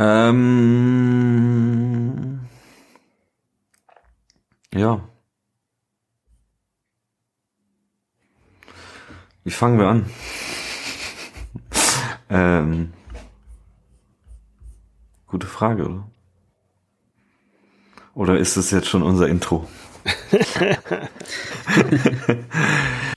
Ähm, 0.00 1.18
ja. 4.72 5.00
Wie 9.42 9.50
fangen 9.50 9.80
wir 9.80 9.88
an? 9.88 10.08
ähm, 12.30 12.92
gute 15.26 15.48
Frage, 15.48 15.84
oder? 15.84 16.08
Oder 18.14 18.38
ist 18.38 18.56
es 18.56 18.70
jetzt 18.70 18.86
schon 18.86 19.02
unser 19.02 19.26
Intro? 19.26 19.68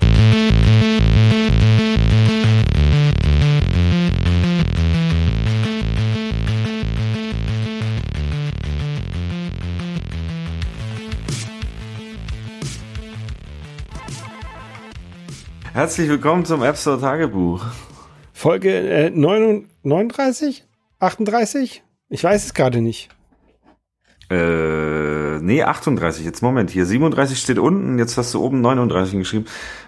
Herzlich 15.81 16.09
willkommen 16.09 16.45
zum 16.45 16.61
App 16.61 16.77
Store 16.77 17.01
Tagebuch. 17.01 17.65
Folge 18.33 18.69
äh, 18.71 19.09
39? 19.09 20.63
38? 20.99 21.81
Ich 22.07 22.23
weiß 22.23 22.45
es 22.45 22.53
gerade 22.53 22.81
nicht. 22.81 23.09
Äh, 24.29 25.39
nee, 25.39 25.63
38. 25.63 26.23
Jetzt 26.23 26.43
Moment, 26.43 26.69
hier 26.69 26.85
37 26.85 27.39
steht 27.39 27.57
unten, 27.57 27.97
jetzt 27.97 28.15
hast 28.15 28.31
du 28.35 28.43
oben 28.45 28.61
39 28.61 29.17
geschrieben. 29.17 29.45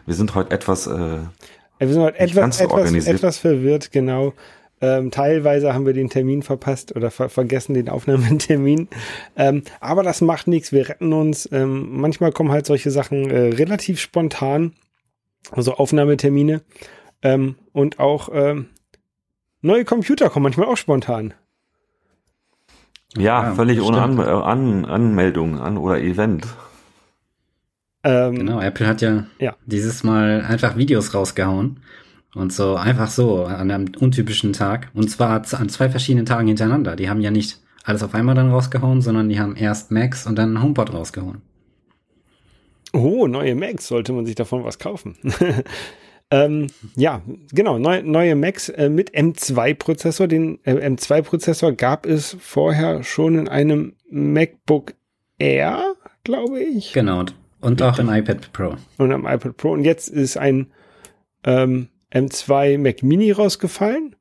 Wir 0.08 0.16
sind 0.16 0.34
heute 0.34 0.50
etwas 0.50 0.88
äh, 0.88 1.20
Wir 1.78 1.88
sind 1.88 2.02
heute 2.02 2.18
etwas, 2.18 2.58
so 2.58 2.64
etwas, 2.64 3.06
etwas 3.06 3.38
verwirrt, 3.38 3.92
genau. 3.92 4.34
Ähm, 4.82 5.12
teilweise 5.12 5.76
haben 5.76 5.86
wir 5.86 5.94
den 5.94 6.10
Termin 6.10 6.42
verpasst 6.42 6.96
oder 6.96 7.12
ver 7.12 7.30
vergessen 7.30 7.76
den 7.76 7.88
Aufnahmetermin. 7.88 8.88
Ähm, 9.36 9.62
aber 9.80 10.02
das 10.02 10.22
macht 10.22 10.48
nichts, 10.48 10.72
wir 10.72 10.90
retten 10.90 11.14
uns. 11.14 11.48
Ähm, 11.52 11.90
manchmal 11.92 12.32
kommen 12.32 12.52
halt 12.52 12.66
solche 12.66 12.90
Sachen 12.90 13.30
äh, 13.30 13.54
relativ 13.54 14.00
spontan, 14.00 14.74
also 15.52 15.74
Aufnahmetermine. 15.76 16.62
Ähm, 17.22 17.56
und 17.72 18.00
auch 18.00 18.30
ähm, 18.34 18.68
neue 19.62 19.86
Computer 19.86 20.30
kommen 20.30 20.44
manchmal 20.44 20.68
auch 20.68 20.78
spontan. 20.78 21.34
ja, 23.16 23.44
Ja, 23.50 23.54
völlig 23.54 23.82
ohne. 23.82 24.02
An 24.02 24.20
An 24.20 24.86
Anmeldung 24.86 25.60
an 25.60 25.78
oder 25.78 26.00
Event. 26.02 26.46
Ähm, 28.04 28.36
Genau, 28.36 28.60
Apple 28.60 28.88
hat 28.88 29.02
ja, 29.02 29.26
Ja. 29.40 29.56
dieses 29.66 30.04
Mal 30.04 30.42
einfach 30.48 30.76
Videos 30.78 31.14
rausgehauen. 31.14 31.80
Und 32.36 32.52
so 32.52 32.76
einfach 32.76 33.10
so 33.10 33.46
an 33.46 33.70
einem 33.70 33.92
untypischen 34.00 34.54
Tag. 34.54 34.90
Und 34.96 35.10
zwar 35.10 35.44
an 35.54 35.70
zwei 35.70 35.88
verschiedenen 35.90 36.26
Tagen 36.26 36.48
hintereinander. 36.48 36.96
Die 36.96 37.08
haben 37.10 37.22
ja 37.22 37.30
nicht 37.30 37.62
alles 37.84 38.02
auf 38.02 38.16
einmal 38.16 38.34
dann 38.34 38.50
rausgehauen, 38.50 39.02
sondern 39.02 39.30
die 39.30 39.40
haben 39.40 39.56
erst 39.56 39.92
Macs 39.92 40.26
und 40.26 40.36
dann 40.38 40.62
HomePod 40.62 40.92
rausgehauen. 40.94 41.42
Oh, 42.94 43.28
neue 43.28 43.56
Macs, 43.56 43.88
sollte 43.88 44.14
man 44.14 44.26
sich 44.26 44.36
davon 44.36 44.64
was 44.64 44.78
kaufen. 44.78 45.18
ähm, 46.32 46.68
ja, 46.96 47.22
genau, 47.52 47.80
neu, 47.80 48.04
neue 48.04 48.36
Macs 48.36 48.70
äh, 48.70 48.90
mit 48.90 49.16
M2-Prozessor. 49.16 50.28
Den 50.28 50.60
äh, 50.64 50.74
M2-Prozessor 50.74 51.74
gab 51.74 52.06
es 52.06 52.38
vorher 52.40 53.04
schon 53.04 53.38
in 53.38 53.48
einem 53.48 53.96
MacBook 54.10 54.94
Air, 55.40 55.96
glaube 56.24 56.62
ich, 56.62 56.94
Genau. 56.94 57.26
Und, 57.60 57.82
auch 57.82 57.98
im 57.98 58.10
iPad 58.10 58.52
Pro. 58.52 58.76
und 58.98 59.12
am 59.12 59.26
iPad 59.26 59.56
Pro. 59.58 59.72
Und 59.72 59.86
jetzt 59.86 60.10
ist 60.10 60.38
ein 60.38 60.68
ähm, 61.46 61.88
M2 62.14 62.78
Mac 62.78 63.04
Mini 63.04 63.32
rausgefallen 63.32 64.16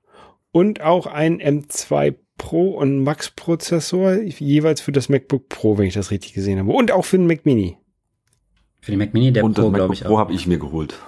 und 0.53 0.81
auch 0.81 1.07
ein 1.07 1.41
M2 1.41 2.15
Pro 2.39 2.71
und 2.71 3.03
Max 3.03 3.31
Prozessor, 3.31 4.15
jeweils 4.15 4.81
für 4.81 4.93
das 4.93 5.09
MacBook 5.09 5.49
Pro, 5.49 5.77
wenn 5.77 5.87
ich 5.87 5.95
das 5.95 6.11
richtig 6.11 6.35
gesehen 6.35 6.59
habe. 6.59 6.71
Und 6.71 6.93
auch 6.93 7.05
für 7.05 7.19
den 7.19 7.27
Mac 7.27 7.45
Mini. 7.45 7.77
Für 8.83 8.91
den 8.91 8.99
Mac 8.99 9.15
Mini, 9.15 9.33
der 9.33 9.45
Und 9.45 9.57
das 9.57 9.65
Pro, 9.65 9.71
glaube 9.71 9.89
MacBook 9.89 10.03
ich 10.03 10.05
Pro 10.05 10.19
habe 10.19 10.33
ich 10.33 10.47
mir 10.47 10.59
geholt. 10.59 10.99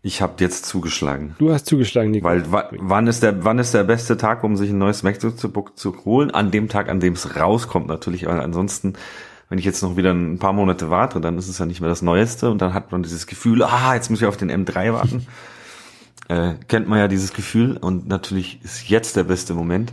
Ich 0.00 0.22
habe 0.22 0.34
jetzt 0.38 0.64
zugeschlagen. 0.64 1.34
Du 1.38 1.52
hast 1.52 1.66
zugeschlagen, 1.66 2.12
Nico. 2.12 2.24
Weil 2.24 2.50
wa 2.50 2.70
wann 2.70 3.08
ist 3.08 3.22
der 3.22 3.44
wann 3.44 3.58
ist 3.58 3.74
der 3.74 3.82
beste 3.82 4.16
Tag, 4.16 4.44
um 4.44 4.56
sich 4.56 4.70
ein 4.70 4.78
neues 4.78 5.02
MacBook 5.02 5.76
zu 5.76 6.04
holen? 6.04 6.30
An 6.30 6.52
dem 6.52 6.68
Tag, 6.68 6.88
an 6.88 7.00
dem 7.00 7.14
es 7.14 7.36
rauskommt 7.36 7.88
natürlich, 7.88 8.26
weil 8.26 8.40
ansonsten 8.40 8.94
wenn 9.48 9.58
ich 9.58 9.64
jetzt 9.64 9.82
noch 9.82 9.96
wieder 9.96 10.12
ein 10.12 10.38
paar 10.38 10.52
Monate 10.52 10.90
warte, 10.90 11.20
dann 11.20 11.38
ist 11.38 11.48
es 11.48 11.58
ja 11.58 11.66
nicht 11.66 11.80
mehr 11.80 11.88
das 11.88 12.02
Neueste 12.02 12.50
und 12.50 12.60
dann 12.60 12.74
hat 12.74 12.92
man 12.92 13.02
dieses 13.02 13.26
Gefühl, 13.26 13.62
ah, 13.62 13.94
jetzt 13.94 14.10
muss 14.10 14.20
ich 14.20 14.26
auf 14.26 14.36
den 14.36 14.50
M3 14.50 14.92
warten. 14.92 15.26
äh, 16.28 16.54
kennt 16.68 16.86
man 16.88 16.98
ja 16.98 17.08
dieses 17.08 17.32
Gefühl 17.32 17.76
und 17.76 18.06
natürlich 18.08 18.62
ist 18.62 18.88
jetzt 18.88 19.16
der 19.16 19.24
beste 19.24 19.54
Moment. 19.54 19.92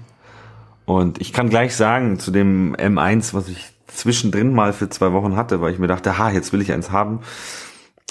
Und 0.86 1.20
ich 1.22 1.34
kann 1.34 1.50
gleich 1.50 1.76
sagen, 1.76 2.20
zu 2.20 2.32
dem 2.32 2.76
M1, 2.76 3.34
was 3.34 3.48
ich 3.48 3.75
zwischendrin 3.96 4.54
mal 4.54 4.74
für 4.74 4.90
zwei 4.90 5.14
Wochen 5.14 5.36
hatte, 5.36 5.62
weil 5.62 5.74
ich 5.74 5.80
mir 5.80 5.88
dachte, 5.88 6.18
ha, 6.18 6.30
jetzt 6.32 6.54
will 6.54 6.62
ich 6.62 6.72
eins 6.72 6.92
haben. 6.92 7.22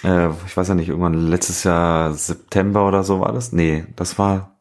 Äh, 0.02 0.30
ich 0.46 0.56
weiß 0.56 0.68
ja 0.68 0.74
nicht, 0.74 0.88
irgendwann 0.88 1.14
letztes 1.14 1.64
Jahr 1.64 2.12
September 2.14 2.86
oder 2.86 3.04
so 3.04 3.20
war 3.20 3.32
das. 3.32 3.52
Nee, 3.52 3.84
das 3.96 4.18
war 4.18 4.56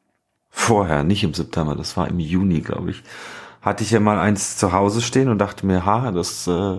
vorher, 0.49 1.03
nicht 1.03 1.23
im 1.23 1.33
September, 1.33 1.75
das 1.75 1.97
war 1.97 2.07
im 2.07 2.19
Juni, 2.19 2.61
glaube 2.61 2.91
ich. 2.91 3.03
Hatte 3.61 3.83
ich 3.83 3.91
ja 3.91 3.99
mal 3.99 4.19
eins 4.19 4.57
zu 4.57 4.71
Hause 4.71 5.01
stehen 5.01 5.29
und 5.29 5.39
dachte 5.39 5.65
mir, 5.65 5.85
ha, 5.85 6.11
das 6.11 6.47
äh, 6.47 6.77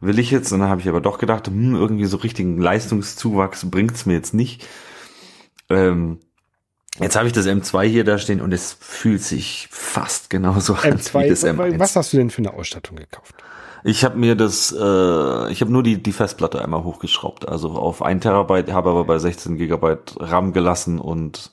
will 0.00 0.18
ich 0.18 0.30
jetzt. 0.30 0.52
Und 0.52 0.60
dann 0.60 0.68
habe 0.68 0.80
ich 0.80 0.88
aber 0.88 1.00
doch 1.00 1.18
gedacht, 1.18 1.46
hm, 1.46 1.74
irgendwie 1.74 2.06
so 2.06 2.16
richtigen 2.18 2.58
Leistungszuwachs 2.60 3.70
bringt's 3.70 4.06
mir 4.06 4.14
jetzt 4.14 4.34
nicht. 4.34 4.66
Ähm, 5.68 6.18
jetzt 6.98 7.16
habe 7.16 7.26
ich 7.26 7.32
das 7.32 7.46
M2 7.46 7.84
hier 7.84 8.04
da 8.04 8.18
stehen 8.18 8.40
und 8.40 8.52
es 8.52 8.76
fühlt 8.80 9.22
sich 9.22 9.68
fast 9.70 10.30
genauso 10.30 10.74
an 10.74 10.84
wie 10.84 11.28
das 11.28 11.44
M2, 11.44 11.54
M1. 11.54 11.78
was 11.78 11.96
hast 11.96 12.12
du 12.12 12.16
denn 12.16 12.30
für 12.30 12.38
eine 12.38 12.52
Ausstattung 12.52 12.96
gekauft? 12.96 13.34
Ich 13.82 14.04
habe 14.04 14.18
mir 14.18 14.34
das, 14.34 14.72
äh, 14.72 15.52
ich 15.52 15.60
habe 15.60 15.72
nur 15.72 15.82
die, 15.82 16.02
die 16.02 16.12
Festplatte 16.12 16.62
einmal 16.62 16.84
hochgeschraubt, 16.84 17.48
also 17.48 17.70
auf 17.70 18.02
1 18.02 18.22
Terabyte, 18.22 18.72
habe 18.72 18.90
aber 18.90 19.04
bei 19.04 19.18
16 19.18 19.56
Gigabyte 19.56 20.16
RAM 20.18 20.52
gelassen 20.52 20.98
und 20.98 21.52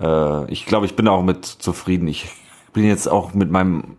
äh, 0.00 0.50
ich 0.50 0.66
glaube, 0.66 0.86
ich 0.86 0.96
bin 0.96 1.08
auch 1.08 1.22
mit 1.22 1.44
zufrieden. 1.44 2.08
Ich 2.08 2.28
bin 2.72 2.84
jetzt 2.84 3.08
auch 3.08 3.34
mit 3.34 3.50
meinem, 3.50 3.96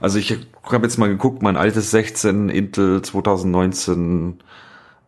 also 0.00 0.18
ich 0.18 0.36
habe 0.64 0.86
jetzt 0.86 0.98
mal 0.98 1.08
geguckt, 1.08 1.42
mein 1.42 1.56
altes 1.56 1.90
16 1.90 2.48
Intel 2.48 3.02
2019, 3.02 4.40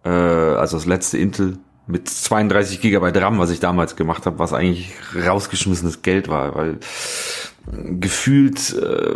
äh, 0.04 0.08
also 0.08 0.76
das 0.76 0.86
letzte 0.86 1.18
Intel 1.18 1.58
mit 1.86 2.08
32 2.08 2.80
Gigabyte 2.80 3.16
RAM, 3.16 3.38
was 3.38 3.50
ich 3.50 3.60
damals 3.60 3.96
gemacht 3.96 4.26
habe, 4.26 4.38
was 4.38 4.52
eigentlich 4.52 4.92
rausgeschmissenes 5.14 6.02
Geld 6.02 6.28
war, 6.28 6.54
weil 6.54 6.78
gefühlt 7.70 8.76
äh, 8.76 9.14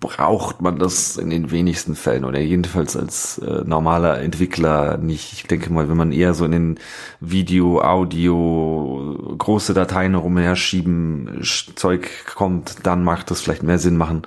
braucht 0.00 0.60
man 0.60 0.78
das 0.78 1.16
in 1.16 1.30
den 1.30 1.50
wenigsten 1.50 1.94
Fällen 1.94 2.24
oder 2.24 2.38
jedenfalls 2.38 2.96
als 2.96 3.38
äh, 3.38 3.62
normaler 3.64 4.20
Entwickler 4.20 4.98
nicht. 4.98 5.32
Ich 5.32 5.44
denke 5.44 5.72
mal, 5.72 5.88
wenn 5.88 5.96
man 5.96 6.12
eher 6.12 6.34
so 6.34 6.44
in 6.44 6.52
den 6.52 6.78
Video, 7.20 7.80
Audio, 7.80 9.34
große 9.38 9.72
Dateien 9.72 10.14
rumherschieben 10.14 11.40
Sch- 11.40 11.74
Zeug 11.74 12.08
kommt, 12.34 12.76
dann 12.82 13.02
macht 13.02 13.30
das 13.30 13.40
vielleicht 13.40 13.62
mehr 13.62 13.78
Sinn 13.78 13.96
machen. 13.96 14.22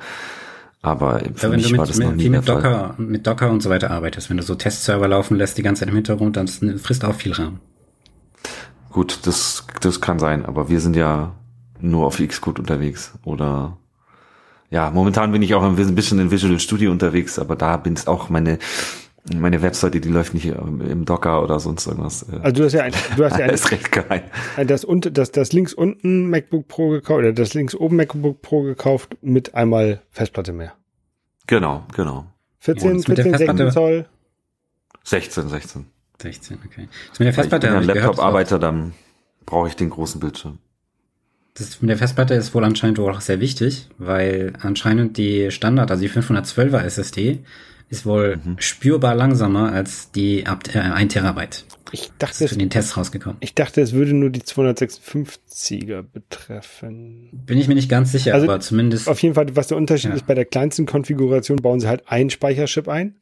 Aber 0.81 1.19
für 1.35 1.47
Ja, 1.47 1.51
wenn 1.51 1.57
mich 1.57 1.69
du 1.71 1.77
war 1.77 1.85
mit, 1.85 1.89
das 1.89 1.99
noch 1.99 2.13
mit, 2.13 2.29
mit 2.31 2.45
Fall. 2.45 2.55
Docker, 2.55 2.95
mit 2.97 3.27
Docker 3.27 3.51
und 3.51 3.61
so 3.61 3.69
weiter 3.69 3.91
arbeitest, 3.91 4.29
wenn 4.29 4.37
du 4.37 4.43
so 4.43 4.55
Testserver 4.55 5.07
laufen 5.07 5.37
lässt 5.37 5.57
die 5.57 5.63
ganze 5.63 5.81
Zeit 5.81 5.89
im 5.89 5.95
Hintergrund, 5.95 6.37
dann 6.37 6.47
frisst 6.47 7.05
auch 7.05 7.15
viel 7.15 7.33
RAM. 7.33 7.59
Gut, 8.91 9.19
das, 9.27 9.67
das 9.81 10.01
kann 10.01 10.17
sein, 10.17 10.45
aber 10.45 10.69
wir 10.69 10.79
sind 10.79 10.95
ja 10.95 11.33
nur 11.81 12.05
auf 12.05 12.17
Xcode 12.17 12.59
unterwegs 12.59 13.13
oder 13.23 13.77
ja, 14.69 14.89
momentan 14.91 15.31
bin 15.31 15.41
ich 15.41 15.55
auch 15.55 15.63
ein 15.63 15.75
bisschen 15.95 16.19
in 16.19 16.29
Visual 16.31 16.59
Studio 16.59 16.91
unterwegs, 16.91 17.39
aber 17.39 17.55
da 17.55 17.77
bin 17.77 17.93
ich 17.93 18.07
auch 18.07 18.29
meine 18.29 18.59
meine 19.35 19.61
Webseite, 19.61 19.99
die 19.99 20.07
läuft 20.07 20.33
nicht 20.33 20.45
im 20.45 21.03
Docker 21.03 21.43
oder 21.43 21.59
sonst 21.59 21.85
irgendwas. 21.85 22.23
Äh, 22.31 22.39
Also 22.43 22.55
du 22.61 22.63
hast 22.65 22.73
ja 22.73 22.83
ein, 22.83 22.93
du 23.17 23.25
hast 23.25 23.37
ja 23.37 23.43
ein, 23.45 23.49
ist 23.49 23.71
recht 23.71 23.91
geheim. 23.91 24.21
das, 24.65 24.85
unter, 24.85 25.11
das, 25.11 25.31
das 25.33 25.51
links 25.51 25.73
unten 25.73 26.29
MacBook 26.29 26.69
Pro 26.69 26.89
gekauft 26.91 27.19
oder 27.19 27.33
das 27.33 27.53
links 27.53 27.75
oben 27.75 27.97
MacBook 27.97 28.41
Pro 28.41 28.61
gekauft 28.61 29.17
mit 29.21 29.53
einmal 29.53 30.01
Festplatte 30.11 30.53
mehr. 30.53 30.73
Genau, 31.45 31.83
genau. 31.93 32.27
14, 32.59 32.93
das 32.99 33.07
mit 33.09 33.17
der 33.17 33.25
14, 33.25 33.37
16 33.47 33.57
Festplatte- 33.57 33.73
Zoll. 33.73 34.05
16, 35.03 35.49
16. 35.49 35.85
16, 36.21 36.57
okay. 36.65 36.65
Das 36.67 36.75
mit 36.77 36.79
der 36.79 36.89
Ich 37.11 37.17
bin 37.19 37.33
Festplatte 37.33 37.67
ja. 37.67 37.79
Laptop-Arbeiter, 37.79 38.59
dann 38.59 38.93
brauche 39.45 39.67
ich 39.67 39.75
den 39.75 39.89
großen 39.89 40.19
Bildschirm. 40.21 40.57
Das 41.57 41.81
mit 41.81 41.89
der 41.89 41.97
Festplatte 41.97 42.33
ist 42.35 42.53
wohl 42.53 42.63
anscheinend 42.63 42.99
auch 42.99 43.19
sehr 43.21 43.39
wichtig, 43.39 43.87
weil 43.97 44.53
anscheinend 44.61 45.17
die 45.17 45.49
Standard, 45.51 45.89
also 45.89 46.01
die 46.03 46.09
512er 46.09 46.83
SSD, 46.83 47.39
ist 47.89 48.05
wohl 48.05 48.37
Mhm. 48.43 48.55
spürbar 48.59 49.15
langsamer 49.15 49.71
als 49.71 50.11
die 50.11 50.45
ab 50.45 50.63
äh, 50.73 50.79
1 50.79 51.13
Terabyte. 51.13 51.65
Ich 51.93 52.09
Das 52.19 52.31
dachte, 52.31 52.43
ist 52.43 52.51
es, 52.51 52.51
in 52.51 52.59
den 52.59 52.69
Tests 52.69 52.97
rausgekommen. 52.97 53.37
ich 53.39 53.55
dachte, 53.55 53.79
es 53.81 53.93
würde 53.93 54.13
nur 54.13 54.29
die 54.29 54.41
256er 54.41 56.01
betreffen. 56.03 57.29
Bin 57.31 57.57
ich 57.57 57.67
mir 57.69 57.75
nicht 57.75 57.89
ganz 57.89 58.11
sicher, 58.11 58.33
Also, 58.33 58.45
aber 58.45 58.59
zumindest 58.59 59.07
Auf 59.07 59.21
jeden 59.23 59.35
Fall, 59.35 59.55
was 59.55 59.67
der 59.67 59.77
Unterschied 59.77 60.09
Ja. 60.11 60.15
ist, 60.17 60.27
bei 60.27 60.33
der 60.35 60.45
kleinsten 60.45 60.85
Konfiguration 60.85 61.57
bauen 61.57 61.79
sie 61.79 61.87
halt 61.87 62.03
einen 62.07 62.29
Speicherchip 62.29 62.87
ein. 62.89 63.15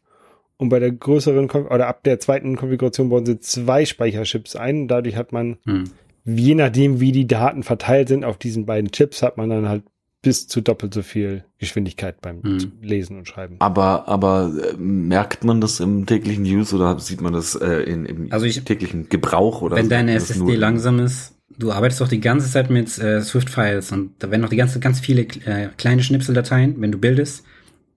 Und 0.57 0.69
bei 0.69 0.79
der 0.79 0.91
größeren, 0.91 1.47
Kon- 1.49 1.67
oder 1.67 1.87
ab 1.87 2.03
der 2.03 2.19
zweiten 2.19 2.55
Konfiguration 2.55 3.09
bauen 3.09 3.25
sie 3.25 3.39
zwei 3.39 3.85
Speicherchips 3.85 4.55
ein. 4.55 4.87
Dadurch 4.87 5.15
hat 5.17 5.31
man, 5.33 5.57
hm, 5.65 5.83
je 6.25 6.55
nachdem, 6.55 6.99
wie 6.99 7.11
die 7.11 7.27
Daten 7.27 7.63
verteilt 7.63 8.07
sind 8.09 8.23
auf 8.25 8.37
diesen 8.37 8.65
beiden 8.65 8.91
Chips, 8.91 9.21
hat 9.21 9.37
man 9.37 9.49
dann 9.49 9.69
halt 9.69 9.83
bis 10.21 10.47
zu 10.47 10.59
doppelt 10.61 10.91
so 10.93 11.03
viel 11.03 11.43
Geschwindigkeit 11.59 12.19
beim 12.21 12.39
Mhm. 12.41 12.71
Lesen 12.81 13.17
und 13.19 13.27
Schreiben. 13.27 13.57
Aber, 13.59 14.07
aber 14.07 14.51
äh, 14.71 14.73
merkt 14.77 15.43
man 15.43 15.61
das 15.61 15.79
im 15.79 16.07
täglichen 16.07 16.43
Use 16.45 16.75
oder 16.75 16.97
sieht 16.99 17.21
man 17.21 17.31
das 17.33 17.53
äh, 17.55 17.83
in, 17.83 18.05
im 18.05 18.31
Also 18.31 18.47
ich- 18.47 18.63
täglichen 18.63 19.07
Gebrauch? 19.07 19.61
Oder 19.61 19.75
Wenn 19.75 19.87
deine 19.89 20.13
SSD 20.15 20.55
langsam 20.55 20.97
ist, 20.99 21.33
du 21.59 21.71
arbeitest 21.71 22.01
doch 22.01 22.07
die 22.07 22.21
ganze 22.21 22.49
Zeit 22.49 22.71
mit 22.71 22.97
äh, 22.97 23.21
Swift-Files 23.21 23.91
und 23.91 24.13
da 24.17 24.31
werden 24.31 24.41
noch 24.41 24.49
die 24.49 24.55
ganze, 24.55 24.79
ganz 24.79 24.99
viele 24.99 25.21
äh, 25.45 25.69
kleine 25.77 26.01
Schnipseldateien, 26.01 26.81
wenn 26.81 26.91
du 26.91 26.97
bildest, 26.97 27.43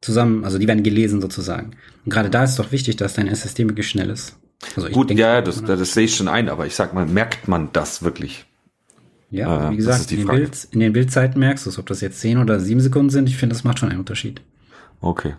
zusammen, 0.02 0.44
also 0.44 0.58
die 0.58 0.68
werden 0.68 0.82
gelesen 0.82 1.22
sozusagen. 1.22 1.70
Und 2.04 2.12
gerade 2.12 2.28
da 2.28 2.44
ist 2.44 2.58
doch 2.58 2.72
wichtig, 2.72 2.96
dass 2.96 3.14
dein 3.14 3.26
SSD 3.26 3.66
wirklich 3.66 3.88
schnell 3.88 4.10
ist. 4.10 4.36
Also 4.76 4.88
Gut, 4.90 5.10
denke- 5.10 5.22
ja, 5.22 5.34
ja, 5.34 5.40
das, 5.42 5.62
das 5.62 5.94
sehe 5.94 6.04
ich 6.04 6.16
schon 6.16 6.28
ein, 6.28 6.48
aber 6.48 6.66
ich 6.66 6.74
sag 6.74 6.92
mal, 6.94 7.06
merkt 7.06 7.46
man 7.48 7.70
das 7.72 8.02
wirklich? 8.02 8.44
Ja, 9.30 9.68
Äh, 9.68 9.70
wie 9.72 9.76
das 9.76 9.86
gesagt, 10.06 10.12
in, 10.12 10.18
den. 10.18 10.26
Bild, 10.26 10.68
in 10.72 10.80
den 10.80 10.92
Bildzeiten 10.92 11.38
merkst 11.38 11.66
du 11.66 11.70
es, 11.70 11.78
ob 11.78 11.86
das 11.86 12.00
jetzt 12.00 12.20
10 12.20 12.38
oder 12.38 12.58
7 12.60 12.80
Sekunden 12.80 13.10
sind. 13.10 13.28
Ich 13.28 13.36
finde, 13.36 13.54
das 13.54 13.62
macht 13.64 13.78
schon 13.78 13.90
einen 13.90 14.00
Unterschied. 14.00 14.40
Okay. 15.00 15.34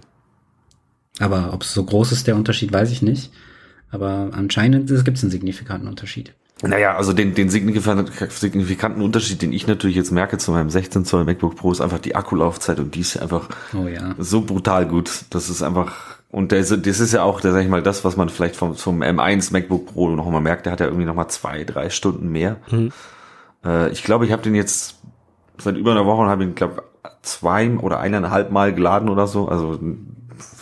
Aber 1.19 1.53
ob 1.53 1.63
es 1.63 1.73
so 1.73 1.83
groß 1.83 2.11
ist, 2.11 2.27
der 2.27 2.35
Unterschied, 2.35 2.71
weiß 2.71 2.91
ich 2.91 3.01
nicht. 3.01 3.31
Aber 3.91 4.29
anscheinend 4.31 4.87
gibt 5.03 5.17
es 5.17 5.23
einen 5.23 5.31
signifikanten 5.31 5.87
Unterschied. 5.89 6.33
Naja, 6.61 6.95
also 6.95 7.13
den, 7.13 7.33
den 7.35 7.49
signifikanten, 7.49 8.11
signifikanten 8.29 9.01
Unterschied, 9.01 9.41
den 9.41 9.53
ich 9.53 9.65
natürlich 9.65 9.95
jetzt 9.95 10.11
merke 10.11 10.37
zu 10.37 10.51
meinem 10.51 10.69
16 10.69 11.05
Zoll 11.05 11.23
MacBook 11.23 11.55
Pro, 11.55 11.71
ist 11.71 11.81
einfach 11.81 11.99
die 11.99 12.15
Akkulaufzeit 12.15 12.79
und 12.79 12.95
die 12.95 12.99
ist 12.99 13.17
einfach 13.17 13.49
Oh 13.73 13.87
ja. 13.87 14.13
so 14.17 14.41
brutal 14.41 14.85
gut. 14.85 15.23
Das 15.29 15.49
ist 15.49 15.63
einfach, 15.63 16.08
und 16.31 16.51
ist- 16.53 16.85
das 16.85 16.99
ist 16.99 17.13
ja 17.13 17.23
auch, 17.23 17.41
sag 17.41 17.61
ich 17.61 17.67
mal, 17.69 17.81
das, 17.81 18.03
was 18.05 18.15
man 18.17 18.29
vielleicht 18.29 18.55
vom, 18.55 18.75
vom 18.75 19.01
M1 19.01 19.51
MacBook 19.51 19.87
Pro 19.93 20.09
noch 20.09 20.29
mal 20.29 20.41
merkt, 20.41 20.65
der 20.65 20.73
hat 20.73 20.79
ja 20.79 20.85
irgendwie 20.87 21.05
noch 21.05 21.15
mal 21.15 21.27
zwei, 21.29 21.63
drei 21.63 21.89
Stunden 21.89 22.29
mehr. 22.31 22.57
Äh, 23.65 23.89
ich 23.91 24.03
glaube, 24.03 24.25
ich 24.25 24.31
habe 24.31 24.41
den 24.41 24.55
jetzt 24.55 24.95
seit 25.57 25.75
über 25.75 25.91
einer 25.91 26.05
Woche 26.05 26.21
und 26.21 26.29
habe 26.29 26.43
ihn, 26.43 26.55
glaube 26.55 26.83
zwei 27.21 27.69
oder 27.77 27.99
eineinhalb 27.99 28.51
Mal 28.51 28.73
geladen 28.73 29.09
oder 29.09 29.27
so. 29.27 29.47
Also 29.49 29.77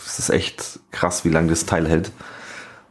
es 0.06 0.18
ist 0.18 0.30
echt 0.30 0.80
krass, 0.90 1.24
wie 1.24 1.28
lange 1.30 1.48
das 1.50 1.66
Teil 1.66 1.86
hält. 1.88 2.10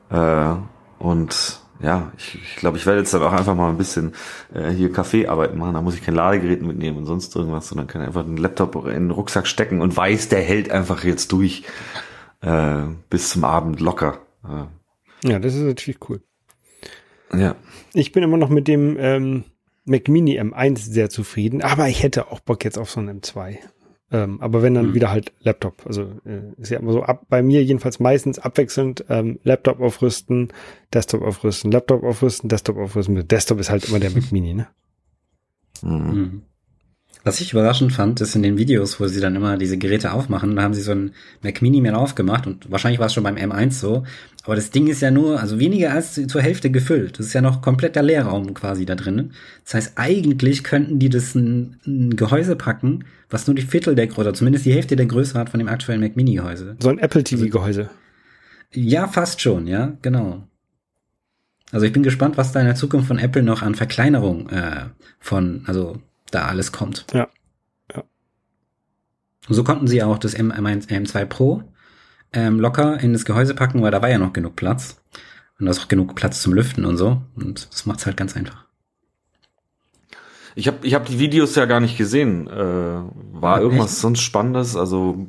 Äh, 0.10 0.54
und 1.00 1.60
ja, 1.80 2.12
ich, 2.18 2.36
ich 2.42 2.56
glaube, 2.56 2.78
ich 2.78 2.86
werde 2.86 3.00
jetzt 3.00 3.14
dann 3.14 3.22
auch 3.22 3.34
einfach 3.34 3.56
mal 3.56 3.70
ein 3.70 3.78
bisschen 3.78 4.14
äh, 4.54 4.70
hier 4.72 4.92
Kaffeearbeit 4.92 5.56
machen. 5.56 5.74
Da 5.74 5.82
muss 5.82 5.96
ich 5.96 6.04
kein 6.04 6.16
Ladegerät 6.16 6.62
mitnehmen 6.62 6.98
und 6.98 7.06
sonst 7.06 7.36
irgendwas, 7.36 7.68
sondern 7.68 7.88
kann 7.88 8.02
einfach 8.02 8.24
einen 8.26 8.38
Laptop 8.38 8.76
in 8.88 8.94
den 8.94 9.12
Rucksack 9.12 9.46
stecken 9.48 9.82
und 9.82 9.96
weiß, 9.96 10.30
der 10.30 10.42
hält 10.42 10.72
einfach 10.72 11.04
jetzt 11.04 11.32
durch 11.32 11.64
äh, 12.42 12.84
bis 13.10 13.30
zum 13.30 13.44
Abend 13.44 13.80
locker. 13.80 14.19
Äh, 14.44 15.28
Ja, 15.30 15.39
das 15.39 15.56
ist 15.56 15.62
natürlich 15.63 16.00
cool. 16.10 16.22
ja. 17.34 17.56
Ich 17.94 18.12
bin 18.12 18.24
immer 18.24 18.38
noch 18.38 18.50
mit 18.50 18.68
dem 18.68 18.98
ähm, 19.00 19.44
Mac 19.86 20.07
Mini 20.07 20.39
M1 20.39 20.80
sehr 20.80 21.10
zufrieden, 21.10 21.62
aber 21.62 21.88
ich 21.88 22.04
hätte 22.04 22.31
auch 22.31 22.39
Bock 22.42 22.63
jetzt 22.66 22.78
auf 22.78 22.89
so 22.92 23.00
einen 23.00 23.22
M2. 23.22 23.57
Ähm, 24.10 24.39
aber 24.42 24.62
wenn 24.62 24.74
dann 24.74 24.89
Mhm. 24.89 24.94
wieder 24.94 25.10
halt 25.12 25.34
Laptop. 25.42 25.86
Also 25.86 26.04
äh, 26.25 26.54
ist 26.62 26.69
ja 26.69 26.80
immer 26.80 26.94
so 26.94 27.04
ab, 27.04 27.25
bei 27.28 27.42
mir 27.42 27.62
jedenfalls 27.63 28.00
meistens 28.00 28.40
abwechselnd 28.40 29.04
ähm, 29.10 29.40
Laptop 29.44 29.81
aufrüsten, 29.81 30.54
Desktop 30.94 31.22
aufrüsten, 31.24 31.72
Laptop 31.72 32.04
aufrüsten, 32.04 32.48
Desktop 32.48 32.78
aufrüsten. 32.78 33.28
Desktop 33.28 33.60
ist 33.60 33.69
halt 33.69 33.88
immer 33.90 34.00
der 34.00 34.12
Mac 34.12 34.31
Mini, 34.31 34.54
ne? 34.54 34.68
Mhm. 35.81 35.92
Mhm. 35.92 36.42
Was 37.24 37.42
ich 37.42 37.52
überraschend 37.52 37.92
fand, 37.92 38.22
ist 38.22 38.36
in 38.36 38.44
den 38.44 38.58
Videos, 38.58 39.00
wo 39.00 39.08
sie 39.08 39.19
dann 39.19 39.36
immer 39.36 39.58
diese 39.58 39.78
Geräte 39.78 40.14
aufmachen, 40.14 40.56
da 40.56 40.62
haben 40.64 40.74
sie 40.74 40.81
so 40.81 40.92
ein 40.94 41.12
Mac 41.44 41.62
Mini 41.62 41.81
mehr 41.81 41.98
aufgemacht 41.98 42.48
und 42.48 42.72
wahrscheinlich 42.72 43.00
war 43.00 43.08
es 43.08 43.14
schon 43.14 43.24
beim 43.24 43.36
M1 43.36 43.72
so. 43.72 44.04
Aber 44.44 44.56
das 44.56 44.69
Ding 44.69 44.88
ist 44.88 45.02
ja 45.02 45.12
nur, 45.12 45.42
also 45.42 45.60
weniger 45.60 45.92
als 45.92 46.14
zu- 46.14 46.25
zur 46.28 46.42
Hälfte 46.42 46.69
gefüllt. 46.72 47.19
Das 47.19 47.25
ist 47.25 47.34
ja 47.34 47.42
noch 47.42 47.62
kompletter 47.62 48.02
Leerraum 48.02 48.54
quasi 48.54 48.86
da 48.86 48.96
drin. 48.96 49.34
Das 49.66 49.74
heißt, 49.74 49.92
eigentlich 49.96 50.64
könnten 50.64 51.00
die 51.00 51.10
das 51.10 51.36
in 51.36 51.75
ein 51.86 52.16
Gehäuse 52.16 52.56
packen, 52.56 53.04
was 53.30 53.46
nur 53.46 53.56
die 53.56 53.62
Viertel 53.64 53.94
der 53.96 54.08
Größe, 54.08 54.22
oder 54.22 54.34
zumindest 54.34 54.66
die 54.66 54.74
Hälfte 54.74 54.96
der 54.96 55.06
Größe 55.08 55.38
hat 55.38 55.50
von 55.50 55.60
dem 55.60 55.68
aktuellen 55.68 56.00
Mac 56.00 56.16
Mini 56.16 56.36
Gehäuse. 56.36 56.78
So 56.80 56.88
ein 56.88 57.00
Apple 57.00 57.25
TV 57.25 57.50
Gehäuse. 57.50 57.90
Ja, 58.74 59.08
fast 59.08 59.42
schon, 59.42 59.68
ja, 59.68 59.98
genau. 60.02 60.48
Also 61.74 61.86
ich 61.86 61.92
bin 61.92 62.04
gespannt, 62.04 62.38
was 62.38 62.54
da 62.54 62.62
in 62.62 62.68
der 62.68 62.75
Zukunft 62.75 63.10
von 63.10 63.19
Apple 63.19 63.44
noch 63.44 63.62
an 63.62 63.75
Verkleinerung 63.75 64.50
äh, 64.50 64.86
von, 65.19 65.64
also 65.68 65.98
da 66.32 66.46
alles 66.46 66.72
kommt. 66.72 67.06
Ja. 67.14 67.28
Ja. 67.96 68.04
Und 69.48 69.56
so 69.56 69.64
konnten 69.64 69.88
sie 69.88 70.04
auch 70.04 70.18
das 70.18 70.34
M 70.34 70.52
M1, 70.52 70.88
M2 70.90 71.26
Pro 71.26 71.64
ähm, 72.34 72.60
locker 72.60 73.00
in 73.00 73.14
das 73.14 73.26
Gehäuse 73.26 73.56
packen, 73.56 73.82
weil 73.82 73.92
da 73.92 74.02
war 74.02 74.10
ja 74.10 74.18
noch 74.18 74.34
genug 74.34 74.56
Platz. 74.56 75.02
Und 75.60 75.66
da 75.66 75.72
ist 75.72 75.80
auch 75.80 75.88
genug 75.88 76.16
Platz 76.16 76.42
zum 76.42 76.54
Lüften 76.54 76.86
und 76.86 76.98
so. 76.98 77.22
Und 77.36 77.68
das 77.72 77.86
macht's 77.86 78.06
halt 78.06 78.18
ganz 78.18 78.36
einfach. 78.36 78.66
Ich 80.56 80.68
habe 80.68 80.86
ich 80.86 80.94
hab 80.96 81.06
die 81.06 81.20
Videos 81.20 81.56
ja 81.56 81.66
gar 81.66 81.80
nicht 81.80 81.98
gesehen. 81.98 82.48
Äh, 82.48 82.54
war 82.54 83.62
Ja, 83.62 83.62
irgendwas 83.62 83.92
echt? 83.94 84.02
sonst 84.02 84.22
Spannendes? 84.22 84.76
Also 84.76 85.28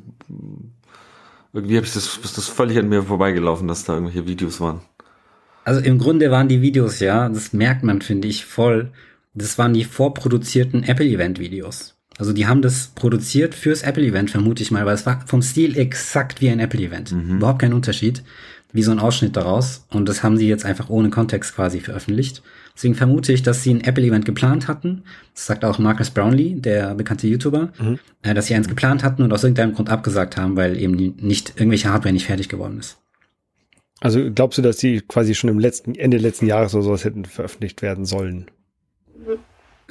irgendwie 1.53 1.77
habe 1.77 1.85
ich 1.85 1.93
das, 1.93 2.17
ist 2.17 2.37
das 2.37 2.47
völlig 2.47 2.77
an 2.77 2.89
mir 2.89 3.03
vorbeigelaufen, 3.03 3.67
dass 3.67 3.83
da 3.85 3.93
irgendwelche 3.93 4.27
Videos 4.27 4.59
waren. 4.59 4.81
Also 5.63 5.81
im 5.81 5.99
Grunde 5.99 6.31
waren 6.31 6.47
die 6.47 6.61
Videos 6.61 6.99
ja, 6.99 7.29
das 7.29 7.53
merkt 7.53 7.83
man, 7.83 8.01
finde 8.01 8.27
ich, 8.27 8.45
voll. 8.45 8.91
Das 9.39 9.57
waren 9.57 9.73
die 9.73 9.83
vorproduzierten 9.85 10.83
Apple-Event-Videos. 10.83 11.95
Also 12.17 12.33
die 12.33 12.47
haben 12.47 12.61
das 12.61 12.89
produziert 12.95 13.55
fürs 13.55 13.81
Apple-Event, 13.81 14.29
vermute 14.29 14.61
ich 14.61 14.71
mal, 14.71 14.85
weil 14.85 14.95
es 14.95 15.05
war 15.05 15.23
vom 15.25 15.41
Stil 15.41 15.77
exakt 15.77 16.41
wie 16.41 16.49
ein 16.49 16.59
Apple-Event. 16.59 17.13
Überhaupt 17.37 17.59
kein 17.59 17.73
Unterschied. 17.73 18.23
Wie 18.71 18.83
so 18.83 18.91
ein 18.91 18.99
Ausschnitt 18.99 19.35
daraus. 19.35 19.87
Und 19.89 20.07
das 20.07 20.21
haben 20.21 20.37
sie 20.37 20.47
jetzt 20.47 20.65
einfach 20.65 20.89
ohne 20.89 21.09
Kontext 21.09 21.55
quasi 21.55 21.79
veröffentlicht. 21.79 22.43
Deswegen 22.75 22.93
vermute 22.93 23.33
ich, 23.33 23.41
dass 23.41 23.63
sie 23.63 23.73
ein 23.73 23.81
Apple-Event 23.81 24.25
geplant 24.25 24.67
hatten. 24.67 25.03
Das 25.33 25.47
sagt 25.47 25.65
auch 25.65 25.79
Marcus 25.79 26.11
Brownlee, 26.11 26.55
der 26.55 26.93
bekannte 26.93 27.27
YouTuber, 27.27 27.69
äh, 28.21 28.33
dass 28.33 28.47
sie 28.47 28.55
eins 28.55 28.67
geplant 28.67 29.03
hatten 29.03 29.23
und 29.23 29.33
aus 29.33 29.43
irgendeinem 29.43 29.73
Grund 29.73 29.89
abgesagt 29.89 30.37
haben, 30.37 30.55
weil 30.55 30.77
eben 30.77 30.93
nicht 30.93 31.53
irgendwelche 31.55 31.89
Hardware 31.89 32.13
nicht 32.13 32.27
fertig 32.27 32.47
geworden 32.47 32.79
ist. 32.79 32.97
Also 34.01 34.29
glaubst 34.31 34.57
du, 34.57 34.61
dass 34.61 34.77
die 34.77 35.01
quasi 35.01 35.35
schon 35.35 35.49
im 35.49 35.59
letzten, 35.59 35.95
Ende 35.95 36.17
letzten 36.17 36.45
Jahres 36.45 36.75
oder 36.75 36.83
sowas 36.83 37.05
hätten 37.05 37.25
veröffentlicht 37.25 37.81
werden 37.81 38.05
sollen? 38.05 38.51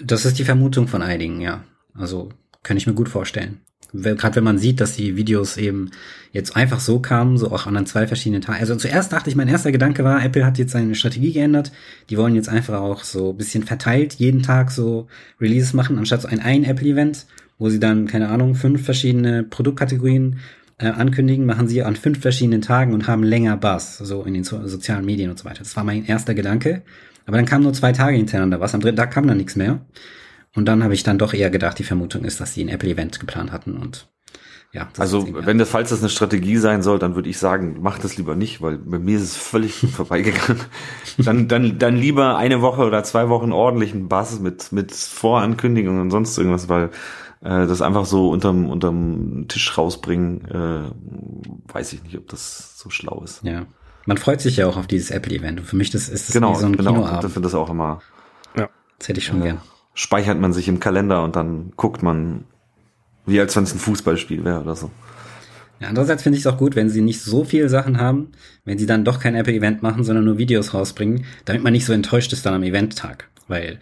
Das 0.03 0.25
ist 0.25 0.39
die 0.39 0.45
Vermutung 0.45 0.89
von 0.89 1.03
einigen, 1.03 1.41
ja. 1.41 1.65
Also 1.95 2.31
kann 2.63 2.77
ich 2.77 2.87
mir 2.87 2.95
gut 2.95 3.09
vorstellen. 3.09 3.61
Gerade 3.93 4.37
wenn 4.37 4.45
man 4.45 4.59
sieht, 4.59 4.81
dass 4.81 4.97
die 4.97 5.17
Videos 5.17 5.57
eben 5.57 5.91
jetzt 6.33 6.55
einfach 6.57 6.79
so 6.79 7.01
kamen, 7.01 7.39
so 7.39 7.51
auch 7.51 7.67
an 7.67 7.87
zwei 7.87 8.07
verschiedenen 8.07 8.43
Tagen. 8.43 8.61
Also 8.61 8.77
zuerst 8.77 9.13
dachte 9.13 9.31
ich, 9.31 9.37
mein 9.37 9.49
erster 9.49 9.73
Gedanke 9.73 10.05
war, 10.05 10.23
Apple 10.23 10.45
hat 10.45 10.59
jetzt 10.59 10.73
seine 10.73 10.95
Strategie 10.95 11.33
geändert. 11.33 11.73
Die 12.11 12.19
wollen 12.19 12.35
jetzt 12.35 12.51
einfach 12.51 12.81
auch 12.81 13.03
so 13.03 13.31
ein 13.31 13.37
bisschen 13.39 13.63
verteilt 13.63 14.15
jeden 14.15 14.43
Tag 14.43 14.71
so 14.71 15.07
Releases 15.41 15.73
machen, 15.73 15.99
anstatt 15.99 16.23
so 16.23 16.29
ein 16.29 16.41
ein 16.41 16.65
Apple-Event, 16.65 17.27
wo 17.59 17.71
sie 17.71 17.81
dann, 17.81 18.07
keine 18.07 18.29
Ahnung, 18.29 18.55
fünf 18.55 18.85
verschiedene 18.85 19.43
Produktkategorien 19.43 20.39
äh, 20.77 20.89
ankündigen, 20.89 21.47
machen 21.47 21.67
sie 21.67 21.83
an 21.83 21.97
fünf 21.97 22.21
verschiedenen 22.21 22.61
Tagen 22.61 22.93
und 22.93 23.07
haben 23.07 23.23
länger 23.23 23.57
Buzz, 23.57 23.99
so 23.99 24.23
in 24.23 24.35
den 24.35 24.45
so 24.45 24.67
sozialen 24.67 25.07
Medien 25.07 25.31
und 25.31 25.39
so 25.39 25.47
weiter. 25.47 25.61
Das 25.61 25.77
war 25.77 25.85
mein 25.85 26.05
erster 26.05 26.35
Gedanke. 26.35 26.83
Aber 27.29 27.37
dann 27.37 27.45
kamen 27.45 27.63
nur 27.63 27.75
zwei 27.75 27.93
Tage 27.93 28.17
hintereinander 28.17 28.59
was. 28.59 28.75
Am 28.75 28.81
dritten 28.81 28.97
Tag 28.97 29.11
kam 29.11 29.27
dann 29.27 29.37
nichts 29.37 29.55
mehr. 29.55 29.83
Und 30.57 30.65
dann 30.65 30.83
habe 30.83 30.95
ich 30.95 31.03
dann 31.03 31.19
doch 31.19 31.35
eher 31.35 31.51
gedacht, 31.51 31.79
die 31.79 31.85
Vermutung 31.85 32.25
ist, 32.25 32.41
dass 32.41 32.55
sie 32.55 32.65
ein 32.65 32.71
Apple-Event 32.71 33.21
geplant 33.21 33.53
hatten 33.53 33.77
und 33.77 34.09
ja. 34.73 34.89
das 34.95 35.01
Also 35.01 35.29
wenn 35.45 35.59
das, 35.59 35.69
falls 35.69 35.91
das 35.91 36.01
eine 36.01 36.09
Strategie 36.09 36.57
sein 36.57 36.83
soll, 36.83 36.99
dann 36.99 37.17
würde 37.17 37.29
ich 37.29 37.39
sagen, 37.39 37.79
mach 37.83 37.99
das 37.99 38.17
lieber 38.17 38.35
nicht, 38.35 38.63
weil 38.63 38.79
bei 38.79 38.99
mir 38.99 39.19
ist 39.19 39.25
es 39.25 39.37
völlig 39.37 39.75
vorbeigegangen. 39.93 40.63
Dann, 41.19 41.49
dann, 41.49 41.79
dann 41.79 41.97
lieber 41.97 42.39
eine 42.39 42.63
Woche 42.63 42.87
oder 42.87 43.05
zwei 43.05 43.29
Wochen 43.29 43.53
ordentlichen 43.53 44.09
Basis 44.09 44.41
mit, 44.41 44.73
mit 44.73 44.93
Vorankündigungen 44.93 46.01
und 46.01 46.11
sonst 46.11 46.39
irgendwas, 46.39 46.71
weil 46.71 46.87
äh, 47.43 47.67
das 47.67 47.83
einfach 47.83 48.07
so 48.07 48.31
unterm, 48.31 48.71
unterm 48.71 49.49
Tisch 49.49 49.77
rausbringen, 49.77 50.47
äh, 50.47 51.73
weiß 51.75 51.93
ich 51.93 52.03
nicht, 52.03 52.17
ob 52.17 52.27
das 52.29 52.79
so 52.79 52.89
schlau 52.89 53.21
ist. 53.23 53.45
ja. 53.45 53.67
Man 54.09 54.17
freut 54.17 54.41
sich 54.41 54.57
ja 54.57 54.67
auch 54.67 54.79
auf 54.79 54.87
dieses 54.87 55.11
Apple-Event. 55.11 55.61
Und 55.61 55.67
für 55.67 55.77
mich 55.77 55.91
das, 55.91 56.09
ist 56.09 56.29
das 56.29 56.33
Genau, 56.33 56.55
wie 56.55 56.61
so 56.61 56.65
ein 56.67 56.73
auch, 56.75 56.79
Kinoabend. 56.79 57.25
ich 57.25 57.33
finde 57.35 57.47
das 57.47 57.55
auch 57.55 57.69
immer, 57.69 58.01
Das 58.55 59.07
hätte 59.07 59.21
ich 59.21 59.27
schon 59.27 59.43
äh, 59.43 59.45
gern. 59.45 59.61
speichert 59.93 60.41
man 60.41 60.55
sich 60.55 60.67
im 60.67 60.81
Kalender 60.81 61.23
und 61.23 61.37
dann 61.37 61.73
guckt 61.77 62.03
man, 62.03 62.45
wie 63.27 63.39
als 63.39 63.55
wenn 63.55 63.65
es 63.65 63.75
ein 63.75 63.79
Fußballspiel 63.79 64.45
wäre 64.47 64.63
oder 64.63 64.75
so. 64.75 64.91
Ja, 65.79 65.89
andererseits 65.89 66.23
finde 66.23 66.39
ich 66.39 66.45
es 66.45 66.47
auch 66.47 66.57
gut, 66.57 66.75
wenn 66.75 66.89
sie 66.89 67.03
nicht 67.03 67.21
so 67.21 67.45
viele 67.45 67.69
Sachen 67.69 68.01
haben, 68.01 68.33
wenn 68.65 68.79
sie 68.79 68.87
dann 68.87 69.05
doch 69.05 69.21
kein 69.21 69.35
Apple-Event 69.35 69.83
machen, 69.83 70.03
sondern 70.05 70.25
nur 70.25 70.39
Videos 70.39 70.73
rausbringen, 70.73 71.27
damit 71.45 71.63
man 71.63 71.75
nicht 71.75 71.85
so 71.85 71.93
enttäuscht 71.93 72.33
ist 72.33 72.47
dann 72.47 72.55
am 72.55 72.63
Eventtag. 72.63 73.29
Weil 73.47 73.79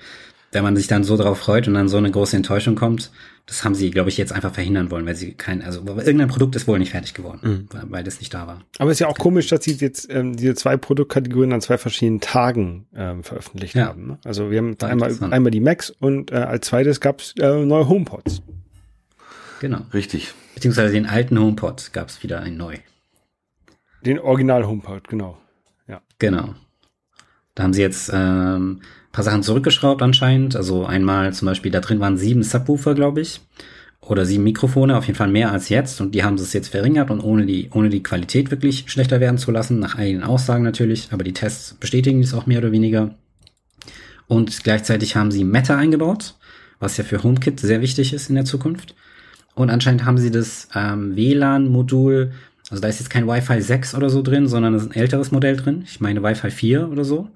wenn 0.51 0.65
man 0.65 0.75
sich 0.75 0.89
dann 0.89 1.05
so 1.05 1.17
drauf 1.17 1.39
freut 1.39 1.69
und 1.69 1.75
dann 1.75 1.89
so 1.89 1.99
eine 1.99 2.11
große 2.11 2.37
Enttäuschung 2.37 2.75
kommt, 2.75 3.13
das 3.47 3.65
haben 3.65 3.75
sie, 3.77 3.91
glaube 3.93 4.09
ich, 4.09 4.17
jetzt 4.17 4.33
einfach 4.33 4.53
verhindern 4.53 4.91
wollen, 4.91 5.07
weil 5.07 5.15
sie 5.15 5.33
kein, 5.35 5.63
also 5.63 5.81
irgendein 5.87 6.27
Produkt 6.29 6.57
ist 6.57 6.67
wohl 6.67 6.79
nicht 6.81 6.91
fertig 6.91 7.15
geworden, 7.15 7.69
weil, 7.71 7.83
weil 7.91 8.05
das 8.05 8.19
nicht 8.19 8.35
da 8.35 8.47
war. 8.47 8.63
Aber 8.79 8.91
ist 8.91 8.99
ja 8.99 9.07
auch 9.07 9.17
komisch, 9.19 9.47
dass 9.47 9.63
sie 9.65 9.73
jetzt 9.75 10.09
ähm, 10.11 10.37
diese 10.37 10.55
zwei 10.57 10.77
Produktkategorien 10.77 11.53
an 11.53 11.61
zwei 11.61 11.79
verschiedenen 11.79 12.21
Tagen 12.21 12.87
ähm, 12.95 13.23
veröffentlicht 13.23 13.75
Ja. 13.77 13.87
haben. 13.87 14.07
Ne? 14.09 14.19
Also 14.25 14.51
wir 14.51 14.59
haben 14.59 14.81
War 14.81 14.89
einmal, 14.91 15.17
einmal 15.33 15.51
die 15.53 15.61
Macs 15.61 15.91
und 15.91 16.33
äh, 16.33 16.37
als 16.37 16.67
zweites 16.67 17.01
gab's 17.01 17.35
äh, 17.39 17.65
neue 17.65 17.89
HomePods. 17.89 18.43
Genau. 19.61 19.83
Richtig. 19.95 20.35
Beziehungsweise 20.55 20.93
den 20.93 21.07
alten 21.07 21.39
HomePod 21.39 21.93
gab 21.93 22.09
es 22.09 22.23
wieder 22.23 22.41
ein 22.41 22.57
neu. 22.57 22.77
Den 24.05 24.19
Original 24.19 24.67
HomePod, 24.67 25.09
genau. 25.09 25.39
Genau. 26.19 26.55
Da 27.57 27.65
haben 27.65 27.73
sie 27.73 27.83
jetzt 27.83 28.13
ähm, 28.15 28.81
paar 29.11 29.25
Sachen 29.25 29.43
zurückgeschraubt 29.43 30.03
anscheinend. 30.03 30.55
Also 30.55 30.85
einmal 30.85 31.33
zum 31.33 31.47
Beispiel, 31.47 31.73
da 31.73 31.81
drin 31.81 32.01
waren 32.01 32.19
sieben 32.19 32.43
Subwoofer, 32.45 32.95
glaube 32.95 33.23
ich. 33.23 33.41
oder 34.03 34.25
sieben 34.25 34.45
Mikrofone, 34.45 34.97
auf 34.97 35.07
jeden 35.07 35.17
Fall 35.17 35.31
mehr 35.31 35.51
als 35.51 35.69
jetzt. 35.69 36.01
Und 36.01 36.15
die 36.15 36.23
haben 36.23 36.35
es 36.35 36.53
jetzt 36.53 36.69
verringert 36.69 37.11
und 37.11 37.21
ohne 37.21 37.47
die, 37.47 37.71
ohne 37.73 37.89
die 37.89 38.03
Qualität 38.03 38.51
wirklich 38.51 38.85
schlechter 38.87 39.19
werden 39.19 39.39
zu 39.39 39.51
lassen, 39.51 39.81
nach 39.81 39.97
eigenen 39.97 40.23
Aussagen 40.23 40.63
natürlich. 40.63 41.09
Aber 41.11 41.25
die 41.25 41.33
Tests 41.33 41.75
bestätigen 41.75 42.23
es 42.23 42.35
auch 42.35 42.47
mehr 42.47 42.59
oder 42.59 42.73
weniger. 42.73 43.15
Und 44.29 44.63
gleichzeitig 44.63 45.17
haben 45.17 45.31
sie 45.31 45.45
Meta 45.45 45.77
eingebaut, 45.77 46.35
was 46.79 46.99
ja 46.99 47.05
für 47.05 47.23
HomeKit 47.23 47.59
sehr 47.59 47.81
wichtig 47.81 48.13
ist 48.13 48.29
in 48.29 48.37
der 48.37 48.45
Zukunft. 48.45 48.95
Und 49.55 49.71
anscheinend 49.71 50.05
haben 50.05 50.19
sie 50.19 50.31
das 50.31 50.69
ähm, 50.75 51.17
WLAN-Modul, 51.17 52.33
also 52.71 52.81
da 52.81 52.89
ist 52.89 52.99
jetzt 52.99 53.11
kein 53.11 53.29
Wi-Fi 53.29 53.61
6 53.61 53.95
oder 53.95 54.11
so 54.11 54.23
drin, 54.23 54.49
sondern 54.49 54.75
es 54.75 54.83
ist 54.83 54.91
ein 54.91 55.01
älteres 55.01 55.31
Modell 55.31 55.57
drin. 55.57 55.85
Ich 55.87 56.01
meine 56.01 56.23
Wi-Fi 56.23 56.51
4 56.51 56.89
oder 56.89 57.05
so. 57.05 57.29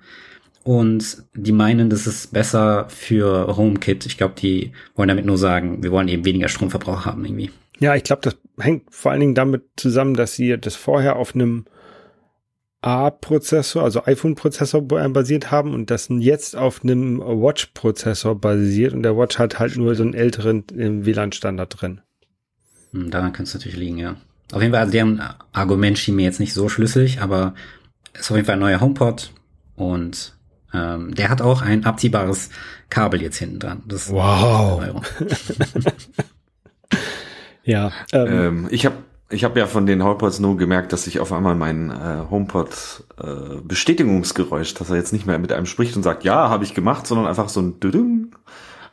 Und 0.62 1.24
die 1.34 1.52
meinen, 1.52 1.88
das 1.88 2.06
ist 2.06 2.32
besser 2.32 2.86
für 2.88 3.56
HomeKit. 3.56 4.06
Ich 4.06 4.18
glaube, 4.18 4.34
die 4.36 4.72
wollen 4.94 5.08
damit 5.08 5.24
nur 5.24 5.38
sagen, 5.38 5.82
wir 5.82 5.90
wollen 5.92 6.08
eben 6.08 6.24
weniger 6.24 6.48
Stromverbrauch 6.48 7.06
haben 7.06 7.24
irgendwie. 7.24 7.50
Ja, 7.78 7.94
ich 7.94 8.04
glaube, 8.04 8.22
das 8.22 8.36
hängt 8.58 8.92
vor 8.94 9.12
allen 9.12 9.20
Dingen 9.20 9.34
damit 9.34 9.62
zusammen, 9.76 10.14
dass 10.14 10.34
sie 10.34 10.58
das 10.58 10.76
vorher 10.76 11.16
auf 11.16 11.34
einem 11.34 11.64
A-Prozessor, 12.82 13.82
also 13.82 14.04
iPhone-Prozessor 14.04 14.82
basiert 14.82 15.50
haben 15.50 15.74
und 15.74 15.90
das 15.90 16.08
jetzt 16.10 16.56
auf 16.56 16.82
einem 16.82 17.20
Watch-Prozessor 17.20 18.38
basiert 18.38 18.94
und 18.94 19.02
der 19.02 19.16
Watch 19.16 19.38
hat 19.38 19.58
halt 19.58 19.76
nur 19.76 19.94
so 19.94 20.02
einen 20.02 20.14
älteren 20.14 20.64
WLAN-Standard 20.70 21.80
drin. 21.80 22.00
Hm, 22.92 23.10
daran 23.10 23.32
könnte 23.32 23.48
es 23.48 23.54
natürlich 23.54 23.78
liegen, 23.78 23.98
ja. 23.98 24.16
Auf 24.52 24.60
jeden 24.60 24.72
Fall, 24.72 24.80
also 24.80 24.92
deren 24.92 25.22
Argument 25.52 25.98
schien 25.98 26.16
mir 26.16 26.24
jetzt 26.24 26.40
nicht 26.40 26.54
so 26.54 26.68
schlüssig, 26.68 27.20
aber 27.20 27.54
es 28.12 28.22
ist 28.22 28.30
auf 28.30 28.36
jeden 28.36 28.46
Fall 28.46 28.56
ein 28.56 28.60
neuer 28.60 28.80
HomePod 28.80 29.32
und 29.76 30.34
ähm, 30.72 31.14
der 31.14 31.30
hat 31.30 31.42
auch 31.42 31.62
ein 31.62 31.84
abziehbares 31.84 32.50
Kabel 32.88 33.22
jetzt 33.22 33.38
hinten 33.38 33.58
dran. 33.58 33.82
Das 33.86 34.10
wow. 34.10 34.84
ja. 37.64 37.92
Ähm, 38.12 38.28
ähm, 38.28 38.68
ich 38.70 38.86
habe 38.86 38.96
ich 39.32 39.44
habe 39.44 39.60
ja 39.60 39.66
von 39.66 39.86
den 39.86 40.02
HomePods 40.02 40.40
nur 40.40 40.56
gemerkt, 40.56 40.92
dass 40.92 41.06
ich 41.06 41.20
auf 41.20 41.32
einmal 41.32 41.54
mein 41.54 41.90
äh, 41.90 42.28
HomePod 42.28 43.04
äh, 43.22 43.60
Bestätigungsgeräusch, 43.62 44.74
dass 44.74 44.90
er 44.90 44.96
jetzt 44.96 45.12
nicht 45.12 45.26
mehr 45.26 45.38
mit 45.38 45.52
einem 45.52 45.66
spricht 45.66 45.96
und 45.96 46.02
sagt, 46.02 46.24
ja, 46.24 46.48
habe 46.48 46.64
ich 46.64 46.74
gemacht, 46.74 47.06
sondern 47.06 47.28
einfach 47.28 47.48
so 47.48 47.60
ein 47.60 47.78
Düdüm 47.78 48.32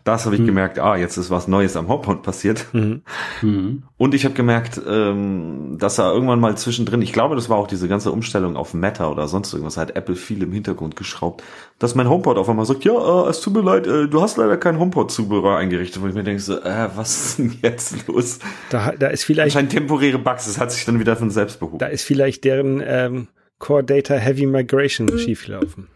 das 0.08 0.26
habe 0.26 0.36
ich 0.36 0.42
mhm. 0.42 0.48
gemerkt, 0.48 0.80
ah, 0.80 0.96
jetzt 0.96 1.18
ist 1.18 1.30
was 1.30 1.50
Neues 1.50 1.76
am 1.76 1.90
Hauptmond 1.90 2.24
passiert. 2.24 2.66
Mhm. 2.74 3.02
Mhm. 3.42 3.84
Und 3.98 4.16
ich 4.16 4.26
habe 4.26 4.34
gemerkt, 4.34 4.82
ähm, 4.88 5.78
dass 5.78 6.00
er 6.00 6.12
irgendwann 6.12 6.40
mal 6.40 6.58
zwischendrin, 6.58 7.02
ich 7.02 7.14
glaube, 7.14 7.36
das 7.36 7.50
war 7.50 7.58
auch 7.58 7.68
diese 7.68 7.88
ganze 7.88 8.12
Umstellung 8.12 8.56
auf 8.56 8.74
Meta 8.74 9.10
oder 9.10 9.28
sonst 9.28 9.54
irgendwas, 9.54 9.78
hat 9.78 9.96
Apple 9.96 10.16
viel 10.16 10.42
im 10.42 10.52
Hintergrund 10.52 10.96
geschraubt, 10.96 11.44
dass 11.78 11.94
mein 11.94 12.10
HomePod 12.10 12.38
auf 12.38 12.50
einmal 12.50 12.66
sagt, 12.66 12.84
ja, 12.84 12.94
äh, 12.94 13.30
es 13.30 13.42
tut 13.42 13.54
mir 13.54 13.62
leid, 13.62 13.86
äh, 13.86 14.08
du 14.08 14.22
hast 14.22 14.38
leider 14.38 14.58
kein 14.58 14.80
HomePod-Zubehör 14.80 15.58
eingerichtet. 15.58 16.02
Und 16.02 16.10
ich 16.10 16.16
mir 16.16 16.24
denke 16.24 16.42
so, 16.42 16.60
äh, 16.60 16.90
was 16.96 17.26
ist 17.26 17.40
denn 17.40 17.58
jetzt 17.62 18.08
los? 18.08 18.40
Da, 18.70 18.94
da 18.98 19.08
ist 19.08 19.24
vielleicht... 19.24 19.56
Anscheinend 19.56 19.72
temporäre 19.72 20.18
Bugs, 20.18 20.46
das 20.46 20.60
hat 20.60 20.72
sich 20.72 20.86
dann 20.86 21.00
wieder 21.00 21.16
von 21.16 21.30
selbst 21.30 21.60
behoben. 21.60 21.78
Da 21.78 21.88
ist 21.88 22.04
vielleicht 22.04 22.44
deren 22.44 22.82
ähm, 22.84 23.28
Core 23.60 23.84
Data 23.84 24.16
Heavy 24.16 24.46
Migration 24.46 25.08
schiefgelaufen. 25.20 25.88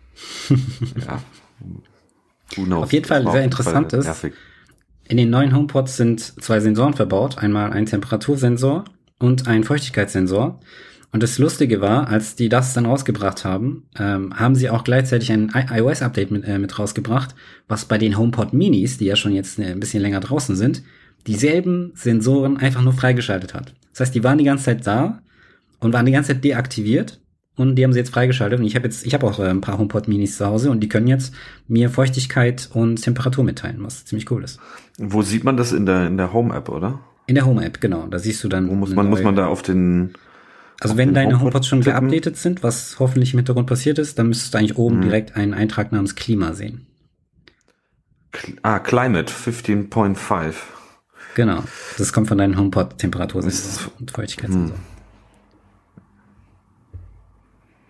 ja, 1.08 1.22
auf 2.72 2.94
jeden 2.94 3.06
Fall 3.06 3.30
sehr 3.32 3.44
interessant 3.44 3.94
ist, 3.94 4.06
nervig. 4.06 4.34
in 5.08 5.18
den 5.18 5.30
neuen 5.30 5.56
HomePods 5.56 5.98
sind 5.98 6.20
zwei 6.22 6.60
Sensoren 6.60 6.94
verbaut. 6.94 7.38
Einmal 7.38 7.72
ein 7.72 7.86
Temperatursensor 7.86 8.86
und 9.20 9.48
ein 9.48 9.64
Feuchtigkeitssensor. 9.64 10.60
Und 11.14 11.24
das 11.24 11.38
Lustige 11.38 11.82
war, 11.82 12.08
als 12.08 12.36
die 12.36 12.48
das 12.48 12.74
dann 12.74 12.86
rausgebracht 12.86 13.44
haben, 13.44 13.84
ähm, 14.00 14.34
haben 14.40 14.56
sie 14.56 14.70
auch 14.70 14.84
gleichzeitig 14.84 15.32
ein 15.32 15.52
iOS-Update 15.54 16.32
mit, 16.32 16.46
äh, 16.46 16.58
mit 16.58 16.80
rausgebracht, 16.80 17.36
was 17.68 17.86
bei 17.86 17.98
den 17.98 18.18
HomePod 18.18 18.54
Minis, 18.54 18.98
die 18.98 19.06
ja 19.06 19.18
schon 19.18 19.34
jetzt 19.34 19.60
äh, 19.60 19.66
ein 19.66 19.82
bisschen 19.82 20.02
länger 20.02 20.22
draußen 20.22 20.56
sind, 20.56 20.84
dieselben 21.28 21.92
Sensoren 21.96 22.58
einfach 22.58 22.82
nur 22.82 22.94
freigeschaltet 22.94 23.54
hat. 23.54 23.74
Das 23.92 24.00
heißt, 24.00 24.16
die 24.16 24.24
waren 24.24 24.38
die 24.38 24.46
ganze 24.46 24.66
Zeit 24.66 24.88
da 24.88 25.22
und 25.80 25.92
waren 25.92 26.06
die 26.06 26.14
ganze 26.14 26.34
Zeit 26.34 26.44
deaktiviert 26.46 27.20
und 27.56 27.76
die 27.76 27.84
haben 27.84 27.94
sie 27.94 28.00
jetzt 28.00 28.14
freigeschaltet. 28.14 28.60
Und 28.60 28.66
ich 28.66 28.76
habe 28.76 28.86
jetzt, 28.86 29.06
ich 29.06 29.14
habe 29.14 29.28
auch 29.28 29.40
äh, 29.40 29.50
ein 29.50 29.62
paar 29.62 29.78
HomePod 29.78 30.08
Minis 30.08 30.38
zu 30.38 30.46
Hause 30.46 30.72
und 30.72 30.80
die 30.80 30.90
können 30.90 31.08
jetzt 31.08 31.34
mir 31.68 31.90
Feuchtigkeit 31.90 32.70
und 32.74 33.02
Temperatur 33.02 33.44
mitteilen, 33.44 33.78
was 33.84 34.06
ziemlich 34.06 34.30
cool 34.32 34.44
ist. 34.44 34.60
Wo 34.98 35.22
sieht 35.22 35.44
man 35.44 35.58
das 35.58 35.72
in 35.72 35.86
der 35.86 36.08
in 36.08 36.18
der 36.18 36.34
Home 36.34 36.56
App, 36.56 36.70
oder? 36.70 37.00
In 37.28 37.36
der 37.36 37.46
Home 37.46 37.64
App, 37.64 37.82
genau. 37.82 38.08
Da 38.08 38.20
siehst 38.20 38.44
du 38.44 38.50
dann. 38.50 38.70
Wo 38.70 38.76
muss 38.76 38.94
man 38.94 39.10
muss 39.10 39.24
man 39.24 39.36
da 39.36 39.48
auf 39.48 39.62
den 39.62 40.14
also 40.82 40.98
wenn 40.98 41.14
deine 41.14 41.34
HomePod 41.34 41.42
HomePods 41.42 41.68
schon 41.68 41.82
geupdatet 41.82 42.38
sind, 42.38 42.64
was 42.64 43.00
hoffentlich 43.00 43.34
im 43.34 43.40
Hintergrund 43.40 43.68
passiert 43.68 44.00
ist, 44.00 44.18
dann 44.18 44.28
müsstest 44.28 44.54
du 44.54 44.58
eigentlich 44.58 44.78
oben 44.78 44.98
mhm. 44.98 45.02
direkt 45.04 45.36
einen 45.36 45.54
Eintrag 45.54 45.92
namens 45.92 46.16
Klima 46.16 46.54
sehen. 46.54 46.88
Ah, 48.64 48.80
Climate 48.80 49.32
15.5. 49.32 50.54
Genau. 51.36 51.64
Das 51.98 52.12
kommt 52.12 52.28
von 52.28 52.38
deinen 52.40 52.58
HomePod 52.58 52.98
Temperatursensor 52.98 53.92
und 54.00 54.10
Feuchtigkeitssensor. 54.10 54.76
Hm. 54.76 54.84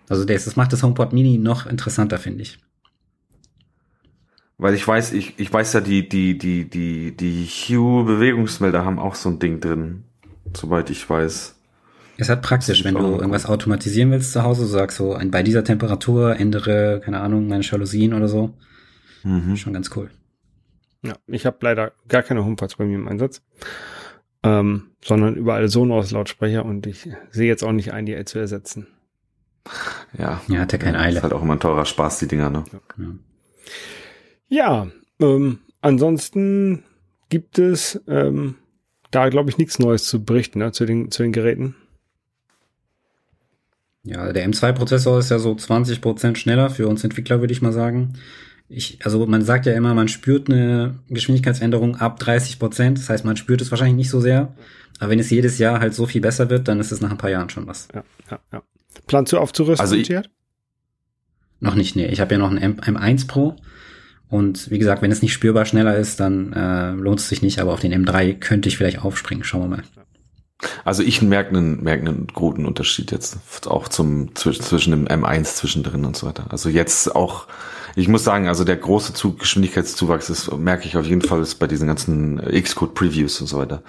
Also 0.08 0.24
das, 0.24 0.44
das 0.44 0.56
macht 0.56 0.72
das 0.72 0.82
HomePod 0.82 1.12
Mini 1.12 1.38
noch 1.38 1.66
interessanter, 1.66 2.18
finde 2.18 2.42
ich. 2.42 2.58
Weil 4.58 4.74
ich 4.74 4.86
weiß, 4.86 5.12
ich, 5.12 5.34
ich 5.38 5.52
weiß 5.52 5.72
ja, 5.72 5.80
die, 5.80 6.08
die, 6.08 6.38
die, 6.38 6.68
die, 6.68 7.16
die 7.16 7.46
Hue-Bewegungsmelder 7.46 8.84
haben 8.84 8.98
auch 8.98 9.14
so 9.14 9.28
ein 9.28 9.38
Ding 9.38 9.60
drin, 9.60 10.04
soweit 10.54 10.90
ich 10.90 11.08
weiß. 11.08 11.56
Es 12.18 12.28
hat 12.28 12.42
praktisch, 12.42 12.84
wenn 12.84 12.94
du 12.94 13.16
irgendwas 13.16 13.46
automatisieren 13.46 14.12
willst 14.12 14.32
zu 14.32 14.42
Hause, 14.44 14.66
so 14.66 14.78
sagst 14.78 14.98
so, 14.98 15.18
bei 15.30 15.42
dieser 15.42 15.64
Temperatur 15.64 16.36
ändere, 16.36 17.00
keine 17.04 17.20
Ahnung, 17.20 17.48
meine 17.48 17.64
Jalousien 17.64 18.14
oder 18.14 18.28
so. 18.28 18.54
Mhm. 19.24 19.56
Schon 19.56 19.72
ganz 19.72 19.90
cool. 19.96 20.10
Ja, 21.02 21.14
ich 21.26 21.46
habe 21.46 21.56
leider 21.62 21.92
gar 22.06 22.22
keine 22.22 22.44
HomePods 22.44 22.76
bei 22.76 22.84
mir 22.84 22.94
im 22.94 23.08
Einsatz, 23.08 23.42
ähm, 24.44 24.90
sondern 25.04 25.34
überall 25.34 25.68
Sonos-Lautsprecher 25.68 26.64
und 26.64 26.86
ich 26.86 27.08
sehe 27.30 27.48
jetzt 27.48 27.64
auch 27.64 27.72
nicht 27.72 27.92
ein, 27.92 28.06
die 28.06 28.24
zu 28.24 28.38
ersetzen. 28.38 28.86
Ja. 30.18 30.40
Ja, 30.48 30.60
hat 30.60 30.72
ja 30.72 30.78
keine 30.78 30.98
Eile. 30.98 31.16
Ist 31.16 31.22
halt 31.22 31.32
auch 31.32 31.42
immer 31.42 31.54
ein 31.54 31.60
teurer 31.60 31.84
Spaß, 31.84 32.18
die 32.18 32.28
Dinger, 32.28 32.50
ne? 32.50 32.64
Ja, 34.48 34.88
ähm, 35.20 35.60
ansonsten 35.80 36.84
gibt 37.28 37.58
es 37.58 38.00
ähm, 38.06 38.56
da, 39.10 39.28
glaube 39.28 39.50
ich, 39.50 39.58
nichts 39.58 39.78
Neues 39.78 40.04
zu 40.04 40.24
berichten, 40.24 40.58
ne, 40.58 40.72
zu 40.72 40.84
den, 40.84 41.10
zu 41.10 41.22
den 41.22 41.32
Geräten. 41.32 41.76
Ja, 44.04 44.32
der 44.32 44.48
M2-Prozessor 44.48 45.20
ist 45.20 45.30
ja 45.30 45.38
so 45.38 45.52
20% 45.52 46.36
schneller 46.36 46.70
für 46.70 46.88
uns 46.88 47.04
Entwickler, 47.04 47.40
würde 47.40 47.52
ich 47.52 47.62
mal 47.62 47.72
sagen. 47.72 48.14
Ich, 48.68 48.98
also 49.04 49.24
man 49.26 49.42
sagt 49.42 49.66
ja 49.66 49.74
immer, 49.74 49.94
man 49.94 50.08
spürt 50.08 50.50
eine 50.50 50.98
Geschwindigkeitsänderung 51.08 51.96
ab 51.96 52.20
30%. 52.20 52.94
Das 52.94 53.08
heißt, 53.08 53.24
man 53.24 53.36
spürt 53.36 53.60
es 53.60 53.70
wahrscheinlich 53.70 53.96
nicht 53.96 54.10
so 54.10 54.20
sehr. 54.20 54.54
Aber 54.98 55.10
wenn 55.10 55.18
es 55.18 55.30
jedes 55.30 55.58
Jahr 55.58 55.80
halt 55.80 55.94
so 55.94 56.06
viel 56.06 56.20
besser 56.20 56.50
wird, 56.50 56.68
dann 56.68 56.80
ist 56.80 56.90
es 56.90 57.00
nach 57.00 57.10
ein 57.10 57.18
paar 57.18 57.30
Jahren 57.30 57.50
schon 57.50 57.66
was. 57.66 57.88
Ja, 57.94 58.02
ja, 58.30 58.40
ja. 58.52 58.62
Planst 59.06 59.32
du 59.32 59.38
aufzurüsten, 59.38 59.80
also 59.80 59.96
ich, 59.96 60.10
Noch 61.60 61.74
nicht, 61.74 61.96
nee. 61.96 62.06
Ich 62.06 62.20
habe 62.20 62.34
ja 62.34 62.38
noch 62.38 62.50
ein 62.50 62.58
M 62.58 62.80
M1 62.80 63.26
Pro. 63.26 63.56
Und 64.28 64.70
wie 64.70 64.78
gesagt, 64.78 65.02
wenn 65.02 65.12
es 65.12 65.20
nicht 65.20 65.34
spürbar 65.34 65.66
schneller 65.66 65.96
ist, 65.96 66.18
dann 66.18 66.52
äh, 66.54 66.92
lohnt 66.92 67.20
es 67.20 67.28
sich 67.28 67.42
nicht. 67.42 67.60
Aber 67.60 67.72
auf 67.72 67.80
den 67.80 67.92
M3 67.92 68.34
könnte 68.34 68.68
ich 68.68 68.78
vielleicht 68.78 69.04
aufspringen. 69.04 69.44
Schauen 69.44 69.62
wir 69.62 69.76
mal. 69.76 69.82
Also 70.84 71.02
ich 71.02 71.22
merke 71.22 71.50
einen, 71.50 71.82
merke 71.82 72.06
einen 72.06 72.26
guten 72.28 72.66
Unterschied 72.66 73.10
jetzt 73.10 73.38
auch 73.66 73.88
zum 73.88 74.34
zwischen 74.34 74.90
dem 74.90 75.06
M1 75.06 75.44
zwischendrin 75.54 76.04
und 76.04 76.16
so 76.16 76.26
weiter. 76.26 76.46
Also 76.50 76.68
jetzt 76.68 77.14
auch, 77.14 77.46
ich 77.96 78.08
muss 78.08 78.24
sagen, 78.24 78.48
also 78.48 78.64
der 78.64 78.76
große 78.76 79.12
Zug, 79.12 79.40
Geschwindigkeitszuwachs 79.40 80.30
ist, 80.30 80.56
merke 80.56 80.86
ich 80.86 80.96
auf 80.96 81.06
jeden 81.06 81.22
Fall 81.22 81.42
ist 81.42 81.56
bei 81.56 81.66
diesen 81.66 81.88
ganzen 81.88 82.40
Xcode 82.40 82.94
Previews 82.94 83.40
und 83.40 83.48
so 83.48 83.58
weiter. 83.58 83.82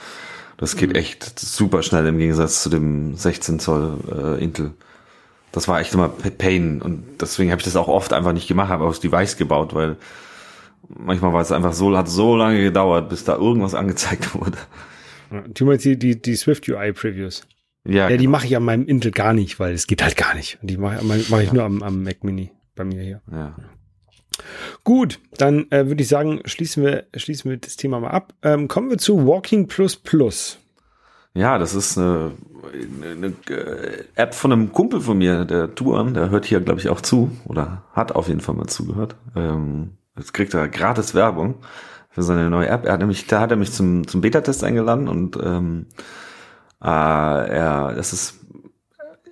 Das 0.57 0.75
geht 0.75 0.89
mhm. 0.89 0.95
echt 0.95 1.39
super 1.39 1.83
schnell 1.83 2.05
im 2.07 2.17
Gegensatz 2.17 2.63
zu 2.63 2.69
dem 2.69 3.15
16 3.15 3.59
Zoll 3.59 3.97
äh, 4.11 4.43
Intel 4.43 4.71
das 5.53 5.67
war 5.67 5.79
echt 5.79 5.93
immer 5.93 6.09
Pain 6.09 6.81
und 6.81 7.21
deswegen 7.21 7.51
habe 7.51 7.59
ich 7.59 7.65
das 7.65 7.75
auch 7.75 7.87
oft 7.87 8.11
einfach 8.11 8.33
nicht 8.33 8.47
gemacht, 8.47 8.69
habe 8.69 8.85
aufs 8.85 8.99
Device 8.99 9.37
gebaut, 9.37 9.73
weil 9.73 9.97
manchmal 10.89 11.31
war 11.31 11.41
es 11.41 11.51
einfach 11.51 11.73
so, 11.73 11.95
hat 11.95 12.09
so 12.09 12.35
lange 12.35 12.61
gedauert, 12.61 13.07
bis 13.07 13.23
da 13.23 13.35
irgendwas 13.35 13.75
angezeigt 13.75 14.33
wurde. 14.39 14.57
Du 15.53 15.65
meinst 15.65 15.85
die, 15.85 15.97
die, 15.97 16.19
die 16.19 16.35
Swift 16.35 16.67
UI 16.67 16.91
Previews? 16.91 17.45
Ja, 17.85 17.93
ja 17.93 18.07
genau. 18.07 18.19
die 18.19 18.27
mache 18.27 18.47
ich 18.47 18.57
an 18.57 18.63
meinem 18.63 18.87
Intel 18.87 19.11
gar 19.11 19.33
nicht, 19.33 19.59
weil 19.59 19.73
es 19.73 19.85
geht 19.85 20.03
halt 20.03 20.17
gar 20.17 20.33
nicht. 20.33 20.57
Und 20.61 20.69
die 20.69 20.77
mache 20.77 21.03
mach 21.03 21.39
ich 21.39 21.53
nur 21.53 21.63
am, 21.63 21.83
am 21.83 22.03
Mac 22.03 22.23
Mini 22.23 22.51
bei 22.75 22.83
mir 22.83 23.01
hier. 23.03 23.21
Ja. 23.31 23.55
Gut, 24.83 25.19
dann 25.37 25.69
äh, 25.71 25.87
würde 25.87 26.01
ich 26.01 26.07
sagen, 26.07 26.41
schließen 26.45 26.83
wir, 26.83 27.05
schließen 27.15 27.51
wir 27.51 27.57
das 27.57 27.77
Thema 27.77 27.99
mal 27.99 28.09
ab. 28.09 28.33
Ähm, 28.41 28.67
kommen 28.67 28.89
wir 28.89 28.97
zu 28.97 29.27
Walking 29.27 29.67
Plus 29.67 29.95
Plus. 29.95 30.57
Ja, 31.35 31.57
das 31.57 31.73
ist 31.73 31.97
eine, 31.97 32.31
eine, 33.01 33.33
App 34.15 34.35
von 34.35 34.51
einem 34.51 34.71
Kumpel 34.71 35.01
von 35.01 35.17
mir, 35.17 35.45
der 35.45 35.73
Touren, 35.73 36.13
der 36.13 36.29
hört 36.29 36.45
hier, 36.45 36.59
glaube 36.61 36.79
ich, 36.79 36.89
auch 36.89 37.01
zu 37.01 37.31
oder 37.45 37.83
hat 37.93 38.13
auf 38.13 38.27
jeden 38.27 38.39
Fall 38.39 38.55
mal 38.55 38.67
zugehört. 38.67 39.15
Ähm, 39.35 39.97
jetzt 40.15 40.33
kriegt 40.33 40.53
er 40.53 40.67
gratis 40.67 41.15
Werbung 41.15 41.55
für 42.09 42.21
seine 42.21 42.49
neue 42.49 42.67
App. 42.67 42.85
Er 42.85 42.93
hat 42.93 42.99
nämlich, 42.99 43.25
da 43.25 43.41
hat 43.41 43.51
er 43.51 43.57
mich 43.57 43.71
zum, 43.71 44.07
zum 44.07 44.21
Beta-Test 44.21 44.63
eingeladen 44.63 45.07
und 45.07 45.37
ähm, 45.43 45.87
äh, 46.81 46.87
er, 46.87 47.93
das 47.95 48.13
ist 48.13 48.39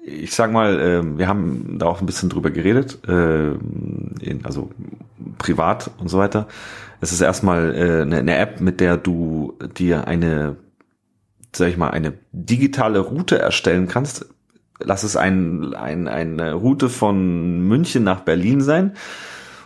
ich 0.03 0.33
sag 0.33 0.51
mal, 0.51 0.79
äh, 0.79 1.17
wir 1.17 1.27
haben 1.27 1.77
da 1.77 1.85
auch 1.85 2.01
ein 2.01 2.05
bisschen 2.05 2.29
drüber 2.29 2.49
geredet, 2.49 3.07
äh, 3.07 3.51
in, 3.51 4.41
also 4.43 4.71
privat 5.37 5.91
und 5.99 6.09
so 6.09 6.17
weiter. 6.17 6.47
Es 7.01 7.11
ist 7.11 7.21
erstmal 7.21 7.75
äh, 7.75 8.01
eine, 8.01 8.17
eine 8.17 8.37
App, 8.37 8.61
mit 8.61 8.79
der 8.79 8.97
du 8.97 9.57
dir 9.77 10.07
eine, 10.07 10.57
sag 11.55 11.69
ich 11.69 11.77
mal, 11.77 11.89
eine 11.89 12.13
digitale 12.31 12.99
Route 12.99 13.39
erstellen 13.39 13.87
kannst. 13.87 14.25
Lass 14.79 15.03
es 15.03 15.15
ein, 15.15 15.73
ein, 15.75 16.07
eine 16.07 16.53
Route 16.53 16.89
von 16.89 17.67
München 17.67 18.03
nach 18.03 18.21
Berlin 18.21 18.61
sein. 18.61 18.93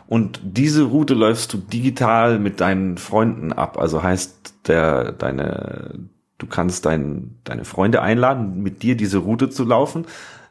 Und 0.07 0.39
diese 0.43 0.83
Route 0.83 1.13
läufst 1.13 1.53
du 1.53 1.57
digital 1.57 2.37
mit 2.39 2.61
deinen 2.61 2.97
Freunden 2.97 3.53
ab. 3.53 3.79
Also 3.79 4.03
heißt, 4.03 4.67
der, 4.67 5.11
deine, 5.13 5.99
du 6.37 6.47
kannst 6.47 6.85
dein, 6.85 7.35
deine 7.43 7.65
Freunde 7.65 8.01
einladen, 8.01 8.61
mit 8.61 8.83
dir 8.83 8.95
diese 8.95 9.19
Route 9.19 9.49
zu 9.49 9.63
laufen. 9.63 10.05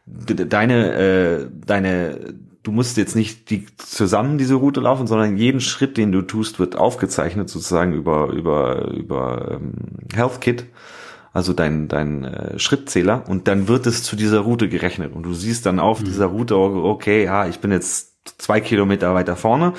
Deine, 0.06 0.92
äh, 0.94 1.46
deine, 1.66 2.34
du 2.62 2.72
musst 2.72 2.96
jetzt 2.96 3.14
nicht 3.14 3.50
die, 3.50 3.66
zusammen 3.76 4.38
diese 4.38 4.54
Route 4.54 4.80
laufen, 4.80 5.06
sondern 5.06 5.36
jeden 5.36 5.60
Schritt, 5.60 5.96
den 5.96 6.10
du 6.10 6.22
tust, 6.22 6.58
wird 6.58 6.76
aufgezeichnet 6.76 7.48
sozusagen 7.48 7.92
über, 7.92 8.30
über, 8.30 8.90
über 8.90 9.52
ähm, 9.52 9.72
HealthKit 10.14 10.66
also 11.34 11.52
dein, 11.52 11.88
dein 11.88 12.24
äh, 12.24 12.58
Schrittzähler, 12.58 13.28
und 13.28 13.48
dann 13.48 13.68
wird 13.68 13.86
es 13.86 14.04
zu 14.04 14.16
dieser 14.16 14.38
Route 14.38 14.68
gerechnet. 14.68 15.12
Und 15.12 15.24
du 15.24 15.34
siehst 15.34 15.66
dann 15.66 15.80
auf 15.80 16.00
mhm. 16.00 16.04
dieser 16.04 16.26
Route, 16.26 16.56
okay, 16.56 17.24
ja, 17.24 17.46
ich 17.46 17.58
bin 17.58 17.72
jetzt 17.72 18.14
zwei 18.38 18.60
Kilometer 18.60 19.12
weiter 19.14 19.36
vorne. 19.36 19.74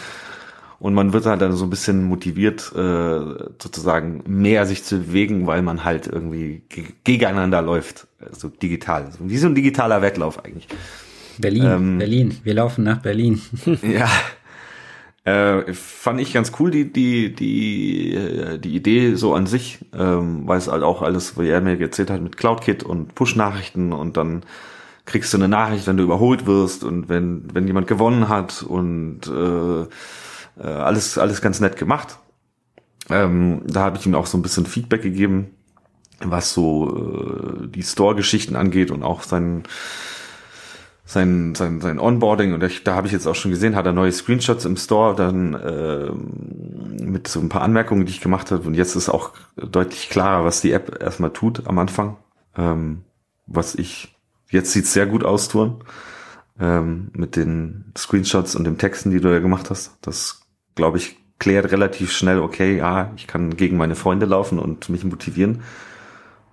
Und 0.77 0.93
man 0.93 1.13
wird 1.13 1.25
halt 1.25 1.41
dann 1.41 1.53
so 1.53 1.63
ein 1.63 1.69
bisschen 1.69 2.03
motiviert, 2.03 2.73
äh, 2.75 3.19
sozusagen 3.57 4.23
mehr 4.27 4.65
sich 4.65 4.83
zu 4.83 4.99
bewegen, 4.99 5.47
weil 5.47 5.61
man 5.61 5.85
halt 5.85 6.05
irgendwie 6.05 6.63
gegeneinander 7.05 7.61
läuft, 7.61 8.07
so 8.19 8.25
also 8.27 8.47
digital. 8.49 9.09
Wie 9.19 9.37
so 9.37 9.47
ein 9.47 9.55
digitaler 9.55 10.01
Wettlauf 10.01 10.43
eigentlich. 10.43 10.67
Berlin, 11.37 11.63
ähm, 11.65 11.97
Berlin, 11.97 12.37
wir 12.43 12.53
laufen 12.53 12.83
nach 12.83 13.01
Berlin. 13.01 13.41
ja, 13.81 14.09
äh, 15.25 15.73
fand 15.73 16.21
ich 16.21 16.33
ganz 16.33 16.51
cool, 16.59 16.69
die, 16.69 16.93
die, 16.93 17.33
die, 17.33 18.13
äh, 18.13 18.59
die 18.59 18.75
Idee 18.75 19.15
so 19.15 19.33
an 19.33 19.47
sich, 19.47 19.79
ähm, 19.97 20.47
weil 20.47 20.59
es 20.59 20.67
halt 20.67 20.83
auch 20.83 21.01
alles, 21.01 21.37
wie 21.39 21.49
er 21.49 21.61
mir 21.61 21.79
erzählt 21.79 22.11
hat, 22.11 22.21
mit 22.21 22.37
CloudKit 22.37 22.83
und 22.83 23.15
Push-Nachrichten 23.15 23.91
und 23.91 24.17
dann 24.17 24.43
kriegst 25.05 25.33
du 25.33 25.37
eine 25.37 25.47
Nachricht, 25.47 25.87
wenn 25.87 25.97
du 25.97 26.03
überholt 26.03 26.45
wirst 26.45 26.83
und 26.83 27.09
wenn, 27.09 27.43
wenn 27.53 27.65
jemand 27.65 27.87
gewonnen 27.87 28.29
hat 28.29 28.61
und 28.61 29.21
äh, 29.27 29.81
äh, 30.61 30.67
alles, 30.67 31.17
alles 31.17 31.41
ganz 31.41 31.59
nett 31.59 31.77
gemacht. 31.77 32.19
Ähm, 33.09 33.61
da 33.65 33.81
habe 33.81 33.97
ich 33.97 34.05
ihm 34.05 34.15
auch 34.15 34.27
so 34.27 34.37
ein 34.37 34.43
bisschen 34.43 34.67
Feedback 34.67 35.01
gegeben, 35.01 35.51
was 36.19 36.53
so 36.53 37.63
äh, 37.63 37.67
die 37.67 37.83
Store-Geschichten 37.83 38.55
angeht 38.55 38.91
und 38.91 39.01
auch 39.01 39.23
sein 39.23 39.63
sein, 41.05 41.53
sein, 41.53 41.81
sein 41.81 41.99
Onboarding 41.99 42.53
und 42.53 42.63
ich, 42.63 42.83
da 42.83 42.95
habe 42.95 43.07
ich 43.07 43.13
jetzt 43.13 43.27
auch 43.27 43.35
schon 43.35 43.51
gesehen, 43.51 43.75
hat 43.75 43.85
er 43.85 43.93
neue 43.93 44.11
Screenshots 44.11 44.65
im 44.65 44.75
Store 44.75 45.15
dann 45.15 45.53
äh, 45.53 46.11
mit 47.03 47.27
so 47.27 47.39
ein 47.39 47.49
paar 47.49 47.61
Anmerkungen, 47.61 48.05
die 48.05 48.11
ich 48.11 48.21
gemacht 48.21 48.51
habe 48.51 48.67
und 48.67 48.73
jetzt 48.73 48.95
ist 48.95 49.09
auch 49.09 49.31
deutlich 49.55 50.09
klarer, 50.09 50.43
was 50.43 50.61
die 50.61 50.71
App 50.71 51.01
erstmal 51.01 51.31
tut 51.31 51.67
am 51.67 51.77
Anfang. 51.77 52.17
Ähm, 52.57 53.03
was 53.45 53.75
ich, 53.75 54.15
jetzt 54.49 54.71
sieht's 54.71 54.93
sehr 54.93 55.05
gut 55.05 55.23
aus, 55.23 55.47
Touren, 55.47 55.83
ähm, 56.59 57.09
mit 57.13 57.35
den 57.35 57.91
Screenshots 57.95 58.55
und 58.55 58.63
den 58.63 58.79
Texten, 58.79 59.11
die 59.11 59.19
du 59.19 59.31
ja 59.31 59.39
gemacht 59.39 59.69
hast. 59.69 59.97
Das, 60.01 60.41
glaube 60.73 60.97
ich, 60.97 61.17
klärt 61.37 61.71
relativ 61.71 62.11
schnell, 62.11 62.39
okay, 62.39 62.77
ja, 62.77 63.11
ich 63.15 63.27
kann 63.27 63.55
gegen 63.55 63.77
meine 63.77 63.95
Freunde 63.95 64.25
laufen 64.25 64.57
und 64.57 64.89
mich 64.89 65.03
motivieren. 65.03 65.61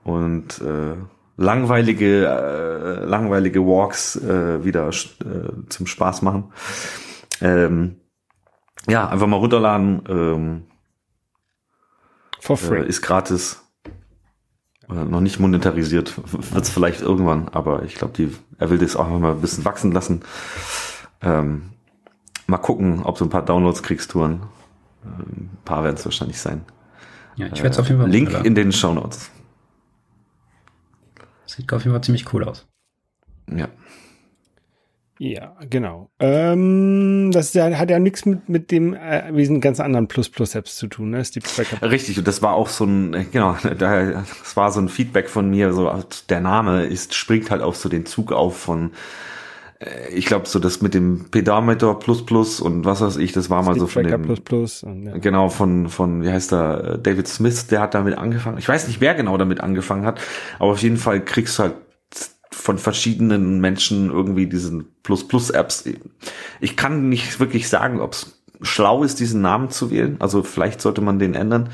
Und 0.04 0.60
äh, 0.60 0.96
langweilige, 1.42 2.26
äh, 2.26 3.04
langweilige 3.04 3.60
Walks 3.60 4.16
äh, 4.16 4.64
wieder 4.64 4.88
äh, 4.88 5.68
zum 5.68 5.86
Spaß 5.86 6.22
machen. 6.22 6.52
Ähm, 7.40 7.96
ja, 8.88 9.08
einfach 9.08 9.26
mal 9.26 9.36
runterladen. 9.36 10.02
Ähm, 10.08 10.62
For 12.40 12.56
free. 12.56 12.80
Äh, 12.80 12.88
ist 12.88 13.02
gratis. 13.02 13.62
Äh, 14.88 15.04
noch 15.04 15.20
nicht 15.20 15.38
monetarisiert. 15.38 16.14
Wird 16.52 16.64
es 16.64 16.70
vielleicht 16.70 17.02
irgendwann, 17.02 17.48
aber 17.48 17.82
ich 17.82 17.94
glaube, 17.94 18.30
er 18.58 18.70
will 18.70 18.78
das 18.78 18.96
auch 18.96 19.08
noch 19.08 19.18
mal 19.18 19.32
ein 19.32 19.40
bisschen 19.40 19.64
wachsen 19.64 19.92
lassen. 19.92 20.22
Ähm, 21.20 21.70
mal 22.46 22.58
gucken, 22.58 23.02
ob 23.04 23.18
du 23.18 23.24
ein 23.24 23.30
paar 23.30 23.44
Downloads 23.44 23.82
kriegst, 23.82 24.10
Touren. 24.10 24.42
Ein 25.04 25.50
paar 25.64 25.84
werden 25.84 25.96
es 25.96 26.04
wahrscheinlich 26.04 26.40
sein. 26.40 26.64
Ja, 27.36 27.46
ich 27.46 27.62
werde 27.62 27.70
es 27.70 27.78
auf 27.78 27.88
jeden 27.88 28.00
Fall. 28.00 28.10
Link 28.10 28.44
in 28.44 28.54
den 28.54 28.72
Show 28.72 28.92
Notes. 28.92 29.30
Sieht 31.52 31.72
auf 31.72 31.84
jeden 31.84 31.94
Fall 31.94 32.02
ziemlich 32.02 32.32
cool 32.32 32.44
aus. 32.44 32.66
Ja. 33.54 33.68
Ja, 35.18 35.54
genau. 35.68 36.10
Ähm, 36.18 37.30
das 37.32 37.52
ja, 37.54 37.70
hat 37.78 37.90
ja 37.90 37.98
nichts 37.98 38.24
mit, 38.24 38.48
mit 38.48 38.70
dem 38.70 38.94
äh, 38.94 39.30
diesen 39.32 39.60
ganz 39.60 39.78
anderen 39.78 40.08
Plus-Plus-Apps 40.08 40.76
zu 40.76 40.88
tun, 40.88 41.10
ne? 41.10 41.24
Steve 41.24 41.46
Tracker. 41.46 41.90
Richtig, 41.90 42.18
und 42.18 42.26
das 42.26 42.42
war 42.42 42.54
auch 42.54 42.68
so 42.68 42.84
ein, 42.84 43.30
genau, 43.30 43.56
das 43.62 44.56
war 44.56 44.72
so 44.72 44.80
ein 44.80 44.88
Feedback 44.88 45.28
von 45.28 45.48
mir, 45.48 45.72
so 45.74 46.02
der 46.28 46.40
Name 46.40 46.84
ist, 46.84 47.14
springt 47.14 47.50
halt 47.50 47.62
auch 47.62 47.74
so 47.74 47.88
den 47.88 48.06
Zug 48.06 48.32
auf 48.32 48.58
von 48.58 48.92
ich 50.12 50.26
glaube, 50.26 50.46
so 50.46 50.58
das 50.58 50.82
mit 50.82 50.94
dem 50.94 51.26
Pedometer 51.30 51.94
plus 51.94 52.24
plus 52.24 52.60
und 52.60 52.84
was 52.84 53.00
weiß 53.00 53.16
ich, 53.16 53.32
das 53.32 53.50
war 53.50 53.62
mal 53.62 53.74
Sleep 53.74 53.80
so 53.80 53.86
von 53.86 54.06
dem 54.06 54.22
plus 54.22 54.40
plus 54.40 54.82
und, 54.82 55.06
ja. 55.06 55.18
genau 55.18 55.48
von 55.48 55.88
von 55.88 56.22
wie 56.22 56.30
heißt 56.30 56.52
der 56.52 56.98
David 56.98 57.28
Smith, 57.28 57.66
der 57.68 57.80
hat 57.80 57.94
damit 57.94 58.18
angefangen. 58.18 58.58
Ich 58.58 58.68
weiß 58.68 58.86
nicht, 58.88 59.00
wer 59.00 59.14
genau 59.14 59.36
damit 59.36 59.60
angefangen 59.60 60.04
hat, 60.04 60.20
aber 60.58 60.72
auf 60.72 60.82
jeden 60.82 60.96
Fall 60.96 61.24
kriegst 61.24 61.58
du 61.58 61.64
halt 61.64 61.74
von 62.50 62.78
verschiedenen 62.78 63.60
Menschen 63.60 64.10
irgendwie 64.10 64.46
diesen 64.46 64.86
plus 65.02 65.26
plus 65.26 65.50
Apps. 65.50 65.84
Ich 66.60 66.76
kann 66.76 67.08
nicht 67.08 67.40
wirklich 67.40 67.68
sagen, 67.68 68.00
ob 68.00 68.12
es 68.12 68.42
schlau 68.62 69.02
ist, 69.02 69.20
diesen 69.20 69.40
Namen 69.40 69.70
zu 69.70 69.90
wählen. 69.90 70.16
Also 70.20 70.42
vielleicht 70.42 70.80
sollte 70.80 71.00
man 71.00 71.18
den 71.18 71.34
ändern, 71.34 71.70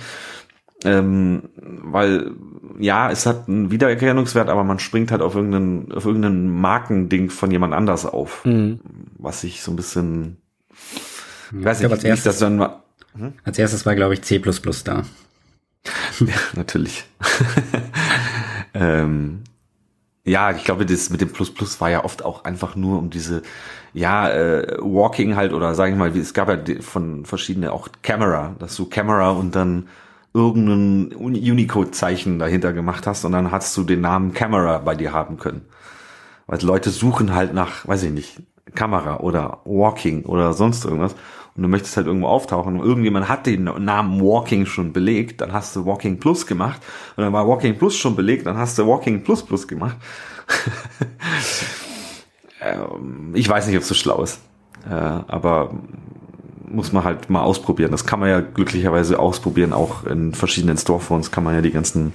ähm, 0.85 1.51
weil 1.57 2.33
ja, 2.79 3.11
es 3.11 3.27
hat 3.27 3.49
einen 3.49 3.71
Wiedererkennungswert, 3.71 4.49
aber 4.49 4.65
man 4.65 4.79
springt 4.79 5.11
halt 5.11 5.23
auf 5.23 5.35
irgendeinen, 5.35 5.93
auf 5.93 6.05
irgendeinen 6.05 6.49
Markending 6.49 7.31
von 7.31 7.51
jemand 7.51 7.75
anders 7.75 8.07
auf. 8.07 8.45
Mhm. 8.45 8.81
Was 9.19 9.43
ich 9.45 9.63
so 9.63 9.73
ein 9.73 9.77
bisschen, 9.77 10.37
ich 11.53 11.65
weiß 11.65 11.81
ich 11.81 11.89
nicht, 11.89 12.05
erstes, 12.05 12.25
das 12.25 12.39
dann 12.39 12.57
mal, 12.57 12.83
hm? 13.17 13.33
Als 13.45 13.59
erstes 13.59 13.85
war, 13.87 13.95
glaube 13.95 14.15
ich, 14.15 14.23
C++ 14.23 14.39
da. 14.39 15.05
ja, 16.21 16.35
natürlich. 16.55 17.05
ähm, 18.75 19.43
ja, 20.25 20.51
ich 20.53 20.65
glaube, 20.65 20.87
das 20.87 21.11
mit 21.11 21.21
dem 21.21 21.33
Plus 21.33 21.53
Plus 21.53 21.81
war 21.81 21.91
ja 21.91 22.05
oft 22.05 22.25
auch 22.25 22.45
einfach 22.45 22.77
nur 22.77 22.99
um 22.99 23.11
diese, 23.11 23.43
ja, 23.95 24.31
äh, 24.31 24.77
Walking 24.81 25.37
halt 25.37 25.53
oder 25.53 25.75
sage 25.75 25.93
ich 25.93 25.99
mal, 25.99 26.15
wie 26.15 26.21
es 26.21 26.35
gab 26.35 26.49
ja 26.49 26.59
von 26.81 27.25
verschiedene 27.25 27.73
auch 27.73 27.89
Camera, 28.03 28.55
dass 28.59 28.77
du 28.77 28.85
Camera 28.87 29.31
und 29.31 29.57
dann 29.57 29.89
irgendein 30.39 31.13
Unicode-Zeichen 31.15 32.39
dahinter 32.39 32.73
gemacht 32.73 33.07
hast 33.07 33.25
und 33.25 33.33
dann 33.33 33.51
hast 33.51 33.77
du 33.77 33.85
den 33.85 34.01
Namen 34.01 34.33
Camera 34.33 34.79
bei 34.79 34.95
dir 34.95 35.13
haben 35.13 35.39
können. 35.39 35.63
Weil 36.47 36.63
Leute 36.63 36.91
suchen 36.91 37.35
halt 37.35 37.53
nach, 37.53 37.87
weiß 37.87 38.05
ich 38.05 38.13
nicht, 38.13 38.43
Kamera 38.75 39.21
oder 39.21 39.59
Walking 39.65 40.25
oder 40.25 40.53
sonst 40.53 40.85
irgendwas 40.85 41.15
und 41.57 41.63
du 41.63 41.69
möchtest 41.69 41.97
halt 41.97 42.07
irgendwo 42.07 42.29
auftauchen 42.29 42.79
und 42.79 42.87
irgendjemand 42.87 43.29
hat 43.29 43.47
den 43.47 43.65
Namen 43.65 44.21
Walking 44.21 44.65
schon 44.65 44.93
belegt, 44.93 45.41
dann 45.41 45.53
hast 45.53 45.75
du 45.75 45.85
Walking 45.85 46.21
Plus 46.21 46.47
gemacht 46.47 46.81
und 47.17 47.25
dann 47.25 47.33
war 47.33 47.49
Walking 47.49 47.77
Plus 47.77 47.97
schon 47.97 48.15
belegt, 48.15 48.47
dann 48.47 48.57
hast 48.57 48.79
du 48.79 48.87
Walking 48.87 49.25
Plus 49.25 49.45
Plus 49.45 49.67
gemacht. 49.67 49.97
Ähm, 52.61 53.33
ich 53.35 53.49
weiß 53.49 53.67
nicht, 53.67 53.77
ob 53.77 53.83
es 53.83 53.89
so 53.89 53.95
schlau 53.95 54.23
ist, 54.23 54.41
äh, 54.89 54.93
aber 54.93 55.71
muss 56.71 56.93
man 56.93 57.05
halt 57.05 57.31
mal 57.31 57.43
ausprobieren. 57.43 57.91
Das 57.91 58.07
kann 58.07 58.21
man 58.21 58.29
ja 58.29 58.41
glücklicherweise 58.41 59.19
ausprobieren. 59.19 59.73
Auch 59.73 60.05
in 60.05 60.35
verschiedenen 60.35 60.77
Storephones 60.77 61.31
kann 61.31 61.45
man 61.45 61.55
ja 61.55 61.63
die 61.63 61.71
ganzen 61.71 62.13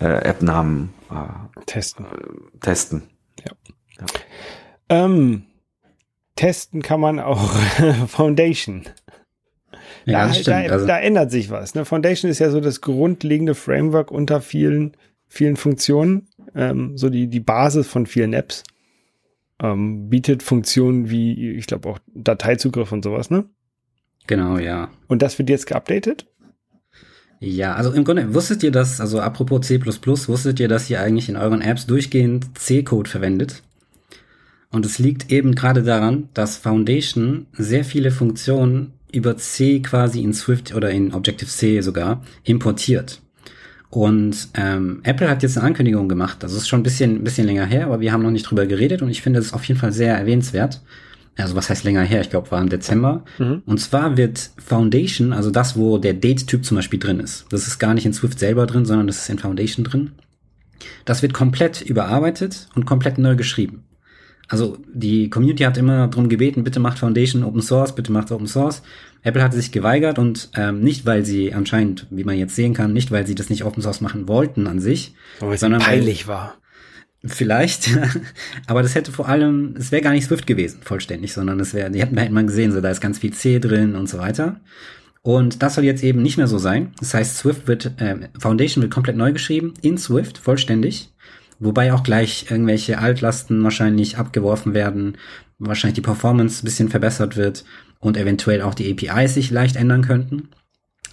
äh, 0.00 0.06
App-Namen 0.06 0.92
äh, 1.10 1.62
testen. 1.66 2.06
Äh, 2.06 2.58
testen. 2.60 3.02
Ja. 3.44 3.52
ja. 4.00 4.06
Ähm, 4.88 5.44
testen 6.36 6.82
kann 6.82 7.00
man 7.00 7.20
auch 7.20 7.50
Foundation. 8.08 8.84
Ja, 10.04 10.26
da, 10.26 10.32
stimmt. 10.34 10.48
Da, 10.48 10.72
also. 10.72 10.86
da, 10.86 10.98
ändert 10.98 11.30
sich 11.30 11.50
was. 11.50 11.74
Ne? 11.74 11.84
Foundation 11.84 12.30
ist 12.30 12.38
ja 12.38 12.50
so 12.50 12.60
das 12.60 12.80
grundlegende 12.80 13.54
Framework 13.54 14.10
unter 14.10 14.40
vielen, 14.40 14.96
vielen 15.26 15.56
Funktionen. 15.56 16.28
Ähm, 16.54 16.96
so 16.96 17.10
die, 17.10 17.26
die 17.26 17.40
Basis 17.40 17.86
von 17.86 18.06
vielen 18.06 18.32
Apps. 18.32 18.64
Ähm, 19.60 20.08
bietet 20.08 20.42
Funktionen 20.42 21.10
wie, 21.10 21.50
ich 21.50 21.66
glaube 21.66 21.88
auch 21.88 21.98
Dateizugriff 22.14 22.92
und 22.92 23.02
sowas, 23.02 23.28
ne? 23.28 23.44
Genau, 24.28 24.58
ja. 24.58 24.90
Und 25.08 25.22
das 25.22 25.36
wird 25.38 25.50
jetzt 25.50 25.66
geupdatet? 25.66 26.26
Ja, 27.40 27.74
also 27.74 27.92
im 27.92 28.04
Grunde 28.04 28.34
wusstet 28.34 28.62
ihr 28.62 28.70
das, 28.70 29.00
also 29.00 29.20
apropos 29.20 29.66
C++, 29.66 29.80
wusstet 29.84 30.60
ihr, 30.60 30.68
dass 30.68 30.90
ihr 30.90 31.00
eigentlich 31.00 31.28
in 31.28 31.36
euren 31.36 31.62
Apps 31.62 31.86
durchgehend 31.86 32.56
C-Code 32.56 33.08
verwendet? 33.08 33.62
Und 34.70 34.84
es 34.84 34.98
liegt 34.98 35.32
eben 35.32 35.54
gerade 35.54 35.82
daran, 35.82 36.28
dass 36.34 36.58
Foundation 36.58 37.46
sehr 37.52 37.84
viele 37.84 38.10
Funktionen 38.10 38.92
über 39.12 39.38
C 39.38 39.80
quasi 39.80 40.22
in 40.22 40.34
Swift 40.34 40.74
oder 40.74 40.90
in 40.90 41.14
Objective-C 41.14 41.80
sogar 41.80 42.22
importiert. 42.44 43.22
Und 43.88 44.48
ähm, 44.52 45.00
Apple 45.04 45.30
hat 45.30 45.42
jetzt 45.42 45.56
eine 45.56 45.66
Ankündigung 45.66 46.10
gemacht. 46.10 46.42
Das 46.42 46.52
ist 46.52 46.68
schon 46.68 46.80
ein 46.80 46.82
bisschen, 46.82 47.16
ein 47.16 47.24
bisschen 47.24 47.46
länger 47.46 47.64
her, 47.64 47.86
aber 47.86 48.00
wir 48.00 48.12
haben 48.12 48.22
noch 48.22 48.30
nicht 48.30 48.42
drüber 48.42 48.66
geredet 48.66 49.00
und 49.00 49.08
ich 49.08 49.22
finde 49.22 49.38
es 49.38 49.54
auf 49.54 49.64
jeden 49.64 49.80
Fall 49.80 49.92
sehr 49.92 50.14
erwähnenswert. 50.18 50.82
Also 51.38 51.54
was 51.54 51.70
heißt 51.70 51.84
länger 51.84 52.02
her? 52.02 52.20
Ich 52.20 52.30
glaube, 52.30 52.50
war 52.50 52.60
im 52.60 52.68
Dezember. 52.68 53.24
Mhm. 53.38 53.62
Und 53.64 53.78
zwar 53.78 54.16
wird 54.16 54.50
Foundation, 54.58 55.32
also 55.32 55.50
das, 55.50 55.76
wo 55.76 55.98
der 55.98 56.14
Date-Typ 56.14 56.64
zum 56.64 56.76
Beispiel 56.76 56.98
drin 56.98 57.20
ist. 57.20 57.46
Das 57.50 57.66
ist 57.66 57.78
gar 57.78 57.94
nicht 57.94 58.06
in 58.06 58.12
Swift 58.12 58.38
selber 58.38 58.66
drin, 58.66 58.84
sondern 58.84 59.06
das 59.06 59.18
ist 59.18 59.30
in 59.30 59.38
Foundation 59.38 59.84
drin. 59.84 60.12
Das 61.04 61.22
wird 61.22 61.32
komplett 61.32 61.80
überarbeitet 61.80 62.68
und 62.74 62.86
komplett 62.86 63.18
neu 63.18 63.36
geschrieben. 63.36 63.84
Also 64.48 64.78
die 64.92 65.28
Community 65.28 65.64
hat 65.64 65.76
immer 65.76 66.08
darum 66.08 66.28
gebeten, 66.28 66.64
bitte 66.64 66.80
macht 66.80 66.98
Foundation 66.98 67.44
Open 67.44 67.60
Source, 67.60 67.94
bitte 67.94 68.10
macht 68.12 68.32
Open 68.32 68.46
Source. 68.46 68.82
Apple 69.22 69.42
hatte 69.42 69.56
sich 69.56 69.72
geweigert 69.72 70.18
und 70.18 70.50
ähm, 70.54 70.80
nicht, 70.80 71.04
weil 71.04 71.24
sie 71.24 71.52
anscheinend, 71.52 72.06
wie 72.10 72.24
man 72.24 72.38
jetzt 72.38 72.54
sehen 72.54 72.72
kann, 72.72 72.92
nicht, 72.92 73.10
weil 73.10 73.26
sie 73.26 73.34
das 73.34 73.50
nicht 73.50 73.64
Open 73.64 73.82
Source 73.82 74.00
machen 74.00 74.26
wollten 74.26 74.66
an 74.66 74.80
sich, 74.80 75.14
weil 75.40 75.58
sondern 75.58 75.82
peinlich 75.82 76.26
weil, 76.26 76.34
war. 76.34 76.54
Vielleicht, 77.24 77.90
aber 78.66 78.82
das 78.82 78.94
hätte 78.94 79.10
vor 79.10 79.28
allem, 79.28 79.74
es 79.76 79.90
wäre 79.90 80.02
gar 80.02 80.12
nicht 80.12 80.26
Swift 80.26 80.46
gewesen, 80.46 80.80
vollständig, 80.82 81.32
sondern 81.32 81.58
es 81.58 81.74
wäre, 81.74 81.90
die 81.90 82.00
hätten, 82.00 82.16
hätten 82.16 82.34
man 82.34 82.46
gesehen, 82.46 82.70
so 82.70 82.80
da 82.80 82.90
ist 82.90 83.00
ganz 83.00 83.18
viel 83.18 83.32
C 83.32 83.58
drin 83.58 83.96
und 83.96 84.08
so 84.08 84.18
weiter. 84.18 84.60
Und 85.22 85.62
das 85.62 85.74
soll 85.74 85.84
jetzt 85.84 86.04
eben 86.04 86.22
nicht 86.22 86.36
mehr 86.36 86.46
so 86.46 86.58
sein. 86.58 86.92
Das 87.00 87.12
heißt, 87.12 87.38
Swift 87.38 87.66
wird, 87.66 88.00
äh, 88.00 88.28
Foundation 88.38 88.82
wird 88.82 88.92
komplett 88.92 89.16
neu 89.16 89.32
geschrieben, 89.32 89.74
in 89.82 89.98
Swift, 89.98 90.38
vollständig. 90.38 91.12
Wobei 91.58 91.92
auch 91.92 92.04
gleich 92.04 92.46
irgendwelche 92.50 92.98
Altlasten 92.98 93.64
wahrscheinlich 93.64 94.16
abgeworfen 94.16 94.74
werden, 94.74 95.18
wahrscheinlich 95.58 95.96
die 95.96 96.02
Performance 96.02 96.62
ein 96.62 96.66
bisschen 96.66 96.88
verbessert 96.88 97.36
wird 97.36 97.64
und 97.98 98.16
eventuell 98.16 98.62
auch 98.62 98.74
die 98.74 98.90
APIs 98.90 99.34
sich 99.34 99.50
leicht 99.50 99.74
ändern 99.74 100.02
könnten. 100.06 100.50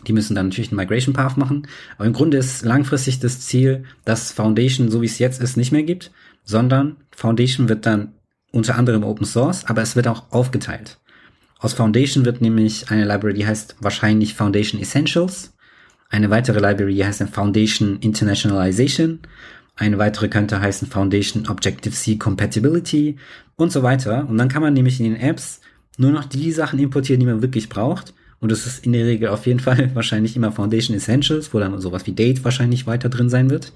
Die 0.07 0.13
müssen 0.13 0.35
dann 0.35 0.47
natürlich 0.47 0.71
einen 0.71 0.77
Migration 0.77 1.13
Path 1.13 1.37
machen. 1.37 1.67
Aber 1.97 2.05
im 2.05 2.13
Grunde 2.13 2.37
ist 2.37 2.63
langfristig 2.63 3.19
das 3.19 3.41
Ziel, 3.41 3.83
dass 4.03 4.31
Foundation, 4.31 4.89
so 4.89 5.01
wie 5.01 5.07
es 5.07 5.19
jetzt 5.19 5.41
ist, 5.41 5.57
nicht 5.57 5.71
mehr 5.71 5.83
gibt, 5.83 6.11
sondern 6.43 6.97
Foundation 7.11 7.69
wird 7.69 7.85
dann 7.85 8.13
unter 8.51 8.77
anderem 8.77 9.03
Open 9.03 9.25
Source, 9.25 9.65
aber 9.65 9.81
es 9.81 9.95
wird 9.95 10.07
auch 10.07 10.31
aufgeteilt. 10.31 10.99
Aus 11.59 11.73
Foundation 11.73 12.25
wird 12.25 12.41
nämlich 12.41 12.89
eine 12.89 13.05
Library, 13.05 13.33
die 13.33 13.47
heißt 13.47 13.77
wahrscheinlich 13.79 14.33
Foundation 14.33 14.79
Essentials. 14.79 15.53
Eine 16.09 16.29
weitere 16.29 16.59
Library, 16.59 16.97
heißt 16.97 17.23
Foundation 17.31 17.97
Internationalization. 17.99 19.19
Eine 19.75 19.97
weitere 19.97 20.29
könnte 20.29 20.61
heißen 20.61 20.87
Foundation 20.87 21.47
Objective-C 21.47 22.17
Compatibility 22.17 23.17
und 23.57 23.71
so 23.71 23.83
weiter. 23.83 24.27
Und 24.29 24.37
dann 24.37 24.47
kann 24.47 24.61
man 24.61 24.73
nämlich 24.73 24.99
in 24.99 25.05
den 25.05 25.19
Apps 25.19 25.59
nur 25.97 26.11
noch 26.11 26.25
die 26.25 26.51
Sachen 26.51 26.79
importieren, 26.79 27.19
die 27.19 27.25
man 27.25 27.41
wirklich 27.41 27.67
braucht 27.67 28.13
und 28.39 28.51
es 28.51 28.65
ist 28.65 28.85
in 28.85 28.93
der 28.93 29.05
Regel 29.05 29.29
auf 29.29 29.45
jeden 29.45 29.59
Fall 29.59 29.91
wahrscheinlich 29.95 30.35
immer 30.35 30.51
Foundation 30.51 30.95
Essentials, 30.95 31.53
wo 31.53 31.59
dann 31.59 31.79
sowas 31.79 32.05
wie 32.05 32.11
Date 32.11 32.43
wahrscheinlich 32.43 32.85
weiter 32.85 33.09
drin 33.09 33.29
sein 33.29 33.49
wird. 33.49 33.73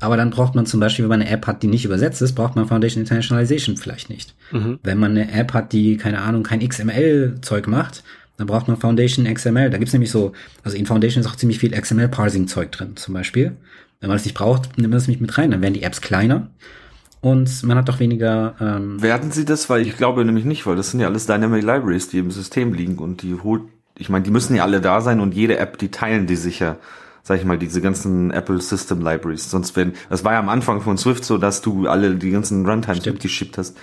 Aber 0.00 0.16
dann 0.16 0.30
braucht 0.30 0.54
man 0.54 0.66
zum 0.66 0.80
Beispiel, 0.80 1.04
wenn 1.04 1.10
man 1.10 1.22
eine 1.22 1.30
App 1.30 1.46
hat, 1.46 1.62
die 1.62 1.68
nicht 1.68 1.84
übersetzt 1.84 2.20
ist, 2.22 2.34
braucht 2.34 2.56
man 2.56 2.66
Foundation 2.66 3.02
Internationalization 3.02 3.76
vielleicht 3.76 4.10
nicht. 4.10 4.34
Mhm. 4.50 4.78
Wenn 4.82 4.98
man 4.98 5.12
eine 5.12 5.32
App 5.32 5.52
hat, 5.54 5.72
die, 5.72 5.96
keine 5.96 6.20
Ahnung, 6.20 6.42
kein 6.42 6.66
XML-Zeug 6.66 7.68
macht, 7.68 8.02
dann 8.36 8.46
braucht 8.46 8.66
man 8.66 8.76
Foundation 8.76 9.32
XML. 9.32 9.70
Da 9.70 9.78
gibt's 9.78 9.92
nämlich 9.92 10.10
so, 10.10 10.32
also 10.64 10.76
in 10.76 10.86
Foundation 10.86 11.20
ist 11.20 11.30
auch 11.30 11.36
ziemlich 11.36 11.58
viel 11.58 11.70
XML-Parsing-Zeug 11.70 12.72
drin, 12.72 12.96
zum 12.96 13.14
Beispiel. 13.14 13.52
Wenn 14.00 14.08
man 14.08 14.16
das 14.16 14.24
nicht 14.24 14.34
braucht, 14.34 14.78
nimmt 14.78 14.90
man 14.90 14.98
das 14.98 15.06
nicht 15.06 15.20
mit 15.20 15.38
rein, 15.38 15.52
dann 15.52 15.62
werden 15.62 15.74
die 15.74 15.84
Apps 15.84 16.00
kleiner 16.00 16.50
und 17.22 17.62
man 17.62 17.78
hat 17.78 17.88
doch 17.88 18.00
weniger. 18.00 18.56
Ähm 18.60 19.00
Werden 19.00 19.30
sie 19.30 19.44
das? 19.44 19.70
Weil 19.70 19.82
ich 19.82 19.96
glaube 19.96 20.24
nämlich 20.24 20.44
nicht, 20.44 20.66
weil 20.66 20.74
das 20.74 20.90
sind 20.90 20.98
ja 20.98 21.06
alles 21.06 21.26
Dynamic 21.26 21.62
Libraries, 21.62 22.08
die 22.08 22.18
im 22.18 22.32
System 22.32 22.74
liegen 22.74 22.98
und 22.98 23.22
die 23.22 23.34
holt 23.34 23.62
ich 24.02 24.08
meine, 24.08 24.24
die 24.24 24.32
müssen 24.32 24.56
ja 24.56 24.64
alle 24.64 24.80
da 24.80 25.00
sein 25.00 25.20
und 25.20 25.32
jede 25.32 25.58
App, 25.58 25.78
die 25.78 25.90
teilen 25.90 26.26
die 26.26 26.34
sicher, 26.34 26.78
sag 27.22 27.38
ich 27.38 27.44
mal, 27.44 27.56
diese 27.56 27.80
ganzen 27.80 28.32
Apple 28.32 28.60
System 28.60 29.00
Libraries. 29.00 29.48
Sonst 29.48 29.76
wenn, 29.76 29.94
das 30.10 30.24
war 30.24 30.32
ja 30.32 30.40
am 30.40 30.48
Anfang 30.48 30.80
von 30.80 30.98
Swift 30.98 31.24
so, 31.24 31.38
dass 31.38 31.62
du 31.62 31.86
alle 31.86 32.16
die 32.16 32.32
ganzen 32.32 32.66
Runtimes 32.66 33.06
mitgeschippt 33.06 33.58
hast. 33.58 33.76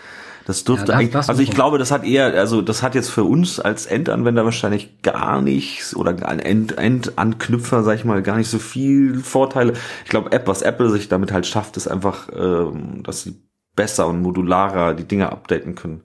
Das 0.45 0.65
dürfte 0.65 0.91
ja, 0.91 0.97
eigentlich, 0.97 1.15
also 1.15 1.41
ich 1.41 1.51
glaube, 1.51 1.77
das 1.77 1.91
hat 1.91 2.03
eher, 2.03 2.33
also 2.33 2.61
das 2.61 2.83
hat 2.83 2.95
jetzt 2.95 3.09
für 3.09 3.23
uns 3.23 3.61
als 3.61 3.85
Endanwender 3.85 4.43
wahrscheinlich 4.43 5.01
gar 5.03 5.41
nichts 5.41 5.95
oder 5.95 6.27
ein 6.27 6.39
End, 6.39 6.77
Endanknüpfer, 6.77 7.83
sag 7.83 7.95
ich 7.95 8.03
mal, 8.03 8.21
gar 8.21 8.35
nicht 8.35 8.49
so 8.49 8.59
viel 8.59 9.19
Vorteile. 9.19 9.73
Ich 10.03 10.09
glaube, 10.09 10.33
App, 10.33 10.47
was 10.47 10.61
Apple 10.61 10.89
sich 10.89 11.07
damit 11.07 11.31
halt 11.31 11.45
schafft, 11.47 11.77
ist 11.77 11.87
einfach, 11.87 12.27
ähm, 12.35 13.03
dass 13.03 13.23
sie 13.23 13.41
besser 13.75 14.07
und 14.07 14.21
modularer 14.21 14.95
die 14.95 15.07
Dinge 15.07 15.31
updaten 15.31 15.75
können. 15.75 16.01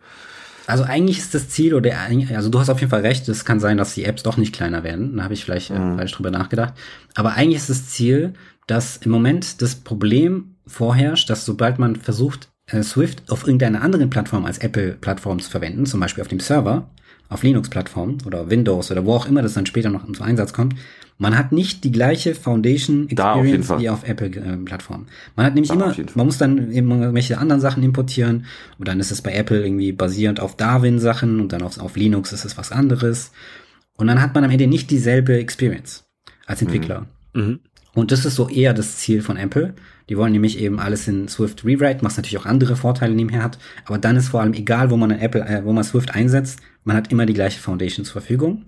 Also 0.66 0.84
eigentlich 0.84 1.18
ist 1.18 1.34
das 1.34 1.48
Ziel 1.48 1.74
oder 1.74 1.92
also 2.34 2.48
du 2.48 2.58
hast 2.58 2.70
auf 2.70 2.80
jeden 2.80 2.90
Fall 2.90 3.02
recht, 3.02 3.28
es 3.28 3.44
kann 3.44 3.60
sein, 3.60 3.76
dass 3.76 3.94
die 3.94 4.04
Apps 4.04 4.22
doch 4.22 4.36
nicht 4.36 4.54
kleiner 4.54 4.82
werden. 4.82 5.16
Da 5.16 5.24
habe 5.24 5.34
ich 5.34 5.44
vielleicht 5.44 5.70
äh, 5.70 5.78
mhm. 5.78 5.96
falsch 5.96 6.12
drüber 6.12 6.30
nachgedacht. 6.30 6.74
Aber 7.14 7.34
eigentlich 7.34 7.56
ist 7.56 7.70
das 7.70 7.88
Ziel, 7.88 8.32
dass 8.66 8.96
im 8.98 9.10
Moment 9.10 9.60
das 9.60 9.74
Problem 9.74 10.56
vorherrscht, 10.66 11.28
dass 11.28 11.44
sobald 11.44 11.78
man 11.78 11.96
versucht, 11.96 12.48
äh, 12.66 12.82
Swift 12.82 13.30
auf 13.30 13.46
irgendeiner 13.46 13.82
anderen 13.82 14.08
Plattform 14.08 14.46
als 14.46 14.58
Apple-Plattform 14.58 15.40
zu 15.40 15.50
verwenden, 15.50 15.84
zum 15.84 16.00
Beispiel 16.00 16.22
auf 16.22 16.28
dem 16.28 16.40
Server, 16.40 16.88
auf 17.28 17.42
Linux-Plattformen 17.42 18.18
oder 18.26 18.48
Windows 18.50 18.90
oder 18.90 19.04
wo 19.04 19.14
auch 19.14 19.26
immer 19.26 19.42
das 19.42 19.54
dann 19.54 19.66
später 19.66 19.90
noch 19.90 20.10
zum 20.10 20.24
Einsatz 20.24 20.52
kommt, 20.52 20.74
man 21.18 21.38
hat 21.38 21.52
nicht 21.52 21.84
die 21.84 21.92
gleiche 21.92 22.34
Foundation 22.34 23.08
Experience 23.08 23.70
auf 23.70 23.80
wie 23.80 23.88
auf 23.88 24.06
Apple-Plattformen. 24.06 25.06
Man 25.36 25.46
hat 25.46 25.54
nämlich 25.54 25.70
da 25.70 25.74
immer, 25.74 25.94
man 26.14 26.26
muss 26.26 26.38
dann 26.38 26.72
eben 26.72 26.90
irgendwelche 26.90 27.38
anderen 27.38 27.60
Sachen 27.60 27.82
importieren 27.82 28.46
und 28.78 28.88
dann 28.88 28.98
ist 28.98 29.12
es 29.12 29.22
bei 29.22 29.32
Apple 29.32 29.62
irgendwie 29.62 29.92
basierend 29.92 30.40
auf 30.40 30.56
Darwin-Sachen 30.56 31.40
und 31.40 31.52
dann 31.52 31.62
auf, 31.62 31.78
auf 31.78 31.96
Linux 31.96 32.32
ist 32.32 32.44
es 32.44 32.58
was 32.58 32.72
anderes. 32.72 33.30
Und 33.96 34.08
dann 34.08 34.20
hat 34.20 34.34
man 34.34 34.42
am 34.42 34.50
Ende 34.50 34.66
nicht 34.66 34.90
dieselbe 34.90 35.38
Experience 35.38 36.04
als 36.46 36.62
Entwickler. 36.62 37.06
Mhm. 37.32 37.42
Mhm. 37.42 37.60
Und 37.94 38.10
das 38.10 38.24
ist 38.24 38.34
so 38.34 38.48
eher 38.48 38.74
das 38.74 38.96
Ziel 38.96 39.22
von 39.22 39.36
Apple. 39.36 39.74
Die 40.08 40.16
wollen 40.16 40.32
nämlich 40.32 40.58
eben 40.58 40.80
alles 40.80 41.08
in 41.08 41.28
Swift 41.28 41.64
rewrite, 41.64 42.02
was 42.02 42.16
natürlich 42.16 42.38
auch 42.38 42.46
andere 42.46 42.76
Vorteile 42.76 43.14
nebenher 43.14 43.42
hat. 43.42 43.58
Aber 43.86 43.98
dann 43.98 44.16
ist 44.16 44.28
vor 44.28 44.40
allem 44.40 44.52
egal, 44.52 44.90
wo 44.90 44.96
man 44.96 45.12
ein 45.12 45.20
Apple, 45.20 45.42
äh, 45.42 45.64
wo 45.64 45.72
man 45.72 45.84
Swift 45.84 46.14
einsetzt, 46.14 46.60
man 46.82 46.96
hat 46.96 47.10
immer 47.12 47.24
die 47.24 47.34
gleiche 47.34 47.60
Foundation 47.60 48.04
zur 48.04 48.20
Verfügung. 48.20 48.64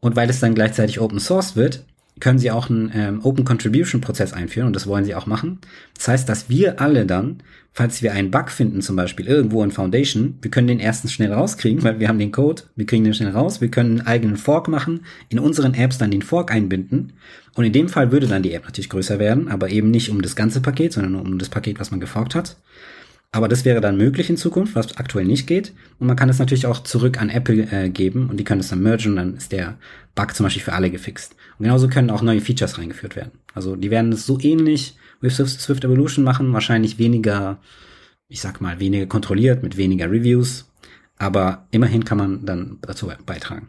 Und 0.00 0.16
weil 0.16 0.30
es 0.30 0.40
dann 0.40 0.54
gleichzeitig 0.54 1.00
Open 1.00 1.18
Source 1.18 1.56
wird, 1.56 1.84
können 2.20 2.38
sie 2.38 2.50
auch 2.50 2.68
einen 2.68 2.90
ähm, 2.94 3.20
Open 3.24 3.44
Contribution 3.44 4.00
Prozess 4.00 4.32
einführen 4.32 4.66
und 4.66 4.76
das 4.76 4.86
wollen 4.86 5.04
sie 5.04 5.14
auch 5.14 5.26
machen. 5.26 5.60
Das 5.96 6.08
heißt, 6.08 6.28
dass 6.28 6.48
wir 6.48 6.80
alle 6.80 7.06
dann, 7.06 7.38
falls 7.72 8.02
wir 8.02 8.12
einen 8.12 8.30
Bug 8.30 8.50
finden, 8.50 8.82
zum 8.82 8.96
Beispiel 8.96 9.26
irgendwo 9.26 9.62
in 9.62 9.70
Foundation, 9.70 10.36
wir 10.42 10.50
können 10.50 10.66
den 10.66 10.80
erstens 10.80 11.12
schnell 11.12 11.32
rauskriegen, 11.32 11.82
weil 11.84 12.00
wir 12.00 12.08
haben 12.08 12.18
den 12.18 12.32
Code, 12.32 12.62
wir 12.76 12.86
kriegen 12.86 13.04
den 13.04 13.14
schnell 13.14 13.30
raus, 13.30 13.60
wir 13.60 13.70
können 13.70 14.00
einen 14.00 14.06
eigenen 14.06 14.36
Fork 14.36 14.68
machen, 14.68 15.04
in 15.28 15.38
unseren 15.38 15.74
Apps 15.74 15.98
dann 15.98 16.10
den 16.10 16.22
Fork 16.22 16.50
einbinden 16.52 17.12
und 17.54 17.64
in 17.64 17.72
dem 17.72 17.88
Fall 17.88 18.10
würde 18.10 18.26
dann 18.26 18.42
die 18.42 18.52
App 18.52 18.64
natürlich 18.64 18.90
größer 18.90 19.18
werden, 19.18 19.48
aber 19.48 19.70
eben 19.70 19.90
nicht 19.90 20.10
um 20.10 20.22
das 20.22 20.36
ganze 20.36 20.60
Paket, 20.60 20.92
sondern 20.92 21.12
nur 21.12 21.22
um 21.22 21.38
das 21.38 21.48
Paket, 21.48 21.78
was 21.78 21.90
man 21.90 22.00
geforkt 22.00 22.34
hat. 22.34 22.56
Aber 23.30 23.48
das 23.48 23.64
wäre 23.64 23.80
dann 23.80 23.98
möglich 23.98 24.30
in 24.30 24.38
Zukunft, 24.38 24.74
was 24.74 24.96
aktuell 24.96 25.26
nicht 25.26 25.46
geht. 25.46 25.74
Und 25.98 26.06
man 26.06 26.16
kann 26.16 26.30
es 26.30 26.38
natürlich 26.38 26.66
auch 26.66 26.82
zurück 26.82 27.20
an 27.20 27.28
Apple 27.28 27.70
äh, 27.70 27.90
geben 27.90 28.30
und 28.30 28.38
die 28.38 28.44
können 28.44 28.60
es 28.60 28.68
dann 28.68 28.82
mergen 28.82 29.10
und 29.10 29.16
dann 29.16 29.36
ist 29.36 29.52
der 29.52 29.76
Bug 30.14 30.34
zum 30.34 30.44
Beispiel 30.44 30.62
für 30.62 30.72
alle 30.72 30.90
gefixt. 30.90 31.36
Und 31.58 31.64
genauso 31.64 31.88
können 31.88 32.10
auch 32.10 32.22
neue 32.22 32.40
Features 32.40 32.78
reingeführt 32.78 33.16
werden. 33.16 33.32
Also 33.54 33.76
die 33.76 33.90
werden 33.90 34.12
es 34.12 34.24
so 34.24 34.40
ähnlich 34.40 34.96
wie 35.20 35.28
Swift, 35.28 35.60
Swift 35.60 35.84
Evolution 35.84 36.24
machen, 36.24 36.52
wahrscheinlich 36.54 36.98
weniger, 36.98 37.58
ich 38.28 38.40
sag 38.40 38.60
mal, 38.62 38.80
weniger 38.80 39.06
kontrolliert, 39.06 39.62
mit 39.62 39.76
weniger 39.76 40.10
Reviews. 40.10 40.70
Aber 41.18 41.66
immerhin 41.70 42.04
kann 42.04 42.18
man 42.18 42.46
dann 42.46 42.78
dazu 42.80 43.10
beitragen. 43.26 43.68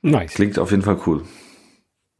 Nice. 0.00 0.34
Klingt 0.34 0.58
auf 0.58 0.70
jeden 0.70 0.82
Fall 0.84 1.00
cool. 1.06 1.24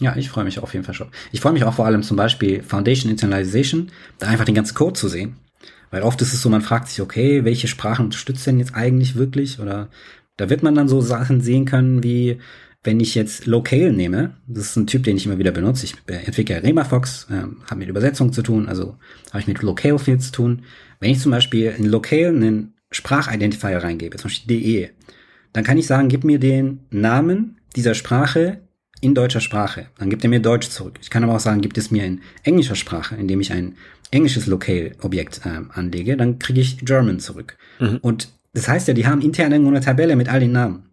Ja, 0.00 0.16
ich 0.16 0.28
freue 0.28 0.44
mich 0.44 0.60
auf 0.60 0.74
jeden 0.74 0.84
Fall 0.84 0.94
schon. 0.94 1.08
Ich 1.32 1.40
freue 1.40 1.52
mich 1.52 1.64
auch 1.64 1.74
vor 1.74 1.86
allem 1.86 2.02
zum 2.02 2.16
Beispiel 2.16 2.62
Foundation 2.62 3.10
Internalization, 3.10 3.90
da 4.18 4.28
einfach 4.28 4.44
den 4.44 4.54
ganzen 4.54 4.74
Code 4.74 4.92
zu 4.92 5.08
sehen. 5.08 5.36
Weil 5.90 6.02
oft 6.02 6.20
ist 6.22 6.32
es 6.32 6.42
so, 6.42 6.48
man 6.50 6.60
fragt 6.60 6.88
sich, 6.88 7.00
okay, 7.00 7.44
welche 7.44 7.66
Sprachen 7.66 8.04
unterstützt 8.06 8.46
denn 8.46 8.60
jetzt 8.60 8.74
eigentlich 8.74 9.16
wirklich? 9.16 9.58
Oder 9.58 9.88
da 10.36 10.50
wird 10.50 10.62
man 10.62 10.74
dann 10.74 10.88
so 10.88 11.00
Sachen 11.00 11.40
sehen 11.40 11.64
können, 11.64 12.04
wie 12.04 12.38
wenn 12.84 13.00
ich 13.00 13.16
jetzt 13.16 13.46
Locale 13.46 13.92
nehme, 13.92 14.36
das 14.46 14.66
ist 14.66 14.76
ein 14.76 14.86
Typ, 14.86 15.02
den 15.02 15.16
ich 15.16 15.26
immer 15.26 15.38
wieder 15.38 15.50
benutze. 15.50 15.84
Ich 15.84 15.96
entwickle 16.06 16.62
Remafox, 16.62 17.26
äh, 17.30 17.42
habe 17.68 17.80
mit 17.80 17.88
Übersetzung 17.88 18.32
zu 18.32 18.42
tun, 18.42 18.68
also 18.68 18.96
habe 19.30 19.40
ich 19.40 19.48
mit 19.48 19.60
Locale 19.62 19.98
viel 19.98 20.18
zu 20.18 20.30
tun. 20.30 20.62
Wenn 21.00 21.10
ich 21.10 21.18
zum 21.18 21.32
Beispiel 21.32 21.74
in 21.76 21.86
Locale 21.86 22.28
einen 22.28 22.74
Sprachidentifier 22.92 23.82
reingebe, 23.82 24.16
zum 24.16 24.30
Beispiel 24.30 24.60
DE, 24.60 24.90
dann 25.52 25.64
kann 25.64 25.76
ich 25.76 25.86
sagen, 25.88 26.08
gib 26.08 26.22
mir 26.22 26.38
den 26.38 26.80
Namen 26.90 27.56
dieser 27.74 27.94
Sprache 27.94 28.60
in 29.00 29.14
deutscher 29.14 29.40
Sprache. 29.40 29.86
Dann 29.98 30.10
gibt 30.10 30.24
er 30.24 30.30
mir 30.30 30.40
Deutsch 30.40 30.68
zurück. 30.68 30.98
Ich 31.00 31.10
kann 31.10 31.24
aber 31.24 31.36
auch 31.36 31.40
sagen, 31.40 31.60
gibt 31.60 31.78
es 31.78 31.90
mir 31.90 32.04
in 32.04 32.20
englischer 32.42 32.74
Sprache, 32.74 33.16
indem 33.16 33.40
ich 33.40 33.52
ein 33.52 33.76
englisches 34.10 34.46
Locale-Objekt 34.46 35.42
äh, 35.44 35.60
anlege, 35.70 36.16
dann 36.16 36.38
kriege 36.38 36.60
ich 36.60 36.78
German 36.78 37.20
zurück. 37.20 37.56
Mhm. 37.78 37.98
Und 38.00 38.28
das 38.54 38.68
heißt 38.68 38.88
ja, 38.88 38.94
die 38.94 39.06
haben 39.06 39.20
intern 39.20 39.52
irgendwo 39.52 39.70
eine 39.70 39.80
Tabelle 39.80 40.16
mit 40.16 40.28
all 40.28 40.40
den 40.40 40.52
Namen. 40.52 40.84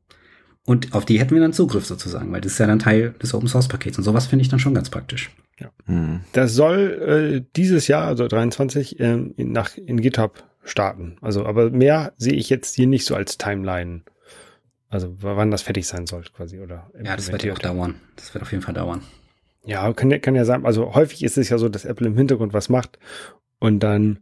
Und 0.66 0.94
auf 0.94 1.06
die 1.06 1.20
hätten 1.20 1.36
wir 1.36 1.42
dann 1.42 1.54
Zugriff 1.54 1.86
sozusagen, 1.86 2.32
weil 2.32 2.42
das 2.42 2.54
ist 2.54 2.58
ja 2.58 2.66
dann 2.66 2.80
Teil 2.80 3.14
des 3.22 3.34
Open 3.34 3.48
Source 3.48 3.68
Pakets. 3.68 3.98
Und 3.98 4.04
sowas 4.04 4.26
finde 4.26 4.42
ich 4.42 4.50
dann 4.50 4.60
schon 4.60 4.74
ganz 4.74 4.90
praktisch. 4.90 5.32
Ja. 5.60 5.70
Mhm. 5.86 6.22
Das 6.34 6.54
soll 6.54 7.38
äh, 7.38 7.46
dieses 7.56 7.88
Jahr, 7.88 8.06
also 8.06 8.28
23, 8.28 9.00
ähm, 9.00 9.34
in, 9.38 9.52
nach, 9.52 9.78
in 9.78 10.02
GitHub 10.02 10.44
starten. 10.64 11.18
Also, 11.22 11.46
aber 11.46 11.70
mehr 11.70 12.14
sehe 12.18 12.34
ich 12.34 12.50
jetzt 12.50 12.76
hier 12.76 12.88
nicht 12.88 13.06
so 13.06 13.16
als 13.16 13.38
Timeline 13.38 14.02
also 14.90 15.16
wann 15.20 15.52
das 15.52 15.62
fertig 15.62 15.88
sein 15.88 16.08
soll 16.08 16.24
quasi, 16.36 16.60
oder? 16.60 16.90
Ja, 17.04 17.16
das 17.16 17.32
wird 17.32 17.44
ja 17.44 17.54
auch 17.54 17.60
dauern. 17.60 17.96
Das 18.16 18.34
wird 18.34 18.44
auf 18.44 18.52
jeden 18.52 18.64
Fall 18.64 18.74
dauern. 18.74 19.02
Ja, 19.66 19.92
kann, 19.94 20.22
kann 20.22 20.36
ja 20.36 20.46
sein. 20.46 20.66
Also 20.66 20.94
häufig 20.94 21.24
ist 21.24 21.38
es 21.38 21.50
ja 21.50 21.58
so, 21.58 21.70
dass 21.70 21.86
Apple 21.86 22.08
im 22.08 22.18
Hintergrund 22.18 22.54
was 22.54 22.70
macht 22.70 23.00
und 23.60 23.80
dann 23.80 24.20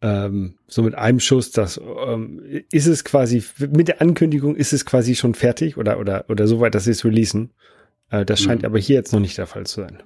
ähm, 0.00 0.54
so 0.68 0.82
mit 0.82 0.94
einem 0.94 1.18
Schuss, 1.18 1.50
das 1.50 1.80
ähm, 2.06 2.40
ist 2.70 2.86
es 2.86 3.02
quasi 3.02 3.42
mit 3.58 3.88
der 3.88 4.00
Ankündigung 4.00 4.54
ist 4.54 4.72
es 4.72 4.84
quasi 4.84 5.16
schon 5.16 5.34
fertig 5.34 5.76
oder 5.76 5.98
oder 5.98 6.26
oder 6.28 6.46
so 6.46 6.60
weit, 6.60 6.76
dass 6.76 6.84
sie 6.84 6.92
es 6.92 7.04
releasen. 7.04 7.50
Äh, 8.10 8.24
das 8.24 8.40
scheint 8.40 8.62
mhm. 8.62 8.66
aber 8.66 8.78
hier 8.78 8.94
jetzt 8.94 9.12
noch 9.12 9.20
nicht 9.20 9.36
der 9.36 9.48
Fall 9.48 9.66
zu 9.66 9.80
sein. 9.80 9.98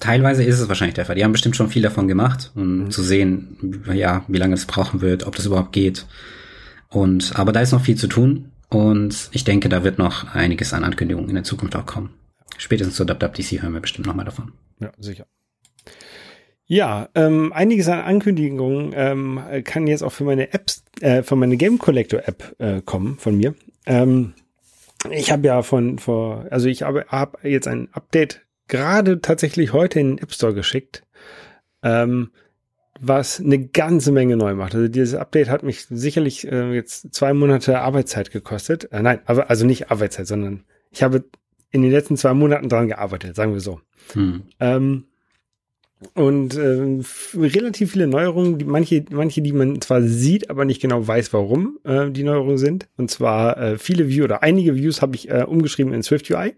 Teilweise 0.00 0.42
ist 0.44 0.58
es 0.58 0.68
wahrscheinlich 0.68 0.94
der 0.94 1.04
Fall. 1.04 1.16
Die 1.16 1.24
haben 1.24 1.32
bestimmt 1.32 1.56
schon 1.56 1.68
viel 1.68 1.82
davon 1.82 2.08
gemacht, 2.08 2.52
um 2.54 2.84
mhm. 2.84 2.90
zu 2.90 3.02
sehen, 3.02 3.84
ja, 3.92 4.24
wie 4.28 4.38
lange 4.38 4.54
es 4.54 4.64
brauchen 4.64 5.02
wird, 5.02 5.26
ob 5.26 5.36
das 5.36 5.46
überhaupt 5.46 5.72
geht. 5.72 6.06
Und 6.88 7.38
aber 7.38 7.52
da 7.52 7.60
ist 7.60 7.72
noch 7.72 7.82
viel 7.82 7.96
zu 7.96 8.06
tun 8.06 8.51
und 8.74 9.28
ich 9.32 9.44
denke, 9.44 9.68
da 9.68 9.84
wird 9.84 9.98
noch 9.98 10.34
einiges 10.34 10.72
an 10.72 10.84
Ankündigungen 10.84 11.28
in 11.28 11.34
der 11.34 11.44
Zukunft 11.44 11.76
auch 11.76 11.86
kommen. 11.86 12.10
Spätestens 12.56 12.96
zur 12.96 13.08
WWDC 13.08 13.62
hören 13.62 13.74
wir 13.74 13.80
bestimmt 13.80 14.06
noch 14.06 14.14
mal 14.14 14.24
davon. 14.24 14.52
Ja, 14.80 14.92
sicher. 14.98 15.26
Ja, 16.64 17.08
ähm, 17.14 17.52
einiges 17.52 17.88
an 17.88 18.00
Ankündigungen 18.00 18.92
ähm, 18.94 19.40
kann 19.64 19.86
jetzt 19.86 20.02
auch 20.02 20.12
für 20.12 20.24
meine 20.24 20.54
Apps, 20.54 20.84
äh, 21.00 21.22
für 21.22 21.36
meine 21.36 21.56
Game 21.56 21.78
Collector 21.78 22.22
App 22.26 22.54
äh, 22.58 22.80
kommen 22.80 23.18
von 23.18 23.36
mir. 23.36 23.54
Ähm, 23.84 24.32
ich 25.10 25.30
habe 25.30 25.46
ja 25.46 25.62
von 25.62 25.98
vor, 25.98 26.46
also 26.50 26.68
ich 26.68 26.82
habe 26.82 27.04
hab 27.08 27.44
jetzt 27.44 27.68
ein 27.68 27.88
Update 27.92 28.42
gerade 28.68 29.20
tatsächlich 29.20 29.72
heute 29.72 30.00
in 30.00 30.16
den 30.16 30.18
App 30.18 30.32
Store 30.32 30.54
geschickt, 30.54 31.02
ähm, 31.82 32.30
was 33.00 33.40
eine 33.40 33.58
ganze 33.66 34.12
Menge 34.12 34.36
neu 34.36 34.54
macht. 34.54 34.74
Also 34.74 34.88
dieses 34.88 35.14
Update 35.14 35.48
hat 35.48 35.62
mich 35.62 35.86
sicherlich 35.90 36.46
äh, 36.46 36.72
jetzt 36.74 37.14
zwei 37.14 37.32
Monate 37.32 37.80
Arbeitszeit 37.80 38.30
gekostet. 38.30 38.92
Äh, 38.92 39.02
nein, 39.02 39.20
aber 39.26 39.50
also 39.50 39.66
nicht 39.66 39.90
Arbeitszeit, 39.90 40.26
sondern 40.26 40.64
ich 40.90 41.02
habe 41.02 41.24
in 41.70 41.82
den 41.82 41.90
letzten 41.90 42.16
zwei 42.16 42.34
Monaten 42.34 42.68
dran 42.68 42.88
gearbeitet, 42.88 43.34
sagen 43.34 43.54
wir 43.54 43.60
so. 43.60 43.80
Hm. 44.12 44.42
Ähm, 44.60 45.04
und 46.14 46.56
äh, 46.56 47.00
relativ 47.36 47.92
viele 47.92 48.06
Neuerungen, 48.06 48.58
die, 48.58 48.64
manche, 48.64 49.04
manche, 49.10 49.40
die 49.40 49.52
man 49.52 49.80
zwar 49.80 50.02
sieht, 50.02 50.50
aber 50.50 50.64
nicht 50.64 50.82
genau 50.82 51.06
weiß, 51.06 51.32
warum 51.32 51.78
äh, 51.84 52.10
die 52.10 52.24
Neuerungen 52.24 52.58
sind. 52.58 52.88
Und 52.96 53.10
zwar 53.10 53.56
äh, 53.56 53.78
viele 53.78 54.08
Views 54.08 54.24
oder 54.24 54.42
einige 54.42 54.74
Views 54.74 55.00
habe 55.00 55.14
ich 55.14 55.30
äh, 55.30 55.44
umgeschrieben 55.44 55.92
in 55.92 56.02
Swift 56.02 56.30
UI. 56.30 56.54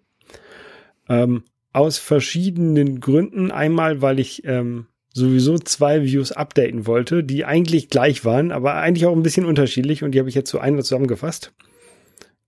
Ähm, 1.09 1.45
aus 1.73 1.99
verschiedenen 1.99 3.01
Gründen. 3.01 3.51
Einmal, 3.51 4.01
weil 4.01 4.19
ich 4.19 4.45
ähm, 4.47 4.87
sowieso 5.15 5.59
zwei 5.59 6.03
Views 6.03 6.33
updaten 6.33 6.87
wollte, 6.87 7.23
die 7.23 7.45
eigentlich 7.45 7.89
gleich 7.89 8.25
waren, 8.25 8.51
aber 8.51 8.75
eigentlich 8.75 9.07
auch 9.07 9.17
ein 9.17 9.23
bisschen 9.23 9.47
unterschiedlich 9.47 10.03
und 10.03 10.13
die 10.13 10.19
habe 10.19 10.29
ich 10.29 10.35
jetzt 10.35 10.51
zu 10.51 10.59
einer 10.59 10.83
zusammengefasst. 10.83 11.55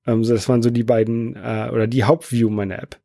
Ähm, 0.06 0.24
so 0.24 0.34
das 0.34 0.48
waren 0.48 0.62
so 0.62 0.70
die 0.70 0.82
beiden 0.82 1.36
äh, 1.36 1.70
oder 1.72 1.86
die 1.86 2.04
Hauptview 2.04 2.50
meiner 2.50 2.82
App. 2.82 2.98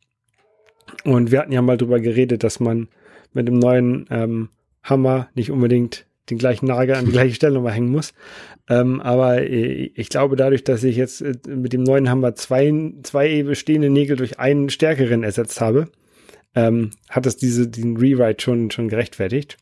Und 1.06 1.32
wir 1.32 1.40
hatten 1.40 1.52
ja 1.52 1.62
mal 1.62 1.78
drüber 1.78 2.00
geredet, 2.00 2.44
dass 2.44 2.60
man 2.60 2.90
mit 3.34 3.48
dem 3.48 3.60
neuen 3.60 4.08
ähm, 4.10 4.50
Hammer 4.84 5.30
nicht 5.36 5.52
unbedingt 5.52 6.08
den 6.32 6.40
gleichen 6.40 6.66
Nagel 6.66 6.96
an 6.96 7.06
die 7.06 7.12
gleiche 7.12 7.36
Stelle 7.36 7.54
nochmal 7.54 7.74
hängen 7.74 7.92
muss. 7.92 8.14
Ähm, 8.68 9.00
aber 9.00 9.42
äh, 9.42 9.92
ich 9.96 10.10
glaube, 10.10 10.36
dadurch, 10.36 10.64
dass 10.64 10.84
ich 10.84 10.96
jetzt 10.96 11.22
äh, 11.22 11.34
mit 11.48 11.72
dem 11.74 11.84
neuen 11.84 12.10
Hammer 12.10 12.34
zwei, 12.34 12.74
zwei 13.04 13.44
bestehende 13.44 13.92
Nägel 13.92 14.18
durch 14.18 14.40
einen 14.40 14.70
stärkeren 14.70 15.24
ersetzt 15.24 15.62
habe, 15.62 15.88
ähm, 16.56 16.92
hat 17.10 17.26
es 17.26 17.38
diese, 17.38 17.68
den 17.68 17.98
Rewrite 17.98 18.42
schon, 18.42 18.72
schon 18.72 18.90
gerechtfertigt. 18.90 19.58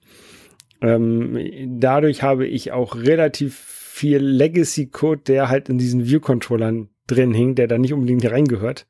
Ähm, 0.82 1.38
dadurch 1.80 2.24
habe 2.24 2.48
ich 2.48 2.72
auch 2.72 2.96
relativ 2.96 3.56
viel 3.56 4.20
Legacy-Code, 4.20 5.22
der 5.28 5.50
halt 5.50 5.70
in 5.70 5.78
diesen 5.78 6.06
View-Controllern 6.06 6.90
drin 7.08 7.34
hing, 7.34 7.56
der 7.56 7.68
da 7.68 7.78
nicht 7.78 7.94
unbedingt 7.94 8.30
reingehört, 8.30 8.88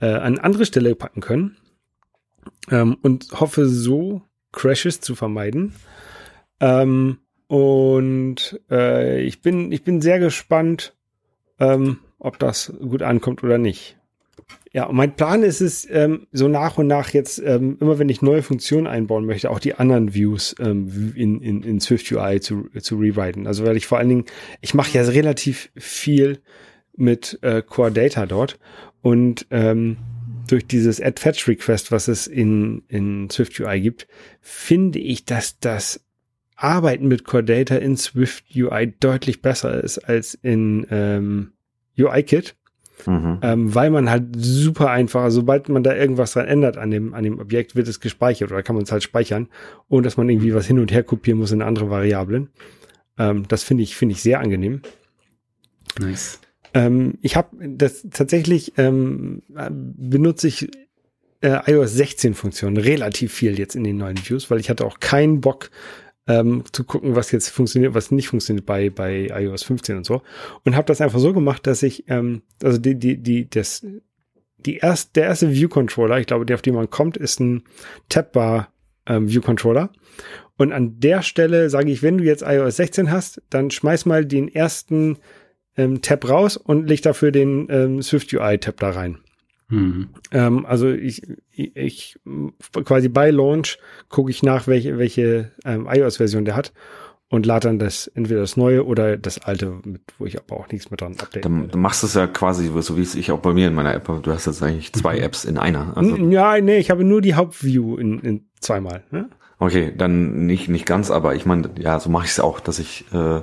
äh, 0.00 0.06
an 0.06 0.38
andere 0.38 0.64
Stelle 0.64 0.94
packen 0.94 1.20
können. 1.20 1.56
Ähm, 2.70 2.96
und 3.02 3.28
hoffe 3.32 3.66
so, 3.66 4.22
Crashes 4.52 5.00
zu 5.00 5.14
vermeiden. 5.14 5.74
Ähm, 6.60 7.18
und 7.46 8.60
äh, 8.70 9.22
ich 9.22 9.42
bin, 9.42 9.72
ich 9.72 9.84
bin 9.84 10.00
sehr 10.00 10.18
gespannt, 10.18 10.96
ähm, 11.58 11.98
ob 12.18 12.38
das 12.38 12.72
gut 12.80 13.02
ankommt 13.02 13.42
oder 13.44 13.58
nicht. 13.58 13.98
Ja, 14.72 14.84
und 14.84 14.96
mein 14.96 15.14
Plan 15.14 15.42
ist 15.42 15.60
es, 15.60 15.86
ähm, 15.90 16.26
so 16.32 16.48
nach 16.48 16.78
und 16.78 16.86
nach 16.86 17.10
jetzt, 17.10 17.42
ähm, 17.44 17.76
immer 17.80 17.98
wenn 17.98 18.08
ich 18.08 18.22
neue 18.22 18.42
Funktionen 18.42 18.86
einbauen 18.86 19.26
möchte, 19.26 19.50
auch 19.50 19.58
die 19.58 19.74
anderen 19.74 20.14
Views 20.14 20.54
ähm, 20.58 21.12
in, 21.14 21.42
in, 21.42 21.62
in 21.62 21.80
Swift 21.80 22.10
UI 22.10 22.40
zu, 22.40 22.68
zu 22.80 22.96
rewriten. 22.96 23.46
Also 23.46 23.64
weil 23.64 23.76
ich 23.76 23.86
vor 23.86 23.98
allen 23.98 24.08
Dingen, 24.08 24.24
ich 24.62 24.72
mache 24.72 24.96
ja 24.96 25.02
relativ 25.02 25.70
viel 25.76 26.40
mit 26.96 27.38
äh, 27.42 27.62
Core 27.62 27.92
Data 27.92 28.24
dort 28.24 28.58
und 29.02 29.46
ähm, 29.50 29.98
durch 30.48 30.66
dieses 30.66 31.00
Add 31.00 31.20
Fetch 31.20 31.48
Request, 31.48 31.92
was 31.92 32.08
es 32.08 32.26
in, 32.26 32.82
in 32.88 33.30
Swift 33.30 33.58
UI 33.60 33.80
gibt, 33.80 34.06
finde 34.40 34.98
ich, 34.98 35.24
dass 35.24 35.58
das 35.58 36.00
Arbeiten 36.56 37.08
mit 37.08 37.24
Core 37.24 37.44
Data 37.44 37.76
in 37.76 37.96
Swift 37.96 38.44
UI 38.54 38.94
deutlich 39.00 39.42
besser 39.42 39.82
ist 39.82 39.98
als 39.98 40.34
in 40.34 40.86
ähm, 40.90 41.52
UIKit. 41.98 42.54
Mhm. 43.06 43.38
Ähm, 43.42 43.74
weil 43.74 43.90
man 43.90 44.10
halt 44.10 44.24
super 44.36 44.90
einfach, 44.90 45.30
sobald 45.30 45.68
man 45.68 45.82
da 45.82 45.94
irgendwas 45.94 46.32
dran 46.32 46.46
ändert 46.46 46.76
an 46.76 46.90
dem, 46.90 47.14
an 47.14 47.24
dem 47.24 47.38
Objekt, 47.38 47.76
wird 47.76 47.88
es 47.88 48.00
gespeichert 48.00 48.50
oder 48.50 48.62
kann 48.62 48.76
man 48.76 48.84
es 48.84 48.92
halt 48.92 49.02
speichern, 49.02 49.48
ohne 49.88 50.02
dass 50.02 50.16
man 50.16 50.28
irgendwie 50.28 50.54
was 50.54 50.66
hin 50.66 50.78
und 50.78 50.92
her 50.92 51.02
kopieren 51.02 51.38
muss 51.38 51.52
in 51.52 51.62
andere 51.62 51.90
Variablen. 51.90 52.50
Ähm, 53.18 53.46
das 53.48 53.62
finde 53.62 53.82
ich, 53.82 53.96
finde 53.96 54.14
ich 54.14 54.22
sehr 54.22 54.40
angenehm. 54.40 54.82
Nice. 55.98 56.40
Ähm, 56.74 57.18
ich 57.20 57.36
habe 57.36 57.56
das 57.68 58.06
tatsächlich 58.10 58.72
ähm, 58.78 59.42
benutze 59.48 60.48
ich 60.48 60.70
äh, 61.42 61.70
iOS 61.70 61.94
16 61.94 62.34
Funktionen 62.34 62.76
relativ 62.76 63.32
viel 63.32 63.58
jetzt 63.58 63.76
in 63.76 63.84
den 63.84 63.98
neuen 63.98 64.16
Views, 64.16 64.50
weil 64.50 64.60
ich 64.60 64.70
hatte 64.70 64.86
auch 64.86 65.00
keinen 65.00 65.40
Bock, 65.40 65.70
ähm, 66.26 66.64
zu 66.72 66.84
gucken, 66.84 67.16
was 67.16 67.32
jetzt 67.32 67.48
funktioniert, 67.48 67.94
was 67.94 68.10
nicht 68.10 68.28
funktioniert 68.28 68.66
bei, 68.66 68.90
bei 68.90 69.28
iOS 69.32 69.64
15 69.64 69.96
und 69.96 70.06
so. 70.06 70.22
Und 70.64 70.76
habe 70.76 70.86
das 70.86 71.00
einfach 71.00 71.18
so 71.18 71.32
gemacht, 71.32 71.66
dass 71.66 71.82
ich, 71.82 72.08
ähm, 72.08 72.42
also 72.62 72.78
die, 72.78 72.94
die, 72.94 73.16
die, 73.18 73.48
das, 73.48 73.84
die 74.58 74.76
erst, 74.76 75.16
der 75.16 75.24
erste 75.24 75.52
View 75.52 75.68
Controller, 75.68 76.18
ich 76.18 76.26
glaube, 76.26 76.46
der 76.46 76.54
auf 76.54 76.62
den 76.62 76.74
man 76.74 76.90
kommt, 76.90 77.16
ist 77.16 77.40
ein 77.40 77.64
Tabbar 78.08 78.72
ähm, 79.06 79.28
View 79.28 79.40
Controller. 79.40 79.90
Und 80.56 80.72
an 80.72 81.00
der 81.00 81.22
Stelle 81.22 81.70
sage 81.70 81.90
ich, 81.90 82.02
wenn 82.02 82.18
du 82.18 82.24
jetzt 82.24 82.42
iOS 82.46 82.76
16 82.76 83.10
hast, 83.10 83.42
dann 83.50 83.70
schmeiß 83.70 84.06
mal 84.06 84.24
den 84.24 84.48
ersten 84.48 85.18
ähm, 85.76 86.02
Tab 86.02 86.28
raus 86.28 86.56
und 86.56 86.86
leg 86.88 87.02
dafür 87.02 87.32
den 87.32 87.66
ähm, 87.70 88.02
Swift 88.02 88.32
UI 88.32 88.58
Tab 88.58 88.78
da 88.78 88.90
rein. 88.90 89.18
Mhm. 89.72 90.08
Ähm, 90.32 90.66
also 90.66 90.90
ich, 90.90 91.22
ich 91.50 92.18
quasi 92.84 93.08
bei 93.08 93.30
Launch 93.30 93.78
gucke 94.10 94.30
ich 94.30 94.42
nach, 94.42 94.66
welche, 94.66 94.98
welche 94.98 95.50
ähm, 95.64 95.88
iOS-Version 95.90 96.44
der 96.44 96.56
hat 96.56 96.74
und 97.30 97.46
lade 97.46 97.68
dann 97.68 97.78
das 97.78 98.06
entweder 98.08 98.40
das 98.40 98.58
neue 98.58 98.84
oder 98.84 99.16
das 99.16 99.38
alte, 99.38 99.80
mit, 99.84 100.02
wo 100.18 100.26
ich 100.26 100.38
aber 100.38 100.60
auch 100.60 100.68
nichts 100.68 100.90
mehr 100.90 100.98
dran 100.98 101.16
update. 101.18 101.46
Dann, 101.46 101.68
du 101.68 101.78
machst 101.78 102.04
es 102.04 102.12
ja 102.12 102.26
quasi 102.26 102.70
so 102.82 102.98
wie 102.98 103.00
es 103.00 103.14
ich 103.14 103.32
auch 103.32 103.38
bei 103.38 103.54
mir 103.54 103.66
in 103.66 103.74
meiner 103.74 103.94
App. 103.94 104.04
Du 104.22 104.30
hast 104.30 104.44
jetzt 104.44 104.62
eigentlich 104.62 104.92
zwei 104.92 105.16
mhm. 105.16 105.22
Apps 105.22 105.46
in 105.46 105.56
einer. 105.56 105.96
Also 105.96 106.16
ja, 106.16 106.60
nee, 106.60 106.76
ich 106.76 106.90
habe 106.90 107.04
nur 107.04 107.22
die 107.22 107.34
Hauptview 107.34 107.96
in, 107.96 108.18
in 108.18 108.50
zweimal. 108.60 109.04
Ne? 109.10 109.30
Okay, 109.58 109.94
dann 109.96 110.44
nicht 110.44 110.68
nicht 110.68 110.84
ganz, 110.84 111.10
aber 111.10 111.34
ich 111.34 111.46
meine, 111.46 111.70
ja, 111.78 111.98
so 111.98 112.10
mache 112.10 112.26
ich 112.26 112.32
es 112.32 112.40
auch, 112.40 112.60
dass 112.60 112.78
ich 112.78 113.06
äh, 113.14 113.40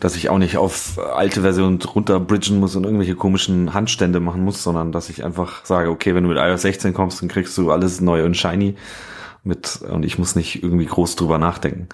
dass 0.00 0.16
ich 0.16 0.30
auch 0.30 0.38
nicht 0.38 0.56
auf 0.56 0.98
alte 0.98 1.42
Versionen 1.42 1.80
runterbridgen 1.80 2.58
muss 2.58 2.74
und 2.74 2.84
irgendwelche 2.84 3.14
komischen 3.14 3.74
Handstände 3.74 4.18
machen 4.18 4.42
muss, 4.42 4.62
sondern 4.62 4.92
dass 4.92 5.10
ich 5.10 5.24
einfach 5.24 5.64
sage, 5.64 5.90
okay, 5.90 6.14
wenn 6.14 6.24
du 6.24 6.30
mit 6.30 6.38
iOS 6.38 6.62
16 6.62 6.94
kommst, 6.94 7.20
dann 7.20 7.28
kriegst 7.28 7.56
du 7.58 7.70
alles 7.70 8.00
neu 8.00 8.24
und 8.24 8.36
shiny 8.36 8.76
mit 9.44 9.80
und 9.82 10.04
ich 10.04 10.18
muss 10.18 10.34
nicht 10.34 10.62
irgendwie 10.62 10.86
groß 10.86 11.16
drüber 11.16 11.38
nachdenken. 11.38 11.88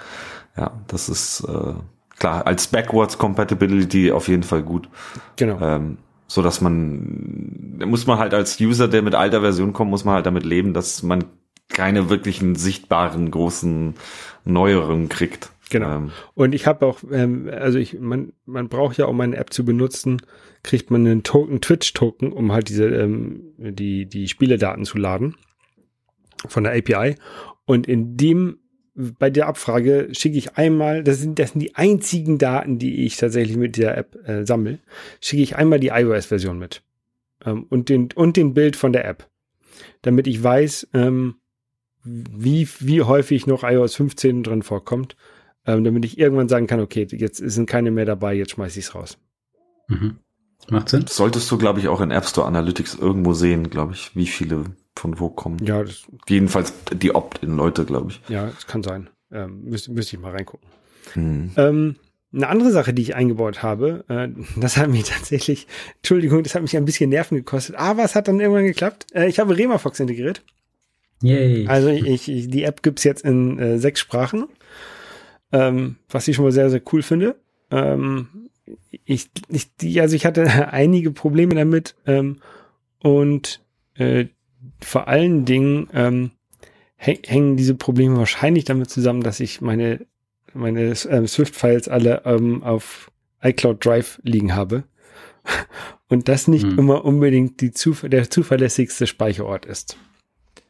Ja, 0.56 0.72
das 0.86 1.08
ist 1.08 1.40
äh, 1.40 1.74
klar 2.18 2.46
als 2.46 2.68
Backwards 2.68 3.18
Compatibility 3.18 4.12
auf 4.12 4.28
jeden 4.28 4.44
Fall 4.44 4.62
gut. 4.62 4.88
Genau. 5.36 5.60
Ähm, 5.60 5.98
so 6.28 6.42
dass 6.42 6.60
man 6.60 7.76
muss 7.84 8.06
man 8.06 8.18
halt 8.18 8.34
als 8.34 8.60
User, 8.60 8.88
der 8.88 9.02
mit 9.02 9.14
alter 9.14 9.42
Version 9.42 9.72
kommt, 9.72 9.90
muss 9.90 10.04
man 10.04 10.14
halt 10.14 10.26
damit 10.26 10.44
leben, 10.44 10.74
dass 10.74 11.02
man 11.02 11.24
keine 11.68 12.08
wirklichen 12.08 12.54
sichtbaren 12.54 13.30
großen 13.30 13.94
Neuerungen 14.44 15.08
kriegt. 15.08 15.50
Genau. 15.70 15.96
Ähm, 15.96 16.10
und 16.34 16.54
ich 16.54 16.66
habe 16.66 16.86
auch, 16.86 17.00
ähm, 17.10 17.50
also 17.52 17.78
ich, 17.78 17.98
man, 17.98 18.32
man 18.44 18.68
braucht 18.68 18.98
ja, 18.98 19.06
um 19.06 19.20
eine 19.20 19.36
App 19.36 19.52
zu 19.52 19.64
benutzen, 19.64 20.22
kriegt 20.62 20.90
man 20.90 21.06
einen 21.06 21.22
Token, 21.22 21.60
Twitch-Token, 21.60 22.32
um 22.32 22.52
halt 22.52 22.68
diese, 22.68 22.86
ähm, 22.86 23.52
die, 23.58 24.06
die 24.06 24.28
Spieledaten 24.28 24.84
zu 24.84 24.98
laden 24.98 25.34
von 26.46 26.64
der 26.64 26.74
API. 26.74 27.16
Und 27.64 27.88
in 27.88 28.16
dem, 28.16 28.58
bei 28.94 29.28
der 29.28 29.48
Abfrage 29.48 30.08
schicke 30.12 30.38
ich 30.38 30.56
einmal, 30.56 31.02
das 31.02 31.18
sind, 31.20 31.38
das 31.38 31.52
sind 31.52 31.60
die 31.60 31.74
einzigen 31.74 32.38
Daten, 32.38 32.78
die 32.78 33.04
ich 33.04 33.16
tatsächlich 33.16 33.56
mit 33.56 33.76
der 33.76 33.98
App 33.98 34.16
äh, 34.28 34.46
sammle, 34.46 34.78
schicke 35.20 35.42
ich 35.42 35.56
einmal 35.56 35.80
die 35.80 35.88
iOS-Version 35.88 36.58
mit. 36.58 36.82
Ähm, 37.44 37.66
und 37.68 37.88
den, 37.88 38.08
und 38.14 38.36
den 38.36 38.54
Bild 38.54 38.76
von 38.76 38.92
der 38.92 39.04
App. 39.04 39.28
Damit 40.02 40.28
ich 40.28 40.42
weiß, 40.42 40.88
ähm, 40.94 41.36
wie, 42.04 42.68
wie 42.78 43.02
häufig 43.02 43.48
noch 43.48 43.64
iOS 43.64 43.96
15 43.96 44.44
drin 44.44 44.62
vorkommt 44.62 45.16
ähm, 45.66 45.84
damit 45.84 46.04
ich 46.04 46.18
irgendwann 46.18 46.48
sagen 46.48 46.66
kann, 46.66 46.80
okay, 46.80 47.06
jetzt 47.10 47.38
sind 47.38 47.66
keine 47.68 47.90
mehr 47.90 48.04
dabei, 48.04 48.34
jetzt 48.34 48.52
schmeiße 48.52 48.78
ich 48.78 48.86
es 48.86 48.94
raus. 48.94 49.18
Mhm. 49.88 50.18
Macht 50.70 50.88
Sinn. 50.88 51.04
Solltest 51.06 51.50
du, 51.50 51.58
glaube 51.58 51.80
ich, 51.80 51.88
auch 51.88 52.00
in 52.00 52.10
App 52.10 52.26
Store 52.26 52.46
Analytics 52.46 52.94
irgendwo 52.94 53.34
sehen, 53.34 53.70
glaube 53.70 53.92
ich, 53.92 54.16
wie 54.16 54.26
viele 54.26 54.64
von 54.96 55.20
wo 55.20 55.28
kommen. 55.28 55.58
Ja, 55.64 55.84
das, 55.84 56.06
Jedenfalls 56.28 56.72
die 56.92 57.14
Opt-in-Leute, 57.14 57.84
glaube 57.84 58.10
ich. 58.10 58.20
ja, 58.28 58.46
das 58.46 58.66
kann 58.66 58.82
sein. 58.82 59.10
Ähm, 59.30 59.64
müsste, 59.64 59.92
müsste 59.92 60.16
ich 60.16 60.22
mal 60.22 60.32
reingucken. 60.32 60.68
Hm. 61.12 61.50
Ähm, 61.56 61.96
eine 62.32 62.48
andere 62.48 62.70
Sache, 62.70 62.92
die 62.92 63.02
ich 63.02 63.14
eingebaut 63.14 63.62
habe, 63.62 64.04
äh, 64.08 64.28
das 64.58 64.76
hat 64.76 64.88
mich 64.88 65.04
tatsächlich, 65.08 65.66
Entschuldigung, 65.96 66.42
das 66.42 66.54
hat 66.54 66.62
mich 66.62 66.76
ein 66.76 66.84
bisschen 66.84 67.10
Nerven 67.10 67.36
gekostet, 67.36 67.76
aber 67.76 68.04
es 68.04 68.14
hat 68.14 68.28
dann 68.28 68.40
irgendwann 68.40 68.64
geklappt. 68.64 69.06
Äh, 69.14 69.28
ich 69.28 69.38
habe 69.38 69.56
Remafox 69.56 70.00
integriert. 70.00 70.42
Yay. 71.22 71.66
Also 71.66 71.88
ich, 71.88 72.28
ich, 72.28 72.48
die 72.48 72.64
App 72.64 72.82
gibt's 72.82 73.04
jetzt 73.04 73.24
in 73.24 73.58
äh, 73.58 73.78
sechs 73.78 74.00
Sprachen, 74.00 74.48
ähm, 75.52 75.96
was 76.08 76.28
ich 76.28 76.36
schon 76.36 76.44
mal 76.44 76.52
sehr, 76.52 76.70
sehr 76.70 76.82
cool 76.92 77.02
finde. 77.02 77.36
Ähm, 77.70 78.48
ich, 79.04 79.30
ich, 79.48 80.00
also 80.00 80.16
ich 80.16 80.26
hatte 80.26 80.68
einige 80.72 81.10
Probleme 81.10 81.54
damit 81.54 81.94
ähm, 82.06 82.38
und 83.00 83.64
äh, 83.94 84.26
vor 84.80 85.08
allen 85.08 85.44
Dingen 85.44 85.88
ähm, 85.92 86.30
häng, 86.96 87.18
hängen 87.24 87.56
diese 87.56 87.74
Probleme 87.74 88.16
wahrscheinlich 88.16 88.64
damit 88.64 88.90
zusammen, 88.90 89.22
dass 89.22 89.40
ich 89.40 89.60
meine, 89.60 90.06
meine 90.52 90.94
ähm, 91.08 91.26
Swift-Files 91.26 91.88
alle 91.88 92.22
ähm, 92.24 92.62
auf 92.62 93.10
iCloud 93.42 93.84
Drive 93.84 94.20
liegen 94.22 94.54
habe. 94.54 94.84
Und 96.08 96.28
das 96.28 96.46
nicht 96.46 96.64
Hm. 96.64 96.78
immer 96.78 97.04
unbedingt 97.04 97.60
die 97.60 97.72
Zuf 97.72 98.04
der 98.06 98.30
zuverlässigste 98.30 99.06
Speicherort 99.06 99.66
ist. 99.66 99.96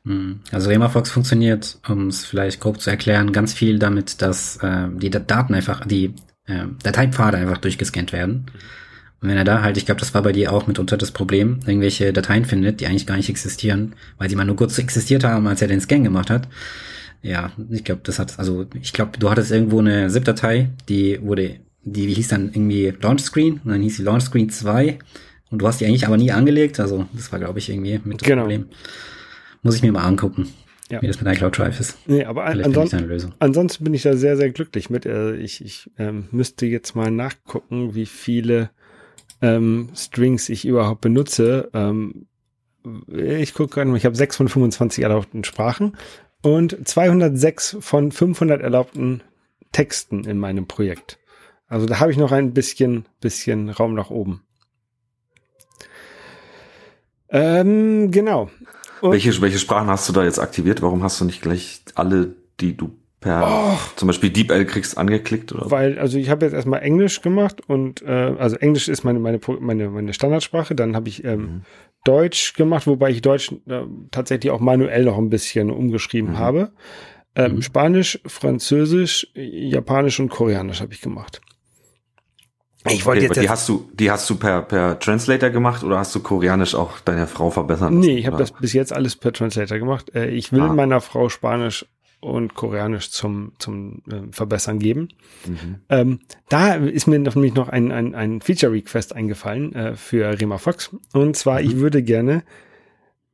Hm. 0.06 0.40
Also 0.52 0.68
Remafox 0.70 1.10
funktioniert, 1.10 1.78
um 1.88 2.06
es 2.08 2.24
vielleicht 2.24 2.60
grob 2.60 2.80
zu 2.80 2.90
erklären, 2.90 3.32
ganz 3.32 3.52
viel 3.52 3.78
damit, 3.78 4.22
dass 4.22 4.56
äh, 4.58 4.88
die 4.96 5.10
Da- 5.10 5.18
Daten 5.18 5.52
einfach, 5.54 5.84
die 5.84 6.14
äh, 6.46 6.64
Dateipfade 6.82 7.36
einfach 7.36 7.58
durchgescannt 7.58 8.12
werden. 8.12 8.46
Und 9.20 9.28
wenn 9.30 9.36
er 9.36 9.44
da 9.44 9.62
halt, 9.62 9.76
ich 9.78 9.86
glaube, 9.86 9.98
das 10.00 10.14
war 10.14 10.22
bei 10.22 10.32
dir 10.32 10.52
auch 10.52 10.66
mitunter 10.66 10.96
das 10.96 11.10
Problem, 11.10 11.58
irgendwelche 11.66 12.12
Dateien 12.12 12.44
findet, 12.44 12.80
die 12.80 12.86
eigentlich 12.86 13.06
gar 13.06 13.16
nicht 13.16 13.28
existieren, 13.30 13.94
weil 14.18 14.28
sie 14.30 14.36
mal 14.36 14.44
nur 14.44 14.56
kurz 14.56 14.78
existiert 14.78 15.24
haben, 15.24 15.46
als 15.48 15.60
er 15.62 15.68
den 15.68 15.80
Scan 15.80 16.04
gemacht 16.04 16.30
hat. 16.30 16.46
Ja, 17.22 17.50
ich 17.70 17.82
glaube, 17.82 18.02
das 18.04 18.18
hat, 18.20 18.38
also 18.38 18.66
ich 18.80 18.92
glaube, 18.92 19.18
du 19.18 19.30
hattest 19.30 19.50
irgendwo 19.50 19.80
eine 19.80 20.08
ZIP-Datei, 20.08 20.68
die 20.88 21.18
wurde, 21.20 21.56
die 21.82 22.06
hieß 22.14 22.28
dann 22.28 22.48
irgendwie 22.52 22.92
Launch 23.00 23.22
Screen 23.22 23.54
und 23.64 23.70
dann 23.72 23.82
hieß 23.82 23.96
sie 23.96 24.02
Launch 24.04 24.24
Screen 24.24 24.50
2 24.50 24.98
und 25.50 25.60
du 25.62 25.66
hast 25.66 25.80
die 25.80 25.86
eigentlich 25.86 26.06
aber 26.06 26.18
nie 26.18 26.30
angelegt, 26.30 26.78
also 26.78 27.06
das 27.14 27.32
war, 27.32 27.40
glaube 27.40 27.58
ich, 27.58 27.70
irgendwie 27.70 27.98
mit 28.04 28.20
das 28.20 28.28
Genau. 28.28 28.42
Problem. 28.42 28.66
Muss 29.62 29.76
ich 29.76 29.82
mir 29.82 29.92
mal 29.92 30.04
angucken, 30.04 30.48
Ja. 30.90 31.02
wie 31.02 31.06
das 31.06 31.20
mit 31.20 31.32
iCloud 31.34 31.58
Drive 31.58 31.80
ist. 31.80 31.96
Nee, 32.06 32.24
aber 32.24 32.44
an, 32.44 32.60
ansonsten, 32.62 32.96
eine 32.98 33.06
Lösung. 33.06 33.34
ansonsten 33.38 33.84
bin 33.84 33.94
ich 33.94 34.02
da 34.02 34.16
sehr, 34.16 34.36
sehr 34.36 34.50
glücklich 34.50 34.90
mit. 34.90 35.06
Äh, 35.06 35.36
ich 35.36 35.64
ich 35.64 35.90
ähm, 35.98 36.28
müsste 36.30 36.66
jetzt 36.66 36.94
mal 36.94 37.10
nachgucken, 37.10 37.94
wie 37.94 38.06
viele 38.06 38.70
ähm, 39.42 39.90
Strings 39.94 40.48
ich 40.48 40.64
überhaupt 40.64 41.00
benutze. 41.00 41.70
Ähm, 41.74 42.26
ich 43.08 43.52
gucke 43.54 43.74
gerade 43.74 43.90
mal, 43.90 43.96
ich 43.96 44.06
habe 44.06 44.14
6 44.16 44.36
von 44.36 44.48
25 44.48 45.02
erlaubten 45.02 45.42
Sprachen 45.44 45.96
und 46.42 46.86
206 46.86 47.78
von 47.80 48.12
500 48.12 48.62
erlaubten 48.62 49.22
Texten 49.72 50.22
in 50.24 50.38
meinem 50.38 50.66
Projekt. 50.68 51.18
Also 51.66 51.86
da 51.86 51.98
habe 51.98 52.12
ich 52.12 52.16
noch 52.16 52.30
ein 52.30 52.54
bisschen, 52.54 53.06
bisschen 53.20 53.70
Raum 53.70 53.94
nach 53.94 54.10
oben. 54.10 54.42
Ähm, 57.28 58.10
genau. 58.12 58.50
Und- 59.00 59.12
Welche, 59.12 59.40
welche 59.40 59.59
Sprachen 59.59 59.88
hast 59.88 60.09
du 60.09 60.12
da 60.12 60.24
jetzt 60.24 60.38
aktiviert? 60.38 60.82
Warum 60.82 61.02
hast 61.02 61.20
du 61.20 61.24
nicht 61.24 61.42
gleich 61.42 61.80
alle, 61.94 62.35
die 62.61 62.76
du 62.76 62.90
per 63.20 63.46
Oh. 63.74 63.78
zum 63.96 64.06
Beispiel 64.09 64.30
DeepL 64.30 64.64
kriegst, 64.66 64.96
angeklickt? 64.98 65.52
Oder? 65.52 65.70
Weil, 65.70 65.98
also 65.98 66.18
ich 66.18 66.30
habe 66.30 66.44
jetzt 66.44 66.54
erstmal 66.54 66.82
Englisch 66.82 67.20
gemacht 67.22 67.61
und 67.66 68.02
äh, 68.02 68.35
also 68.38 68.56
Englisch 68.56 68.88
ist 68.88 69.04
meine, 69.04 69.18
meine, 69.18 69.40
meine, 69.61 69.90
meine 69.90 70.12
Standardsprache. 70.12 70.74
Dann 70.74 70.94
habe 70.96 71.09
ich 71.09 71.24
ähm, 71.24 71.40
Mhm. 71.40 71.62
Deutsch 72.04 72.54
gemacht, 72.54 72.87
wobei 72.87 73.11
ich 73.11 73.20
Deutsch 73.22 73.52
äh, 73.68 73.80
tatsächlich 74.11 74.50
auch 74.52 74.61
manuell 74.61 75.04
noch 75.04 75.18
ein 75.18 75.28
bisschen 75.30 75.70
umgeschrieben 75.70 76.32
Mhm. 76.32 76.38
habe. 76.38 76.72
Ähm, 77.35 77.56
Mhm. 77.56 77.62
Spanisch, 77.62 78.20
Französisch, 78.26 79.26
Japanisch 79.35 80.20
und 80.20 80.28
Koreanisch 80.30 80.80
habe 80.80 80.92
ich 80.94 81.00
gemacht. 81.00 81.40
Ich 82.92 83.07
wollte 83.07 83.18
Okay, 83.20 83.27
jetzt, 83.29 83.37
die 83.37 83.40
jetzt 83.42 83.51
hast 83.51 83.68
du, 83.68 83.88
die 83.94 84.11
hast 84.11 84.29
du 84.31 84.37
per, 84.37 84.62
per 84.62 84.99
Translator 84.99 85.51
gemacht 85.51 85.83
oder 85.85 85.99
hast 85.99 86.14
du 86.14 86.20
Koreanisch 86.20 86.75
auch 86.75 87.01
deiner 87.01 87.27
Frau 87.27 87.51
verbessern 87.51 87.94
lassen? 87.94 88.07
Nee, 88.07 88.18
ich 88.18 88.27
habe 88.27 88.37
das 88.37 88.53
bis 88.53 88.72
jetzt 88.72 88.92
alles 88.92 89.16
per 89.16 89.33
Translator 89.33 89.79
gemacht. 89.79 90.14
Äh, 90.14 90.29
ich 90.31 90.53
will 90.53 90.61
Ah. 90.62 90.72
meiner 90.72 91.01
Frau 91.01 91.29
Spanisch 91.29 91.87
und 92.20 92.55
Koreanisch 92.55 93.11
zum, 93.11 93.53
zum 93.59 94.03
äh, 94.11 94.33
Verbessern 94.33 94.79
geben. 94.79 95.09
Mhm. 95.46 95.77
Ähm, 95.90 96.18
da 96.49 96.75
ist 96.75 97.07
mir 97.07 97.18
nämlich 97.18 97.55
noch 97.55 97.68
ein, 97.68 97.92
ein, 97.92 98.14
ein 98.14 98.40
Feature-Request 98.40 99.14
eingefallen 99.14 99.75
äh, 99.75 99.94
für 99.96 100.40
Rema 100.40 100.59
Fox. 100.59 100.90
Und 101.12 101.37
zwar, 101.37 101.61
Mhm. 101.61 101.66
ich 101.66 101.77
würde 101.77 102.03
gerne 102.03 102.42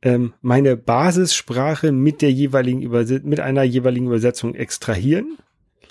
ähm, 0.01 0.33
meine 0.41 0.75
Basissprache 0.75 1.91
mit 1.93 2.21
der 2.21 2.31
jeweiligen 2.31 2.81
Überse 2.81 3.21
mit 3.23 3.39
einer 3.39 3.63
jeweiligen 3.63 4.07
Übersetzung 4.07 4.53
extrahieren, 4.53 5.37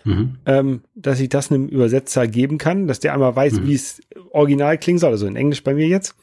Mhm. 0.05 0.37
ähm, 0.47 0.81
dass 0.95 1.21
ich 1.21 1.29
das 1.29 1.51
einem 1.51 1.69
Übersetzer 1.69 2.27
geben 2.27 2.59
kann, 2.59 2.87
dass 2.87 3.01
der 3.01 3.15
einmal 3.15 3.37
weiß, 3.37 3.61
Mhm. 3.61 3.67
wie 3.67 3.75
es 3.75 4.01
original 4.31 4.79
klingen 4.79 4.99
soll, 4.99 5.11
also 5.13 5.27
in 5.27 5.37
Englisch 5.37 5.63
bei 5.63 5.75
mir 5.75 5.87
jetzt, 5.87 6.15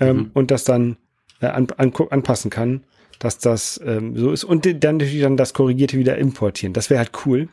ähm, 0.00 0.16
Mhm. 0.16 0.30
und 0.34 0.50
das 0.50 0.64
dann 0.64 0.96
äh, 1.40 1.46
an, 1.46 1.68
an, 1.76 1.92
anpassen 2.10 2.50
kann, 2.50 2.82
dass 3.18 3.38
das 3.38 3.80
ähm, 3.84 4.16
so 4.16 4.32
ist 4.32 4.44
und 4.44 4.66
dann 4.66 4.96
natürlich 4.98 5.20
dann 5.22 5.36
das 5.36 5.54
Korrigierte 5.54 5.96
wieder 5.98 6.18
importieren. 6.18 6.72
Das 6.72 6.90
wäre 6.90 6.98
halt 6.98 7.12
cool. 7.26 7.48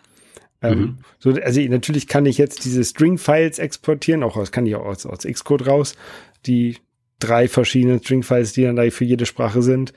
Ähm, 0.62 0.80
Mhm. 0.80 0.98
so, 1.20 1.32
also 1.32 1.62
natürlich 1.62 2.08
kann 2.08 2.26
ich 2.26 2.38
jetzt 2.38 2.66
diese 2.66 2.84
String-Files 2.84 3.60
exportieren, 3.60 4.24
auch 4.24 4.36
das 4.38 4.52
kann 4.52 4.66
ich 4.66 4.76
auch 4.76 4.86
aus, 4.86 5.06
aus 5.06 5.20
Xcode 5.20 5.68
raus, 5.68 5.96
die 6.46 6.78
drei 7.20 7.48
verschiedenen 7.48 8.00
String-Files, 8.00 8.54
die 8.54 8.64
dann 8.64 8.76
da 8.76 8.90
für 8.90 9.06
jede 9.06 9.26
Sprache 9.26 9.62
sind, 9.62 9.94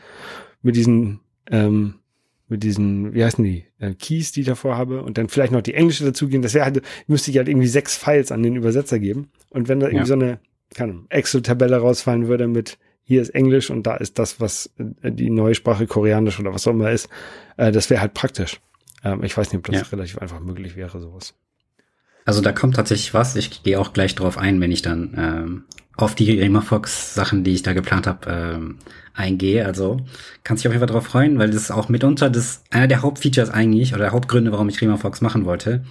mit 0.62 0.76
diesen, 0.76 1.20
ähm, 1.50 1.94
mit 2.50 2.62
diesen, 2.62 3.14
wie 3.14 3.24
heißen 3.24 3.42
die, 3.44 3.64
äh, 3.78 3.94
Keys, 3.94 4.32
die 4.32 4.40
ich 4.40 4.46
davor 4.46 4.76
habe, 4.76 5.02
und 5.02 5.16
dann 5.18 5.28
vielleicht 5.28 5.52
noch 5.52 5.62
die 5.62 5.74
englische 5.74 6.04
dazugeben. 6.04 6.42
Das 6.42 6.52
wäre 6.54 6.64
halt, 6.66 6.82
müsste 7.06 7.30
ich 7.30 7.36
halt 7.38 7.48
irgendwie 7.48 7.68
sechs 7.68 7.96
Files 7.96 8.30
an 8.32 8.42
den 8.42 8.56
Übersetzer 8.56 8.98
geben. 8.98 9.30
Und 9.50 9.68
wenn 9.68 9.80
da 9.80 9.86
irgendwie 9.86 10.00
Ja. 10.00 10.06
so 10.06 10.14
eine, 10.14 10.40
keine 10.74 11.04
Excel-Tabelle 11.08 11.78
rausfallen 11.78 12.28
würde 12.28 12.46
mit 12.48 12.78
hier 13.02 13.22
ist 13.22 13.30
Englisch 13.30 13.70
und 13.70 13.84
da 13.86 13.96
ist 13.96 14.18
das, 14.18 14.40
was 14.40 14.70
äh, 15.02 15.10
die 15.10 15.30
neue 15.30 15.54
Sprache 15.54 15.86
Koreanisch 15.86 16.38
oder 16.38 16.52
was 16.52 16.66
auch 16.66 16.72
immer 16.72 16.90
ist, 16.90 17.08
äh, 17.56 17.72
das 17.72 17.88
wäre 17.90 18.00
halt 18.00 18.14
praktisch. 18.14 18.60
Ähm, 19.02 19.24
ich 19.24 19.36
weiß 19.36 19.48
nicht, 19.52 19.58
ob 19.58 19.64
das 19.72 19.80
Ja. 19.82 19.86
relativ 19.96 20.18
einfach 20.18 20.40
möglich 20.40 20.76
wäre, 20.76 21.00
sowas. 21.00 21.34
Also 22.30 22.42
da 22.42 22.52
kommt 22.52 22.76
tatsächlich 22.76 23.12
was. 23.12 23.34
Ich 23.34 23.64
gehe 23.64 23.80
auch 23.80 23.92
gleich 23.92 24.14
drauf 24.14 24.38
ein, 24.38 24.60
wenn 24.60 24.70
ich 24.70 24.82
dann 24.82 25.14
ähm, 25.18 25.64
auf 25.96 26.14
die 26.14 26.38
Remafox-Sachen, 26.38 27.42
die 27.42 27.54
ich 27.54 27.64
da 27.64 27.72
geplant 27.72 28.06
habe, 28.06 28.30
ähm, 28.30 28.78
eingehe. 29.14 29.66
Also 29.66 29.96
kann 30.44 30.56
sich 30.56 30.68
auf 30.68 30.72
jeden 30.72 30.78
Fall 30.78 30.94
drauf 30.94 31.06
freuen, 31.06 31.40
weil 31.40 31.50
das 31.50 31.62
ist 31.62 31.70
auch 31.72 31.88
mitunter 31.88 32.30
das 32.30 32.62
einer 32.70 32.86
der 32.86 33.02
Hauptfeatures 33.02 33.50
eigentlich 33.50 33.96
oder 33.96 34.12
Hauptgründe, 34.12 34.52
warum 34.52 34.68
ich 34.68 34.80
Remafox 34.80 35.22
machen 35.22 35.44
wollte, 35.44 35.84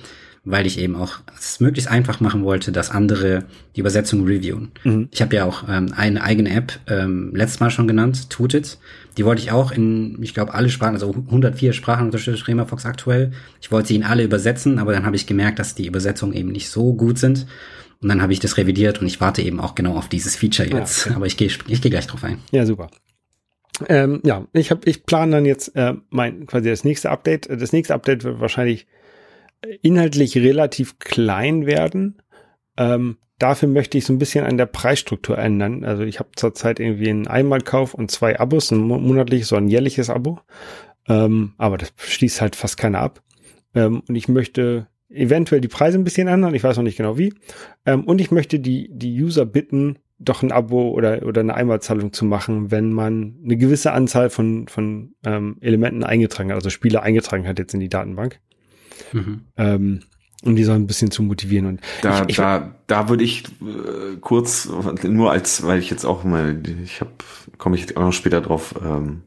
weil 0.44 0.66
ich 0.66 0.80
eben 0.80 0.96
auch 0.96 1.20
es 1.38 1.60
möglichst 1.60 1.90
einfach 1.90 2.20
machen 2.20 2.44
wollte, 2.44 2.72
dass 2.72 2.92
andere 2.92 3.44
die 3.76 3.82
Übersetzung 3.82 4.26
reviewen. 4.26 4.72
Mhm. 4.84 5.10
Ich 5.12 5.22
habe 5.22 5.36
ja 5.36 5.46
auch 5.46 5.64
ähm, 5.70 5.94
eine 5.96 6.24
eigene 6.24 6.52
App 6.52 6.80
ähm, 6.88 7.32
letztes 7.36 7.60
Mal 7.60 7.70
schon 7.70 7.88
genannt, 7.88 8.30
Tutit. 8.30 8.78
Die 9.18 9.26
wollte 9.26 9.42
ich 9.42 9.52
auch 9.52 9.72
in, 9.72 10.18
ich 10.22 10.34
glaube, 10.34 10.54
alle 10.54 10.70
Sprachen, 10.70 10.94
also 10.94 11.14
104 11.14 11.74
Sprachen 11.74 12.06
unterstützt 12.06 12.48
Remafox 12.48 12.86
aktuell. 12.86 13.32
Ich 13.62 13.72
wollte 13.72 13.90
sie 13.90 13.96
in 13.96 14.04
alle 14.04 14.24
übersetzen, 14.24 14.80
aber 14.80 14.94
dann 14.94 15.06
habe 15.06 15.16
ich 15.16 15.28
gemerkt, 15.28 15.60
dass 15.60 15.76
die 15.76 15.88
Übersetzungen 15.88 16.34
eben 16.34 16.52
nicht 16.52 16.70
so 16.70 16.94
gut 16.94 17.20
sind. 17.20 17.46
Und 18.02 18.08
dann 18.08 18.22
habe 18.22 18.32
ich 18.32 18.40
das 18.40 18.56
revidiert 18.56 19.02
und 19.02 19.08
ich 19.08 19.20
warte 19.20 19.42
eben 19.42 19.60
auch 19.60 19.76
genau 19.76 19.98
auf 19.98 20.08
dieses 20.08 20.36
Feature 20.38 20.70
jetzt. 20.70 21.08
okay. 21.08 21.16
Aber 21.16 21.26
ich 21.26 21.36
gehe 21.36 21.50
ich 21.68 21.82
gehe 21.82 21.92
gleich 21.92 22.08
drauf 22.08 22.24
ein. 22.24 22.38
Ja, 22.52 22.66
super. 22.66 22.90
Ähm, 23.88 24.22
ja, 24.24 24.46
ich 24.54 24.72
habe, 24.72 24.82
ich 24.86 25.06
plane 25.06 25.32
dann 25.32 25.46
jetzt 25.46 25.76
äh, 25.76 25.94
mein 26.10 26.48
quasi 26.48 26.70
das 26.70 26.84
nächste 26.84 27.10
Update. 27.10 27.50
Das 27.50 27.72
nächste 27.74 27.94
Update 27.94 28.24
wird 28.24 28.40
wahrscheinlich 28.40 28.88
inhaltlich 29.82 30.38
relativ 30.38 31.00
klein 31.00 31.66
werden. 31.66 32.22
Ähm, 32.78 33.18
dafür 33.40 33.70
möchte 33.70 33.98
ich 33.98 34.06
so 34.06 34.14
ein 34.14 34.20
bisschen 34.20 34.46
an 34.46 34.58
der 34.58 34.66
Preisstruktur 34.66 35.38
ändern. 35.38 35.84
Also 35.84 36.04
ich 36.04 36.20
habe 36.20 36.30
zurzeit 36.36 36.80
irgendwie 36.80 37.10
einen 37.10 37.28
Einmalkauf 37.28 37.94
und 37.94 38.12
zwei 38.12 38.40
Abos, 38.40 38.72
ein 38.72 38.80
mo- 38.80 39.00
monatliches, 39.00 39.50
so 39.50 39.56
ein 39.56 39.68
jährliches 39.68 40.10
Abo. 40.10 40.40
Ähm, 41.08 41.54
aber 41.58 41.78
das 41.78 41.94
schließt 41.98 42.42
halt 42.42 42.56
fast 42.56 42.78
keiner 42.78 43.00
ab. 43.00 43.24
Ähm, 43.74 44.02
und 44.08 44.16
ich 44.16 44.28
möchte 44.28 44.88
eventuell 45.10 45.62
die 45.62 45.68
Preise 45.68 45.98
ein 45.98 46.04
bisschen 46.04 46.28
ändern. 46.28 46.54
Ich 46.54 46.64
weiß 46.64 46.78
noch 46.78 46.84
nicht 46.84 46.98
genau 46.98 47.18
wie. 47.18 47.34
Ähm, 47.86 48.04
und 48.04 48.22
ich 48.22 48.32
möchte 48.32 48.60
die, 48.60 48.90
die 48.92 49.22
User 49.22 49.46
bitten, 49.46 49.98
doch 50.20 50.44
ein 50.44 50.52
Abo 50.52 50.90
oder, 50.90 51.26
oder 51.26 51.42
eine 51.42 51.54
Einmalzahlung 51.54 52.12
zu 52.14 52.26
machen, 52.26 52.72
wenn 52.72 52.92
man 52.92 53.40
eine 53.44 53.58
gewisse 53.58 53.94
Anzahl 53.94 54.30
von, 54.30 54.68
von 54.68 55.16
ähm, 55.26 55.58
Elementen 55.62 56.04
eingetragen 56.04 56.50
hat, 56.50 56.58
also 56.58 56.70
Spiele 56.70 57.02
eingetragen 57.02 57.48
hat 57.48 57.58
jetzt 57.58 57.74
in 57.74 57.80
die 57.80 57.90
Datenbank. 57.90 58.40
Mhm. 59.14 59.42
Ähm, 59.58 60.00
um 60.44 60.56
die 60.56 60.64
so 60.64 60.72
ein 60.72 60.88
bisschen 60.88 61.12
zu 61.12 61.22
motivieren. 61.22 61.66
Und 61.66 61.82
Da, 62.02 62.24
ich, 62.24 62.30
ich, 62.30 62.36
da, 62.38 62.76
da 62.88 63.10
würde 63.10 63.24
ich 63.24 63.44
äh, 63.62 64.18
kurz, 64.22 64.70
nur 65.04 65.32
als, 65.32 65.66
weil 65.66 65.80
ich 65.80 65.90
jetzt 65.90 66.06
auch 66.06 66.24
mal, 66.24 66.62
ich 66.84 67.02
habe, 67.02 67.12
komme 67.58 67.76
ich 67.76 67.98
auch 67.98 68.02
noch 68.02 68.14
später 68.14 68.40
drauf, 68.40 68.74
ähm, 68.84 69.24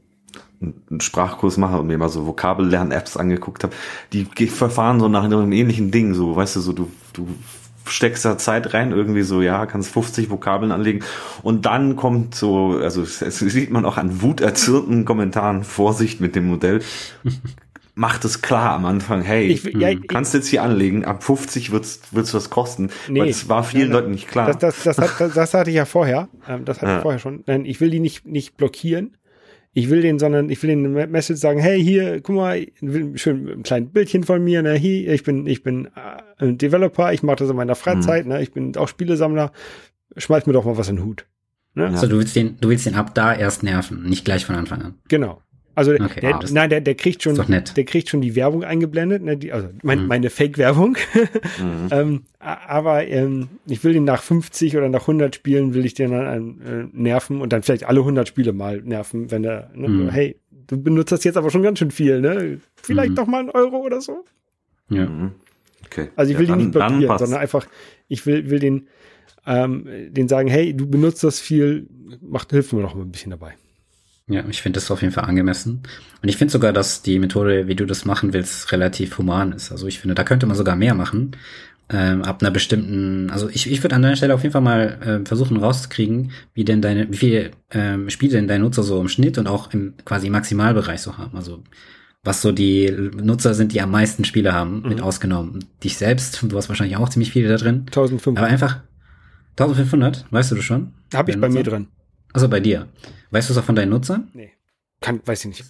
einen 0.62 1.00
Sprachkurs 1.00 1.56
mache 1.56 1.78
und 1.80 1.88
mir 1.88 1.98
mal 1.98 2.08
so 2.08 2.26
Vokabellern-Apps 2.26 3.16
angeguckt 3.16 3.64
habe, 3.64 3.74
die 4.12 4.24
verfahren 4.46 5.00
so 5.00 5.08
nach 5.08 5.24
einem 5.24 5.52
ähnlichen 5.52 5.90
Ding, 5.90 6.14
so, 6.14 6.36
weißt 6.36 6.56
du, 6.56 6.60
so 6.60 6.72
du, 6.72 6.90
du 7.12 7.28
steckst 7.84 8.24
da 8.24 8.38
Zeit 8.38 8.74
rein, 8.74 8.92
irgendwie 8.92 9.22
so, 9.22 9.42
ja, 9.42 9.66
kannst 9.66 9.90
50 9.92 10.30
Vokabeln 10.30 10.72
anlegen 10.72 11.04
und 11.42 11.66
dann 11.66 11.96
kommt 11.96 12.34
so, 12.34 12.78
also 12.80 13.02
es, 13.02 13.22
es 13.22 13.38
sieht 13.40 13.70
man 13.70 13.84
auch 13.84 13.96
an 13.96 14.22
wuterzürnten 14.22 15.04
Kommentaren, 15.04 15.64
Vorsicht 15.64 16.20
mit 16.20 16.36
dem 16.36 16.46
Modell, 16.46 16.80
macht 18.02 18.24
es 18.24 18.42
klar 18.42 18.72
am 18.72 18.84
Anfang, 18.84 19.22
hey, 19.22 19.46
Ich, 19.46 19.62
ja, 19.64 19.94
du 19.94 20.00
kannst 20.02 20.34
jetzt 20.34 20.48
hier 20.48 20.62
anlegen, 20.64 21.04
ab 21.04 21.22
50 21.22 21.70
wird's, 21.70 22.00
wird's 22.10 22.34
was 22.34 22.50
kosten, 22.50 22.90
Nee. 23.08 23.20
weil 23.20 23.28
es 23.28 23.48
war 23.48 23.62
vielen 23.62 23.90
Nein. 23.90 23.92
Leuten 23.92 24.10
nicht 24.10 24.28
klar. 24.28 24.46
Das, 24.48 24.58
das, 24.58 24.82
das, 24.82 24.98
hat, 24.98 25.20
das, 25.20 25.34
das 25.34 25.54
hatte 25.54 25.70
ich 25.70 25.76
ja 25.76 25.84
vorher. 25.84 26.28
Ähm, 26.48 26.64
das 26.64 26.78
hatte 26.82 26.90
Ja. 26.90 26.96
ich 26.96 27.02
vorher 27.02 27.20
schon. 27.20 27.44
Nein, 27.46 27.64
ich 27.64 27.80
will 27.80 27.90
die 27.90 28.00
nicht, 28.00 28.26
nicht 28.26 28.56
blockieren. 28.56 29.16
Ich 29.72 29.88
will 29.88 30.02
den, 30.02 30.18
sondern 30.18 30.50
ich 30.50 30.62
will 30.62 30.68
den 30.68 30.84
eine 30.84 31.06
Message 31.06 31.40
sagen, 31.40 31.58
hey, 31.60 31.82
hier, 31.82 32.20
guck 32.20 32.34
mal, 32.36 32.58
ich 32.58 32.72
will 32.80 33.16
schön 33.16 33.48
ein 33.48 33.62
kleines 33.62 33.90
Bildchen 33.92 34.24
von 34.24 34.42
mir, 34.44 34.60
ne, 34.62 34.74
hier, 34.74 35.12
ich 35.14 35.22
bin, 35.22 35.46
ich 35.46 35.62
bin 35.62 35.86
äh, 35.86 36.44
ein 36.44 36.58
Developer, 36.58 37.12
ich 37.12 37.22
mache 37.22 37.36
das 37.36 37.50
in 37.50 37.56
meiner 37.56 37.72
Mhm. 37.74 37.78
Freizeit, 37.78 38.26
ne, 38.26 38.42
ich 38.42 38.52
bin 38.52 38.76
auch 38.76 38.88
Spielesammler, 38.88 39.50
schmeiß 40.16 40.44
mir 40.46 40.52
doch 40.52 40.64
mal 40.66 40.76
was 40.76 40.88
in 40.90 40.96
den 40.96 41.04
Hut. 41.06 41.26
Ne? 41.74 41.84
Ja. 41.84 41.90
Also 41.90 42.06
du 42.06 42.18
willst 42.18 42.36
den, 42.36 42.58
du 42.60 42.68
willst 42.68 42.84
den 42.84 42.96
ab 42.96 43.14
da 43.14 43.32
erst 43.34 43.62
nerven, 43.62 44.02
nicht 44.02 44.24
gleich 44.26 44.44
von 44.44 44.56
Anfang 44.56 44.82
an. 44.82 44.94
Genau. 45.08 45.40
Also 45.74 45.92
Okay, 45.92 46.20
der, 46.20 46.34
ah, 46.34 46.38
das- 46.40 46.52
nein, 46.52 46.68
der, 46.68 46.80
der 46.82 46.94
kriegt 46.94 47.22
schon, 47.22 47.34
der 47.36 47.84
kriegt 47.84 48.08
schon 48.10 48.20
die 48.20 48.34
Werbung 48.36 48.62
eingeblendet, 48.62 49.22
ne, 49.22 49.36
die, 49.38 49.52
also 49.52 49.68
mein, 49.82 50.02
Mhm. 50.02 50.06
meine 50.08 50.28
Fake-Werbung. 50.30 50.98
Mhm. 51.58 51.88
ähm, 51.90 52.22
aber 52.38 53.06
ähm, 53.06 53.48
ich 53.66 53.82
will 53.82 53.94
den 53.94 54.04
nach 54.04 54.22
50 54.22 54.76
oder 54.76 54.88
nach 54.90 55.02
100 55.02 55.34
Spielen 55.34 55.72
will 55.74 55.86
ich 55.86 55.94
den 55.94 56.10
dann 56.10 56.60
äh, 56.60 56.84
nerven 56.92 57.40
und 57.40 57.52
dann 57.54 57.62
vielleicht 57.62 57.84
alle 57.84 58.00
100 58.00 58.28
Spiele 58.28 58.52
mal 58.52 58.82
nerven, 58.82 59.30
wenn 59.30 59.42
der, 59.44 59.70
ne, 59.74 59.88
Mhm. 59.88 60.06
so, 60.06 60.12
hey, 60.12 60.36
du 60.66 60.80
benutzt 60.82 61.10
das 61.12 61.24
jetzt 61.24 61.36
aber 61.36 61.50
schon 61.50 61.62
ganz 61.62 61.78
schön 61.78 61.90
viel, 61.90 62.20
ne? 62.20 62.60
Vielleicht 62.76 63.10
Mhm. 63.12 63.14
doch 63.16 63.26
mal 63.26 63.40
einen 63.40 63.50
Euro 63.50 63.78
oder 63.78 64.00
so. 64.00 64.24
Ja. 64.90 65.06
Mhm. 65.06 65.32
Okay. 65.86 66.08
Also 66.16 66.32
ich 66.32 66.38
will 66.38 66.48
Ja, 66.48 66.54
den 66.56 66.66
nicht 66.66 66.74
dann- 66.74 66.80
dann 66.80 66.98
blockieren, 66.98 67.18
sondern 67.18 67.40
einfach, 67.40 67.66
ich 68.08 68.26
will, 68.26 68.50
will 68.50 68.58
den, 68.58 68.88
ähm, 69.46 69.86
den 70.10 70.28
sagen, 70.28 70.48
hey, 70.48 70.74
du 70.74 70.86
benutzt 70.86 71.24
das 71.24 71.40
viel, 71.40 71.86
macht, 72.20 72.50
hilf 72.50 72.72
mir 72.72 72.82
doch 72.82 72.94
mal 72.94 73.02
ein 73.02 73.10
bisschen 73.10 73.30
dabei. 73.30 73.54
Ja, 74.28 74.44
ich 74.48 74.62
finde 74.62 74.78
das 74.78 74.90
auf 74.90 75.02
jeden 75.02 75.12
Fall 75.12 75.24
angemessen. 75.24 75.82
Und 76.22 76.28
ich 76.28 76.36
finde 76.36 76.52
sogar, 76.52 76.72
dass 76.72 77.02
die 77.02 77.18
Methode, 77.18 77.66
wie 77.66 77.74
du 77.74 77.84
das 77.86 78.04
machen 78.04 78.32
willst, 78.32 78.70
relativ 78.72 79.18
human 79.18 79.52
ist. 79.52 79.72
Also 79.72 79.86
ich 79.86 79.98
finde, 79.98 80.14
da 80.14 80.24
könnte 80.24 80.46
man 80.46 80.56
sogar 80.56 80.76
mehr 80.76 80.94
machen. 80.94 81.36
Ähm, 81.88 82.22
ab 82.22 82.40
einer 82.40 82.50
bestimmten, 82.50 83.28
also 83.30 83.48
ich, 83.50 83.70
ich 83.70 83.82
würde 83.82 83.96
an 83.96 84.02
deiner 84.02 84.16
Stelle 84.16 84.34
auf 84.34 84.42
jeden 84.42 84.52
Fall 84.52 84.62
mal 84.62 84.98
ähm, 85.04 85.26
versuchen 85.26 85.56
rauszukriegen, 85.58 86.30
wie 86.54 86.64
denn 86.64 86.80
deine, 86.80 87.10
wie 87.12 87.16
viele 87.16 87.50
ähm, 87.72 88.08
Spiele 88.08 88.32
denn 88.32 88.48
dein 88.48 88.62
Nutzer 88.62 88.82
so 88.82 88.98
im 89.00 89.08
Schnitt 89.08 89.36
und 89.36 89.46
auch 89.46 89.74
im 89.74 89.94
quasi 90.04 90.30
Maximalbereich 90.30 91.00
so 91.02 91.18
haben. 91.18 91.36
Also 91.36 91.62
was 92.22 92.40
so 92.40 92.52
die 92.52 92.90
Nutzer 92.90 93.52
sind, 93.52 93.72
die 93.72 93.80
am 93.80 93.90
meisten 93.90 94.24
Spiele 94.24 94.52
haben, 94.54 94.82
mit 94.88 95.02
ausgenommen. 95.02 95.64
Dich 95.82 95.96
selbst, 95.98 96.40
du 96.42 96.56
hast 96.56 96.68
wahrscheinlich 96.68 96.96
auch 96.96 97.08
ziemlich 97.08 97.32
viele 97.32 97.48
da 97.48 97.56
drin. 97.56 97.80
1500 97.88 98.42
Aber 98.42 98.50
einfach 98.50 98.78
1500, 99.58 100.26
weißt 100.30 100.52
du 100.52 100.54
das 100.54 100.64
schon? 100.64 100.92
habe 101.12 101.30
ich 101.32 101.40
bei 101.40 101.48
mir 101.48 101.58
Nutzer? 101.58 101.70
drin. 101.70 101.88
Also 102.32 102.48
bei 102.48 102.60
dir. 102.60 102.88
Weißt 103.30 103.48
du 103.48 103.52
es 103.52 103.58
auch 103.58 103.64
von 103.64 103.76
deinen 103.76 103.90
Nutzern? 103.90 104.28
Nee. 104.34 104.52
Kann, 105.00 105.20
weiß 105.24 105.44
ich 105.44 105.48
nicht. 105.48 105.64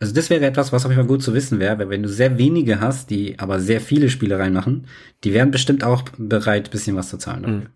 Also 0.00 0.14
das 0.14 0.28
wäre 0.30 0.44
etwas, 0.44 0.72
was 0.72 0.84
auf 0.84 0.90
jeden 0.90 1.00
Fall 1.02 1.08
gut 1.08 1.22
zu 1.22 1.34
wissen 1.34 1.60
wäre, 1.60 1.78
weil 1.78 1.88
wenn 1.88 2.02
du 2.02 2.08
sehr 2.08 2.36
wenige 2.36 2.80
hast, 2.80 3.10
die 3.10 3.38
aber 3.38 3.60
sehr 3.60 3.80
viele 3.80 4.10
Spiele 4.10 4.38
reinmachen, 4.38 4.86
die 5.22 5.32
wären 5.32 5.50
bestimmt 5.50 5.84
auch 5.84 6.02
bereit, 6.18 6.70
bisschen 6.70 6.96
was 6.96 7.08
zu 7.10 7.16
zahlen 7.18 7.42
dafür. 7.42 7.58
Mhm. 7.58 7.66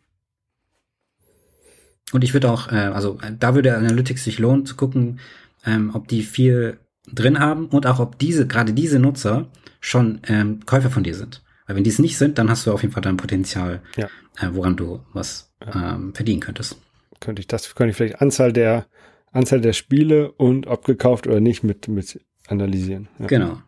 Und 2.12 2.24
ich 2.24 2.33
würde 2.33 2.51
auch, 2.51 2.72
äh, 2.72 2.76
also 2.76 3.18
äh, 3.22 3.33
da 3.39 3.55
würde 3.55 3.76
Analytics 3.76 4.24
sich 4.24 4.39
lohnen 4.39 4.66
zu 4.66 4.76
gucken, 4.76 5.20
ähm, 5.64 5.91
ob 5.95 6.09
die 6.09 6.22
viel 6.22 6.79
drin 7.12 7.39
haben 7.39 7.66
und 7.66 7.87
auch 7.87 8.01
ob 8.01 8.18
diese, 8.18 8.47
gerade 8.47 8.72
diese 8.72 8.99
Nutzer 8.99 9.49
schon 9.81 10.20
ähm, 10.26 10.61
Käufer 10.66 10.91
von 10.91 11.05
dir 11.05 11.14
sind. 11.14 11.43
Weil 11.66 11.76
wenn 11.76 11.85
die 11.85 11.91
es 11.91 11.99
nicht 11.99 12.16
sind, 12.18 12.39
dann 12.39 12.51
hast 12.51 12.66
du 12.66 12.72
auf 12.72 12.83
jeden 12.83 12.93
Fall 12.95 13.03
dein 13.03 13.16
Potenzial, 13.16 13.81
Ja. 13.97 14.07
äh, 14.39 14.49
woran 14.53 14.76
du 14.76 15.01
was 15.12 15.53
ähm, 15.74 16.14
verdienen 16.14 16.41
könntest. 16.41 16.79
Könnte 17.21 17.41
ich 17.41 17.47
das, 17.49 17.75
könnte 17.75 17.91
ich 17.91 17.97
vielleicht 17.97 18.21
Anzahl 18.21 18.53
der, 18.53 18.87
Anzahl 19.33 19.61
der 19.61 19.73
Spiele 19.73 20.33
und 20.33 20.66
ob 20.66 20.85
gekauft 20.85 21.27
oder 21.27 21.41
nicht 21.41 21.62
mit, 21.62 21.89
mit 21.89 22.21
analysieren. 22.47 23.09
Ja. 23.19 23.27
Genau. 23.27 23.59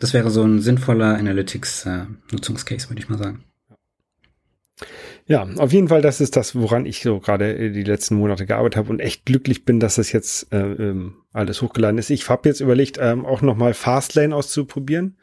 Das 0.00 0.14
wäre 0.14 0.30
so 0.30 0.44
ein 0.44 0.60
sinnvoller 0.60 1.16
Analytics-Nutzungscase, 1.16 2.88
würde 2.88 3.02
ich 3.02 3.08
mal 3.08 3.18
sagen. 3.18 3.44
Ja, 5.26 5.42
auf 5.58 5.72
jeden 5.72 5.88
Fall, 5.88 6.00
das 6.02 6.20
ist 6.20 6.36
das, 6.36 6.54
woran 6.54 6.86
ich 6.86 7.02
so 7.02 7.18
gerade 7.20 7.54
äh, 7.54 7.70
die 7.70 7.82
letzten 7.82 8.14
Monate 8.14 8.46
gearbeitet 8.46 8.76
habe 8.76 8.90
und 8.90 9.00
echt 9.00 9.26
glücklich 9.26 9.64
bin, 9.64 9.80
dass 9.80 9.96
das 9.96 10.12
jetzt 10.12 10.52
äh, 10.52 10.58
ähm, 10.58 11.16
alles 11.32 11.60
hochgeladen 11.60 11.98
ist. 11.98 12.10
Ich 12.10 12.28
habe 12.30 12.48
jetzt 12.48 12.60
überlegt, 12.60 12.96
ähm, 13.00 13.26
auch 13.26 13.42
nochmal 13.42 13.74
Fastlane 13.74 14.34
auszuprobieren, 14.34 15.18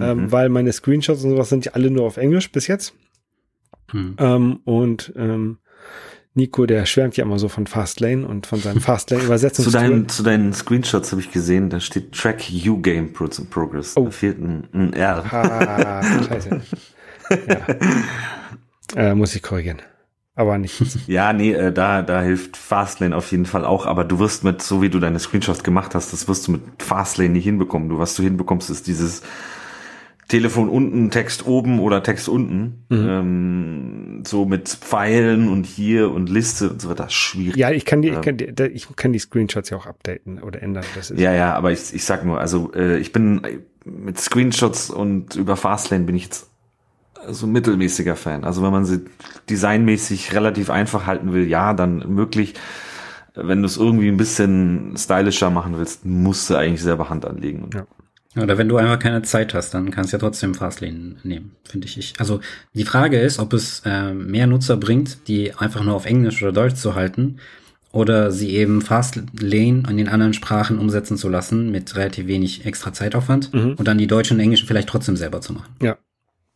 ähm, 0.00 0.24
Mhm. 0.24 0.32
weil 0.32 0.48
meine 0.48 0.72
Screenshots 0.72 1.22
und 1.22 1.30
sowas 1.30 1.50
sind 1.50 1.66
ja 1.66 1.72
alle 1.72 1.90
nur 1.90 2.04
auf 2.04 2.16
Englisch 2.16 2.50
bis 2.50 2.66
jetzt. 2.66 2.94
Hm. 3.90 4.16
Ähm, 4.18 4.60
und 4.64 5.12
ähm, 5.16 5.58
Nico, 6.36 6.66
der 6.66 6.84
schwärmt 6.84 7.16
ja 7.16 7.24
immer 7.24 7.38
so 7.38 7.48
von 7.48 7.66
Fastlane 7.66 8.26
und 8.26 8.46
von 8.46 8.60
seinem 8.60 8.74
Zu 8.80 8.80
Fastlane-Übersetzungstool. 8.80 9.80
deinen, 9.80 10.08
zu 10.08 10.22
deinen 10.24 10.52
Screenshots 10.52 11.12
habe 11.12 11.20
ich 11.22 11.30
gesehen, 11.30 11.70
da 11.70 11.78
steht 11.80 12.12
Track 12.12 12.50
You 12.50 12.80
Game 12.80 13.12
Pro- 13.12 13.28
Progress. 13.50 13.96
Oh. 13.96 14.06
Da 14.06 14.10
fehlt 14.10 14.38
ein, 14.40 14.64
ein 14.72 14.92
R. 14.92 15.24
Ah, 15.32 16.02
scheiße. 16.24 16.60
Ja. 17.48 19.10
Äh, 19.10 19.14
muss 19.14 19.34
ich 19.34 19.42
korrigieren. 19.42 19.80
Aber 20.34 20.58
nicht. 20.58 20.82
Ja, 21.06 21.32
nee, 21.32 21.52
äh, 21.52 21.72
da, 21.72 22.02
da 22.02 22.20
hilft 22.20 22.56
Fastlane 22.56 23.16
auf 23.16 23.30
jeden 23.30 23.46
Fall 23.46 23.64
auch, 23.64 23.86
aber 23.86 24.04
du 24.04 24.18
wirst 24.18 24.44
mit, 24.44 24.60
so 24.60 24.82
wie 24.82 24.90
du 24.90 24.98
deine 25.00 25.18
Screenshots 25.20 25.62
gemacht 25.64 25.94
hast, 25.94 26.12
das 26.12 26.28
wirst 26.28 26.46
du 26.48 26.52
mit 26.52 26.62
Fastlane 26.82 27.30
nicht 27.30 27.44
hinbekommen. 27.44 27.88
Du, 27.88 27.98
was 27.98 28.14
du 28.14 28.22
hinbekommst, 28.22 28.68
ist 28.70 28.86
dieses 28.88 29.22
Telefon 30.28 30.68
unten, 30.68 31.10
Text 31.10 31.46
oben 31.46 31.80
oder 31.80 32.02
Text 32.02 32.28
unten. 32.28 32.84
Mhm. 32.88 33.08
Ähm, 33.08 34.22
so 34.26 34.46
mit 34.46 34.68
Pfeilen 34.68 35.48
und 35.48 35.66
hier 35.66 36.10
und 36.10 36.30
Liste 36.30 36.70
und 36.70 36.80
so 36.80 36.88
weiter. 36.88 37.08
Schwierig. 37.10 37.56
Ja, 37.56 37.70
ich 37.70 37.84
kann 37.84 38.00
die, 38.02 38.08
ich 38.08 38.14
Ja. 38.14 38.20
kann 38.20 38.36
die, 38.38 38.46
ich 38.72 38.88
kann 38.96 39.12
die 39.12 39.18
Screenshots 39.18 39.70
ja 39.70 39.76
auch 39.76 39.86
updaten 39.86 40.42
oder 40.42 40.62
ändern. 40.62 40.84
Das 40.94 41.10
ist 41.10 41.20
Ja, 41.20 41.32
ja, 41.32 41.54
aber 41.54 41.72
ich, 41.72 41.92
ich 41.92 42.04
sag 42.04 42.24
nur, 42.24 42.40
also 42.40 42.72
äh, 42.74 42.98
ich 42.98 43.12
bin 43.12 43.42
mit 43.84 44.18
Screenshots 44.18 44.88
und 44.90 45.36
über 45.36 45.56
Fastlane 45.56 46.04
bin 46.04 46.16
ich 46.16 46.24
jetzt 46.24 46.48
so 47.28 47.46
mittelmäßiger 47.46 48.16
Fan. 48.16 48.44
Also 48.44 48.62
wenn 48.62 48.72
man 48.72 48.84
sie 48.84 49.00
designmäßig 49.50 50.34
relativ 50.34 50.70
einfach 50.70 51.06
halten 51.06 51.32
will, 51.32 51.46
ja, 51.48 51.74
dann 51.74 51.98
möglich. 52.14 52.54
Wenn 53.34 53.60
du 53.62 53.66
es 53.66 53.76
irgendwie 53.76 54.08
ein 54.08 54.16
bisschen 54.16 54.94
stylischer 54.96 55.50
machen 55.50 55.76
willst, 55.76 56.04
musst 56.04 56.48
du 56.50 56.54
eigentlich 56.54 56.82
selber 56.82 57.10
Hand 57.10 57.26
anlegen. 57.26 57.68
Ja. 57.74 57.86
Oder 58.36 58.58
wenn 58.58 58.68
du 58.68 58.76
einfach 58.76 58.98
keine 58.98 59.22
Zeit 59.22 59.54
hast, 59.54 59.74
dann 59.74 59.90
kannst 59.90 60.12
du 60.12 60.16
ja 60.16 60.20
trotzdem 60.20 60.54
Fastlane 60.54 61.16
nehmen, 61.22 61.52
finde 61.64 61.86
ich. 61.86 61.96
ich. 61.98 62.14
Also 62.18 62.40
die 62.72 62.84
Frage 62.84 63.20
ist, 63.20 63.38
ob 63.38 63.52
es 63.52 63.82
ähm, 63.84 64.26
mehr 64.30 64.46
Nutzer 64.46 64.76
bringt, 64.76 65.28
die 65.28 65.54
einfach 65.54 65.84
nur 65.84 65.94
auf 65.94 66.04
Englisch 66.06 66.42
oder 66.42 66.52
Deutsch 66.52 66.74
zu 66.76 66.94
halten, 66.94 67.38
oder 67.92 68.32
sie 68.32 68.50
eben 68.56 68.82
Fastlane 68.82 69.84
in 69.88 69.96
den 69.96 70.08
anderen 70.08 70.34
Sprachen 70.34 70.78
umsetzen 70.80 71.16
zu 71.16 71.28
lassen 71.28 71.70
mit 71.70 71.94
relativ 71.94 72.26
wenig 72.26 72.66
extra 72.66 72.92
Zeitaufwand 72.92 73.54
Mhm. 73.54 73.74
und 73.74 73.86
dann 73.86 73.98
die 73.98 74.08
deutschen 74.08 74.36
und 74.38 74.40
englischen 74.42 74.66
vielleicht 74.66 74.88
trotzdem 74.88 75.16
selber 75.16 75.40
zu 75.40 75.52
machen. 75.52 75.72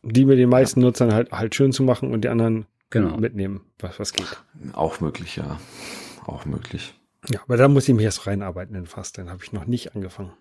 die 0.03 0.23
mit 0.25 0.37
den 0.37 0.49
meisten 0.49 0.79
Nutzern 0.81 1.13
halt, 1.13 1.31
halt 1.31 1.55
schön 1.55 1.71
zu 1.73 1.83
machen 1.83 2.11
und 2.11 2.23
die 2.23 2.29
anderen 2.29 2.65
Genau. 2.89 3.17
mitnehmen, 3.17 3.61
was, 3.79 3.99
was 3.99 4.13
geht. 4.13 4.25
Auch 4.73 4.99
möglich, 5.01 5.35
ja. 5.35 5.59
Auch 6.25 6.45
möglich. 6.45 6.93
Ja, 7.29 7.41
aber 7.43 7.57
da 7.57 7.67
muss 7.67 7.87
ich 7.87 7.93
mich 7.95 8.05
erst 8.05 8.25
reinarbeiten 8.25 8.75
in 8.75 8.85
Fastlane. 8.85 9.29
Habe 9.29 9.43
ich 9.43 9.51
noch 9.53 9.65
nicht 9.65 9.95
angefangen. 9.95 10.31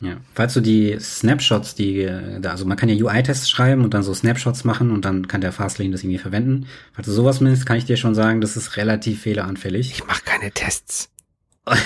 Ja. 0.00 0.18
Falls 0.34 0.54
du 0.54 0.60
die 0.60 0.96
Snapshots, 1.00 1.74
die 1.74 2.02
äh, 2.02 2.40
da, 2.40 2.50
also 2.52 2.64
man 2.64 2.76
kann 2.76 2.88
ja 2.88 2.94
UI-Tests 3.04 3.50
schreiben 3.50 3.82
und 3.82 3.94
dann 3.94 4.02
so 4.04 4.14
Snapshots 4.14 4.62
machen 4.64 4.92
und 4.92 5.04
dann 5.04 5.26
kann 5.26 5.40
der 5.40 5.50
Fastlane 5.52 5.90
das 5.90 6.02
irgendwie 6.04 6.18
verwenden. 6.18 6.66
Falls 6.92 7.06
du 7.06 7.12
sowas 7.12 7.40
nimmst, 7.40 7.66
kann 7.66 7.76
ich 7.78 7.84
dir 7.84 7.96
schon 7.96 8.14
sagen, 8.14 8.40
das 8.40 8.56
ist 8.56 8.76
relativ 8.76 9.22
fehleranfällig. 9.22 9.90
Ich 9.92 10.06
mache 10.06 10.22
keine 10.24 10.50
Tests. 10.52 11.10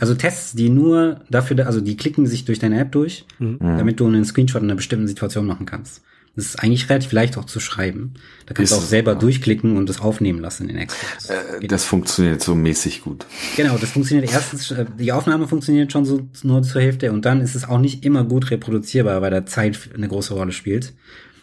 Also 0.00 0.14
Tests, 0.14 0.52
die 0.52 0.68
nur 0.68 1.20
dafür, 1.30 1.56
da- 1.56 1.64
also 1.64 1.80
die 1.80 1.96
klicken 1.96 2.26
sich 2.26 2.44
durch 2.44 2.58
deine 2.58 2.78
App 2.80 2.92
durch, 2.92 3.24
Mhm. 3.38 3.58
damit 3.60 4.00
du 4.00 4.06
einen 4.06 4.24
Screenshot 4.24 4.62
in 4.62 4.68
einer 4.68 4.76
bestimmten 4.76 5.06
Situation 5.08 5.46
machen 5.46 5.66
kannst. 5.66 6.02
Das 6.34 6.46
ist 6.46 6.62
eigentlich 6.62 6.88
relativ 6.88 7.12
leicht 7.12 7.36
auch 7.36 7.44
zu 7.44 7.60
schreiben. 7.60 8.14
Da 8.46 8.54
kannst 8.54 8.72
Ist 8.72 8.78
du 8.78 8.82
auch 8.82 8.86
selber 8.88 9.12
ja. 9.12 9.18
durchklicken 9.18 9.76
und 9.76 9.88
das 9.88 10.00
aufnehmen 10.00 10.40
lassen 10.40 10.68
in 10.70 10.76
Exports. 10.76 11.28
Äh, 11.28 11.66
das 11.68 11.84
funktioniert 11.84 12.42
so 12.42 12.54
mäßig 12.54 13.02
gut. 13.02 13.26
Genau, 13.56 13.76
das 13.76 13.90
funktioniert 13.90 14.32
erstens, 14.32 14.70
äh, 14.70 14.86
die 14.98 15.12
Aufnahme 15.12 15.46
funktioniert 15.46 15.92
schon 15.92 16.06
so 16.06 16.26
nur 16.42 16.62
zur 16.62 16.80
Hälfte 16.80 17.12
und 17.12 17.26
dann 17.26 17.42
ist 17.42 17.54
es 17.54 17.68
auch 17.68 17.78
nicht 17.78 18.04
immer 18.04 18.24
gut 18.24 18.50
reproduzierbar, 18.50 19.20
weil 19.20 19.30
da 19.30 19.44
Zeit 19.44 19.90
eine 19.94 20.08
große 20.08 20.32
Rolle 20.32 20.52
spielt. 20.52 20.94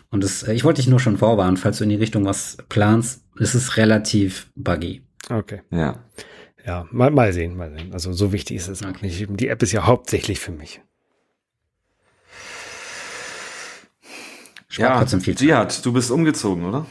Und 0.09 0.23
das, 0.23 0.41
äh, 0.43 0.53
ich 0.53 0.63
wollte 0.63 0.81
dich 0.81 0.89
nur 0.89 0.99
schon 0.99 1.17
vorwarnen, 1.17 1.57
falls 1.57 1.77
du 1.77 1.83
in 1.83 1.91
die 1.91 1.95
Richtung 1.95 2.25
was 2.25 2.57
planst, 2.67 3.21
ist 3.37 3.53
es 3.53 3.77
relativ 3.77 4.49
buggy. 4.55 5.03
Okay. 5.29 5.61
Ja. 5.71 6.03
Ja, 6.65 6.87
mal, 6.91 7.09
mal 7.11 7.31
sehen, 7.31 7.55
mal 7.55 7.71
sehen. 7.71 7.93
Also 7.93 8.11
so 8.11 8.33
wichtig 8.33 8.57
ist 8.57 8.67
es 8.67 8.83
auch 8.83 8.89
Okay. 8.89 9.05
nicht. 9.05 9.27
Die 9.29 9.47
App 9.47 9.61
ist 9.63 9.71
ja 9.71 9.85
hauptsächlich 9.85 10.39
für 10.39 10.51
mich. 10.51 10.81
Spart 14.69 14.89
Ja, 14.89 14.99
trotzdem 14.99 15.21
viel 15.21 15.35
Zeit. 15.35 15.47
Jihad, 15.47 15.85
du 15.85 15.93
bist 15.93 16.11
umgezogen, 16.11 16.63
oder? 16.65 16.85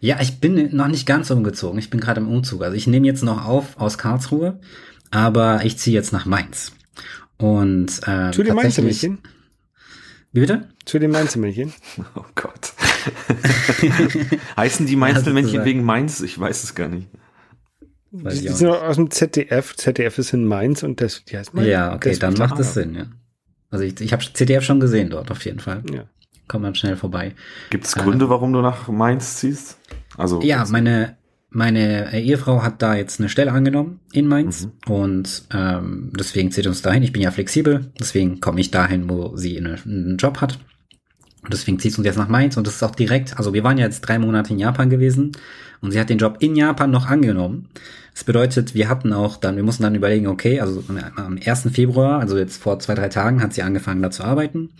Ja, 0.00 0.20
ich 0.20 0.38
bin 0.40 0.74
noch 0.76 0.88
nicht 0.88 1.06
ganz 1.06 1.30
umgezogen. 1.30 1.78
Ich 1.78 1.90
bin 1.90 2.00
gerade 2.00 2.20
im 2.20 2.28
Umzug. 2.28 2.62
Also 2.62 2.76
ich 2.76 2.86
nehme 2.86 3.06
jetzt 3.06 3.24
noch 3.24 3.44
auf 3.44 3.76
aus 3.78 3.98
Karlsruhe, 3.98 4.60
aber 5.10 5.64
ich 5.64 5.78
ziehe 5.78 5.94
jetzt 5.94 6.12
nach 6.12 6.26
Mainz. 6.26 6.72
Und 7.38 7.86
äh, 8.06 8.30
Zu 8.30 8.42
den 8.44 8.54
tatsächlich- 8.54 8.54
Mainzelmännchen? 8.54 9.18
Wie 10.32 10.40
bitte? 10.40 10.68
Zu 10.84 10.98
den 10.98 11.10
Mainzelmännchen? 11.10 11.72
Oh 12.14 12.24
Gott. 12.34 12.72
Heißen 14.56 14.86
die 14.86 14.92
Ja, 14.92 14.98
Mainzelmännchen 14.98 15.50
sozusagen. 15.52 15.64
wegen 15.66 15.84
Mainz? 15.84 16.20
Ich 16.20 16.38
weiß 16.38 16.62
es 16.64 16.74
gar 16.74 16.88
nicht. 16.88 17.08
Weiß 18.12 18.34
Die, 18.34 18.40
ich 18.40 18.46
die 18.46 18.52
sind 18.56 18.68
aus 18.68 18.96
dem 18.96 19.10
ZDF. 19.10 19.74
ZDF 19.76 20.18
ist 20.18 20.32
in 20.32 20.44
Mainz 20.44 20.82
und 20.82 21.00
das, 21.00 21.24
die 21.24 21.36
heißt 21.36 21.52
Mainz. 21.54 21.68
Ja, 21.68 21.94
okay, 21.94 22.10
Das- 22.10 22.18
dann 22.20 22.34
macht 22.34 22.58
es 22.60 22.74
Sinn, 22.74 22.94
ja. 22.94 23.06
Also 23.70 23.84
ich, 23.84 24.00
ich 24.00 24.12
habe 24.12 24.24
CDF 24.32 24.62
schon 24.64 24.78
gesehen 24.78 25.10
dort 25.10 25.30
auf 25.30 25.44
jeden 25.44 25.58
Fall. 25.58 25.82
Ja. 25.92 26.04
Kommt 26.48 26.62
man 26.62 26.74
schnell 26.74 26.96
vorbei. 26.96 27.34
Gibt 27.70 27.86
es 27.86 27.94
Gründe, 27.94 28.28
warum 28.28 28.52
du 28.52 28.60
nach 28.60 28.88
Mainz 28.88 29.36
ziehst? 29.36 29.78
Also 30.16 30.40
Ja, 30.42 30.64
meine, 30.70 31.16
meine 31.50 32.12
äh, 32.12 32.20
Ehefrau 32.20 32.62
hat 32.62 32.82
da 32.82 32.94
jetzt 32.94 33.18
eine 33.18 33.28
Stelle 33.28 33.52
angenommen 33.52 34.00
in 34.12 34.28
Mainz 34.28 34.68
und 34.86 35.44
ähm, 35.52 36.12
deswegen 36.18 36.52
zieht 36.52 36.66
uns 36.66 36.82
dahin. 36.82 37.02
Ich 37.02 37.12
bin 37.12 37.22
ja 37.22 37.30
flexibel, 37.30 37.90
deswegen 37.98 38.40
komme 38.40 38.60
ich 38.60 38.70
dahin, 38.70 39.08
wo 39.08 39.36
sie 39.36 39.58
eine, 39.58 39.76
einen 39.84 40.16
Job 40.18 40.40
hat. 40.40 40.58
Und 41.42 41.52
deswegen 41.52 41.78
zieht 41.78 41.96
uns 41.96 42.04
jetzt 42.04 42.18
nach 42.18 42.28
Mainz 42.28 42.56
und 42.56 42.66
das 42.66 42.76
ist 42.76 42.82
auch 42.82 42.94
direkt, 42.94 43.38
also 43.38 43.54
wir 43.54 43.62
waren 43.62 43.78
ja 43.78 43.84
jetzt 43.84 44.00
drei 44.00 44.18
Monate 44.18 44.52
in 44.52 44.58
Japan 44.58 44.90
gewesen 44.90 45.32
und 45.80 45.92
sie 45.92 46.00
hat 46.00 46.10
den 46.10 46.18
Job 46.18 46.38
in 46.40 46.56
Japan 46.56 46.90
noch 46.90 47.06
angenommen. 47.06 47.68
Das 48.16 48.24
bedeutet, 48.24 48.74
wir 48.74 48.88
hatten 48.88 49.12
auch 49.12 49.36
dann, 49.36 49.56
wir 49.56 49.62
mussten 49.62 49.82
dann 49.82 49.94
überlegen, 49.94 50.26
okay, 50.26 50.58
also 50.58 50.82
am 51.16 51.38
1. 51.44 51.68
Februar, 51.70 52.18
also 52.18 52.38
jetzt 52.38 52.62
vor 52.62 52.78
zwei, 52.78 52.94
drei 52.94 53.10
Tagen, 53.10 53.42
hat 53.42 53.52
sie 53.52 53.60
angefangen 53.60 54.00
da 54.00 54.10
zu 54.10 54.24
arbeiten. 54.24 54.70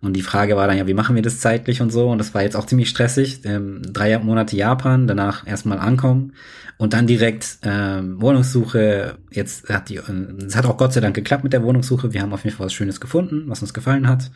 Und 0.00 0.12
die 0.12 0.22
Frage 0.22 0.54
war 0.54 0.68
dann 0.68 0.76
ja, 0.76 0.86
wie 0.86 0.94
machen 0.94 1.16
wir 1.16 1.22
das 1.22 1.40
zeitlich 1.40 1.80
und 1.80 1.90
so. 1.90 2.08
Und 2.08 2.18
das 2.18 2.34
war 2.34 2.42
jetzt 2.42 2.54
auch 2.54 2.66
ziemlich 2.66 2.88
stressig. 2.88 3.40
Ähm, 3.42 3.82
drei 3.82 4.16
Monate 4.20 4.54
Japan, 4.54 5.08
danach 5.08 5.44
erstmal 5.44 5.80
ankommen 5.80 6.34
und 6.76 6.92
dann 6.92 7.06
direkt 7.06 7.58
ähm, 7.62 8.20
Wohnungssuche. 8.20 9.16
Jetzt 9.30 9.68
hat 9.68 9.88
die, 9.88 9.96
äh, 9.96 10.44
es 10.46 10.54
hat 10.54 10.66
auch 10.66 10.76
Gott 10.76 10.92
sei 10.92 11.00
Dank 11.00 11.14
geklappt 11.14 11.44
mit 11.44 11.52
der 11.52 11.62
Wohnungssuche. 11.62 12.12
Wir 12.12 12.22
haben 12.22 12.32
auf 12.32 12.44
jeden 12.44 12.56
Fall 12.56 12.66
was 12.66 12.74
Schönes 12.74 13.00
gefunden, 13.00 13.44
was 13.46 13.62
uns 13.62 13.74
gefallen 13.74 14.08
hat. 14.08 14.30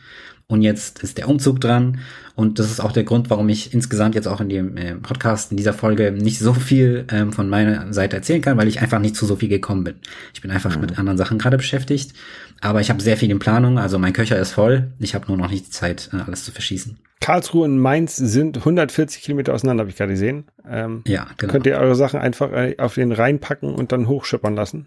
Und 0.47 0.63
jetzt 0.63 1.03
ist 1.03 1.19
der 1.19 1.29
Umzug 1.29 1.61
dran. 1.61 1.99
Und 2.35 2.57
das 2.57 2.71
ist 2.71 2.79
auch 2.79 2.91
der 2.91 3.03
Grund, 3.03 3.29
warum 3.29 3.49
ich 3.49 3.73
insgesamt 3.73 4.15
jetzt 4.15 4.27
auch 4.27 4.41
in 4.41 4.49
dem 4.49 4.77
äh, 4.77 4.95
Podcast, 4.95 5.51
in 5.51 5.57
dieser 5.57 5.73
Folge 5.73 6.11
nicht 6.11 6.39
so 6.39 6.53
viel 6.53 7.05
ähm, 7.11 7.31
von 7.31 7.49
meiner 7.49 7.93
Seite 7.93 8.15
erzählen 8.15 8.41
kann, 8.41 8.48
weil 8.57 8.67
ich 8.67 8.81
einfach 8.81 8.99
nicht 8.99 9.15
zu 9.15 9.25
so 9.25 9.35
viel 9.35 9.49
gekommen 9.49 9.83
bin. 9.83 9.95
Ich 10.33 10.41
bin 10.41 10.51
einfach 10.51 10.77
mit 10.79 10.97
anderen 10.97 11.17
Sachen 11.17 11.37
gerade 11.37 11.57
beschäftigt. 11.57 12.13
Aber 12.61 12.81
ich 12.81 12.89
habe 12.89 13.01
sehr 13.01 13.17
viel 13.17 13.31
in 13.31 13.39
Planung. 13.39 13.77
Also 13.77 13.99
mein 13.99 14.13
Köcher 14.13 14.37
ist 14.37 14.51
voll. 14.51 14.91
Ich 14.99 15.15
habe 15.15 15.27
nur 15.27 15.37
noch 15.37 15.49
nicht 15.49 15.67
die 15.67 15.71
Zeit, 15.71 16.09
äh, 16.13 16.17
alles 16.17 16.43
zu 16.45 16.51
verschießen. 16.51 16.97
Karlsruhe 17.21 17.65
und 17.65 17.79
Mainz 17.79 18.15
sind 18.15 18.57
140 18.57 19.21
Kilometer 19.21 19.53
auseinander, 19.53 19.81
habe 19.81 19.91
ich 19.91 19.97
gerade 19.97 20.11
gesehen. 20.11 20.45
Ähm, 20.67 21.03
Ja, 21.05 21.27
genau. 21.37 21.51
Könnt 21.51 21.65
ihr 21.65 21.77
eure 21.77 21.95
Sachen 21.95 22.19
einfach 22.19 22.51
äh, 22.51 22.75
auf 22.77 22.95
den 22.95 23.11
Rhein 23.11 23.39
packen 23.39 23.73
und 23.73 23.91
dann 23.91 24.07
hochschippern 24.07 24.55
lassen? 24.55 24.85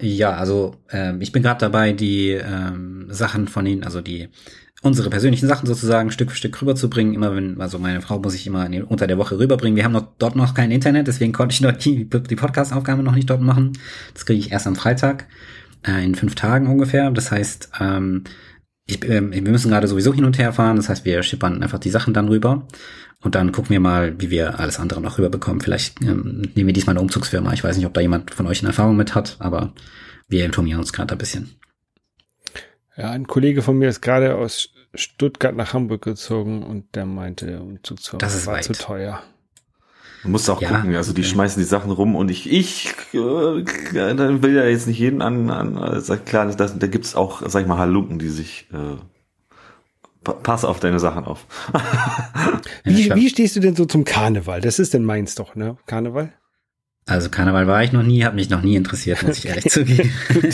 Ja, 0.00 0.32
also 0.32 0.74
ähm, 0.90 1.20
ich 1.20 1.30
bin 1.30 1.44
gerade 1.44 1.60
dabei, 1.60 1.92
die 1.92 2.30
ähm, 2.30 3.06
Sachen 3.08 3.46
von 3.46 3.64
ihnen, 3.66 3.84
also 3.84 4.00
die 4.00 4.28
unsere 4.82 5.10
persönlichen 5.10 5.46
Sachen 5.46 5.66
sozusagen 5.66 6.10
Stück 6.10 6.30
für 6.30 6.36
Stück 6.36 6.60
rüberzubringen. 6.60 7.14
Immer 7.14 7.34
wenn, 7.34 7.60
also 7.60 7.78
meine 7.78 8.02
Frau 8.02 8.18
muss 8.18 8.34
ich 8.34 8.46
immer 8.46 8.68
unter 8.88 9.06
der 9.06 9.16
Woche 9.16 9.38
rüberbringen. 9.38 9.76
Wir 9.76 9.84
haben 9.84 9.92
noch, 9.92 10.08
dort 10.18 10.36
noch 10.36 10.54
kein 10.54 10.72
Internet, 10.72 11.06
deswegen 11.06 11.32
konnte 11.32 11.54
ich 11.54 11.62
dort 11.62 11.84
die, 11.84 12.08
die 12.08 12.36
Podcast-Aufgabe 12.36 13.02
noch 13.02 13.14
nicht 13.14 13.30
dort 13.30 13.40
machen. 13.40 13.72
Das 14.12 14.26
kriege 14.26 14.40
ich 14.40 14.52
erst 14.52 14.66
am 14.66 14.76
Freitag, 14.76 15.26
äh, 15.86 16.04
in 16.04 16.16
fünf 16.16 16.34
Tagen 16.34 16.66
ungefähr. 16.66 17.10
Das 17.12 17.30
heißt, 17.30 17.70
ähm, 17.80 18.24
ich, 18.86 19.08
ähm, 19.08 19.32
wir 19.32 19.42
müssen 19.42 19.70
gerade 19.70 19.86
sowieso 19.86 20.12
hin 20.12 20.24
und 20.24 20.38
her 20.38 20.52
fahren. 20.52 20.76
Das 20.76 20.88
heißt, 20.88 21.04
wir 21.04 21.22
schippern 21.22 21.62
einfach 21.62 21.78
die 21.78 21.90
Sachen 21.90 22.12
dann 22.12 22.28
rüber. 22.28 22.66
Und 23.20 23.36
dann 23.36 23.52
gucken 23.52 23.70
wir 23.70 23.78
mal, 23.78 24.20
wie 24.20 24.30
wir 24.30 24.58
alles 24.58 24.80
andere 24.80 25.00
noch 25.00 25.16
rüberbekommen. 25.16 25.60
Vielleicht 25.60 26.02
ähm, 26.02 26.42
nehmen 26.56 26.66
wir 26.66 26.72
diesmal 26.72 26.94
eine 26.94 27.02
Umzugsfirma. 27.02 27.52
Ich 27.52 27.62
weiß 27.62 27.76
nicht, 27.76 27.86
ob 27.86 27.94
da 27.94 28.00
jemand 28.00 28.34
von 28.34 28.48
euch 28.48 28.60
eine 28.62 28.70
Erfahrung 28.70 28.96
mit 28.96 29.14
hat, 29.14 29.36
aber 29.38 29.72
wir 30.28 30.44
informieren 30.44 30.80
uns 30.80 30.92
gerade 30.92 31.14
ein 31.14 31.18
bisschen. 31.18 31.61
Ja, 33.02 33.10
ein 33.10 33.26
Kollege 33.26 33.62
von 33.62 33.76
mir 33.78 33.88
ist 33.88 34.00
gerade 34.00 34.36
aus 34.36 34.70
Stuttgart 34.94 35.56
nach 35.56 35.72
Hamburg 35.74 36.02
gezogen 36.02 36.62
und 36.62 36.94
der 36.94 37.04
meinte, 37.04 37.46
der 37.46 37.60
Umzugsfirma 37.60 38.18
Das 38.18 38.36
ist 38.36 38.46
war 38.46 38.54
weit. 38.54 38.64
zu 38.64 38.74
teuer. 38.74 39.22
Du 40.22 40.28
musst 40.28 40.48
auch 40.48 40.60
Ja, 40.62 40.68
gucken, 40.68 40.94
also 40.94 41.12
die 41.12 41.22
okay. 41.22 41.30
schmeißen 41.30 41.60
die 41.60 41.66
Sachen 41.68 41.90
rum 41.90 42.14
und 42.14 42.30
ich, 42.30 42.48
ich 42.48 42.94
äh, 43.12 43.64
dann 43.92 44.42
will 44.44 44.54
ja 44.54 44.64
jetzt 44.66 44.86
nicht 44.86 45.00
jeden 45.00 45.20
an, 45.20 45.50
an 45.50 46.00
sag 46.00 46.26
klar, 46.26 46.46
das, 46.46 46.78
da 46.78 46.86
gibt's 46.86 47.16
auch, 47.16 47.42
sag 47.48 47.62
ich 47.62 47.66
mal, 47.66 47.78
Halunken, 47.78 48.20
die 48.20 48.28
sich 48.28 48.68
äh, 48.72 48.96
pa- 50.22 50.34
pass 50.34 50.64
auf 50.64 50.78
deine 50.78 51.00
Sachen 51.00 51.24
auf. 51.24 51.44
Wie, 52.84 53.12
wie 53.16 53.28
stehst 53.30 53.56
du 53.56 53.60
denn 53.60 53.74
so 53.74 53.84
zum 53.84 54.04
Karneval? 54.04 54.60
Das 54.60 54.78
ist 54.78 54.94
denn 54.94 55.04
Mainz 55.04 55.34
doch, 55.34 55.56
ne? 55.56 55.76
Karneval? 55.86 56.32
Also 57.06 57.28
Karneval 57.30 57.66
war 57.66 57.82
ich 57.82 57.90
noch 57.90 58.04
nie, 58.04 58.22
hat 58.24 58.36
mich 58.36 58.48
noch 58.48 58.62
nie 58.62 58.76
interessiert, 58.76 59.24
muss 59.24 59.38
ich 59.38 59.46
ehrlich 59.46 59.70
zugeben. 59.70 60.12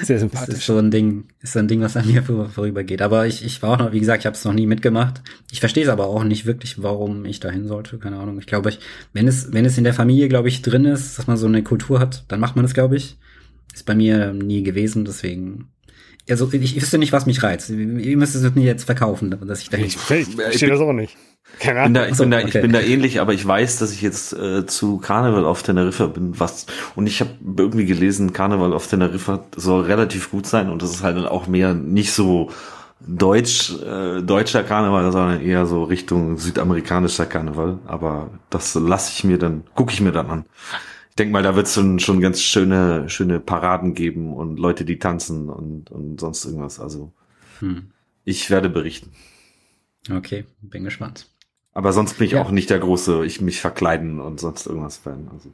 Sehr 0.06 0.16
Das 0.18 0.22
ist 0.24 0.30
sympathisch. 0.32 0.64
so 0.66 0.78
ein 0.78 0.90
Ding, 0.90 1.24
ist 1.40 1.52
so 1.54 1.58
ein 1.58 1.68
Ding, 1.68 1.80
was 1.80 1.96
an 1.96 2.06
mir 2.06 2.22
vor- 2.22 2.48
vorübergeht. 2.48 3.02
Aber 3.02 3.26
ich, 3.26 3.44
ich 3.44 3.62
war 3.62 3.70
auch 3.74 3.78
noch, 3.78 3.92
wie 3.92 4.00
gesagt, 4.00 4.22
ich 4.22 4.26
habe 4.26 4.36
es 4.36 4.44
noch 4.44 4.52
nie 4.52 4.66
mitgemacht. 4.66 5.22
Ich 5.50 5.60
verstehe 5.60 5.84
es 5.84 5.88
aber 5.90 6.06
auch 6.06 6.24
nicht 6.24 6.46
wirklich, 6.46 6.82
warum 6.82 7.24
ich 7.24 7.40
dahin 7.40 7.66
sollte. 7.66 7.98
Keine 7.98 8.18
Ahnung. 8.18 8.38
Ich 8.38 8.46
glaube, 8.46 8.68
ich, 8.70 8.78
wenn 9.12 9.28
es, 9.28 9.52
wenn 9.52 9.64
es 9.64 9.78
in 9.78 9.84
der 9.84 9.94
Familie, 9.94 10.28
glaube 10.28 10.48
ich, 10.48 10.62
drin 10.62 10.84
ist, 10.84 11.18
dass 11.18 11.26
man 11.26 11.36
so 11.36 11.46
eine 11.46 11.62
Kultur 11.62 11.98
hat, 12.00 12.24
dann 12.28 12.40
macht 12.40 12.56
man 12.56 12.64
das, 12.64 12.74
glaube 12.74 12.96
ich. 12.96 13.16
Ist 13.74 13.86
bei 13.86 13.94
mir 13.94 14.32
nie 14.32 14.62
gewesen, 14.62 15.04
deswegen. 15.04 15.68
Also 16.30 16.48
ich, 16.52 16.76
ich 16.76 16.82
wüsste 16.82 16.98
nicht, 16.98 17.12
was 17.12 17.26
mich 17.26 17.42
reizt. 17.42 17.70
Ihr 17.70 18.16
müsst 18.16 18.34
es 18.34 18.54
mir 18.54 18.64
jetzt 18.64 18.84
verkaufen, 18.84 19.36
dass 19.46 19.62
ich 19.62 19.70
dahin. 19.70 19.86
Ich, 19.86 19.96
ich 19.96 20.34
verstehe 20.36 20.70
das 20.70 20.80
auch 20.80 20.92
nicht. 20.92 21.16
Keine 21.58 21.82
bin 21.82 21.94
da, 21.94 22.06
ich, 22.06 22.14
so, 22.14 22.22
bin 22.22 22.30
da, 22.30 22.38
ich 22.38 22.46
okay. 22.46 22.60
bin 22.60 22.72
da 22.72 22.80
ähnlich, 22.80 23.20
aber 23.20 23.34
ich 23.34 23.46
weiß, 23.46 23.78
dass 23.78 23.92
ich 23.92 24.02
jetzt 24.02 24.32
äh, 24.32 24.66
zu 24.66 24.98
Karneval 24.98 25.44
auf 25.44 25.62
Teneriffa 25.62 26.06
bin. 26.06 26.38
Was 26.38 26.66
und 26.94 27.06
ich 27.06 27.20
habe 27.20 27.30
irgendwie 27.56 27.86
gelesen, 27.86 28.32
Karneval 28.32 28.72
auf 28.72 28.86
Teneriffa 28.86 29.44
soll 29.56 29.84
relativ 29.84 30.30
gut 30.30 30.46
sein 30.46 30.70
und 30.70 30.82
das 30.82 30.90
ist 30.90 31.02
halt 31.02 31.16
dann 31.16 31.26
auch 31.26 31.48
mehr 31.48 31.74
nicht 31.74 32.12
so 32.12 32.50
deutsch 33.00 33.74
äh, 33.82 34.22
deutscher 34.22 34.62
Karneval, 34.62 35.10
sondern 35.10 35.40
eher 35.40 35.66
so 35.66 35.84
Richtung 35.84 36.38
südamerikanischer 36.38 37.26
Karneval. 37.26 37.78
Aber 37.86 38.30
das 38.50 38.74
lasse 38.74 39.12
ich 39.14 39.24
mir 39.24 39.38
dann, 39.38 39.64
gucke 39.74 39.92
ich 39.92 40.00
mir 40.00 40.12
dann 40.12 40.30
an. 40.30 40.44
Ich 41.20 41.22
denke 41.26 41.32
mal, 41.34 41.42
da 41.42 41.54
wird 41.54 41.66
es 41.66 41.74
schon, 41.74 41.98
schon 41.98 42.22
ganz 42.22 42.40
schöne 42.40 43.10
schöne 43.10 43.40
Paraden 43.40 43.92
geben 43.92 44.32
und 44.32 44.58
Leute, 44.58 44.86
die 44.86 44.98
tanzen 44.98 45.50
und 45.50 45.90
und 45.90 46.18
sonst 46.18 46.46
irgendwas. 46.46 46.80
Also 46.80 47.12
Hm. 47.58 47.90
ich 48.24 48.48
werde 48.48 48.70
berichten. 48.70 49.10
Okay, 50.10 50.46
bin 50.62 50.82
gespannt. 50.82 51.26
Aber 51.74 51.92
sonst 51.92 52.14
bin 52.16 52.26
ich 52.26 52.32
Ja. 52.32 52.42
auch 52.42 52.50
nicht 52.50 52.70
der 52.70 52.78
große, 52.78 53.22
ich 53.26 53.42
mich 53.42 53.60
verkleiden 53.60 54.18
und 54.18 54.40
sonst 54.40 54.66
irgendwas 54.66 54.96
Fan. 54.96 55.28
Also, 55.30 55.50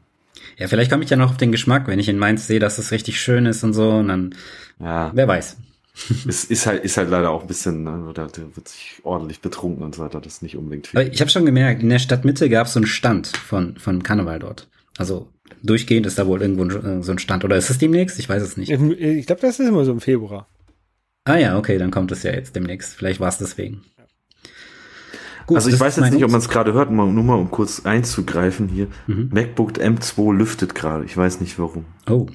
Ja, 0.57 0.69
vielleicht 0.69 0.89
komme 0.89 1.03
ich 1.03 1.11
ja 1.11 1.17
noch 1.17 1.31
auf 1.31 1.37
den 1.37 1.51
Geschmack, 1.51 1.89
wenn 1.89 1.99
ich 1.99 2.09
in 2.09 2.17
Mainz 2.17 2.47
sehe, 2.47 2.61
dass 2.61 2.79
es 2.79 2.93
richtig 2.93 3.21
schön 3.21 3.45
ist 3.45 3.65
und 3.65 3.73
so, 3.73 3.91
und 3.91 4.07
dann, 4.07 4.37
ja, 4.79 5.11
wer 5.17 5.27
weiß. 5.27 5.57
es 6.29 6.45
ist 6.45 6.67
halt, 6.69 6.85
ist 6.85 6.97
halt 6.97 7.11
leider 7.11 7.31
auch 7.31 7.41
ein 7.41 7.49
bisschen, 7.49 7.83
ne, 7.83 8.13
da 8.15 8.29
da 8.29 8.43
wird 8.55 8.69
sich 8.69 9.01
ordentlich 9.03 9.41
betrunken 9.41 9.83
und 9.83 9.97
so 9.97 10.05
weiter, 10.05 10.21
das 10.21 10.35
ist 10.35 10.43
nicht 10.45 10.57
unbedingt 10.57 10.87
viel. 10.87 11.01
Aber 11.01 11.13
ich 11.13 11.21
habe 11.21 11.31
schon 11.31 11.45
gemerkt, 11.45 11.83
in 11.83 11.89
der 11.89 11.99
Stadtmitte 11.99 12.49
gab 12.49 12.69
es 12.69 12.75
so 12.75 12.79
einen 12.79 12.87
Stand 12.87 13.27
von, 13.37 13.77
von 13.79 14.05
Karneval 14.05 14.39
dort. 14.39 14.69
Also 14.97 15.29
durchgehend 15.63 16.07
ist 16.07 16.19
da 16.19 16.27
wohl 16.27 16.43
irgendwo 16.43 16.65
ein, 16.65 17.01
äh, 17.01 17.03
so 17.03 17.13
ein 17.13 17.19
Stand. 17.19 17.45
Oder 17.45 17.57
ist 17.57 17.71
es 17.71 17.79
demnächst? 17.79 18.19
Ich 18.19 18.29
weiß 18.29 18.43
es 18.43 18.57
nicht. 18.57 18.71
Ich, 18.71 18.81
ich 18.81 19.27
glaube, 19.27 19.41
das 19.43 19.59
ist 19.59 19.69
immer 19.69 19.85
so 19.85 19.93
im 19.93 20.01
Februar. 20.01 20.49
Ah 21.25 21.37
ja, 21.37 21.59
okay, 21.59 21.79
dann 21.79 21.91
kommt 21.91 22.13
es 22.13 22.23
ja 22.23 22.33
jetzt 22.33 22.55
demnächst. 22.55 22.95
Vielleicht 22.95 23.21
war 23.21 23.29
es 23.29 23.39
deswegen. 23.39 23.83
Gut, 25.47 25.57
also 25.59 25.69
ich 25.71 25.79
weiß 25.79 25.97
jetzt 25.97 26.13
nicht, 26.13 26.25
ob 26.25 26.31
man 26.31 26.41
es 26.41 26.49
gerade 26.49 26.73
hört, 26.73 26.91
nur 26.91 27.07
mal 27.07 27.35
um 27.35 27.51
kurz 27.51 27.85
einzugreifen 27.87 28.69
hier. 28.69 28.89
Mhm. 29.07 29.31
MacBook 29.33 29.79
M2 29.79 30.35
lüftet 30.35 30.75
gerade, 30.75 31.05
ich 31.05 31.17
weiß 31.17 31.41
nicht 31.41 31.57
warum. 31.59 31.85
Oh. 32.11 32.27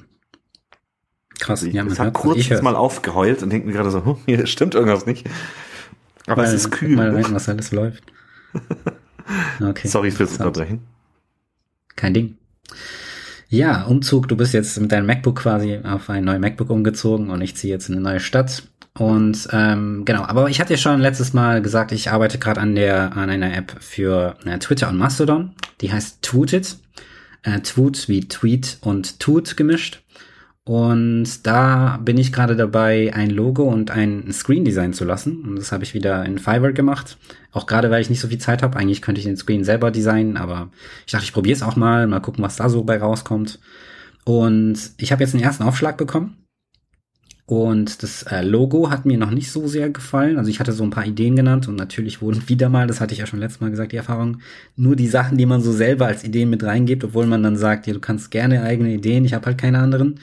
Krass, 1.38 1.60
Also 1.60 1.66
ich, 1.66 1.74
ja, 1.74 1.86
ich 1.86 1.98
habe 1.98 2.12
kurz 2.12 2.38
ich 2.38 2.48
jetzt 2.48 2.62
mal 2.62 2.74
aufgeheult 2.76 3.42
und 3.42 3.50
denke 3.50 3.66
mir 3.66 3.74
gerade 3.74 3.90
so, 3.90 4.04
hm, 4.04 4.16
hier 4.24 4.46
stimmt 4.46 4.74
irgendwas 4.74 5.04
nicht. 5.04 5.28
Aber 6.26 6.42
es 6.44 6.50
Mal- 6.50 6.56
ist 6.56 6.70
kühl. 6.70 6.96
Mal 6.96 7.10
rein, 7.14 7.26
was 7.34 7.48
alles 7.48 7.72
läuft. 7.72 8.04
Okay. 9.60 9.86
Sorry 9.88 10.10
fürs. 10.10 10.32
Unterbrechen. 10.32 10.80
Kein 11.96 12.12
Ding. 12.12 12.36
Ja, 13.52 13.82
Umzug, 13.82 14.28
du 14.28 14.36
bist 14.38 14.54
jetzt 14.54 14.80
mit 14.80 14.92
deinem 14.92 15.04
MacBook 15.04 15.40
quasi 15.40 15.78
auf 15.84 16.08
ein 16.08 16.24
neues 16.24 16.40
MacBook 16.40 16.70
umgezogen 16.70 17.28
und 17.28 17.42
ich 17.42 17.54
ziehe 17.54 17.70
jetzt 17.70 17.90
in 17.90 17.96
eine 17.96 18.02
neue 18.02 18.18
Stadt. 18.18 18.62
Und 18.94 19.46
ähm, 19.52 20.06
genau, 20.06 20.22
aber 20.22 20.48
ich 20.48 20.58
hatte 20.58 20.72
ja 20.72 20.78
schon 20.78 21.02
letztes 21.02 21.34
Mal 21.34 21.60
gesagt, 21.60 21.92
ich 21.92 22.10
arbeite 22.10 22.38
gerade 22.38 22.62
an 22.62 22.74
der 22.74 23.14
an 23.14 23.28
einer 23.28 23.54
App 23.54 23.76
für 23.78 24.36
äh, 24.46 24.58
Twitter 24.58 24.88
und 24.88 24.96
Mastodon. 24.96 25.50
Die 25.82 25.92
heißt 25.92 26.22
Tweetit. 26.22 26.78
Äh, 27.42 27.60
Tweet 27.60 28.08
wie 28.08 28.26
Tweet 28.26 28.78
und 28.80 29.20
Toot 29.20 29.54
gemischt. 29.54 30.02
Und 30.64 31.44
da 31.44 31.98
bin 32.02 32.18
ich 32.18 32.32
gerade 32.32 32.54
dabei, 32.54 33.12
ein 33.12 33.30
Logo 33.30 33.64
und 33.64 33.90
ein 33.90 34.30
Screen 34.32 34.64
designen 34.64 34.92
zu 34.92 35.04
lassen. 35.04 35.42
Und 35.42 35.56
das 35.56 35.72
habe 35.72 35.82
ich 35.82 35.92
wieder 35.92 36.24
in 36.24 36.38
Fiverr 36.38 36.72
gemacht. 36.72 37.18
Auch 37.50 37.66
gerade, 37.66 37.90
weil 37.90 38.00
ich 38.00 38.10
nicht 38.10 38.20
so 38.20 38.28
viel 38.28 38.38
Zeit 38.38 38.62
habe. 38.62 38.78
Eigentlich 38.78 39.02
könnte 39.02 39.18
ich 39.18 39.26
den 39.26 39.36
Screen 39.36 39.64
selber 39.64 39.90
designen, 39.90 40.36
aber 40.36 40.70
ich 41.04 41.12
dachte, 41.12 41.24
ich 41.24 41.32
probiere 41.32 41.56
es 41.56 41.62
auch 41.62 41.74
mal, 41.74 42.06
mal 42.06 42.20
gucken, 42.20 42.44
was 42.44 42.56
da 42.56 42.68
so 42.68 42.84
bei 42.84 42.98
rauskommt. 42.98 43.58
Und 44.24 44.92
ich 44.98 45.10
habe 45.10 45.24
jetzt 45.24 45.34
einen 45.34 45.42
ersten 45.42 45.64
Aufschlag 45.64 45.96
bekommen. 45.96 46.36
Und 47.44 48.02
das 48.02 48.22
äh, 48.22 48.42
Logo 48.42 48.90
hat 48.90 49.04
mir 49.04 49.18
noch 49.18 49.30
nicht 49.30 49.50
so 49.50 49.66
sehr 49.66 49.90
gefallen. 49.90 50.38
Also 50.38 50.48
ich 50.48 50.60
hatte 50.60 50.72
so 50.72 50.84
ein 50.84 50.90
paar 50.90 51.04
Ideen 51.04 51.34
genannt 51.34 51.68
und 51.68 51.76
natürlich 51.76 52.22
wurden 52.22 52.42
wieder 52.48 52.68
mal, 52.68 52.86
das 52.86 53.00
hatte 53.00 53.14
ich 53.14 53.20
ja 53.20 53.26
schon 53.26 53.40
letztes 53.40 53.60
Mal 53.60 53.70
gesagt, 53.70 53.92
die 53.92 53.96
Erfahrung, 53.96 54.38
nur 54.76 54.96
die 54.96 55.08
Sachen, 55.08 55.38
die 55.38 55.46
man 55.46 55.60
so 55.60 55.72
selber 55.72 56.06
als 56.06 56.24
Ideen 56.24 56.50
mit 56.50 56.62
reingibt, 56.62 57.04
obwohl 57.04 57.26
man 57.26 57.42
dann 57.42 57.56
sagt, 57.56 57.86
ja, 57.86 57.92
du 57.92 58.00
kannst 58.00 58.30
gerne 58.30 58.62
eigene 58.62 58.92
Ideen, 58.94 59.24
ich 59.24 59.34
habe 59.34 59.46
halt 59.46 59.58
keine 59.58 59.80
anderen, 59.80 60.20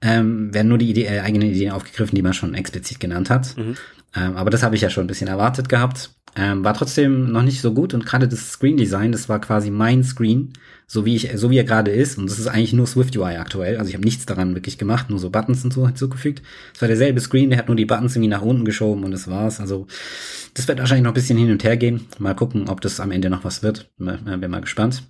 ähm, 0.00 0.52
werden 0.54 0.68
nur 0.68 0.78
die 0.78 0.90
Idee, 0.90 1.04
äh, 1.04 1.20
eigenen 1.20 1.50
Ideen 1.50 1.72
aufgegriffen, 1.72 2.16
die 2.16 2.22
man 2.22 2.34
schon 2.34 2.54
explizit 2.54 2.98
genannt 2.98 3.30
hat. 3.30 3.54
Ähm, 4.16 4.36
aber 4.36 4.50
das 4.50 4.62
habe 4.62 4.74
ich 4.74 4.80
ja 4.82 4.90
schon 4.90 5.04
ein 5.04 5.08
bisschen 5.08 5.28
erwartet 5.28 5.68
gehabt. 5.68 6.10
Ähm, 6.36 6.64
war 6.64 6.74
trotzdem 6.74 7.30
noch 7.30 7.42
nicht 7.42 7.60
so 7.60 7.72
gut 7.74 7.94
und 7.94 8.04
gerade 8.06 8.26
das 8.26 8.50
Screen 8.52 8.76
Design, 8.76 9.12
das 9.12 9.28
war 9.28 9.40
quasi 9.40 9.70
mein 9.70 10.02
Screen, 10.02 10.52
so 10.86 11.04
wie 11.04 11.16
ich, 11.16 11.30
so 11.34 11.50
wie 11.50 11.58
er 11.58 11.64
gerade 11.64 11.90
ist. 11.90 12.18
Und 12.18 12.30
das 12.30 12.38
ist 12.38 12.46
eigentlich 12.46 12.72
nur 12.72 12.86
Swift 12.86 13.16
UI 13.16 13.36
aktuell. 13.36 13.78
Also 13.78 13.88
ich 13.88 13.94
habe 13.94 14.04
nichts 14.04 14.26
daran 14.26 14.54
wirklich 14.54 14.78
gemacht, 14.78 15.10
nur 15.10 15.18
so 15.18 15.30
Buttons 15.30 15.64
und 15.64 15.72
so 15.72 15.86
hinzugefügt. 15.86 16.42
Es 16.74 16.80
war 16.80 16.88
derselbe 16.88 17.20
Screen, 17.20 17.50
der 17.50 17.58
hat 17.58 17.68
nur 17.68 17.76
die 17.76 17.86
Buttons 17.86 18.14
irgendwie 18.16 18.28
nach 18.28 18.42
unten 18.42 18.64
geschoben 18.64 19.04
und 19.04 19.10
das 19.10 19.28
war's. 19.28 19.60
Also 19.60 19.86
das 20.54 20.68
wird 20.68 20.78
wahrscheinlich 20.78 21.04
noch 21.04 21.12
ein 21.12 21.14
bisschen 21.14 21.38
hin 21.38 21.50
und 21.50 21.64
her 21.64 21.76
gehen. 21.76 22.06
Mal 22.18 22.34
gucken, 22.34 22.68
ob 22.68 22.80
das 22.80 23.00
am 23.00 23.10
Ende 23.10 23.30
noch 23.30 23.44
was 23.44 23.62
wird. 23.62 23.90
Bin 23.98 24.50
mal 24.50 24.60
gespannt. 24.60 25.02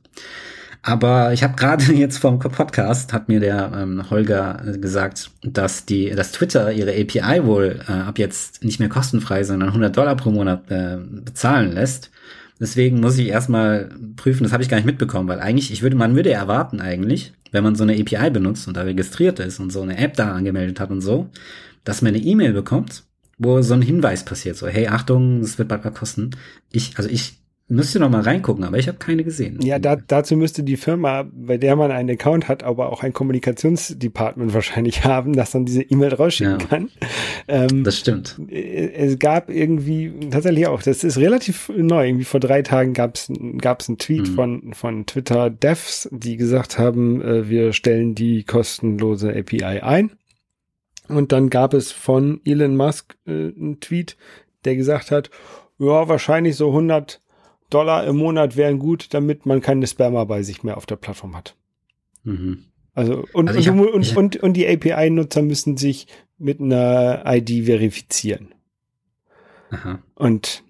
Aber 0.84 1.32
ich 1.32 1.42
habe 1.42 1.56
gerade 1.56 1.84
jetzt 1.94 2.18
vom 2.18 2.38
Podcast 2.38 3.12
hat 3.12 3.28
mir 3.28 3.40
der 3.40 3.72
ähm, 3.74 4.10
Holger 4.10 4.62
äh, 4.66 4.78
gesagt, 4.78 5.30
dass 5.42 5.86
die, 5.86 6.10
dass 6.10 6.32
Twitter 6.32 6.72
ihre 6.72 6.92
API 6.92 7.44
wohl 7.44 7.80
äh, 7.88 7.92
ab 7.92 8.18
jetzt 8.18 8.62
nicht 8.62 8.80
mehr 8.80 8.90
kostenfrei, 8.90 9.44
sondern 9.44 9.70
100 9.70 9.96
Dollar 9.96 10.14
pro 10.14 10.30
Monat 10.30 10.70
äh, 10.70 10.98
bezahlen 10.98 11.72
lässt. 11.72 12.10
Deswegen 12.60 13.00
muss 13.00 13.18
ich 13.18 13.28
erstmal 13.28 13.90
prüfen, 14.16 14.44
das 14.44 14.52
habe 14.52 14.62
ich 14.62 14.68
gar 14.68 14.76
nicht 14.76 14.86
mitbekommen, 14.86 15.28
weil 15.28 15.40
eigentlich, 15.40 15.72
ich 15.72 15.82
würde, 15.82 15.96
man 15.96 16.14
würde 16.14 16.32
erwarten 16.32 16.80
eigentlich, 16.80 17.32
wenn 17.50 17.64
man 17.64 17.74
so 17.74 17.82
eine 17.82 17.94
API 17.94 18.30
benutzt 18.30 18.68
und 18.68 18.76
da 18.76 18.82
registriert 18.82 19.40
ist 19.40 19.58
und 19.58 19.70
so 19.70 19.82
eine 19.82 19.98
App 19.98 20.14
da 20.14 20.32
angemeldet 20.32 20.80
hat 20.80 20.90
und 20.90 21.00
so, 21.00 21.30
dass 21.82 22.02
man 22.02 22.14
eine 22.14 22.22
E-Mail 22.22 22.52
bekommt, 22.52 23.04
wo 23.38 23.60
so 23.62 23.74
ein 23.74 23.82
Hinweis 23.82 24.24
passiert, 24.24 24.56
so, 24.56 24.68
hey, 24.68 24.86
Achtung, 24.86 25.40
das 25.40 25.58
wird 25.58 25.68
bald 25.68 25.84
mal 25.84 25.90
kosten. 25.90 26.30
Ich, 26.70 26.96
also 26.96 27.10
ich 27.10 27.38
Müsste 27.66 27.98
noch 27.98 28.10
mal 28.10 28.20
reingucken, 28.20 28.62
aber 28.64 28.78
ich 28.78 28.88
habe 28.88 28.98
keine 28.98 29.24
gesehen. 29.24 29.58
Ja, 29.62 29.78
da, 29.78 29.96
dazu 29.96 30.36
müsste 30.36 30.62
die 30.62 30.76
Firma, 30.76 31.24
bei 31.32 31.56
der 31.56 31.76
man 31.76 31.90
einen 31.90 32.10
Account 32.10 32.46
hat, 32.46 32.62
aber 32.62 32.92
auch 32.92 33.02
ein 33.02 33.14
Kommunikationsdepartment 33.14 34.52
wahrscheinlich 34.52 35.04
haben, 35.04 35.32
dass 35.32 35.52
dann 35.52 35.64
diese 35.64 35.82
E-Mail 35.82 36.12
rausschicken 36.12 36.60
ja, 36.60 36.66
kann. 36.66 36.90
Ähm, 37.48 37.82
das 37.82 37.98
stimmt. 37.98 38.38
Es 38.50 39.18
gab 39.18 39.48
irgendwie 39.48 40.12
tatsächlich 40.30 40.66
auch, 40.66 40.82
das 40.82 41.04
ist 41.04 41.16
relativ 41.16 41.70
neu, 41.74 42.06
irgendwie 42.06 42.24
vor 42.24 42.38
drei 42.38 42.60
Tagen 42.60 42.92
gab 42.92 43.16
es 43.16 43.30
einen 43.30 43.98
Tweet 43.98 44.28
mhm. 44.28 44.34
von, 44.34 44.74
von 44.74 45.06
Twitter 45.06 45.48
Devs, 45.48 46.10
die 46.12 46.36
gesagt 46.36 46.78
haben, 46.78 47.22
äh, 47.22 47.48
wir 47.48 47.72
stellen 47.72 48.14
die 48.14 48.44
kostenlose 48.44 49.34
API 49.34 49.80
ein. 49.80 50.10
Und 51.08 51.32
dann 51.32 51.48
gab 51.48 51.72
es 51.72 51.92
von 51.92 52.42
Elon 52.44 52.76
Musk 52.76 53.16
äh, 53.26 53.30
einen 53.30 53.80
Tweet, 53.80 54.18
der 54.66 54.76
gesagt 54.76 55.10
hat, 55.10 55.30
ja, 55.78 56.08
wahrscheinlich 56.08 56.56
so 56.56 56.68
100 56.68 57.20
Dollar 57.70 58.06
im 58.06 58.16
Monat 58.16 58.56
wären 58.56 58.78
gut, 58.78 59.12
damit 59.14 59.46
man 59.46 59.60
keine 59.60 59.86
Spammer 59.86 60.26
bei 60.26 60.42
sich 60.42 60.62
mehr 60.62 60.76
auf 60.76 60.86
der 60.86 60.96
Plattform 60.96 61.36
hat. 61.36 61.56
Mhm. 62.22 62.64
Also 62.94 63.24
und, 63.32 63.48
also 63.48 63.70
hab, 63.70 63.78
und, 63.78 64.16
und, 64.16 64.36
und, 64.36 64.52
die 64.54 64.68
API-Nutzer 64.68 65.42
müssen 65.42 65.76
sich 65.76 66.06
mit 66.38 66.60
einer 66.60 67.24
ID 67.26 67.66
verifizieren. 67.66 68.54
Aha. 69.70 70.00
Und 70.14 70.62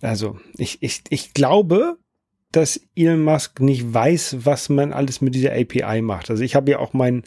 also 0.00 0.38
ich, 0.56 0.78
ich, 0.80 1.02
ich 1.10 1.34
glaube, 1.34 1.98
dass 2.50 2.80
Elon 2.96 3.22
Musk 3.22 3.60
nicht 3.60 3.92
weiß, 3.92 4.38
was 4.44 4.68
man 4.68 4.92
alles 4.92 5.20
mit 5.20 5.34
dieser 5.34 5.52
API 5.52 6.00
macht. 6.02 6.30
Also 6.30 6.42
ich 6.42 6.54
habe 6.54 6.70
ja 6.70 6.78
auch 6.78 6.94
mein, 6.94 7.24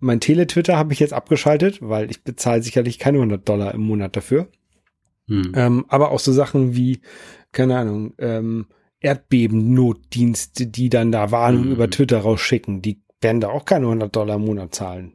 mein 0.00 0.20
Tele-Twitter 0.20 0.76
habe 0.76 0.92
ich 0.92 1.00
jetzt 1.00 1.12
abgeschaltet, 1.12 1.78
weil 1.80 2.10
ich 2.10 2.22
bezahle 2.24 2.62
sicherlich 2.62 2.98
keine 2.98 3.18
100 3.18 3.48
Dollar 3.48 3.74
im 3.74 3.82
Monat 3.82 4.16
dafür. 4.16 4.48
Hm. 5.28 5.52
Ähm, 5.54 5.84
aber 5.88 6.10
auch 6.10 6.20
so 6.20 6.32
Sachen 6.32 6.74
wie 6.74 7.00
keine 7.56 7.78
Ahnung, 7.78 8.12
ähm, 8.18 8.66
Erdbeben-Notdienste, 9.00 10.66
die 10.66 10.88
dann 10.88 11.10
da 11.10 11.30
Warnungen 11.30 11.66
mhm. 11.66 11.72
über 11.72 11.90
Twitter 11.90 12.18
rausschicken, 12.18 12.82
die 12.82 13.00
werden 13.20 13.40
da 13.40 13.48
auch 13.48 13.64
keine 13.64 13.86
100 13.86 14.14
Dollar 14.14 14.36
im 14.36 14.44
Monat 14.44 14.74
zahlen. 14.74 15.12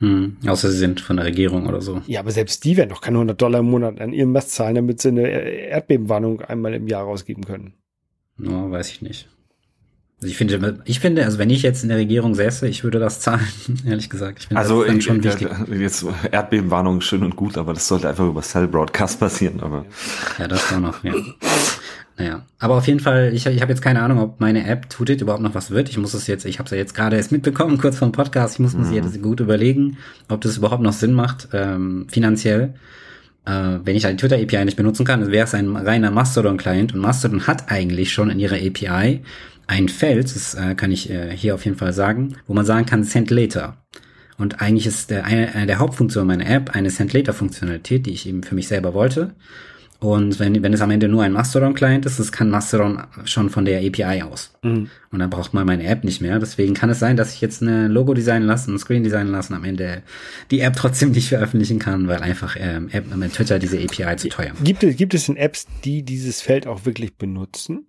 Hm, 0.00 0.36
außer 0.46 0.70
sie 0.70 0.78
sind 0.78 1.00
von 1.00 1.16
der 1.16 1.26
Regierung 1.26 1.66
oder 1.66 1.80
so. 1.80 2.02
Ja, 2.06 2.20
aber 2.20 2.30
selbst 2.30 2.64
die 2.64 2.76
werden 2.76 2.90
doch 2.90 3.00
keine 3.00 3.18
100 3.18 3.40
Dollar 3.40 3.60
im 3.60 3.70
Monat 3.70 4.00
an 4.00 4.12
ihrem 4.12 4.32
Mast 4.32 4.52
zahlen, 4.52 4.76
damit 4.76 5.00
sie 5.00 5.08
eine 5.08 5.28
Erdbebenwarnung 5.28 6.40
einmal 6.40 6.74
im 6.74 6.86
Jahr 6.86 7.04
rausgeben 7.04 7.44
können. 7.44 7.74
No, 8.36 8.70
weiß 8.70 8.90
ich 8.90 9.02
nicht. 9.02 9.28
Also 10.20 10.32
ich 10.32 10.36
finde, 10.36 10.80
ich 10.84 10.98
finde, 10.98 11.24
also 11.24 11.38
wenn 11.38 11.48
ich 11.48 11.62
jetzt 11.62 11.84
in 11.84 11.90
der 11.90 11.98
Regierung 11.98 12.34
säße, 12.34 12.66
ich 12.66 12.82
würde 12.82 12.98
das 12.98 13.20
zahlen, 13.20 13.46
ehrlich 13.86 14.10
gesagt. 14.10 14.40
Ich 14.40 14.48
finde, 14.48 14.60
also 14.60 14.82
das 14.82 14.96
ist 14.96 15.04
schon 15.04 15.22
wichtig. 15.22 15.48
Jetzt 15.78 16.04
Erdbebenwarnung 16.32 17.00
schön 17.02 17.22
und 17.22 17.36
gut, 17.36 17.56
aber 17.56 17.72
das 17.72 17.86
sollte 17.86 18.08
einfach 18.08 18.26
über 18.26 18.42
Cell 18.42 18.66
Broadcast 18.66 19.20
passieren. 19.20 19.60
Aber 19.60 19.84
ja, 20.38 20.48
das 20.48 20.72
war 20.72 20.80
noch. 20.80 21.04
Ja. 21.04 21.14
Naja, 22.16 22.42
aber 22.58 22.74
auf 22.74 22.88
jeden 22.88 22.98
Fall, 22.98 23.32
ich, 23.32 23.46
ich 23.46 23.62
habe 23.62 23.70
jetzt 23.70 23.80
keine 23.80 24.02
Ahnung, 24.02 24.18
ob 24.18 24.40
meine 24.40 24.66
App 24.66 24.90
Tutit 24.90 25.20
überhaupt 25.20 25.42
noch 25.42 25.54
was 25.54 25.70
wird. 25.70 25.88
Ich 25.88 25.98
muss 25.98 26.14
es 26.14 26.26
jetzt, 26.26 26.46
ich 26.46 26.58
habe 26.58 26.64
es 26.64 26.72
ja 26.72 26.76
jetzt 26.76 26.96
gerade 26.96 27.14
erst 27.14 27.30
mitbekommen, 27.30 27.78
kurz 27.78 27.96
vor 27.96 28.08
dem 28.08 28.12
Podcast. 28.12 28.54
Ich 28.54 28.58
muss 28.58 28.74
mir 28.74 28.86
mhm. 28.86 28.92
jetzt 28.92 29.22
gut 29.22 29.38
überlegen, 29.38 29.98
ob 30.28 30.40
das 30.40 30.56
überhaupt 30.56 30.82
noch 30.82 30.94
Sinn 30.94 31.12
macht, 31.12 31.50
ähm, 31.52 32.08
finanziell. 32.10 32.74
Äh, 33.44 33.78
wenn 33.84 33.94
ich 33.94 34.04
halt 34.04 34.20
die 34.20 34.26
Twitter 34.26 34.42
API 34.42 34.64
nicht 34.64 34.76
benutzen 34.76 35.06
kann, 35.06 35.30
wäre 35.30 35.44
es 35.44 35.54
ein 35.54 35.76
reiner 35.76 36.10
Mastodon-Client 36.10 36.92
und 36.92 37.00
Mastodon 37.00 37.46
hat 37.46 37.70
eigentlich 37.70 38.12
schon 38.12 38.30
in 38.30 38.40
ihrer 38.40 38.56
API 38.56 39.22
ein 39.68 39.88
Feld, 39.88 40.34
das 40.34 40.54
äh, 40.54 40.74
kann 40.74 40.90
ich 40.90 41.08
äh, 41.10 41.30
hier 41.36 41.54
auf 41.54 41.64
jeden 41.64 41.76
Fall 41.76 41.92
sagen, 41.92 42.36
wo 42.48 42.54
man 42.54 42.64
sagen 42.66 42.86
kann, 42.86 43.04
send 43.04 43.30
later. 43.30 43.76
Und 44.38 44.60
eigentlich 44.60 44.86
ist 44.86 45.10
der, 45.10 45.24
eine, 45.24 45.54
eine 45.54 45.66
der 45.66 45.78
Hauptfunktionen 45.78 46.26
meiner 46.26 46.48
App 46.48 46.74
eine 46.74 46.90
Send 46.90 47.12
Later 47.12 47.32
Funktionalität, 47.32 48.06
die 48.06 48.12
ich 48.12 48.26
eben 48.26 48.44
für 48.44 48.54
mich 48.54 48.68
selber 48.68 48.94
wollte. 48.94 49.34
Und 50.00 50.38
wenn, 50.38 50.62
wenn 50.62 50.72
es 50.72 50.80
am 50.80 50.92
Ende 50.92 51.08
nur 51.08 51.24
ein 51.24 51.32
Mastodon-Client 51.32 52.06
ist, 52.06 52.20
das 52.20 52.30
kann 52.30 52.50
Mastodon 52.50 53.02
schon 53.24 53.50
von 53.50 53.64
der 53.64 53.80
API 53.80 54.22
aus. 54.22 54.52
Mhm. 54.62 54.88
Und 55.10 55.18
dann 55.18 55.28
braucht 55.28 55.54
man 55.54 55.66
meine 55.66 55.84
App 55.88 56.04
nicht 56.04 56.20
mehr. 56.20 56.38
Deswegen 56.38 56.74
kann 56.74 56.88
es 56.88 57.00
sein, 57.00 57.16
dass 57.16 57.34
ich 57.34 57.40
jetzt 57.40 57.62
eine 57.62 57.88
Logo 57.88 58.14
designen 58.14 58.46
lasse, 58.46 58.70
ein 58.70 58.78
Screen 58.78 59.02
designen 59.02 59.32
lasse 59.32 59.52
und 59.52 59.58
am 59.58 59.64
Ende 59.64 60.02
die 60.52 60.60
App 60.60 60.76
trotzdem 60.76 61.10
nicht 61.12 61.30
veröffentlichen 61.30 61.80
kann, 61.80 62.06
weil 62.06 62.22
einfach 62.22 62.54
ähm, 62.60 62.88
App, 62.92 63.12
mit 63.16 63.32
Twitter 63.32 63.58
diese 63.58 63.78
API 63.78 64.16
zu 64.16 64.28
teuer 64.28 64.52
Gibt 64.62 64.84
es, 64.84 64.96
gibt 64.96 65.14
es 65.14 65.26
denn 65.26 65.36
Apps, 65.36 65.66
die 65.84 66.04
dieses 66.04 66.42
Feld 66.42 66.68
auch 66.68 66.86
wirklich 66.86 67.16
benutzen? 67.16 67.84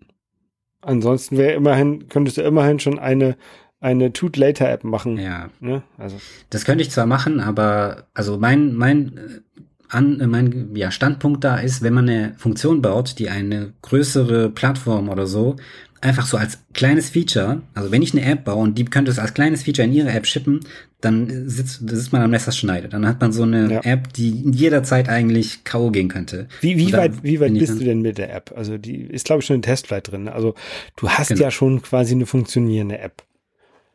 Ansonsten 0.82 1.38
wäre 1.38 1.54
immerhin, 1.54 2.08
könntest 2.08 2.38
du 2.38 2.42
immerhin 2.42 2.80
schon 2.80 3.00
eine 3.00 3.36
eine 3.82 4.12
Toot 4.12 4.36
Later 4.36 4.70
App 4.70 4.84
machen. 4.84 5.18
Ja. 5.18 5.50
Ne? 5.62 5.84
Also. 5.98 6.18
Das 6.50 6.66
könnte 6.66 6.82
ich 6.82 6.92
zwar 6.92 7.06
machen, 7.06 7.40
aber 7.40 8.08
also 8.14 8.38
mein 8.38 8.74
mein 8.74 9.18
äh, 9.18 9.62
an 9.88 10.22
mein 10.30 10.76
ja, 10.76 10.92
Standpunkt 10.92 11.44
da 11.44 11.58
ist, 11.58 11.82
wenn 11.82 11.94
man 11.94 12.10
eine 12.10 12.34
Funktion 12.38 12.82
baut, 12.82 13.18
die 13.18 13.30
eine 13.30 13.74
größere 13.82 14.50
Plattform 14.50 15.10
oder 15.10 15.26
so 15.26 15.56
einfach 16.02 16.26
so 16.26 16.38
als 16.38 16.60
kleines 16.74 17.10
Feature, 17.10 17.62
also 17.74 17.92
wenn 17.92 18.02
ich 18.02 18.14
eine 18.14 18.24
App 18.24 18.46
baue 18.46 18.64
und 18.64 18.78
die 18.78 18.86
könnte 18.86 19.12
es 19.12 19.20
als 19.20 19.34
kleines 19.34 19.64
Feature 19.64 19.88
in 19.88 19.94
ihre 19.94 20.12
App 20.12 20.26
shippen, 20.26 20.62
dann 21.02 21.50
sitzt, 21.50 21.88
sitzt 21.88 22.12
man 22.12 22.22
am 22.22 22.32
Messerschneide. 22.32 22.89
Dann 22.89 23.08
hat 23.08 23.22
man 23.22 23.32
so 23.32 23.43
eine 23.43 23.72
ja. 23.72 23.80
App, 23.84 24.12
die 24.14 24.43
jederzeit 24.52 25.08
eigentlich 25.08 25.64
K.O. 25.64 25.91
gehen 25.91 26.10
könnte. 26.10 26.47
Wie, 26.60 26.78
wie 26.78 26.91
weit, 26.91 27.24
wie 27.24 27.39
weit 27.39 27.54
bist 27.54 27.80
du 27.80 27.86
denn 27.86 28.02
mit 28.02 28.18
der 28.18 28.34
App? 28.36 28.54
Also 28.56 28.78
die 28.78 29.02
ist, 29.04 29.26
glaube 29.26 29.39
ich, 29.39 29.45
schon 29.45 29.58
in 29.58 29.62
Testflight 29.62 30.12
drin. 30.12 30.28
Also 30.28 30.56
du 30.97 31.10
hast 31.10 31.30
genau. 31.30 31.41
ja 31.41 31.52
schon 31.52 31.82
quasi 31.82 32.14
eine 32.14 32.26
funktionierende 32.26 33.00
App. 33.00 33.24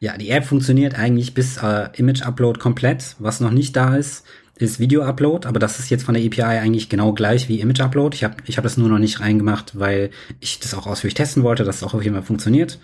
Ja, 0.00 0.16
die 0.16 0.30
App 0.30 0.44
funktioniert 0.44 0.98
eigentlich 0.98 1.34
bis 1.34 1.58
äh, 1.58 1.88
Image-Upload 1.96 2.58
komplett. 2.58 3.16
Was 3.18 3.40
noch 3.40 3.50
nicht 3.50 3.76
da 3.76 3.96
ist, 3.96 4.24
ist 4.56 4.78
Video-Upload, 4.78 5.48
aber 5.48 5.58
das 5.58 5.78
ist 5.78 5.90
jetzt 5.90 6.04
von 6.04 6.14
der 6.14 6.24
API 6.24 6.42
eigentlich 6.42 6.88
genau 6.88 7.12
gleich 7.12 7.48
wie 7.48 7.60
Image-Upload. 7.60 8.14
Ich 8.14 8.24
habe 8.24 8.36
ich 8.46 8.56
hab 8.56 8.62
das 8.62 8.76
nur 8.76 8.88
noch 8.88 8.98
nicht 8.98 9.20
reingemacht, 9.20 9.78
weil 9.78 10.10
ich 10.40 10.60
das 10.60 10.74
auch 10.74 10.86
ausführlich 10.86 11.14
testen 11.14 11.42
wollte, 11.42 11.64
dass 11.64 11.76
es 11.76 11.82
auch 11.82 11.94
auf 11.94 12.02
jeden 12.02 12.14
Fall 12.14 12.24
funktioniert, 12.24 12.78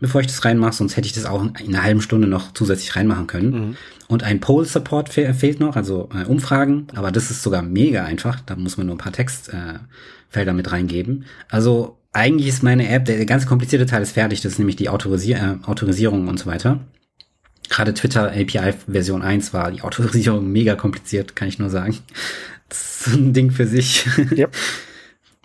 bevor 0.00 0.20
ich 0.20 0.26
das 0.26 0.44
reinmache. 0.44 0.72
Sonst 0.72 0.96
hätte 0.96 1.06
ich 1.06 1.12
das 1.12 1.26
auch 1.26 1.42
in 1.42 1.74
einer 1.74 1.82
halben 1.82 2.02
Stunde 2.02 2.26
noch 2.26 2.52
zusätzlich 2.52 2.96
reinmachen 2.96 3.26
können. 3.26 3.50
Mhm. 3.50 3.76
Und 4.08 4.24
ein 4.24 4.40
Poll-Support 4.40 5.10
fe 5.10 5.32
fehlt 5.34 5.60
noch, 5.60 5.76
also 5.76 6.08
äh, 6.14 6.24
Umfragen, 6.24 6.88
aber 6.94 7.12
das 7.12 7.30
ist 7.30 7.42
sogar 7.42 7.62
mega 7.62 8.04
einfach. 8.04 8.40
Da 8.40 8.56
muss 8.56 8.76
man 8.76 8.86
nur 8.86 8.96
ein 8.96 8.98
paar 8.98 9.12
Textfelder 9.12 9.80
äh, 10.34 10.52
mit 10.52 10.72
reingeben. 10.72 11.26
Also 11.48 11.98
eigentlich 12.12 12.48
ist 12.48 12.62
meine 12.62 12.88
App, 12.88 13.04
der, 13.04 13.16
der 13.16 13.26
ganz 13.26 13.46
komplizierte 13.46 13.86
Teil 13.86 14.02
ist 14.02 14.12
fertig, 14.12 14.40
das 14.40 14.52
ist 14.52 14.58
nämlich 14.58 14.76
die 14.76 14.88
Autorisier 14.88 15.36
äh, 15.36 15.66
Autorisierung 15.66 16.26
und 16.26 16.38
so 16.38 16.46
weiter. 16.46 16.80
Gerade 17.68 17.94
Twitter 17.94 18.32
API 18.32 18.72
Version 18.88 19.22
1 19.22 19.54
war 19.54 19.70
die 19.70 19.82
Autorisierung 19.82 20.50
mega 20.50 20.74
kompliziert, 20.74 21.36
kann 21.36 21.46
ich 21.46 21.60
nur 21.60 21.70
sagen. 21.70 21.96
Das 22.68 23.06
ist 23.06 23.14
ein 23.14 23.32
Ding 23.32 23.52
für 23.52 23.66
sich. 23.66 24.06
Yep. 24.32 24.54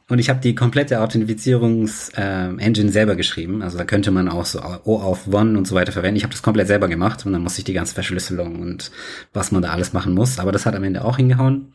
Und 0.07 0.19
ich 0.19 0.29
habe 0.29 0.39
die 0.39 0.53
komplette 0.53 1.01
Authentifizierungs-Engine 1.01 2.89
äh, 2.89 2.91
selber 2.91 3.15
geschrieben. 3.15 3.63
Also 3.63 3.77
da 3.77 3.85
könnte 3.85 4.11
man 4.11 4.29
auch 4.29 4.45
so 4.45 4.59
O 4.83 4.97
auf 4.97 5.27
One 5.27 5.57
und 5.57 5.67
so 5.67 5.73
weiter 5.73 5.91
verwenden. 5.91 6.17
Ich 6.17 6.23
habe 6.23 6.33
das 6.33 6.43
komplett 6.43 6.67
selber 6.67 6.87
gemacht 6.87 7.25
und 7.25 7.33
dann 7.33 7.41
musste 7.41 7.59
ich 7.59 7.65
die 7.65 7.73
ganze 7.73 7.95
Verschlüsselung 7.95 8.59
und 8.59 8.91
was 9.33 9.51
man 9.51 9.63
da 9.63 9.71
alles 9.71 9.93
machen 9.93 10.13
muss. 10.13 10.37
Aber 10.37 10.51
das 10.51 10.67
hat 10.67 10.75
am 10.75 10.83
Ende 10.83 11.03
auch 11.03 11.17
hingehauen. 11.17 11.73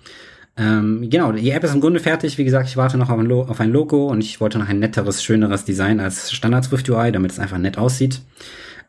Ähm, 0.56 1.08
genau, 1.10 1.32
die 1.32 1.50
App 1.50 1.64
ist 1.64 1.74
im 1.74 1.80
Grunde 1.80 1.98
fertig. 1.98 2.38
Wie 2.38 2.44
gesagt, 2.44 2.68
ich 2.68 2.76
warte 2.76 2.98
noch 2.98 3.10
auf 3.10 3.18
ein, 3.18 3.30
auf 3.32 3.60
ein 3.60 3.70
Logo 3.70 4.06
und 4.06 4.20
ich 4.20 4.40
wollte 4.40 4.58
noch 4.58 4.68
ein 4.68 4.78
netteres, 4.78 5.24
schöneres 5.24 5.64
Design 5.64 5.98
als 5.98 6.30
Standard 6.30 6.64
Swift 6.64 6.88
UI, 6.88 7.10
damit 7.10 7.32
es 7.32 7.40
einfach 7.40 7.58
nett 7.58 7.78
aussieht 7.78 8.20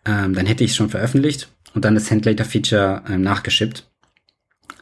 ähm, 0.05 0.33
dann 0.33 0.45
hätte 0.45 0.63
ich 0.63 0.71
es 0.71 0.77
schon 0.77 0.89
veröffentlicht 0.89 1.49
und 1.73 1.85
dann 1.85 1.95
das 1.95 2.09
Handlater-Feature 2.09 3.03
ähm, 3.09 3.21
nachgeschippt. 3.21 3.87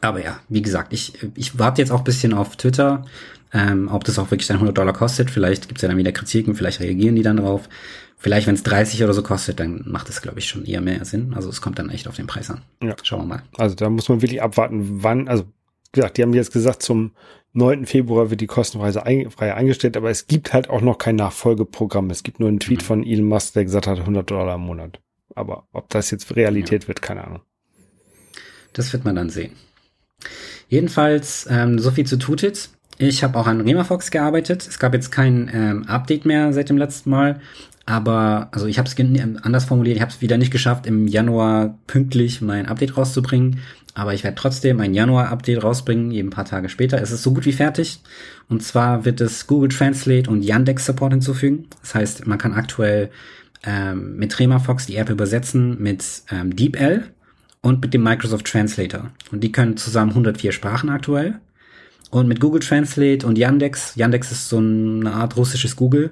Aber 0.00 0.24
ja, 0.24 0.40
wie 0.48 0.62
gesagt, 0.62 0.92
ich, 0.92 1.12
ich 1.34 1.58
warte 1.58 1.82
jetzt 1.82 1.90
auch 1.90 2.02
bisschen 2.02 2.32
auf 2.32 2.56
Twitter, 2.56 3.04
ähm, 3.52 3.88
ob 3.90 4.04
das 4.04 4.18
auch 4.18 4.30
wirklich 4.30 4.46
dann 4.46 4.56
100 4.56 4.76
Dollar 4.76 4.92
kostet. 4.92 5.30
Vielleicht 5.30 5.68
gibt's 5.68 5.82
ja 5.82 5.88
dann 5.88 5.98
wieder 5.98 6.12
Kritiken, 6.12 6.54
vielleicht 6.54 6.80
reagieren 6.80 7.16
die 7.16 7.22
dann 7.22 7.38
drauf. 7.38 7.68
Vielleicht, 8.16 8.46
wenn 8.46 8.54
es 8.54 8.62
30 8.62 9.02
oder 9.02 9.14
so 9.14 9.22
kostet, 9.22 9.60
dann 9.60 9.82
macht 9.86 10.10
es, 10.10 10.20
glaube 10.20 10.38
ich, 10.38 10.48
schon 10.48 10.66
eher 10.66 10.82
mehr 10.82 11.04
Sinn. 11.06 11.32
Also 11.34 11.48
es 11.48 11.62
kommt 11.62 11.78
dann 11.78 11.88
echt 11.88 12.06
auf 12.06 12.16
den 12.16 12.26
Preis 12.26 12.50
an. 12.50 12.60
Ja. 12.82 12.94
Schauen 13.02 13.22
wir 13.22 13.26
mal. 13.26 13.42
Also 13.56 13.74
da 13.74 13.88
muss 13.88 14.08
man 14.10 14.20
wirklich 14.20 14.42
abwarten, 14.42 15.02
wann, 15.02 15.26
also 15.26 15.44
gesagt, 15.92 16.18
die 16.18 16.22
haben 16.22 16.34
jetzt 16.34 16.52
gesagt, 16.52 16.82
zum 16.82 17.12
9. 17.52 17.86
Februar 17.86 18.30
wird 18.30 18.40
die 18.40 18.46
kostenfrei 18.46 19.02
ein, 19.02 19.30
frei 19.30 19.54
eingestellt, 19.54 19.96
aber 19.96 20.10
es 20.10 20.26
gibt 20.26 20.52
halt 20.52 20.70
auch 20.70 20.82
noch 20.82 20.98
kein 20.98 21.16
Nachfolgeprogramm. 21.16 22.10
Es 22.10 22.22
gibt 22.22 22.40
nur 22.40 22.48
einen 22.48 22.60
Tweet 22.60 22.82
mhm. 22.82 22.84
von 22.84 23.04
Elon 23.04 23.26
Musk, 23.26 23.54
der 23.54 23.64
gesagt 23.64 23.86
hat, 23.86 23.98
100 23.98 24.30
Dollar 24.30 24.54
im 24.56 24.60
Monat. 24.62 25.00
Aber 25.34 25.66
ob 25.72 25.88
das 25.88 26.10
jetzt 26.10 26.36
Realität 26.36 26.82
ja. 26.82 26.88
wird, 26.88 27.02
keine 27.02 27.24
Ahnung. 27.24 27.40
Das 28.72 28.92
wird 28.92 29.04
man 29.04 29.16
dann 29.16 29.30
sehen. 29.30 29.52
Jedenfalls, 30.68 31.48
ähm, 31.50 31.78
so 31.78 31.90
viel 31.90 32.06
zu 32.06 32.18
Tutit. 32.18 32.70
Ich 33.02 33.24
habe 33.24 33.38
auch 33.38 33.46
an 33.46 33.62
Remafox 33.62 34.10
gearbeitet. 34.10 34.68
Es 34.68 34.78
gab 34.78 34.92
jetzt 34.92 35.10
kein 35.10 35.50
ähm, 35.54 35.88
Update 35.88 36.26
mehr 36.26 36.52
seit 36.52 36.68
dem 36.68 36.76
letzten 36.76 37.08
Mal. 37.08 37.40
Aber, 37.86 38.48
also 38.52 38.66
ich 38.66 38.78
habe 38.78 38.90
es 38.90 39.42
anders 39.42 39.64
formuliert, 39.64 39.96
ich 39.96 40.02
habe 40.02 40.12
es 40.12 40.20
wieder 40.20 40.36
nicht 40.36 40.50
geschafft, 40.50 40.86
im 40.86 41.08
Januar 41.08 41.78
pünktlich 41.86 42.42
mein 42.42 42.66
Update 42.66 42.98
rauszubringen. 42.98 43.60
Aber 43.94 44.12
ich 44.12 44.22
werde 44.22 44.34
trotzdem 44.34 44.80
ein 44.80 44.92
Januar-Update 44.92 45.64
rausbringen, 45.64 46.10
eben 46.10 46.28
ein 46.28 46.32
paar 46.32 46.44
Tage 46.44 46.68
später. 46.68 47.00
Es 47.00 47.10
ist 47.10 47.22
so 47.22 47.32
gut 47.32 47.46
wie 47.46 47.52
fertig. 47.52 48.02
Und 48.50 48.62
zwar 48.62 49.06
wird 49.06 49.22
es 49.22 49.46
Google 49.46 49.70
Translate 49.70 50.28
und 50.28 50.42
Yandex 50.42 50.84
Support 50.84 51.14
hinzufügen. 51.14 51.68
Das 51.80 51.94
heißt, 51.94 52.26
man 52.26 52.36
kann 52.36 52.52
aktuell 52.52 53.08
ähm, 53.64 54.16
mit 54.16 54.38
Remafox 54.38 54.84
die 54.84 54.96
App 54.96 55.08
übersetzen 55.08 55.80
mit 55.80 56.04
ähm, 56.30 56.54
DeepL 56.54 57.04
und 57.62 57.80
mit 57.80 57.94
dem 57.94 58.02
Microsoft 58.02 58.44
Translator. 58.46 59.10
Und 59.32 59.42
die 59.42 59.52
können 59.52 59.78
zusammen 59.78 60.10
104 60.10 60.52
Sprachen 60.52 60.90
aktuell. 60.90 61.40
Und 62.10 62.26
mit 62.26 62.40
Google 62.40 62.60
Translate 62.60 63.26
und 63.26 63.38
Yandex, 63.38 63.94
Yandex 63.94 64.32
ist 64.32 64.48
so 64.48 64.58
eine 64.58 65.12
Art 65.12 65.36
russisches 65.36 65.76
Google, 65.76 66.10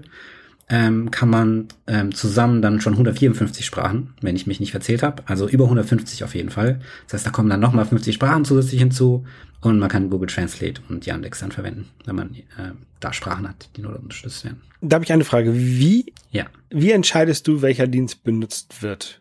ähm, 0.69 1.11
kann 1.11 1.31
man 1.31 1.69
ähm, 1.87 2.15
zusammen 2.15 2.61
dann 2.61 2.81
schon 2.81 2.93
154 2.93 3.65
Sprachen, 3.65 4.15
wenn 4.21 4.37
ich 4.37 4.47
mich 4.47 4.61
nicht 4.61 4.71
verzählt 4.71 5.03
habe. 5.03 5.23
Also 5.27 5.49
über 5.49 5.65
150 5.65 6.25
auf 6.25 6.35
jeden 6.35 6.51
Fall. 6.51 6.81
Das 7.07 7.15
heißt, 7.15 7.27
da 7.27 7.31
kommen 7.31 7.49
dann 7.49 7.61
nochmal 7.61 7.87
50 7.87 8.15
Sprachen 8.15 8.45
zusätzlich 8.45 8.81
hinzu 8.81 9.25
und 9.61 9.79
man 9.79 9.89
kann 9.89 10.11
Google 10.11 10.29
Translate 10.29 10.83
und 10.89 11.07
Yandex 11.07 11.41
dann 11.41 11.53
verwenden, 11.53 11.89
wenn 12.05 12.17
man 12.17 12.35
äh, 12.35 12.73
da 13.01 13.13
Sprachen 13.13 13.49
hat, 13.49 13.71
die 13.77 13.83
nur 13.83 13.99
unterstützt 13.99 14.45
werden. 14.45 14.61
Da 14.81 14.97
habe 14.97 15.05
ich 15.05 15.13
eine 15.13 15.25
Frage. 15.25 15.55
Wie, 15.55 16.13
ja. 16.31 16.47
wie 16.71 16.93
entscheidest 16.93 17.49
du, 17.49 17.63
welcher 17.63 17.87
Dienst 17.87 18.23
benutzt 18.23 18.83
wird? 18.83 19.21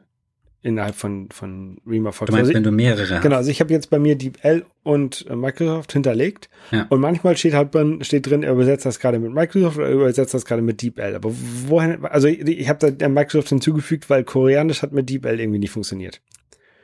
Innerhalb 0.68 0.95
von, 0.95 1.30
von 1.32 1.78
RemaFox. 1.88 2.28
Du 2.28 2.34
meinst, 2.34 2.41
also 2.41 2.51
ich, 2.51 2.55
wenn 2.55 2.63
du 2.63 2.72
mehrere 2.72 3.15
hast. 3.15 3.22
Genau, 3.22 3.38
also 3.38 3.49
ich 3.49 3.61
habe 3.61 3.74
jetzt 3.74 3.89
bei 3.89 3.99
mir 3.99 4.18
DeepL 4.18 4.65
und 4.84 5.26
äh, 5.30 5.36
Microsoft 5.36 5.93
hinterlegt 5.93 6.49
ja. 6.72 6.86
und 6.89 6.99
manchmal 6.99 7.38
steht 7.38 7.53
halt 7.53 7.70
steht 8.05 8.30
drin, 8.30 8.43
er 8.43 8.51
übersetzt 8.51 8.86
das 8.86 8.99
gerade 8.99 9.18
mit 9.18 9.34
Microsoft 9.34 9.78
oder 9.78 9.88
er 9.88 9.93
übersetzt 9.93 10.34
das 10.34 10.45
gerade 10.45 10.61
mit 10.61 10.82
DeepL. 10.82 11.15
Aber 11.15 11.32
wohin, 11.68 12.05
also 12.05 12.28
ich 12.28 12.68
habe 12.68 12.91
da 12.91 13.09
Microsoft 13.09 13.49
hinzugefügt, 13.49 14.09
weil 14.09 14.24
Koreanisch 14.26 14.82
hat 14.82 14.91
mit 14.91 15.09
DeepL 15.09 15.39
irgendwie 15.39 15.59
nicht 15.59 15.72
funktioniert. 15.72 16.22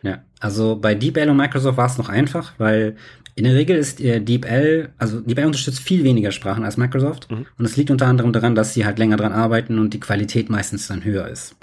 Ja, 0.01 0.23
also 0.39 0.77
bei 0.77 0.95
DeepL 0.95 1.29
und 1.29 1.37
Microsoft 1.37 1.77
war 1.77 1.87
es 1.87 1.97
noch 1.97 2.09
einfach, 2.09 2.53
weil 2.57 2.95
in 3.35 3.43
der 3.43 3.55
Regel 3.55 3.77
ist 3.77 3.99
äh, 3.99 4.21
DeepL, 4.21 4.89
also 4.97 5.19
DeepL 5.19 5.45
unterstützt 5.45 5.79
viel 5.79 6.03
weniger 6.03 6.31
Sprachen 6.31 6.63
als 6.63 6.77
Microsoft 6.77 7.29
mhm. 7.29 7.45
und 7.57 7.65
es 7.65 7.75
liegt 7.75 7.91
unter 7.91 8.07
anderem 8.07 8.31
daran, 8.31 8.55
dass 8.55 8.73
sie 8.73 8.85
halt 8.85 8.99
länger 8.99 9.17
dran 9.17 9.33
arbeiten 9.33 9.79
und 9.79 9.93
die 9.93 9.99
Qualität 9.99 10.49
meistens 10.49 10.87
dann 10.87 11.03
höher 11.03 11.27
ist. 11.27 11.55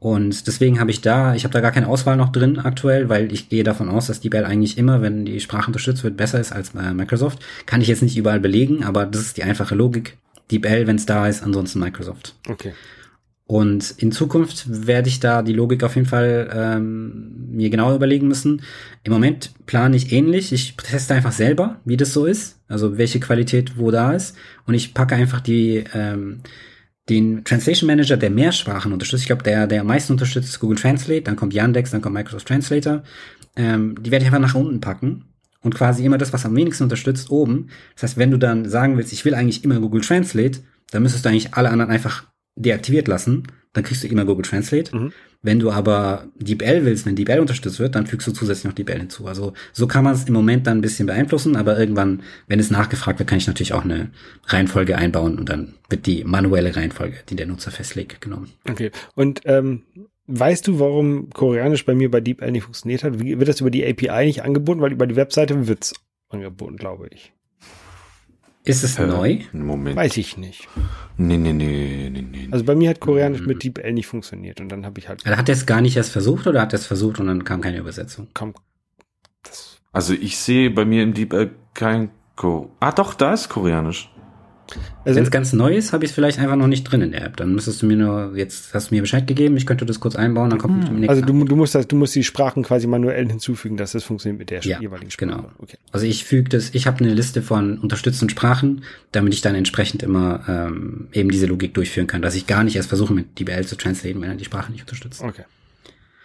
Und 0.00 0.46
deswegen 0.46 0.80
habe 0.80 0.90
ich 0.90 1.02
da, 1.02 1.34
ich 1.34 1.44
habe 1.44 1.52
da 1.52 1.60
gar 1.60 1.72
keine 1.72 1.86
Auswahl 1.86 2.16
noch 2.16 2.32
drin 2.32 2.58
aktuell, 2.58 3.10
weil 3.10 3.30
ich 3.32 3.50
gehe 3.50 3.64
davon 3.64 3.90
aus, 3.90 4.06
dass 4.06 4.20
die 4.20 4.30
Bell 4.30 4.46
eigentlich 4.46 4.78
immer, 4.78 5.02
wenn 5.02 5.26
die 5.26 5.40
Sprache 5.40 5.66
unterstützt 5.66 6.02
wird, 6.02 6.16
besser 6.16 6.40
ist 6.40 6.52
als 6.52 6.74
äh, 6.74 6.94
Microsoft. 6.94 7.38
Kann 7.66 7.82
ich 7.82 7.88
jetzt 7.88 8.02
nicht 8.02 8.16
überall 8.16 8.40
belegen, 8.40 8.82
aber 8.82 9.04
das 9.04 9.20
ist 9.20 9.36
die 9.36 9.44
einfache 9.44 9.74
Logik. 9.74 10.16
Die 10.50 10.58
Bell, 10.58 10.86
wenn 10.86 10.96
es 10.96 11.04
da 11.04 11.28
ist, 11.28 11.42
ansonsten 11.42 11.80
Microsoft. 11.80 12.34
Okay. 12.48 12.72
Und 13.50 13.94
in 13.98 14.10
Zukunft 14.10 14.86
werde 14.86 15.08
ich 15.08 15.20
da 15.20 15.42
die 15.42 15.52
Logik 15.52 15.82
auf 15.82 15.96
jeden 15.96 16.06
Fall 16.06 16.48
ähm, 16.54 17.48
mir 17.50 17.68
genauer 17.68 17.96
überlegen 17.96 18.26
müssen. 18.26 18.62
Im 19.02 19.12
Moment 19.12 19.50
plane 19.66 19.96
ich 19.96 20.12
ähnlich. 20.12 20.52
Ich 20.52 20.76
teste 20.76 21.14
einfach 21.14 21.32
selber, 21.32 21.80
wie 21.84 21.96
das 21.96 22.12
so 22.12 22.24
ist. 22.24 22.58
Also 22.68 22.96
welche 22.96 23.20
Qualität 23.20 23.76
wo 23.76 23.90
da 23.90 24.12
ist. 24.12 24.36
Und 24.66 24.74
ich 24.74 24.94
packe 24.94 25.16
einfach 25.16 25.40
die 25.40 25.84
ähm, 25.92 26.42
den 27.10 27.44
Translation 27.44 27.88
Manager, 27.88 28.16
der 28.16 28.30
mehr 28.30 28.52
Sprachen 28.52 28.92
unterstützt. 28.92 29.24
Ich 29.24 29.26
glaube, 29.26 29.42
der, 29.42 29.66
der 29.66 29.80
am 29.80 29.88
meisten 29.88 30.12
unterstützt, 30.12 30.48
ist 30.48 30.60
Google 30.60 30.78
Translate, 30.78 31.22
dann 31.22 31.36
kommt 31.36 31.52
Yandex, 31.52 31.90
dann 31.90 32.00
kommt 32.00 32.14
Microsoft 32.14 32.46
Translator. 32.46 33.02
Ähm, 33.56 33.96
die 34.00 34.10
werde 34.10 34.24
ich 34.24 34.32
einfach 34.32 34.40
nach 34.40 34.54
unten 34.54 34.80
packen 34.80 35.24
und 35.60 35.74
quasi 35.74 36.04
immer 36.04 36.18
das, 36.18 36.32
was 36.32 36.46
am 36.46 36.54
wenigsten 36.54 36.84
unterstützt, 36.84 37.30
oben. 37.30 37.70
Das 37.94 38.04
heißt, 38.04 38.16
wenn 38.16 38.30
du 38.30 38.38
dann 38.38 38.68
sagen 38.68 38.96
willst, 38.96 39.12
ich 39.12 39.24
will 39.24 39.34
eigentlich 39.34 39.64
immer 39.64 39.80
Google 39.80 40.02
Translate, 40.02 40.60
dann 40.92 41.02
müsstest 41.02 41.24
du 41.24 41.28
eigentlich 41.28 41.54
alle 41.54 41.70
anderen 41.70 41.90
einfach 41.90 42.26
deaktiviert 42.54 43.08
lassen. 43.08 43.42
Dann 43.72 43.84
kriegst 43.84 44.02
du 44.04 44.08
immer 44.08 44.24
Google 44.24 44.44
Translate. 44.44 44.96
Mhm. 44.96 45.12
Wenn 45.42 45.58
du 45.58 45.70
aber 45.70 46.26
DeepL 46.36 46.84
willst, 46.84 47.06
wenn 47.06 47.16
DeepL 47.16 47.40
unterstützt 47.40 47.78
wird, 47.78 47.94
dann 47.94 48.06
fügst 48.06 48.26
du 48.26 48.32
zusätzlich 48.32 48.64
noch 48.64 48.74
DeepL 48.74 48.98
hinzu. 48.98 49.26
Also 49.26 49.54
so 49.72 49.86
kann 49.86 50.04
man 50.04 50.14
es 50.14 50.24
im 50.24 50.34
Moment 50.34 50.66
dann 50.66 50.78
ein 50.78 50.82
bisschen 50.82 51.06
beeinflussen, 51.06 51.56
aber 51.56 51.78
irgendwann, 51.78 52.22
wenn 52.46 52.60
es 52.60 52.70
nachgefragt 52.70 53.18
wird, 53.18 53.28
kann 53.28 53.38
ich 53.38 53.46
natürlich 53.46 53.72
auch 53.72 53.84
eine 53.84 54.10
Reihenfolge 54.46 54.98
einbauen 54.98 55.38
und 55.38 55.48
dann 55.48 55.74
wird 55.88 56.06
die 56.06 56.24
manuelle 56.24 56.76
Reihenfolge, 56.76 57.16
die 57.28 57.36
der 57.36 57.46
Nutzer 57.46 57.70
festlegt, 57.70 58.20
genommen. 58.20 58.50
Okay. 58.68 58.90
Und 59.14 59.40
ähm, 59.44 59.84
weißt 60.26 60.66
du, 60.66 60.78
warum 60.78 61.30
Koreanisch 61.30 61.86
bei 61.86 61.94
mir 61.94 62.10
bei 62.10 62.20
DeepL 62.20 62.50
nicht 62.50 62.64
funktioniert 62.64 63.02
hat? 63.02 63.18
Wird 63.20 63.48
das 63.48 63.60
über 63.60 63.70
die 63.70 63.86
API 63.86 64.26
nicht 64.26 64.42
angeboten? 64.42 64.82
Weil 64.82 64.92
über 64.92 65.06
die 65.06 65.16
Webseite 65.16 65.66
wird's 65.66 65.94
angeboten, 66.28 66.76
glaube 66.76 67.08
ich. 67.10 67.32
Ist 68.64 68.84
es 68.84 68.98
äh, 68.98 69.06
neu? 69.06 69.38
Moment. 69.52 69.96
Weiß 69.96 70.16
ich 70.18 70.36
nicht. 70.36 70.68
Nee, 71.16 71.38
nee, 71.38 71.52
nee, 71.52 72.10
nee, 72.10 72.22
nee. 72.22 72.48
Also 72.50 72.64
bei 72.64 72.74
mir 72.74 72.90
hat 72.90 73.00
Koreanisch 73.00 73.40
mit 73.46 73.64
DeepL 73.64 73.92
nicht 73.92 74.06
funktioniert 74.06 74.60
und 74.60 74.68
dann 74.70 74.84
habe 74.84 74.98
ich 75.00 75.08
halt. 75.08 75.24
Also 75.24 75.38
hat 75.38 75.48
er 75.48 75.54
es 75.54 75.64
gar 75.64 75.80
nicht 75.80 75.96
erst 75.96 76.12
versucht 76.12 76.46
oder 76.46 76.60
hat 76.60 76.74
er 76.74 76.78
es 76.78 76.86
versucht 76.86 77.20
und 77.20 77.26
dann 77.26 77.44
kam 77.44 77.62
keine 77.62 77.78
Übersetzung? 77.78 78.28
Kam. 78.34 78.54
also 79.92 80.12
ich 80.12 80.36
sehe 80.36 80.70
bei 80.70 80.84
mir 80.84 81.02
im 81.02 81.14
DeepL 81.14 81.50
kein 81.72 82.10
Ko. 82.36 82.70
Ah, 82.80 82.92
doch, 82.92 83.14
da 83.14 83.34
ist 83.34 83.48
Koreanisch. 83.48 84.10
Also, 85.04 85.16
Wenn 85.16 85.24
es 85.24 85.30
ganz 85.30 85.52
neu 85.52 85.74
ist, 85.74 85.92
habe 85.92 86.04
ich 86.04 86.10
es 86.10 86.14
vielleicht 86.14 86.38
einfach 86.38 86.56
noch 86.56 86.66
nicht 86.66 86.84
drin 86.84 87.00
in 87.00 87.12
der 87.12 87.24
App. 87.24 87.36
Dann 87.36 87.54
müsstest 87.54 87.82
du 87.82 87.86
mir 87.86 87.96
nur, 87.96 88.32
jetzt 88.36 88.74
hast 88.74 88.90
du 88.90 88.94
mir 88.94 89.00
Bescheid 89.00 89.26
gegeben, 89.26 89.56
ich 89.56 89.66
könnte 89.66 89.86
das 89.86 90.00
kurz 90.00 90.16
einbauen, 90.16 90.50
dann 90.50 90.58
kommt 90.58 90.88
hm. 90.88 91.08
Also 91.08 91.22
du, 91.22 91.44
du, 91.44 91.56
musst 91.56 91.74
das, 91.74 91.88
du 91.88 91.96
musst 91.96 92.14
die 92.14 92.24
Sprachen 92.24 92.62
quasi 92.62 92.86
manuell 92.86 93.26
hinzufügen, 93.28 93.76
dass 93.76 93.92
das 93.92 94.04
funktioniert 94.04 94.38
mit 94.38 94.50
der 94.50 94.60
ja, 94.60 94.80
jeweiligen 94.80 95.10
Sprache. 95.10 95.30
Genau. 95.30 95.50
Okay. 95.58 95.76
Also 95.92 96.06
ich 96.06 96.24
füge 96.24 96.48
das, 96.48 96.70
ich 96.74 96.86
habe 96.86 97.04
eine 97.04 97.14
Liste 97.14 97.42
von 97.42 97.78
unterstützten 97.78 98.28
Sprachen, 98.28 98.82
damit 99.12 99.34
ich 99.34 99.40
dann 99.40 99.54
entsprechend 99.54 100.02
immer 100.02 100.44
ähm, 100.48 101.08
eben 101.12 101.30
diese 101.30 101.46
Logik 101.46 101.74
durchführen 101.74 102.06
kann, 102.06 102.22
dass 102.22 102.34
ich 102.34 102.46
gar 102.46 102.64
nicht 102.64 102.76
erst 102.76 102.88
versuche, 102.88 103.12
mit 103.12 103.38
DBL 103.38 103.66
zu 103.66 103.76
translaten, 103.76 104.20
wenn 104.20 104.30
er 104.30 104.36
die 104.36 104.44
Sprache 104.44 104.72
nicht 104.72 104.82
unterstützt. 104.82 105.22
Okay. 105.22 105.44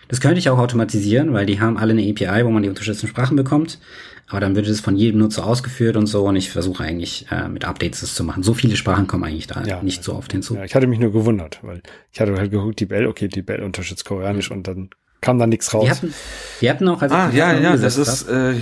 Das 0.07 0.21
könnte 0.21 0.39
ich 0.39 0.49
auch 0.49 0.57
automatisieren, 0.57 1.33
weil 1.33 1.45
die 1.45 1.59
haben 1.59 1.77
alle 1.77 1.91
eine 1.91 2.03
API, 2.09 2.45
wo 2.45 2.49
man 2.49 2.63
die 2.63 2.69
unterstützten 2.69 3.07
Sprachen 3.07 3.35
bekommt. 3.35 3.79
Aber 4.27 4.39
dann 4.39 4.55
wird 4.55 4.67
es 4.67 4.79
von 4.79 4.95
jedem 4.95 5.19
Nutzer 5.19 5.45
ausgeführt 5.45 5.97
und 5.97 6.07
so. 6.07 6.25
Und 6.25 6.35
ich 6.35 6.49
versuche 6.49 6.83
eigentlich 6.83 7.27
äh, 7.31 7.47
mit 7.47 7.65
Updates 7.65 8.01
das 8.01 8.15
zu 8.15 8.23
machen. 8.23 8.41
So 8.41 8.53
viele 8.53 8.75
Sprachen 8.75 9.05
kommen 9.07 9.23
eigentlich 9.23 9.47
da 9.47 9.63
ja, 9.63 9.83
nicht 9.83 10.03
so 10.03 10.15
oft 10.15 10.31
hinzu. 10.31 10.55
Ja, 10.55 10.63
ich 10.63 10.73
hatte 10.73 10.87
mich 10.87 10.99
nur 10.99 11.11
gewundert, 11.11 11.59
weil 11.61 11.81
ich 12.11 12.19
hatte 12.19 12.35
halt 12.35 12.51
geguckt, 12.51 12.79
die 12.79 12.87
Bell, 12.87 13.05
okay, 13.05 13.27
die 13.27 13.43
Bell 13.43 13.61
unterstützt 13.61 14.05
Koreanisch 14.05 14.49
und 14.49 14.67
dann 14.67 14.89
kam 15.21 15.37
da 15.37 15.45
nichts 15.45 15.73
raus. 15.73 15.85
Die 15.85 15.91
hatten, 15.91 16.13
die 16.61 16.69
hatten 16.69 16.87
auch, 16.87 17.01
also 17.01 17.15
ah, 17.15 17.29
ja, 17.33 17.53
ja, 17.53 17.77
das 17.77 17.97
ist 17.97 18.27
äh, 18.27 18.55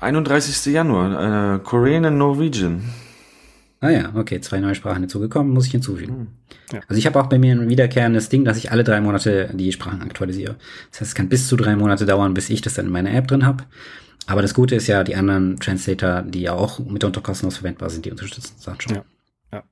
31. 0.00 0.72
Januar, 0.72 1.56
äh, 1.56 1.58
Korean 1.58 2.04
and 2.04 2.18
Norwegian. 2.18 2.82
Ah 3.82 3.90
ja, 3.90 4.12
okay, 4.14 4.40
zwei 4.40 4.60
neue 4.60 4.76
Sprachen 4.76 5.00
hinzugekommen, 5.00 5.52
muss 5.52 5.66
ich 5.66 5.72
hinzufügen. 5.72 6.14
Hm. 6.14 6.26
Ja. 6.72 6.80
Also 6.86 7.00
ich 7.00 7.04
habe 7.04 7.20
auch 7.20 7.26
bei 7.26 7.40
mir 7.40 7.52
ein 7.52 7.68
wiederkehrendes 7.68 8.28
Ding, 8.28 8.44
dass 8.44 8.56
ich 8.56 8.70
alle 8.70 8.84
drei 8.84 9.00
Monate 9.00 9.50
die 9.54 9.72
Sprachen 9.72 10.02
aktualisiere. 10.02 10.54
Das 10.92 11.00
heißt, 11.00 11.10
es 11.10 11.14
kann 11.16 11.28
bis 11.28 11.48
zu 11.48 11.56
drei 11.56 11.74
Monate 11.74 12.06
dauern, 12.06 12.32
bis 12.32 12.48
ich 12.48 12.60
das 12.60 12.74
dann 12.74 12.86
in 12.86 12.92
meiner 12.92 13.12
App 13.12 13.26
drin 13.26 13.44
habe. 13.44 13.64
Aber 14.28 14.40
das 14.40 14.54
Gute 14.54 14.76
ist 14.76 14.86
ja, 14.86 15.02
die 15.02 15.16
anderen 15.16 15.58
Translator, 15.58 16.22
die 16.22 16.42
ja 16.42 16.52
auch 16.52 16.78
mitunter 16.78 17.20
kostenlos 17.22 17.56
verwendbar 17.56 17.90
sind, 17.90 18.04
die 18.04 18.12
unterstützen 18.12 18.54
das 18.64 18.76
schon. 18.78 18.94
Ja. 18.94 19.04
ja. 19.52 19.62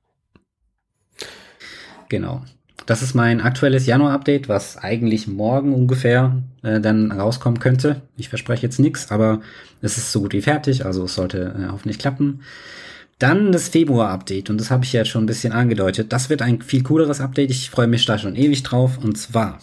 Genau. 2.09 2.43
Das 2.85 3.01
ist 3.01 3.13
mein 3.13 3.39
aktuelles 3.39 3.85
Januar-Update, 3.85 4.49
was 4.49 4.75
eigentlich 4.75 5.25
morgen 5.25 5.73
ungefähr 5.73 6.43
äh, 6.63 6.81
dann 6.81 7.13
rauskommen 7.13 7.59
könnte. 7.59 8.01
Ich 8.17 8.27
verspreche 8.27 8.63
jetzt 8.63 8.79
nichts, 8.79 9.09
aber 9.09 9.39
es 9.81 9.97
ist 9.97 10.11
so 10.11 10.19
gut 10.19 10.33
wie 10.33 10.41
fertig, 10.41 10.85
also 10.85 11.05
es 11.05 11.15
sollte 11.15 11.55
äh, 11.57 11.71
hoffentlich 11.71 11.97
klappen. 11.97 12.41
Dann 13.21 13.51
das 13.51 13.69
Februar-Update 13.69 14.49
und 14.49 14.59
das 14.59 14.71
habe 14.71 14.83
ich 14.83 14.93
ja 14.93 15.05
schon 15.05 15.23
ein 15.23 15.27
bisschen 15.27 15.53
angedeutet. 15.53 16.11
Das 16.11 16.31
wird 16.31 16.41
ein 16.41 16.63
viel 16.63 16.81
cooleres 16.81 17.21
Update. 17.21 17.51
Ich 17.51 17.69
freue 17.69 17.85
mich 17.85 18.03
da 18.07 18.17
schon 18.17 18.35
ewig 18.35 18.63
drauf. 18.63 18.97
Und 18.97 19.15
zwar, 19.15 19.59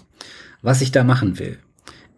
was 0.62 0.80
ich 0.80 0.92
da 0.92 1.02
machen 1.02 1.40
will. 1.40 1.58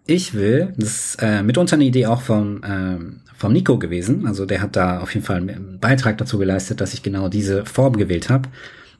Ich 0.04 0.34
will, 0.34 0.74
das 0.76 0.88
ist 0.88 1.22
äh, 1.22 1.42
mitunter 1.42 1.76
eine 1.76 1.84
Idee 1.84 2.04
auch 2.04 2.20
vom, 2.20 2.60
ähm, 2.62 3.20
vom 3.38 3.54
Nico 3.54 3.78
gewesen, 3.78 4.26
also 4.26 4.44
der 4.44 4.60
hat 4.60 4.76
da 4.76 5.00
auf 5.00 5.14
jeden 5.14 5.24
Fall 5.24 5.36
einen 5.36 5.78
Beitrag 5.80 6.18
dazu 6.18 6.36
geleistet, 6.36 6.80
dass 6.82 6.92
ich 6.92 7.02
genau 7.02 7.28
diese 7.28 7.64
Form 7.64 7.96
gewählt 7.96 8.28
habe. 8.28 8.48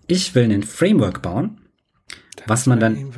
Ich 0.07 0.35
will 0.35 0.45
einen 0.45 0.63
Framework 0.63 1.21
bauen, 1.21 1.59
das 2.37 2.49
was 2.49 2.67
man 2.67 2.81
dann... 2.81 3.13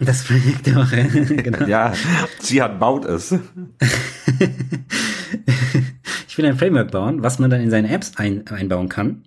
Das 0.00 0.24
Projekt 0.24 0.66
der 0.66 0.76
Woche, 0.76 1.04
genau. 1.42 1.66
Ja, 1.66 1.92
sie 2.40 2.62
hat 2.62 2.80
baut 2.80 3.04
es. 3.04 3.34
ich 6.34 6.38
will 6.38 6.46
ein 6.46 6.58
Framework 6.58 6.90
bauen, 6.90 7.22
was 7.22 7.38
man 7.38 7.48
dann 7.48 7.60
in 7.60 7.70
seine 7.70 7.88
Apps 7.90 8.14
ein, 8.16 8.44
einbauen 8.48 8.88
kann. 8.88 9.22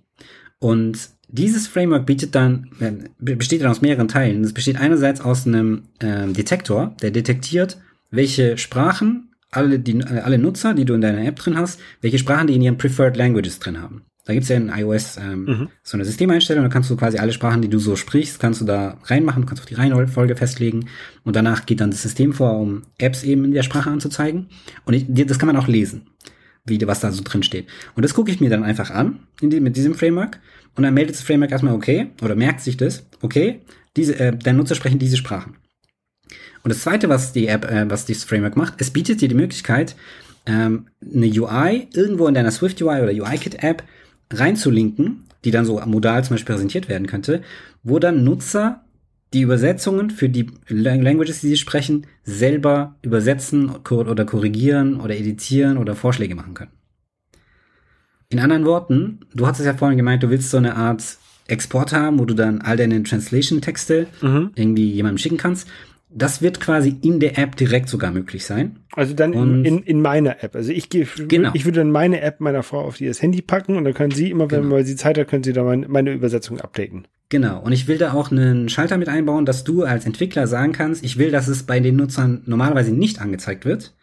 Und 0.60 0.99
dieses 1.30 1.66
Framework 1.66 2.05
bietet 2.05 2.36
dann, 2.36 2.70
äh, 2.82 2.91
besteht 3.18 3.62
dann 3.62 3.72
aus 3.72 3.80
mehreren 3.80 4.10
Teilen. 4.10 4.43
Es 4.43 4.51
besteht 4.51 4.78
einerseits 4.78 5.22
aus 5.22 5.47
einem 5.47 5.84
ähm, 6.01 6.34
Detektor, 6.34 6.97
der 7.01 7.12
detektiert, 7.12 7.78
welche 8.12 8.58
Sprachen 8.58 9.32
alle, 9.51 9.80
die, 9.80 10.03
alle 10.03 10.38
Nutzer, 10.38 10.74
die 10.74 10.84
du 10.84 10.95
in 10.95 10.99
deiner 10.99 11.24
App 11.24 11.38
drin 11.38 11.58
hast, 11.58 11.80
welche 12.01 12.20
Sprachen 12.20 12.47
die 12.47 12.55
in 12.55 12.62
ihren 12.62 12.78
Preferred 12.78 13.16
Languages 13.16 13.60
drin 13.60 13.82
haben. 13.82 14.01
Da 14.26 14.34
gibt's 14.34 14.49
ja 14.49 14.58
in 14.58 14.68
iOS 14.68 15.16
ähm, 15.16 15.45
mhm. 15.45 15.68
so 15.84 15.95
eine 15.95 16.03
Systemeinstellung, 16.03 16.66
da 16.66 16.70
kannst 16.70 16.89
du 16.89 16.97
quasi 16.97 17.20
alle 17.20 17.32
Sprachen, 17.32 17.62
die 17.62 17.70
du 17.70 17.80
so 17.80 17.95
sprichst, 17.95 18.41
kannst 18.41 18.60
du 18.60 18.66
da 18.66 18.97
reinmachen, 19.05 19.43
du 19.43 19.47
kannst 19.47 19.64
auch 19.64 19.68
die 19.68 19.76
Reihenfolge 19.76 20.36
festlegen 20.36 20.89
und 21.24 21.38
danach 21.38 21.66
geht 21.66 21.80
dann 21.80 21.91
das 21.91 22.01
System 22.01 22.34
vor, 22.34 22.60
um 22.60 22.82
Apps 22.97 23.24
eben 23.24 23.45
in 23.45 23.53
der 23.53 23.64
Sprache 23.64 23.89
anzuzeigen. 23.89 24.47
Und 24.84 24.93
ich, 24.93 25.05
das 25.08 25.39
kann 25.39 25.47
man 25.47 25.55
auch 25.55 25.70
lesen, 25.70 26.08
wie 26.68 26.86
was 26.86 26.99
da 26.99 27.11
so 27.11 27.24
drin 27.24 27.43
steht. 27.43 27.68
Und 27.95 28.03
das 28.03 28.13
gucke 28.13 28.32
ich 28.32 28.39
mir 28.39 28.49
dann 28.49 28.63
einfach 28.63 28.91
an 28.91 29.20
in 29.41 29.49
die, 29.49 29.59
mit 29.59 29.76
diesem 29.76 29.95
Framework 29.95 30.39
und 30.76 30.84
dann 30.84 30.93
meldet 30.93 31.15
das 31.15 31.24
Framework 31.24 31.51
erstmal 31.51 31.74
okay 31.74 32.11
oder 32.22 32.36
merkt 32.36 32.61
sich 32.61 32.78
das, 32.78 33.05
okay, 33.22 33.61
diese, 33.95 34.20
äh, 34.20 34.38
dein 34.38 34.57
Nutzer 34.57 34.76
sprechen 34.76 34.99
diese 34.99 35.18
Sprachen. 35.18 35.55
Und 36.63 36.70
das 36.74 36.82
zweite, 36.82 37.09
was 37.09 37.34
die 37.34 37.47
App, 37.47 37.65
äh, 37.65 37.89
was 37.89 38.05
dieses 38.05 38.24
Framework 38.24 38.57
macht, 38.57 38.76
es 38.78 38.91
bietet 38.91 39.22
dir 39.22 39.30
die 39.30 39.36
Möglichkeit, 39.36 39.95
ähm, 40.45 40.88
eine 41.01 41.28
UI 41.28 41.88
irgendwo 41.93 42.28
in 42.28 42.34
deiner 42.34 42.51
Swift 42.51 42.82
UI 42.82 43.01
oder 43.01 43.11
UIKit 43.11 43.63
App 43.63 43.84
reinzulinken, 44.32 45.26
die 45.43 45.51
dann 45.51 45.65
so 45.65 45.80
modal 45.86 46.24
zum 46.24 46.36
Beispiel 46.36 46.55
präsentiert 46.55 46.89
werden 46.89 47.07
könnte, 47.07 47.41
wo 47.84 47.99
dann 47.99 48.24
Nutzer 48.24 48.84
die 49.34 49.42
Übersetzungen 49.42 50.10
für 50.10 50.30
die 50.30 50.48
Languages, 50.68 51.42
die 51.42 51.50
sie 51.50 51.58
sprechen, 51.58 52.08
selber 52.24 52.96
übersetzen 53.02 53.70
oder 53.70 54.26
korrigieren 54.26 55.00
oder 55.02 55.18
editieren 55.18 55.78
oder 55.78 55.96
Vorschläge 55.96 56.36
machen 56.36 56.54
können. 56.54 56.72
In 58.30 58.40
anderen 58.40 58.66
Worten, 58.66 59.22
du 59.34 59.48
hast 59.48 59.60
es 59.60 59.66
ja 59.66 59.74
vorhin 59.74 59.98
gemeint, 59.98 60.24
du 60.24 60.30
willst 60.30 60.50
so 60.50 60.58
eine 60.58 60.76
Art 60.76 61.18
Export 61.48 61.94
haben, 61.94 62.20
wo 62.20 62.26
du 62.26 62.34
dann 62.34 62.62
all 62.62 62.76
deine 62.76 63.02
Translation-Texte 63.02 64.08
mhm. 64.22 64.52
irgendwie 64.56 64.92
jemandem 64.92 65.18
schicken 65.18 65.38
kannst. 65.38 65.68
Das 66.10 66.42
wird 66.42 66.60
quasi 66.60 66.98
in 67.02 67.20
der 67.20 67.38
App 67.38 67.56
direkt 67.56 67.90
sogar 67.90 68.12
möglich 68.12 68.46
sein. 68.46 68.80
Also 68.94 69.14
dann 69.14 69.34
in, 69.34 69.66
in, 69.66 69.84
in 69.84 70.02
meiner 70.02 70.44
App. 70.44 70.56
Also 70.56 70.72
ich 70.72 70.90
gehe, 70.90 71.06
genau. 71.28 71.52
ich 71.54 71.66
würde 71.66 71.80
dann 71.80 71.92
meine 71.92 72.22
App 72.22 72.40
meiner 72.40 72.64
Frau 72.64 72.82
auf 72.82 72.98
das 72.98 73.22
Handy 73.22 73.42
packen 73.42 73.76
und 73.76 73.84
dann 73.84 73.94
können 73.94 74.12
sie 74.12 74.30
immer, 74.30 74.50
wenn 74.50 74.64
genau. 74.64 74.82
sie 74.84 74.96
Zeit 74.96 75.18
hat, 75.18 75.28
können 75.28 75.44
sie 75.44 75.54
da 75.54 75.64
meine, 75.64 75.88
meine 75.88 76.14
Übersetzung 76.14 76.60
updaten. 76.60 77.08
Genau. 77.30 77.60
Und 77.60 77.74
ich 77.74 77.88
will 77.88 77.98
da 77.98 78.14
auch 78.14 78.32
einen 78.32 78.70
Schalter 78.70 78.98
mit 78.98 79.10
einbauen, 79.10 79.46
dass 79.46 79.64
du 79.64 79.84
als 79.84 80.06
Entwickler 80.06 80.48
sagen 80.48 80.72
kannst, 80.72 81.04
ich 81.04 81.18
will, 81.18 81.32
dass 81.32 81.48
es 81.48 81.64
bei 81.64 81.80
den 81.80 81.98
Nutzern 81.98 82.42
normalerweise 82.46 82.92
nicht 82.92 83.20
angezeigt 83.20 83.66
wird. 83.66 83.94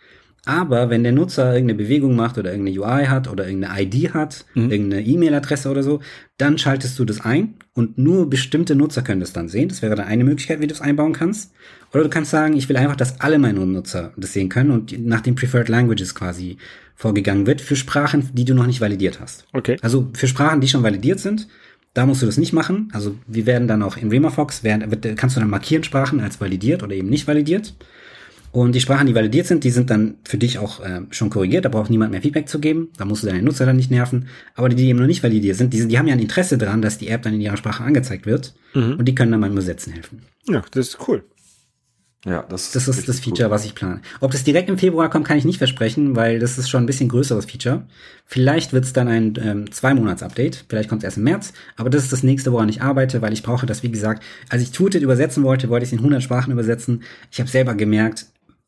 Aber 0.46 0.90
wenn 0.90 1.02
der 1.02 1.12
Nutzer 1.12 1.54
irgendeine 1.54 1.78
Bewegung 1.78 2.16
macht 2.16 2.36
oder 2.36 2.50
irgendeine 2.50 2.78
UI 2.78 3.06
hat 3.06 3.30
oder 3.30 3.46
irgendeine 3.46 3.82
ID 3.82 4.12
hat, 4.12 4.44
mhm. 4.54 4.70
irgendeine 4.70 5.02
E-Mail-Adresse 5.02 5.70
oder 5.70 5.82
so, 5.82 6.00
dann 6.36 6.58
schaltest 6.58 6.98
du 6.98 7.06
das 7.06 7.22
ein 7.22 7.54
und 7.72 7.96
nur 7.96 8.28
bestimmte 8.28 8.74
Nutzer 8.74 9.00
können 9.00 9.20
das 9.20 9.32
dann 9.32 9.48
sehen. 9.48 9.68
Das 9.68 9.80
wäre 9.80 9.94
dann 9.94 10.06
eine 10.06 10.24
Möglichkeit, 10.24 10.60
wie 10.60 10.66
du 10.66 10.74
es 10.74 10.82
einbauen 10.82 11.14
kannst. 11.14 11.52
Oder 11.94 12.02
du 12.02 12.10
kannst 12.10 12.30
sagen, 12.30 12.56
ich 12.56 12.68
will 12.68 12.76
einfach, 12.76 12.96
dass 12.96 13.20
alle 13.20 13.38
meine 13.38 13.64
Nutzer 13.64 14.12
das 14.16 14.34
sehen 14.34 14.50
können 14.50 14.70
und 14.70 15.06
nach 15.06 15.22
den 15.22 15.34
Preferred 15.34 15.70
Languages 15.70 16.14
quasi 16.14 16.58
vorgegangen 16.94 17.46
wird 17.46 17.62
für 17.62 17.76
Sprachen, 17.76 18.28
die 18.34 18.44
du 18.44 18.54
noch 18.54 18.66
nicht 18.66 18.82
validiert 18.82 19.20
hast. 19.20 19.46
Okay. 19.52 19.78
Also 19.80 20.10
für 20.12 20.28
Sprachen, 20.28 20.60
die 20.60 20.68
schon 20.68 20.82
validiert 20.82 21.20
sind, 21.20 21.48
da 21.94 22.06
musst 22.06 22.22
du 22.22 22.26
das 22.26 22.36
nicht 22.36 22.52
machen. 22.52 22.88
Also 22.92 23.14
wir 23.26 23.46
werden 23.46 23.68
dann 23.68 23.82
auch 23.82 23.96
in 23.96 24.10
RemaFox, 24.10 24.64
werden, 24.64 25.16
kannst 25.16 25.36
du 25.36 25.40
dann 25.40 25.48
markieren 25.48 25.84
Sprachen 25.84 26.20
als 26.20 26.40
validiert 26.40 26.82
oder 26.82 26.94
eben 26.94 27.08
nicht 27.08 27.26
validiert. 27.26 27.74
Und 28.50 28.72
die 28.72 28.80
Sprachen, 28.80 29.08
die 29.08 29.16
validiert 29.16 29.48
sind, 29.48 29.64
die 29.64 29.70
sind 29.70 29.90
dann 29.90 30.14
für 30.22 30.38
dich 30.38 30.58
auch 30.58 30.80
äh, 30.80 31.00
schon 31.10 31.28
korrigiert. 31.28 31.64
Da 31.64 31.68
braucht 31.68 31.90
niemand 31.90 32.12
mehr 32.12 32.22
Feedback 32.22 32.48
zu 32.48 32.60
geben. 32.60 32.90
Da 32.96 33.04
musst 33.04 33.24
du 33.24 33.26
deine 33.26 33.42
Nutzer 33.42 33.66
dann 33.66 33.74
nicht 33.74 33.90
nerven. 33.90 34.28
Aber 34.54 34.68
die, 34.68 34.76
die 34.76 34.86
eben 34.86 35.00
noch 35.00 35.08
nicht 35.08 35.24
validiert 35.24 35.56
sind, 35.56 35.72
die, 35.72 35.80
sind, 35.80 35.90
die 35.90 35.98
haben 35.98 36.06
ja 36.06 36.14
ein 36.14 36.20
Interesse 36.20 36.56
daran, 36.56 36.80
dass 36.80 36.98
die 36.98 37.08
App 37.08 37.22
dann 37.22 37.34
in 37.34 37.40
ihrer 37.40 37.56
Sprache 37.56 37.82
angezeigt 37.82 38.26
wird. 38.26 38.54
Mhm. 38.74 38.94
Und 38.98 39.06
die 39.06 39.14
können 39.14 39.32
dann 39.32 39.40
beim 39.40 39.50
Übersetzen 39.52 39.92
helfen. 39.92 40.22
Ja, 40.48 40.62
das 40.70 40.88
ist 40.88 40.98
cool. 41.08 41.24
Ja, 42.24 42.42
das, 42.48 42.72
das 42.72 42.88
ist 42.88 43.06
das 43.06 43.20
Feature, 43.20 43.48
cool. 43.48 43.54
was 43.54 43.66
ich 43.66 43.74
plane. 43.74 44.00
Ob 44.20 44.30
das 44.32 44.44
direkt 44.44 44.70
im 44.70 44.78
Februar 44.78 45.10
kommt, 45.10 45.26
kann 45.26 45.36
ich 45.36 45.44
nicht 45.44 45.58
versprechen, 45.58 46.16
weil 46.16 46.38
das 46.38 46.56
ist 46.56 46.70
schon 46.70 46.82
ein 46.82 46.86
bisschen 46.86 47.08
größeres 47.08 47.44
Feature. 47.44 47.82
Vielleicht 48.24 48.72
wird 48.72 48.84
es 48.84 48.94
dann 48.94 49.08
ein 49.08 49.34
ähm, 49.42 49.70
Zwei-Monats-Update, 49.70 50.64
vielleicht 50.68 50.88
kommt 50.88 51.02
es 51.02 51.04
erst 51.04 51.18
im 51.18 51.24
März, 51.24 51.52
aber 51.76 51.90
das 51.90 52.04
ist 52.04 52.12
das 52.12 52.22
nächste, 52.22 52.52
woran 52.52 52.70
ich 52.70 52.80
arbeite, 52.80 53.20
weil 53.20 53.34
ich 53.34 53.42
brauche 53.42 53.66
das, 53.66 53.82
wie 53.82 53.90
gesagt, 53.90 54.22
als 54.48 54.62
ich 54.62 54.70
Tuted 54.70 55.02
übersetzen 55.02 55.42
wollte, 55.44 55.68
wollte 55.68 55.84
ich 55.84 55.90
es 55.90 55.92
in 55.92 55.98
100 55.98 56.22
Sprachen 56.22 56.50
übersetzen. 56.50 57.02
Ich 57.30 57.40
habe 57.40 57.50
selber 57.50 57.74
gemerkt, 57.74 58.26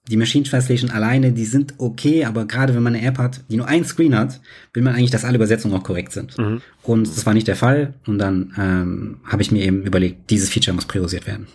die 0.08 0.16
Machine 0.16 0.44
Translation 0.44 0.90
alleine, 0.90 1.32
die 1.32 1.46
sind 1.46 1.74
okay, 1.78 2.24
aber 2.24 2.44
gerade 2.44 2.74
wenn 2.74 2.82
man 2.82 2.94
eine 2.94 3.04
App 3.04 3.18
hat, 3.18 3.40
die 3.50 3.56
nur 3.56 3.66
ein 3.66 3.84
Screen 3.84 4.16
hat, 4.16 4.40
will 4.72 4.82
man 4.82 4.94
eigentlich, 4.94 5.10
dass 5.10 5.24
alle 5.24 5.36
Übersetzungen 5.36 5.74
auch 5.74 5.82
korrekt 5.82 6.12
sind. 6.12 6.38
Mhm. 6.38 6.60
Und 6.82 7.08
das 7.08 7.26
war 7.26 7.34
nicht 7.34 7.48
der 7.48 7.56
Fall. 7.56 7.94
Und 8.06 8.18
dann 8.18 8.54
ähm, 8.56 9.16
habe 9.24 9.42
ich 9.42 9.50
mir 9.50 9.64
eben 9.64 9.82
überlegt, 9.82 10.30
dieses 10.30 10.50
Feature 10.50 10.74
muss 10.74 10.84
priorisiert 10.84 11.26
werden. 11.26 11.48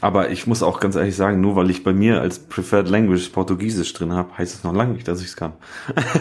Aber 0.00 0.30
ich 0.30 0.46
muss 0.46 0.62
auch 0.62 0.80
ganz 0.80 0.96
ehrlich 0.96 1.16
sagen, 1.16 1.40
nur 1.40 1.56
weil 1.56 1.70
ich 1.70 1.84
bei 1.84 1.92
mir 1.92 2.20
als 2.20 2.38
Preferred 2.38 2.88
Language 2.88 3.28
Portugiesisch 3.30 3.92
drin 3.92 4.12
habe, 4.12 4.36
heißt 4.36 4.54
es 4.54 4.64
noch 4.64 4.74
lange 4.74 4.94
nicht, 4.94 5.08
dass 5.08 5.20
ich 5.20 5.28
es 5.28 5.36
kann. 5.36 5.52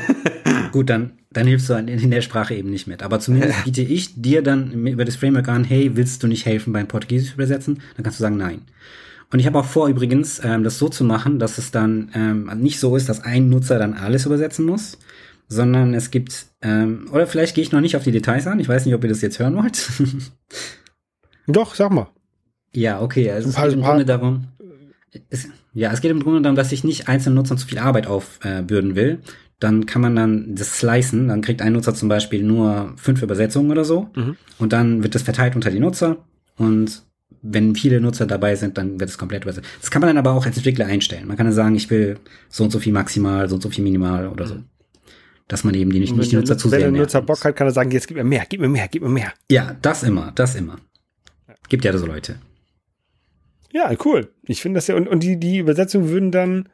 Gut, 0.72 0.89
dann, 0.89 1.14
dann 1.32 1.48
hilfst 1.48 1.70
du 1.70 1.74
in 1.74 2.12
der 2.12 2.22
Sprache 2.22 2.56
eben 2.56 2.70
nicht 2.70 2.88
mit. 2.88 3.04
Aber 3.04 3.20
zumindest 3.20 3.64
biete 3.64 3.82
ich 3.82 4.22
dir 4.22 4.41
dann 4.41 4.72
über 4.88 5.06
das 5.06 5.16
Framework 5.16 5.48
an, 5.48 5.64
hey, 5.64 5.95
willst 5.95 6.24
du 6.24 6.28
nicht 6.28 6.45
helfen 6.45 6.74
beim 6.74 6.88
Portugiesisch 6.88 7.34
übersetzen? 7.34 7.82
Dann 7.95 8.04
kannst 8.04 8.20
du 8.20 8.24
sagen, 8.24 8.38
nein. 8.38 8.62
Und 9.32 9.39
ich 9.39 9.45
habe 9.45 9.60
auch 9.60 9.66
vor 9.66 9.88
übrigens, 9.88 10.41
ähm, 10.43 10.64
das 10.64 10.78
so 10.80 10.88
zu 10.88 11.04
machen, 11.04 11.39
dass 11.39 11.58
es 11.58 11.72
dann 11.72 12.12
ähm, 12.14 12.50
nicht 12.62 12.80
so 12.80 12.95
ist, 12.95 13.10
dass 13.10 13.24
ein 13.24 13.50
Nutzer 13.50 13.78
dann 13.78 13.93
alles 13.93 14.26
übersetzen 14.26 14.66
muss, 14.66 14.98
sondern 15.50 15.93
es 15.93 16.12
gibt, 16.12 16.48
ähm, 16.62 17.08
oder 17.12 17.28
vielleicht 17.28 17.56
gehe 17.56 17.62
ich 17.62 17.72
noch 17.72 17.82
nicht 17.82 17.98
auf 17.98 18.04
die 18.04 18.12
Details 18.12 18.48
an, 18.48 18.60
ich 18.60 18.70
weiß 18.70 18.86
nicht, 18.86 18.95
ob 18.95 19.04
ihr 19.04 19.10
das 19.10 19.22
jetzt 19.22 19.39
hören 19.39 19.56
wollt. 19.56 19.89
Doch, 21.48 21.76
sag 21.76 21.91
mal. 21.91 22.08
Ja, 22.78 23.02
okay, 23.02 23.32
also 23.32 23.50
es 23.50 23.56
geht 23.56 23.74
im 23.74 23.82
Grunde 23.82 24.06
darum, 24.06 24.50
es, 25.32 25.48
ja, 25.74 25.92
es 25.92 26.00
geht 26.00 26.12
im 26.12 26.22
Grunde 26.22 26.44
darum, 26.44 26.56
dass 26.56 26.72
ich 26.72 26.84
nicht 26.84 27.08
einzelnen 27.08 27.34
Nutzern 27.34 27.58
zu 27.58 27.66
viel 27.66 27.80
Arbeit 27.80 28.06
aufbürden 28.06 28.92
äh, 28.92 28.96
will. 28.96 29.20
Dann 29.60 29.88
kann 29.88 30.04
man 30.04 30.16
dann 30.16 30.54
das 30.54 30.78
slicen, 30.78 31.30
dann 31.30 31.42
kriegt 31.42 31.64
ein 31.64 31.74
Nutzer 31.74 31.96
zum 31.96 32.08
Beispiel 32.08 32.44
nur 32.44 32.94
fünf 32.96 33.24
Übersetzungen 33.24 33.72
oder 33.72 33.84
so 33.84 34.10
mhm. 34.16 34.38
und 34.60 34.74
dann 34.74 35.02
wird 35.02 35.16
das 35.16 35.24
verteilt 35.24 35.56
unter 35.56 35.72
die 35.72 35.80
Nutzer 35.80 36.18
und 36.56 37.02
wenn 37.42 37.74
viele 37.74 38.00
Nutzer 38.00 38.28
dabei 38.28 38.56
sind, 38.56 38.78
dann 38.78 39.00
wird 39.00 39.10
es 39.10 39.18
komplett 39.18 39.44
übersetzt. 39.46 39.68
Das 39.82 39.90
kann 39.90 40.02
man 40.02 40.10
dann 40.10 40.20
aber 40.20 40.34
auch 40.34 40.46
als 40.46 40.58
Entwickler 40.58 40.86
einstellen. 40.86 41.28
Man 41.28 41.36
kann 41.36 41.48
dann 41.48 41.56
sagen, 41.56 41.74
ich 41.74 41.90
will 41.90 42.20
so 42.48 42.64
und 42.64 42.70
so 42.70 42.78
viel 42.78 42.94
maximal, 42.94 43.50
so 43.50 43.56
und 43.56 43.62
so 43.62 43.72
viel 43.72 43.84
minimal 43.84 44.28
oder 44.28 44.46
so. 44.46 44.58
Dass 45.48 45.64
man 45.64 45.74
eben 45.74 45.92
die 45.92 46.00
nicht, 46.00 46.16
nicht 46.16 46.32
die 46.32 46.36
Nutzer 46.36 46.60
zu 46.60 46.70
sehr 46.70 46.82
Wenn 46.82 46.94
der 46.94 47.02
Nutzer 47.04 47.24
Bock 47.24 47.44
hat, 47.44 47.56
kann 47.56 47.66
er 47.66 47.74
sagen, 47.74 47.90
jetzt 47.90 48.08
gib 48.08 48.18
mir 48.18 48.24
mehr, 48.24 48.46
gib 48.48 48.62
mir 48.62 48.70
mehr, 48.70 48.88
gib 48.88 49.02
mir 49.02 49.10
mehr. 49.10 49.34
Ja, 49.50 49.76
das 49.82 50.04
immer, 50.04 50.32
das 50.36 50.54
immer. 50.54 50.78
Gibt 51.70 51.84
ja 51.84 51.98
so 51.98 52.06
Leute. 52.06 52.36
Ja, 53.78 53.96
cool. 54.06 54.32
Ich 54.48 54.64
finde 54.64 54.80
das 54.80 54.88
ja, 54.88 54.96
und, 54.96 55.08
und 55.08 55.22
die, 55.22 55.40
die 55.40 55.60
Übersetzungen 55.60 56.10
würden 56.10 56.32
dann, 56.32 56.68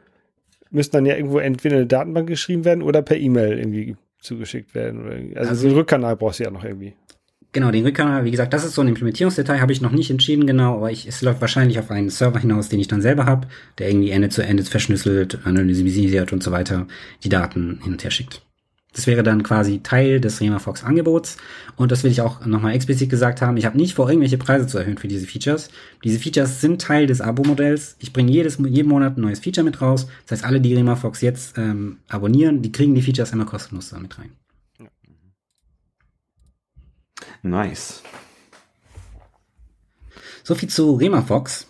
müssten 0.72 0.96
dann 0.96 1.06
ja 1.06 1.18
irgendwo 1.18 1.40
entweder 1.40 1.76
in 1.76 1.82
eine 1.82 1.88
Datenbank 1.88 2.30
geschrieben 2.30 2.64
werden 2.64 2.82
oder 2.82 3.02
per 3.02 3.18
E-Mail 3.18 3.60
irgendwie 3.60 3.98
zugeschickt 4.20 4.74
werden. 4.74 5.34
Also, 5.36 5.50
also 5.50 5.68
den 5.68 5.76
Rückkanal 5.76 6.16
brauchst 6.16 6.40
du 6.40 6.46
ja 6.46 6.50
noch 6.50 6.64
irgendwie. 6.64 6.94
Genau, 7.52 7.72
den 7.72 7.84
Rückkanal, 7.84 8.24
wie 8.24 8.32
gesagt, 8.32 8.54
das 8.54 8.64
ist 8.64 8.76
so 8.76 8.82
ein 8.82 8.88
Implementierungsdetail, 8.88 9.60
habe 9.60 9.74
ich 9.74 9.82
noch 9.82 9.92
nicht 9.92 10.12
entschieden 10.12 10.48
genau, 10.48 10.78
aber 10.78 10.92
ich, 10.92 11.06
es 11.06 11.22
läuft 11.22 11.42
wahrscheinlich 11.42 11.78
auf 11.78 11.92
einen 11.92 12.10
Server 12.10 12.40
hinaus, 12.40 12.70
den 12.70 12.80
ich 12.80 12.88
dann 12.88 13.02
selber 13.02 13.26
habe, 13.26 13.48
der 13.80 13.90
irgendwie 13.90 14.12
Ende 14.12 14.30
zu 14.30 14.42
Ende 14.42 14.64
verschlüsselt, 14.64 15.40
analysiert 15.44 16.32
und 16.32 16.42
so 16.42 16.52
weiter 16.52 16.88
die 17.24 17.30
Daten 17.30 17.82
hin 17.84 17.92
und 17.92 18.04
her 18.04 18.12
schickt. 18.12 18.42
Das 18.94 19.08
wäre 19.08 19.24
dann 19.24 19.42
quasi 19.44 19.80
Teil 19.82 20.22
des 20.22 20.40
Remafox 20.40 20.84
Angebots. 20.84 21.38
Und 21.76 21.92
das 21.92 22.04
will 22.04 22.12
ich 22.12 22.22
auch 22.22 22.46
nochmal 22.46 22.74
explizit 22.74 23.10
gesagt 23.10 23.42
haben. 23.42 23.58
Ich 23.58 23.66
habe 23.66 23.78
nicht 23.78 23.96
vor, 23.96 24.08
irgendwelche 24.08 24.38
Preise 24.38 24.68
zu 24.68 24.78
erhöhen 24.78 24.98
für 24.98 25.08
diese 25.08 25.26
Features. 25.26 25.70
Diese 26.04 26.20
Features 26.20 26.62
sind 26.62 26.82
Teil 26.82 27.08
des 27.08 27.20
Abo-Modells. 27.20 27.96
Ich 28.00 28.14
bringe 28.14 28.32
jedes, 28.32 28.60
jeden 28.60 28.90
Monat 28.90 29.18
ein 29.18 29.22
neues 29.22 29.40
Feature 29.40 29.66
mit 29.66 29.82
raus. 29.82 30.08
Das 30.28 30.40
heißt, 30.40 30.46
alle, 30.46 30.62
die 30.62 30.76
Remafox 30.76 31.22
jetzt 31.22 31.58
ähm, 31.58 31.98
abonnieren, 32.08 32.62
die 32.62 32.72
kriegen 32.72 32.94
die 32.94 33.02
Features 33.02 33.32
immer 33.32 33.46
kostenlos 33.46 33.90
damit 33.90 34.18
rein. 34.20 34.32
Nice. 37.42 38.04
So 40.44 40.56
viel 40.56 40.70
zu 40.70 40.96
Remafox. 40.96 41.68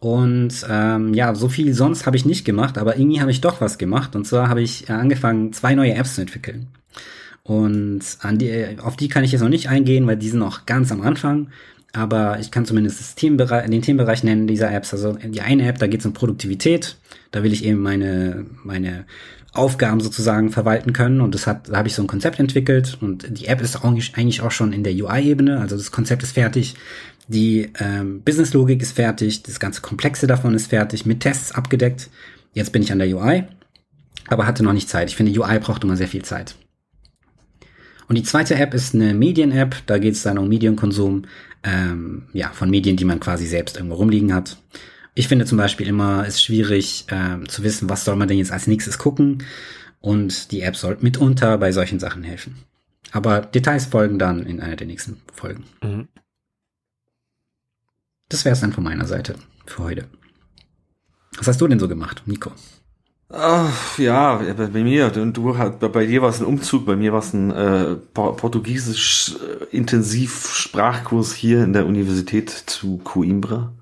Und 0.00 0.66
ähm, 0.68 1.12
ja, 1.12 1.34
so 1.34 1.50
viel 1.50 1.74
sonst 1.74 2.06
habe 2.06 2.16
ich 2.16 2.24
nicht 2.24 2.46
gemacht, 2.46 2.78
aber 2.78 2.96
irgendwie 2.96 3.20
habe 3.20 3.30
ich 3.30 3.42
doch 3.42 3.60
was 3.60 3.76
gemacht. 3.76 4.16
Und 4.16 4.26
zwar 4.26 4.48
habe 4.48 4.62
ich 4.62 4.88
äh, 4.88 4.92
angefangen, 4.92 5.52
zwei 5.52 5.74
neue 5.74 5.94
Apps 5.94 6.14
zu 6.14 6.22
entwickeln. 6.22 6.68
Und 7.42 8.00
an 8.20 8.38
die, 8.38 8.78
auf 8.82 8.96
die 8.96 9.08
kann 9.08 9.24
ich 9.24 9.32
jetzt 9.32 9.42
noch 9.42 9.48
nicht 9.48 9.68
eingehen, 9.68 10.06
weil 10.06 10.16
die 10.16 10.28
sind 10.28 10.38
noch 10.38 10.64
ganz 10.64 10.90
am 10.90 11.02
Anfang. 11.02 11.48
Aber 11.92 12.38
ich 12.38 12.50
kann 12.50 12.64
zumindest 12.64 13.00
das 13.00 13.14
Themenbereich, 13.14 13.68
den 13.68 13.82
Themenbereich 13.82 14.22
nennen 14.22 14.46
dieser 14.46 14.72
Apps. 14.72 14.94
Also 14.94 15.14
die 15.14 15.40
eine 15.42 15.66
App, 15.66 15.78
da 15.78 15.86
geht 15.86 16.00
es 16.00 16.06
um 16.06 16.12
Produktivität. 16.12 16.96
Da 17.30 17.42
will 17.42 17.52
ich 17.52 17.64
eben 17.64 17.80
meine, 17.80 18.46
meine 18.64 19.04
Aufgaben 19.52 20.00
sozusagen 20.00 20.50
verwalten 20.50 20.92
können. 20.92 21.20
Und 21.20 21.34
das 21.34 21.46
hat, 21.46 21.68
da 21.68 21.78
habe 21.78 21.88
ich 21.88 21.94
so 21.94 22.02
ein 22.02 22.06
Konzept 22.06 22.38
entwickelt. 22.38 22.96
Und 23.00 23.26
die 23.28 23.46
App 23.46 23.60
ist 23.60 23.84
eigentlich 23.84 24.42
auch 24.42 24.52
schon 24.52 24.72
in 24.72 24.84
der 24.84 24.94
UI-Ebene. 24.94 25.60
Also 25.60 25.76
das 25.76 25.90
Konzept 25.90 26.22
ist 26.22 26.32
fertig. 26.32 26.76
Die 27.30 27.70
ähm, 27.78 28.22
Business-Logik 28.22 28.82
ist 28.82 28.90
fertig. 28.90 29.44
Das 29.44 29.60
ganze 29.60 29.82
Komplexe 29.82 30.26
davon 30.26 30.52
ist 30.52 30.66
fertig. 30.66 31.06
Mit 31.06 31.20
Tests 31.20 31.52
abgedeckt. 31.52 32.10
Jetzt 32.54 32.72
bin 32.72 32.82
ich 32.82 32.90
an 32.90 32.98
der 32.98 33.16
UI. 33.16 33.44
Aber 34.26 34.48
hatte 34.48 34.64
noch 34.64 34.72
nicht 34.72 34.88
Zeit. 34.88 35.10
Ich 35.10 35.16
finde, 35.16 35.40
UI 35.40 35.60
braucht 35.60 35.84
immer 35.84 35.96
sehr 35.96 36.08
viel 36.08 36.22
Zeit. 36.22 36.56
Und 38.08 38.18
die 38.18 38.24
zweite 38.24 38.56
App 38.56 38.74
ist 38.74 38.96
eine 38.96 39.14
Medien-App. 39.14 39.76
Da 39.86 39.98
geht 39.98 40.14
es 40.14 40.24
dann 40.24 40.38
um 40.38 40.48
Medienkonsum 40.48 41.26
ähm, 41.62 42.24
ja, 42.32 42.50
von 42.50 42.68
Medien, 42.68 42.96
die 42.96 43.04
man 43.04 43.20
quasi 43.20 43.46
selbst 43.46 43.76
irgendwo 43.76 43.94
rumliegen 43.94 44.34
hat. 44.34 44.56
Ich 45.14 45.28
finde 45.28 45.44
zum 45.44 45.58
Beispiel 45.58 45.86
immer, 45.86 46.22
es 46.22 46.34
ist 46.34 46.42
schwierig 46.42 47.04
äh, 47.10 47.46
zu 47.46 47.62
wissen, 47.62 47.88
was 47.88 48.04
soll 48.04 48.16
man 48.16 48.26
denn 48.26 48.38
jetzt 48.38 48.50
als 48.50 48.66
nächstes 48.66 48.98
gucken. 48.98 49.44
Und 50.00 50.50
die 50.50 50.62
App 50.62 50.74
soll 50.74 50.98
mitunter 51.00 51.58
bei 51.58 51.70
solchen 51.70 52.00
Sachen 52.00 52.24
helfen. 52.24 52.56
Aber 53.12 53.40
Details 53.40 53.86
folgen 53.86 54.18
dann 54.18 54.44
in 54.44 54.58
einer 54.60 54.74
der 54.74 54.88
nächsten 54.88 55.18
Folgen. 55.32 55.62
Mhm. 55.80 56.08
Das 58.30 58.46
wäre 58.46 58.54
es 58.54 58.60
dann 58.60 58.72
von 58.72 58.84
meiner 58.84 59.06
Seite 59.06 59.34
für 59.66 59.82
heute. 59.82 60.06
Was 61.36 61.48
hast 61.48 61.60
du 61.60 61.68
denn 61.68 61.78
so 61.78 61.88
gemacht, 61.88 62.22
Nico? 62.24 62.52
Ach, 63.32 63.98
ja, 63.98 64.36
bei 64.56 64.82
mir, 64.82 65.10
du, 65.10 65.52
bei 65.92 66.06
dir 66.06 66.22
war 66.22 66.30
es 66.30 66.40
ein 66.40 66.46
Umzug, 66.46 66.86
bei 66.86 66.96
mir 66.96 67.12
war 67.12 67.20
es 67.20 67.32
ein 67.32 67.50
äh, 67.50 67.96
portugiesisch 68.14 69.36
äh, 69.36 69.76
Intensivsprachkurs 69.76 71.32
hier 71.32 71.62
in 71.62 71.72
der 71.72 71.86
Universität 71.86 72.50
zu 72.50 72.98
Coimbra. 72.98 73.72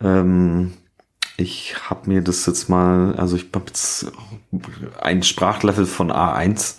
Ähm, 0.00 0.74
ich 1.36 1.74
habe 1.88 2.08
mir 2.10 2.22
das 2.22 2.44
jetzt 2.46 2.68
mal, 2.68 3.14
also 3.16 3.36
ich 3.36 3.46
habe 3.54 3.64
jetzt 3.66 4.12
ein 5.00 5.22
Sprachlevel 5.22 5.86
von 5.86 6.12
A1. 6.12 6.76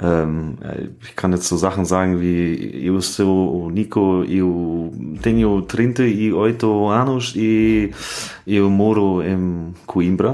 Ähm, 0.00 0.58
ich 1.02 1.14
kann 1.14 1.32
jetzt 1.32 1.48
so 1.48 1.56
Sachen 1.56 1.84
sagen 1.84 2.20
wie 2.20 2.88
eu 2.88 3.00
sou 3.00 3.70
Nico, 3.70 4.24
eu 4.24 4.92
tenho 5.22 5.62
38 5.62 6.90
anos 6.90 7.34
e 7.36 7.92
eu 8.46 8.68
moro 8.70 9.22
em 9.22 9.74
Coimbra. 9.86 10.32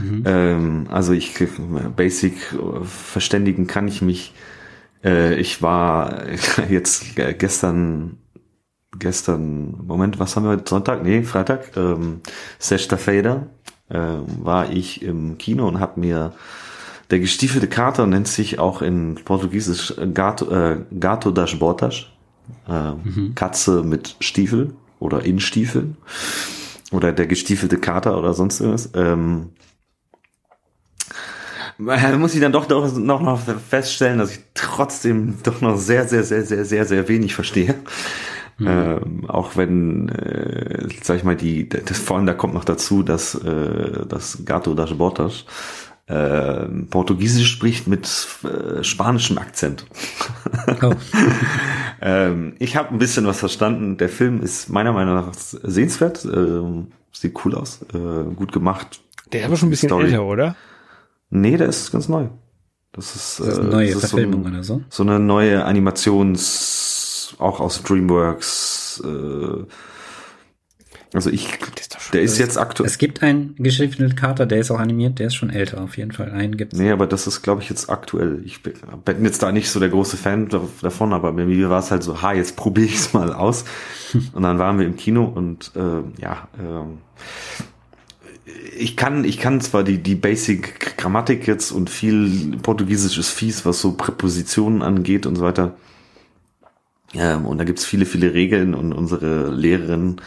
Mhm. 0.00 0.22
Ähm, 0.24 0.86
also 0.88 1.12
ich 1.12 1.34
basic 1.94 2.34
verständigen 2.84 3.66
kann 3.66 3.88
ich 3.88 4.00
mich. 4.00 4.32
Äh, 5.04 5.34
ich 5.34 5.62
war 5.62 6.24
jetzt 6.70 7.16
gestern 7.38 8.18
gestern, 8.98 9.76
Moment, 9.86 10.18
was 10.18 10.36
haben 10.36 10.44
wir 10.44 10.50
heute? 10.50 10.68
Sonntag? 10.68 11.02
Nee, 11.02 11.22
Freitag. 11.22 11.76
Ähm, 11.76 12.20
Sexta-feira 12.58 13.46
äh, 13.88 13.98
war 13.98 14.70
ich 14.70 15.02
im 15.02 15.38
Kino 15.38 15.68
und 15.68 15.80
habe 15.80 16.00
mir 16.00 16.32
der 17.10 17.18
gestiefelte 17.18 17.68
Kater 17.68 18.06
nennt 18.06 18.28
sich 18.28 18.58
auch 18.58 18.82
in 18.82 19.16
Portugiesisch 19.24 19.94
Gato, 20.14 20.50
äh, 20.50 20.78
Gato 20.98 21.30
das 21.30 21.58
Botas. 21.58 22.06
Äh, 22.68 22.92
mhm. 22.92 23.34
Katze 23.34 23.82
mit 23.82 24.16
Stiefel 24.20 24.74
oder 24.98 25.24
in 25.24 25.40
Stiefeln. 25.40 25.96
Oder 26.92 27.12
der 27.12 27.26
gestiefelte 27.26 27.78
Kater 27.78 28.18
oder 28.18 28.34
sonst 28.34 28.60
irgendwas. 28.60 28.90
Ähm, 28.94 29.50
muss 31.78 32.34
ich 32.34 32.40
dann 32.40 32.52
doch, 32.52 32.66
doch 32.66 32.94
noch, 32.96 33.22
noch 33.22 33.40
feststellen, 33.40 34.18
dass 34.18 34.32
ich 34.32 34.40
trotzdem 34.54 35.36
doch 35.42 35.60
noch 35.60 35.76
sehr, 35.76 36.06
sehr, 36.06 36.24
sehr, 36.24 36.44
sehr, 36.44 36.64
sehr, 36.64 36.84
sehr 36.84 37.08
wenig 37.08 37.34
verstehe. 37.34 37.76
Mhm. 38.58 38.66
Ähm, 38.66 39.30
auch 39.30 39.56
wenn, 39.56 40.08
äh, 40.10 40.88
sag 41.02 41.16
ich 41.16 41.24
mal, 41.24 41.36
die, 41.36 41.68
das, 41.68 41.98
vor 41.98 42.16
allem 42.16 42.26
da 42.26 42.34
kommt 42.34 42.54
noch 42.54 42.64
dazu, 42.64 43.02
dass 43.02 43.34
äh, 43.34 44.04
das 44.06 44.44
Gato 44.44 44.74
das 44.74 44.92
Botas 44.94 45.46
äh, 46.06 46.66
Portugiesisch 46.90 47.50
spricht 47.50 47.86
mit 47.86 48.08
äh, 48.44 48.82
spanischem 48.82 49.38
Akzent. 49.38 49.86
Oh. 50.82 50.92
ähm, 52.00 52.54
ich 52.58 52.76
habe 52.76 52.90
ein 52.90 52.98
bisschen 52.98 53.26
was 53.26 53.38
verstanden. 53.38 53.96
Der 53.96 54.08
Film 54.08 54.42
ist 54.42 54.68
meiner 54.68 54.92
Meinung 54.92 55.14
nach 55.14 55.32
sehenswert. 55.34 56.24
Äh, 56.24 56.84
sieht 57.12 57.44
cool 57.44 57.54
aus, 57.54 57.80
äh, 57.94 58.34
gut 58.34 58.52
gemacht. 58.52 59.00
Der 59.32 59.40
ist 59.40 59.46
aber 59.46 59.56
schon 59.56 59.68
ein 59.68 59.70
bisschen 59.70 59.88
Story. 59.88 60.06
älter, 60.06 60.24
oder? 60.24 60.56
Nee, 61.30 61.56
der 61.56 61.68
ist 61.68 61.92
ganz 61.92 62.08
neu. 62.08 62.28
Das 62.92 63.14
ist, 63.14 63.40
das 63.40 63.48
ist 63.48 63.58
eine 63.60 63.68
neue 63.68 63.92
das 63.92 64.00
Verfilmung 64.00 64.42
so, 64.42 64.48
oder 64.48 64.62
so. 64.64 64.82
So 64.88 65.02
eine 65.04 65.20
neue 65.20 65.64
Animations, 65.64 67.36
auch 67.38 67.60
aus 67.60 67.82
DreamWorks. 67.82 69.02
Äh, 69.04 69.64
also 71.12 71.28
ich, 71.28 71.48
ist 71.80 72.14
der 72.14 72.22
ist 72.22 72.38
jetzt 72.38 72.56
aktuell. 72.56 72.88
Es 72.88 72.98
gibt 72.98 73.22
einen 73.22 73.56
geschriebenen 73.58 74.14
Kater, 74.14 74.46
der 74.46 74.58
ist 74.58 74.70
auch 74.70 74.78
animiert, 74.78 75.18
der 75.18 75.26
ist 75.26 75.34
schon 75.34 75.50
älter 75.50 75.82
auf 75.82 75.96
jeden 75.96 76.12
Fall. 76.12 76.30
Einen 76.30 76.56
gibt's. 76.56 76.78
Nee, 76.78 76.90
aber 76.90 77.08
das 77.08 77.26
ist, 77.26 77.42
glaube 77.42 77.62
ich, 77.62 77.68
jetzt 77.68 77.90
aktuell. 77.90 78.42
Ich 78.44 78.62
bin, 78.62 78.74
bin 79.04 79.24
jetzt 79.24 79.42
da 79.42 79.50
nicht 79.50 79.70
so 79.70 79.80
der 79.80 79.88
große 79.88 80.16
Fan 80.16 80.48
davon, 80.80 81.12
aber 81.12 81.32
bei 81.32 81.44
mir 81.44 81.68
war 81.68 81.80
es 81.80 81.90
halt 81.90 82.04
so, 82.04 82.22
ha, 82.22 82.32
jetzt 82.32 82.54
probiere 82.56 82.86
ich 82.86 82.94
es 82.94 83.12
mal 83.12 83.32
aus. 83.32 83.64
und 84.32 84.42
dann 84.42 84.58
waren 84.58 84.78
wir 84.78 84.86
im 84.86 84.96
Kino 84.96 85.24
und 85.24 85.72
äh, 85.74 86.22
ja, 86.22 86.48
äh, 86.58 86.84
ich 88.78 88.96
kann, 88.96 89.24
ich 89.24 89.38
kann 89.38 89.60
zwar 89.60 89.82
die, 89.82 89.98
die 89.98 90.14
Basic 90.14 90.96
Grammatik 90.96 91.46
jetzt 91.46 91.72
und 91.72 91.90
viel 91.90 92.56
portugiesisches 92.62 93.30
Fies, 93.30 93.66
was 93.66 93.80
so 93.80 93.92
Präpositionen 93.92 94.82
angeht 94.82 95.26
und 95.26 95.36
so 95.36 95.42
weiter. 95.42 95.74
Ähm, 97.14 97.46
und 97.46 97.58
da 97.58 97.64
gibt's 97.64 97.84
viele, 97.84 98.06
viele 98.06 98.32
Regeln 98.34 98.74
und 98.74 98.92
unsere 98.92 99.50
Lehrerin 99.50 100.20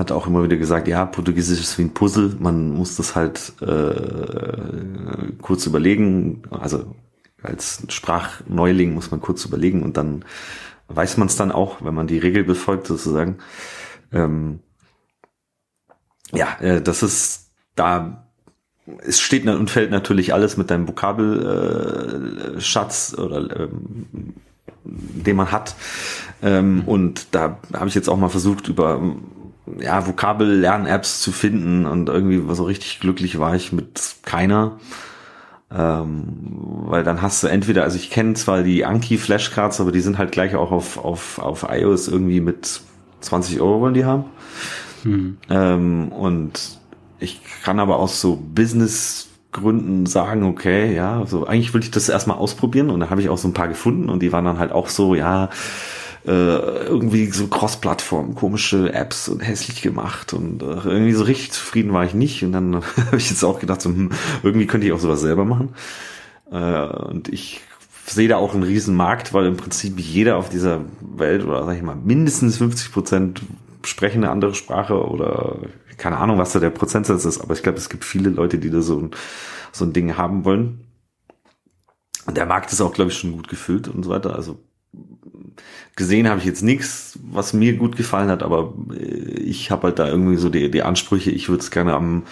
hat 0.00 0.10
auch 0.12 0.26
immer 0.26 0.42
wieder 0.42 0.56
gesagt, 0.56 0.88
ja, 0.88 1.04
Portugiesisch 1.04 1.60
ist 1.60 1.76
wie 1.78 1.82
ein 1.82 1.92
Puzzle, 1.92 2.34
man 2.38 2.70
muss 2.70 2.96
das 2.96 3.14
halt 3.14 3.52
äh, 3.60 5.34
kurz 5.42 5.66
überlegen, 5.66 6.40
also 6.50 6.94
als 7.42 7.82
Sprachneuling 7.88 8.94
muss 8.94 9.10
man 9.10 9.20
kurz 9.20 9.44
überlegen 9.44 9.82
und 9.82 9.98
dann 9.98 10.24
weiß 10.88 11.18
man 11.18 11.28
es 11.28 11.36
dann 11.36 11.52
auch, 11.52 11.84
wenn 11.84 11.94
man 11.94 12.06
die 12.06 12.16
Regel 12.16 12.44
befolgt 12.44 12.86
sozusagen. 12.86 13.36
Ähm, 14.10 14.60
ja, 16.32 16.48
äh, 16.60 16.80
das 16.80 17.02
ist 17.02 17.50
da 17.76 18.26
es 19.02 19.20
steht 19.20 19.46
und 19.46 19.70
fällt 19.70 19.90
natürlich 19.90 20.32
alles 20.32 20.56
mit 20.56 20.70
deinem 20.70 20.88
Vokabelschatz 20.88 23.14
äh, 23.16 23.20
oder 23.20 23.60
ähm, 23.60 24.32
den 24.84 25.36
man 25.36 25.52
hat. 25.52 25.74
Ähm, 26.42 26.84
und 26.86 27.26
da 27.32 27.58
habe 27.74 27.88
ich 27.88 27.94
jetzt 27.94 28.08
auch 28.08 28.16
mal 28.16 28.30
versucht, 28.30 28.68
über 28.68 28.98
ja, 29.78 30.06
Vokabel-Lern-Apps 30.06 31.20
zu 31.20 31.32
finden 31.32 31.86
und 31.86 32.08
irgendwie 32.08 32.42
so 32.54 32.64
richtig 32.64 33.00
glücklich 33.00 33.38
war 33.38 33.54
ich 33.54 33.72
mit 33.72 34.16
keiner. 34.22 34.78
Ähm, 35.72 36.24
weil 36.86 37.04
dann 37.04 37.22
hast 37.22 37.42
du 37.42 37.46
entweder, 37.46 37.84
also 37.84 37.96
ich 37.96 38.10
kenne 38.10 38.34
zwar 38.34 38.62
die 38.62 38.84
Anki 38.84 39.18
Flashcards, 39.18 39.80
aber 39.80 39.92
die 39.92 40.00
sind 40.00 40.18
halt 40.18 40.32
gleich 40.32 40.56
auch 40.56 40.72
auf, 40.72 40.98
auf, 40.98 41.38
auf 41.38 41.66
iOS 41.70 42.08
irgendwie 42.08 42.40
mit 42.40 42.80
20 43.20 43.60
Euro 43.60 43.80
wollen 43.80 43.94
die 43.94 44.04
haben. 44.04 44.24
Hm. 45.02 45.38
Ähm, 45.48 46.08
und 46.08 46.80
ich 47.20 47.40
kann 47.62 47.78
aber 47.78 47.98
aus 47.98 48.20
so 48.20 48.36
Business-Gründen 48.36 50.06
sagen, 50.06 50.42
okay, 50.44 50.94
ja, 50.94 51.24
so 51.26 51.46
eigentlich 51.46 51.72
will 51.72 51.82
ich 51.82 51.90
das 51.90 52.08
erstmal 52.08 52.38
ausprobieren 52.38 52.90
und 52.90 53.00
da 53.00 53.10
habe 53.10 53.20
ich 53.20 53.28
auch 53.28 53.38
so 53.38 53.46
ein 53.46 53.54
paar 53.54 53.68
gefunden 53.68 54.08
und 54.08 54.22
die 54.22 54.32
waren 54.32 54.44
dann 54.44 54.58
halt 54.58 54.72
auch 54.72 54.88
so, 54.88 55.14
ja, 55.14 55.50
äh, 56.26 56.30
irgendwie 56.30 57.26
so 57.26 57.46
Cross-Plattform, 57.46 58.34
komische 58.34 58.92
Apps 58.92 59.28
und 59.28 59.40
hässlich 59.40 59.82
gemacht 59.82 60.32
und 60.32 60.62
äh, 60.62 60.66
irgendwie 60.66 61.12
so 61.12 61.24
richtig 61.24 61.52
zufrieden 61.52 61.92
war 61.92 62.04
ich 62.04 62.14
nicht 62.14 62.42
und 62.42 62.52
dann 62.52 62.76
habe 63.06 63.16
ich 63.16 63.30
jetzt 63.30 63.44
auch 63.44 63.58
gedacht, 63.58 63.80
so, 63.80 63.90
hm, 63.90 64.10
irgendwie 64.42 64.66
könnte 64.66 64.86
ich 64.86 64.92
auch 64.92 65.00
sowas 65.00 65.20
selber 65.20 65.44
machen 65.44 65.70
äh, 66.50 66.84
und 66.84 67.28
ich 67.28 67.62
sehe 68.06 68.28
da 68.28 68.36
auch 68.36 68.54
einen 68.54 68.64
riesen 68.64 68.96
Markt, 68.96 69.32
weil 69.32 69.46
im 69.46 69.56
Prinzip 69.56 69.98
jeder 69.98 70.36
auf 70.36 70.48
dieser 70.48 70.80
Welt 71.00 71.44
oder 71.44 71.64
sag 71.64 71.76
ich 71.76 71.82
mal 71.82 71.96
mindestens 71.96 72.58
50 72.58 72.92
Prozent 72.92 73.42
sprechen 73.84 74.24
eine 74.24 74.32
andere 74.32 74.54
Sprache 74.54 75.06
oder 75.06 75.56
keine 76.00 76.16
Ahnung, 76.16 76.38
was 76.38 76.52
da 76.52 76.60
der 76.60 76.70
Prozentsatz 76.70 77.24
ist, 77.24 77.40
aber 77.40 77.54
ich 77.54 77.62
glaube, 77.62 77.78
es 77.78 77.88
gibt 77.88 78.04
viele 78.04 78.30
Leute, 78.30 78.58
die 78.58 78.70
da 78.70 78.80
so 78.80 78.98
ein, 78.98 79.10
so 79.70 79.84
ein 79.84 79.92
Ding 79.92 80.16
haben 80.16 80.44
wollen. 80.44 80.86
Und 82.26 82.36
der 82.36 82.46
Markt 82.46 82.72
ist 82.72 82.80
auch, 82.80 82.92
glaube 82.92 83.10
ich, 83.10 83.18
schon 83.18 83.32
gut 83.32 83.48
gefüllt 83.48 83.86
und 83.86 84.02
so 84.02 84.10
weiter. 84.10 84.34
Also 84.34 84.58
gesehen 85.96 86.28
habe 86.28 86.38
ich 86.38 86.46
jetzt 86.46 86.62
nichts, 86.62 87.18
was 87.30 87.52
mir 87.52 87.76
gut 87.76 87.96
gefallen 87.96 88.30
hat, 88.30 88.42
aber 88.42 88.72
äh, 88.92 89.40
ich 89.40 89.70
habe 89.70 89.88
halt 89.88 89.98
da 89.98 90.08
irgendwie 90.08 90.36
so 90.36 90.48
die, 90.48 90.70
die 90.70 90.82
Ansprüche, 90.82 91.30
ich 91.30 91.48
würde 91.48 91.62
es 91.62 91.70
gerne 91.70 91.94
am, 91.94 92.22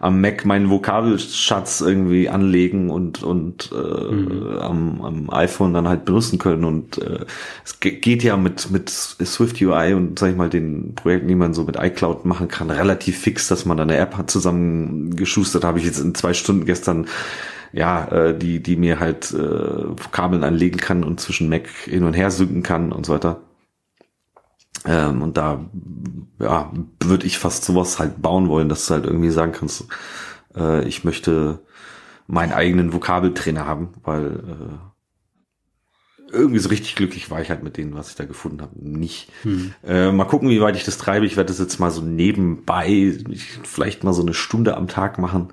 am 0.00 0.20
Mac 0.20 0.44
meinen 0.44 0.70
Vokabelschatz 0.70 1.80
irgendwie 1.80 2.28
anlegen 2.28 2.88
und, 2.88 3.22
und 3.22 3.70
äh, 3.72 4.14
mhm. 4.14 4.58
am, 4.60 5.00
am 5.02 5.30
iPhone 5.30 5.74
dann 5.74 5.88
halt 5.88 6.04
benutzen 6.04 6.38
können. 6.38 6.64
Und 6.64 6.98
äh, 6.98 7.26
es 7.64 7.80
geht 7.80 8.22
ja 8.22 8.36
mit, 8.36 8.70
mit 8.70 8.88
Swift 8.88 9.60
UI 9.60 9.92
und 9.92 10.18
sag 10.18 10.30
ich 10.30 10.36
mal 10.36 10.48
den 10.48 10.94
Projekten, 10.94 11.28
die 11.28 11.34
man 11.34 11.52
so 11.52 11.64
mit 11.64 11.76
iCloud 11.76 12.24
machen 12.24 12.48
kann, 12.48 12.70
relativ 12.70 13.18
fix, 13.18 13.48
dass 13.48 13.64
man 13.66 13.76
da 13.76 13.82
eine 13.82 13.96
App 13.96 14.16
hat 14.16 14.30
zusammengeschustert, 14.30 15.64
habe 15.64 15.78
ich 15.78 15.84
jetzt 15.84 16.00
in 16.00 16.14
zwei 16.14 16.32
Stunden 16.32 16.64
gestern 16.64 17.06
ja, 17.72 18.06
äh, 18.08 18.38
die, 18.38 18.62
die 18.62 18.76
mir 18.76 19.00
halt 19.00 19.32
äh, 19.32 19.38
Vokabeln 19.38 20.44
anlegen 20.44 20.78
kann 20.78 21.04
und 21.04 21.20
zwischen 21.20 21.48
Mac 21.48 21.68
hin 21.68 22.04
und 22.04 22.14
her 22.14 22.30
synken 22.30 22.62
kann 22.62 22.92
und 22.92 23.06
so 23.06 23.14
weiter. 23.14 23.40
Ähm, 24.84 25.22
und 25.22 25.36
da, 25.36 25.64
ja, 26.38 26.72
würde 27.02 27.26
ich 27.26 27.38
fast 27.38 27.64
sowas 27.64 27.98
halt 27.98 28.22
bauen 28.22 28.48
wollen, 28.48 28.68
dass 28.68 28.86
du 28.86 28.94
halt 28.94 29.04
irgendwie 29.04 29.30
sagen 29.30 29.52
kannst, 29.52 29.86
äh, 30.56 30.86
ich 30.86 31.04
möchte 31.04 31.60
meinen 32.26 32.52
eigenen 32.52 32.92
Vokabeltrainer 32.92 33.66
haben, 33.66 33.94
weil 34.04 34.26
äh, 34.26 34.78
irgendwie 36.30 36.58
so 36.58 36.68
richtig 36.68 36.94
glücklich 36.94 37.30
war 37.30 37.40
ich 37.40 37.48
halt 37.48 37.62
mit 37.62 37.78
denen, 37.78 37.94
was 37.94 38.10
ich 38.10 38.16
da 38.16 38.24
gefunden 38.24 38.60
habe, 38.60 38.72
nicht. 38.76 39.30
Hm. 39.42 39.72
Äh, 39.82 40.12
mal 40.12 40.26
gucken, 40.26 40.50
wie 40.50 40.60
weit 40.60 40.76
ich 40.76 40.84
das 40.84 40.98
treibe. 40.98 41.26
Ich 41.26 41.36
werde 41.36 41.48
das 41.48 41.58
jetzt 41.58 41.80
mal 41.80 41.90
so 41.90 42.02
nebenbei, 42.02 43.16
vielleicht 43.64 44.04
mal 44.04 44.12
so 44.12 44.22
eine 44.22 44.34
Stunde 44.34 44.76
am 44.76 44.88
Tag 44.88 45.18
machen 45.18 45.52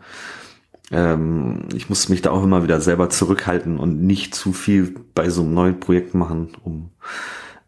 ähm, 0.92 1.68
ich 1.74 1.90
muss 1.90 2.10
mich 2.10 2.22
da 2.22 2.32
auch 2.32 2.44
immer 2.44 2.64
wieder 2.64 2.80
selber 2.82 3.10
zurückhalten 3.10 3.80
und 3.80 4.02
nicht 4.02 4.36
zu 4.36 4.54
viel 4.54 4.96
bei 5.14 5.30
so 5.30 5.42
einem 5.42 5.54
neuen 5.54 5.80
Projekt 5.80 6.14
machen, 6.14 6.50
um, 6.64 6.92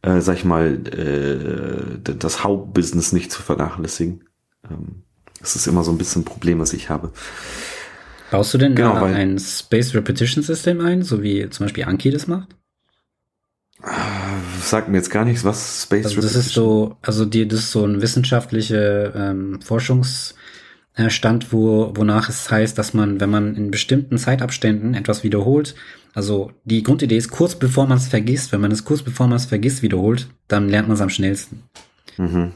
äh, 0.01 0.21
sag 0.21 0.37
ich 0.37 0.45
mal, 0.45 0.87
äh, 0.87 1.99
das 2.03 2.43
Hauptbusiness 2.43 3.13
nicht 3.13 3.31
zu 3.31 3.41
vernachlässigen. 3.41 4.23
Ähm, 4.69 5.03
das 5.39 5.55
ist 5.55 5.67
immer 5.67 5.83
so 5.83 5.91
ein 5.91 5.97
bisschen 5.97 6.21
ein 6.21 6.25
Problem, 6.25 6.59
was 6.59 6.73
ich 6.73 6.89
habe. 6.89 7.11
Baust 8.31 8.53
du 8.53 8.57
denn 8.57 8.75
Genau, 8.75 8.95
da 8.95 9.05
ein 9.05 9.39
Space 9.39 9.93
Repetition 9.93 10.43
System 10.43 10.81
ein, 10.81 11.01
so 11.01 11.23
wie 11.23 11.49
zum 11.49 11.65
Beispiel 11.65 11.85
Anki 11.85 12.11
das 12.11 12.27
macht? 12.27 12.55
Sagt 14.61 14.89
mir 14.89 14.97
jetzt 14.97 15.11
gar 15.11 15.23
nichts, 15.23 15.43
was 15.43 15.83
Space 15.83 16.05
Also 16.05 16.21
das 16.21 16.35
ist 16.35 16.49
so, 16.49 16.97
also 17.01 17.25
die, 17.25 17.47
das 17.47 17.59
ist 17.59 17.71
so 17.71 17.85
ein 17.85 18.01
wissenschaftlicher 18.01 19.15
ähm, 19.15 19.59
Forschungsstand, 20.97 21.53
wo, 21.53 21.91
wonach 21.95 22.29
es 22.29 22.49
heißt, 22.49 22.77
dass 22.77 22.93
man, 22.93 23.21
wenn 23.21 23.29
man 23.29 23.55
in 23.55 23.71
bestimmten 23.71 24.17
Zeitabständen 24.17 24.95
etwas 24.95 25.23
wiederholt, 25.23 25.75
also 26.13 26.51
die 26.65 26.81
Grundidee 26.81 27.17
ist, 27.17 27.29
kurz 27.29 27.55
bevor 27.55 27.87
man 27.87 27.97
es 27.97 28.07
vergisst, 28.07 28.51
wenn 28.51 28.61
man 28.61 28.71
es 28.71 28.83
kurz 28.83 29.03
bevor 29.03 29.27
man 29.27 29.37
es 29.37 29.45
vergisst 29.45 29.83
wiederholt, 29.83 30.27
dann 30.47 30.69
lernt 30.69 30.87
man 30.87 30.95
es 30.95 31.01
am 31.01 31.09
schnellsten. 31.09 31.63
Mhm. 32.17 32.53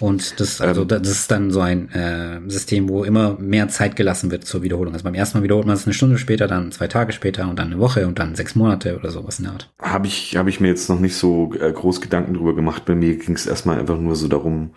Und 0.00 0.40
das, 0.40 0.60
also 0.60 0.82
Ähm. 0.82 0.88
das 0.88 1.08
ist 1.08 1.30
dann 1.30 1.50
so 1.52 1.60
ein 1.60 1.88
äh, 1.92 2.40
System, 2.48 2.88
wo 2.88 3.04
immer 3.04 3.38
mehr 3.38 3.68
Zeit 3.68 3.94
gelassen 3.94 4.30
wird 4.32 4.44
zur 4.44 4.62
Wiederholung. 4.62 4.94
Also 4.94 5.04
beim 5.04 5.14
ersten 5.14 5.38
Mal 5.38 5.44
wiederholt 5.44 5.66
man 5.66 5.76
es 5.76 5.86
eine 5.86 5.94
Stunde 5.94 6.18
später, 6.18 6.48
dann 6.48 6.72
zwei 6.72 6.88
Tage 6.88 7.12
später 7.12 7.48
und 7.48 7.58
dann 7.58 7.68
eine 7.68 7.78
Woche 7.78 8.06
und 8.06 8.18
dann 8.18 8.34
sechs 8.34 8.56
Monate 8.56 8.96
oder 8.96 9.10
sowas 9.10 9.38
in 9.38 9.44
der 9.44 9.52
Art. 9.52 9.72
Habe 9.80 10.08
ich, 10.08 10.36
hab 10.36 10.48
ich 10.48 10.60
mir 10.60 10.68
jetzt 10.68 10.88
noch 10.88 10.98
nicht 10.98 11.14
so 11.14 11.54
äh, 11.54 11.70
groß 11.72 12.00
Gedanken 12.00 12.34
drüber 12.34 12.54
gemacht. 12.56 12.84
Bei 12.84 12.96
mir 12.96 13.16
ging 13.16 13.36
es 13.36 13.46
erstmal 13.46 13.78
einfach 13.78 13.98
nur 13.98 14.16
so 14.16 14.26
darum, 14.26 14.70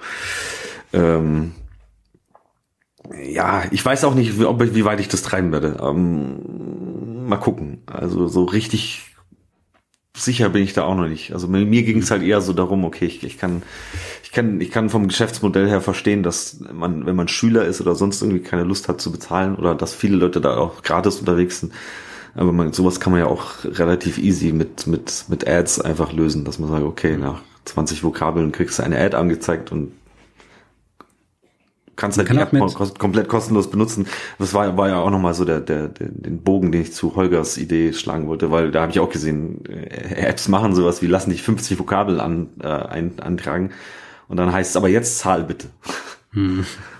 ähm, 0.93 1.53
ja, 3.23 3.63
ich 3.71 3.85
weiß 3.85 4.03
auch 4.05 4.15
nicht, 4.15 4.39
wie, 4.39 4.45
ob, 4.45 4.61
wie 4.61 4.85
weit 4.85 4.99
ich 4.99 5.07
das 5.07 5.21
treiben 5.21 5.51
werde. 5.51 5.77
Ähm, 5.81 7.27
mal 7.27 7.37
gucken. 7.37 7.83
Also 7.87 8.27
so 8.27 8.45
richtig 8.45 9.15
sicher 10.15 10.49
bin 10.49 10.63
ich 10.63 10.73
da 10.73 10.83
auch 10.83 10.95
noch 10.95 11.07
nicht. 11.07 11.33
Also 11.33 11.47
mir, 11.47 11.65
mir 11.65 11.83
ging 11.83 11.99
es 11.99 12.11
halt 12.11 12.23
eher 12.23 12.41
so 12.41 12.53
darum, 12.53 12.85
okay, 12.85 13.05
ich, 13.05 13.23
ich 13.23 13.37
kann, 13.37 13.63
ich 14.23 14.31
kann, 14.31 14.61
ich 14.61 14.71
kann 14.71 14.89
vom 14.89 15.07
Geschäftsmodell 15.07 15.67
her 15.67 15.81
verstehen, 15.81 16.23
dass 16.23 16.59
man, 16.71 17.05
wenn 17.05 17.15
man 17.15 17.27
Schüler 17.27 17.65
ist 17.65 17.81
oder 17.81 17.95
sonst 17.95 18.21
irgendwie 18.21 18.41
keine 18.41 18.63
Lust 18.63 18.87
hat 18.87 19.01
zu 19.01 19.11
bezahlen 19.11 19.55
oder 19.55 19.75
dass 19.75 19.93
viele 19.93 20.15
Leute 20.15 20.41
da 20.41 20.57
auch 20.57 20.81
gratis 20.83 21.19
unterwegs 21.19 21.59
sind. 21.59 21.73
Aber 22.33 22.51
man, 22.51 22.73
sowas 22.73 22.99
kann 22.99 23.11
man 23.11 23.21
ja 23.21 23.27
auch 23.27 23.63
relativ 23.63 24.17
easy 24.17 24.51
mit, 24.51 24.87
mit, 24.87 25.25
mit 25.29 25.47
Ads 25.47 25.81
einfach 25.81 26.11
lösen, 26.11 26.43
dass 26.43 26.59
man 26.59 26.69
sagt, 26.69 26.83
okay, 26.83 27.17
nach 27.17 27.41
20 27.65 28.03
Vokabeln 28.03 28.51
kriegst 28.51 28.79
du 28.79 28.83
eine 28.83 28.99
Ad 28.99 29.15
angezeigt 29.15 29.71
und 29.71 29.91
kannst 31.95 32.17
halt 32.17 32.29
die 32.29 32.37
auch 32.37 32.41
App 32.41 32.53
kom- 32.53 32.97
komplett 32.97 33.27
kostenlos 33.29 33.69
benutzen. 33.69 34.07
Das 34.39 34.53
war, 34.53 34.75
war 34.77 34.89
ja 34.89 34.99
auch 34.99 35.09
nochmal 35.09 35.33
so 35.33 35.45
der, 35.45 35.59
der, 35.61 35.87
der, 35.87 36.07
den 36.09 36.39
Bogen, 36.41 36.71
den 36.71 36.81
ich 36.81 36.93
zu 36.93 37.15
Holgers 37.15 37.57
Idee 37.57 37.93
schlagen 37.93 38.27
wollte, 38.27 38.51
weil 38.51 38.71
da 38.71 38.81
habe 38.81 38.91
ich 38.91 38.99
auch 38.99 39.09
gesehen, 39.09 39.63
äh, 39.65 40.15
Apps 40.27 40.47
machen 40.47 40.75
sowas 40.75 41.01
wie 41.01 41.07
lassen 41.07 41.29
dich 41.31 41.41
50 41.43 41.79
Vokabeln 41.79 42.19
an, 42.19 42.49
äh, 42.61 42.67
ein, 42.67 43.19
antragen 43.19 43.71
und 44.27 44.37
dann 44.37 44.51
heißt 44.51 44.71
es 44.71 44.77
aber 44.77 44.89
jetzt 44.89 45.19
zahl 45.19 45.43
bitte. 45.43 45.67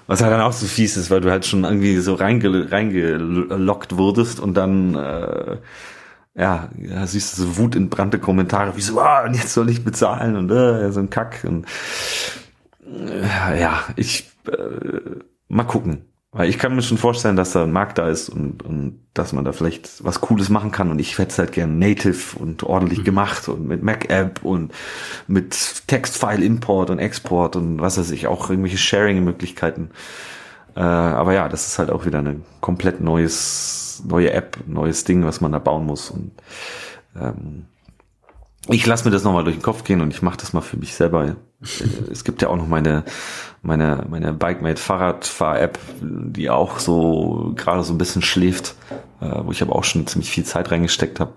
Was 0.07 0.21
halt 0.21 0.31
dann 0.31 0.41
auch 0.41 0.53
so 0.53 0.67
fies 0.67 0.97
ist, 0.97 1.09
weil 1.09 1.19
du 1.21 1.31
halt 1.31 1.45
schon 1.47 1.63
irgendwie 1.63 1.97
so 1.97 2.13
reinge, 2.13 2.71
reingelockt 2.71 3.97
wurdest 3.97 4.39
und 4.39 4.53
dann 4.55 4.93
äh, 4.95 5.57
ja, 6.37 6.69
ja, 6.77 7.07
siehst 7.07 7.37
du 7.37 7.43
so 7.43 7.57
wutentbrannte 7.57 8.19
Kommentare, 8.19 8.75
wie 8.77 8.81
so, 8.81 8.99
ah, 8.99 9.23
und 9.25 9.33
jetzt 9.33 9.53
soll 9.53 9.69
ich 9.69 9.83
bezahlen 9.83 10.35
und 10.35 10.51
äh, 10.51 10.91
so 10.91 10.99
ein 10.99 11.09
Kack 11.09 11.43
und 11.47 11.65
äh, 12.85 13.59
ja, 13.59 13.83
ich 13.95 14.29
äh, 14.49 15.19
mal 15.47 15.63
gucken. 15.63 16.05
Weil 16.31 16.49
ich 16.49 16.59
kann 16.59 16.75
mir 16.75 16.81
schon 16.81 16.97
vorstellen, 16.97 17.37
dass 17.37 17.53
da 17.53 17.63
ein 17.63 17.71
Markt 17.71 17.97
da 17.97 18.09
ist 18.09 18.27
und, 18.27 18.61
und 18.61 18.99
dass 19.13 19.31
man 19.31 19.45
da 19.45 19.53
vielleicht 19.53 20.03
was 20.03 20.19
Cooles 20.19 20.49
machen 20.49 20.73
kann. 20.73 20.91
Und 20.91 20.99
ich 20.99 21.17
hätte 21.17 21.31
es 21.31 21.39
halt 21.39 21.53
gern 21.53 21.79
native 21.79 22.37
und 22.37 22.63
ordentlich 22.63 23.05
gemacht 23.05 23.47
und 23.47 23.65
mit 23.65 23.83
Mac-App 23.83 24.43
und 24.43 24.73
mit 25.27 25.87
Textfile-Import 25.87 26.89
und 26.89 26.99
Export 26.99 27.55
und 27.55 27.79
was 27.79 27.97
weiß 27.97 28.11
ich, 28.11 28.27
auch 28.27 28.49
irgendwelche 28.49 28.77
Sharing-Möglichkeiten. 28.77 29.91
Äh, 30.75 30.81
aber 30.81 31.33
ja, 31.33 31.47
das 31.47 31.67
ist 31.67 31.79
halt 31.79 31.89
auch 31.89 32.05
wieder 32.05 32.19
eine 32.19 32.41
komplett 32.59 32.99
neues, 32.99 34.03
neue 34.05 34.33
App, 34.33 34.57
neues 34.67 35.05
Ding, 35.05 35.23
was 35.23 35.39
man 35.39 35.53
da 35.53 35.59
bauen 35.59 35.85
muss. 35.85 36.09
Und 36.09 36.31
ähm, 37.17 37.67
ich 38.70 38.86
lasse 38.86 39.05
mir 39.05 39.11
das 39.11 39.24
nochmal 39.24 39.43
durch 39.43 39.57
den 39.57 39.61
Kopf 39.61 39.84
gehen 39.84 40.01
und 40.01 40.11
ich 40.11 40.22
mache 40.22 40.38
das 40.38 40.53
mal 40.53 40.61
für 40.61 40.78
mich 40.78 40.95
selber. 40.95 41.26
Äh, 41.26 41.36
Es 42.11 42.24
gibt 42.24 42.41
ja 42.41 42.49
auch 42.49 42.55
noch 42.55 42.68
meine, 42.68 43.03
meine, 43.61 44.05
meine 44.09 44.34
Bikemate 44.34 44.82
Fahrradfahr-App, 44.82 45.80
die 46.01 46.49
auch 46.49 46.80
so 46.80 47.53
gerade 47.55 47.84
so 47.84 47.93
ein 47.93 47.97
bisschen 47.97 48.22
schläft, 48.22 48.76
äh, 49.22 49.30
wo 49.43 49.51
ich 49.51 49.61
aber 49.61 49.76
auch 49.76 49.84
schon 49.84 50.07
ziemlich 50.07 50.30
viel 50.30 50.43
Zeit 50.45 50.72
reingesteckt 50.72 51.20
habe. 51.20 51.34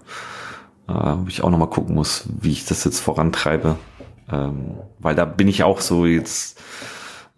Äh, 0.89 0.93
wo 0.93 1.29
ich 1.29 1.43
auch 1.43 1.51
nochmal 1.51 1.71
gucken 1.71 1.95
muss, 1.95 2.25
wie 2.41 2.53
ich 2.53 2.65
das 2.65 2.85
jetzt 2.85 3.01
vorantreibe. 3.01 3.77
Ähm, 4.31 4.79
weil 4.99 5.15
da 5.15 5.25
bin 5.25 5.49
ich 5.49 5.63
auch 5.63 5.81
so 5.81 6.07
jetzt 6.07 6.61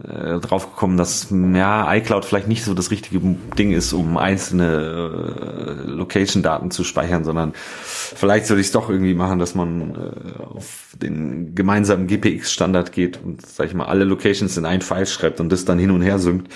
äh, 0.05 0.39
drauf 0.39 0.71
gekommen, 0.71 0.97
dass 0.97 1.29
ja 1.31 1.93
iCloud 1.95 2.25
vielleicht 2.25 2.49
nicht 2.49 2.65
so 2.65 2.75
das 2.75 2.91
richtige 2.91 3.21
Ding 3.59 3.73
ist, 3.73 3.93
um 3.93 4.17
einzelne 4.17 4.67
äh, 4.67 5.91
Location-Daten 5.91 6.71
zu 6.71 6.85
speichern, 6.85 7.25
sondern 7.25 7.53
vielleicht 7.55 8.47
soll 8.47 8.59
ich 8.59 8.67
es 8.67 8.73
doch 8.73 8.89
irgendwie 8.89 9.15
machen, 9.15 9.39
dass 9.39 9.55
man 9.55 9.95
äh, 9.95 10.43
auf 10.43 10.95
den 11.01 11.55
gemeinsamen 11.55 12.07
GPX-Standard 12.07 12.93
geht 12.93 13.21
und 13.23 13.45
sag 13.47 13.67
ich 13.67 13.75
mal 13.75 13.87
alle 13.87 14.05
Locations 14.05 14.57
in 14.57 14.67
ein 14.67 14.83
File 14.83 15.07
schreibt 15.07 15.41
und 15.41 15.51
das 15.51 15.65
dann 15.65 15.79
hin 15.79 15.91
und 15.91 16.03
her 16.03 16.19
synkt, 16.19 16.53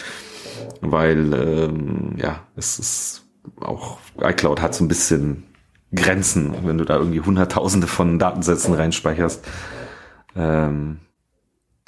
weil 0.81 1.33
ähm, 1.33 2.15
ja 2.17 2.41
es 2.57 2.79
ist 2.79 3.23
auch 3.61 3.99
iCloud 4.21 4.61
hat 4.61 4.75
so 4.75 4.85
ein 4.85 4.89
bisschen 4.89 5.45
Grenzen, 5.95 6.55
wenn 6.65 6.79
du 6.79 6.85
da 6.85 6.97
irgendwie 6.97 7.21
Hunderttausende 7.21 7.87
von 7.87 8.19
Datensätzen 8.19 8.75
reinspeicherst. 8.75 9.45
Ähm, 10.37 10.99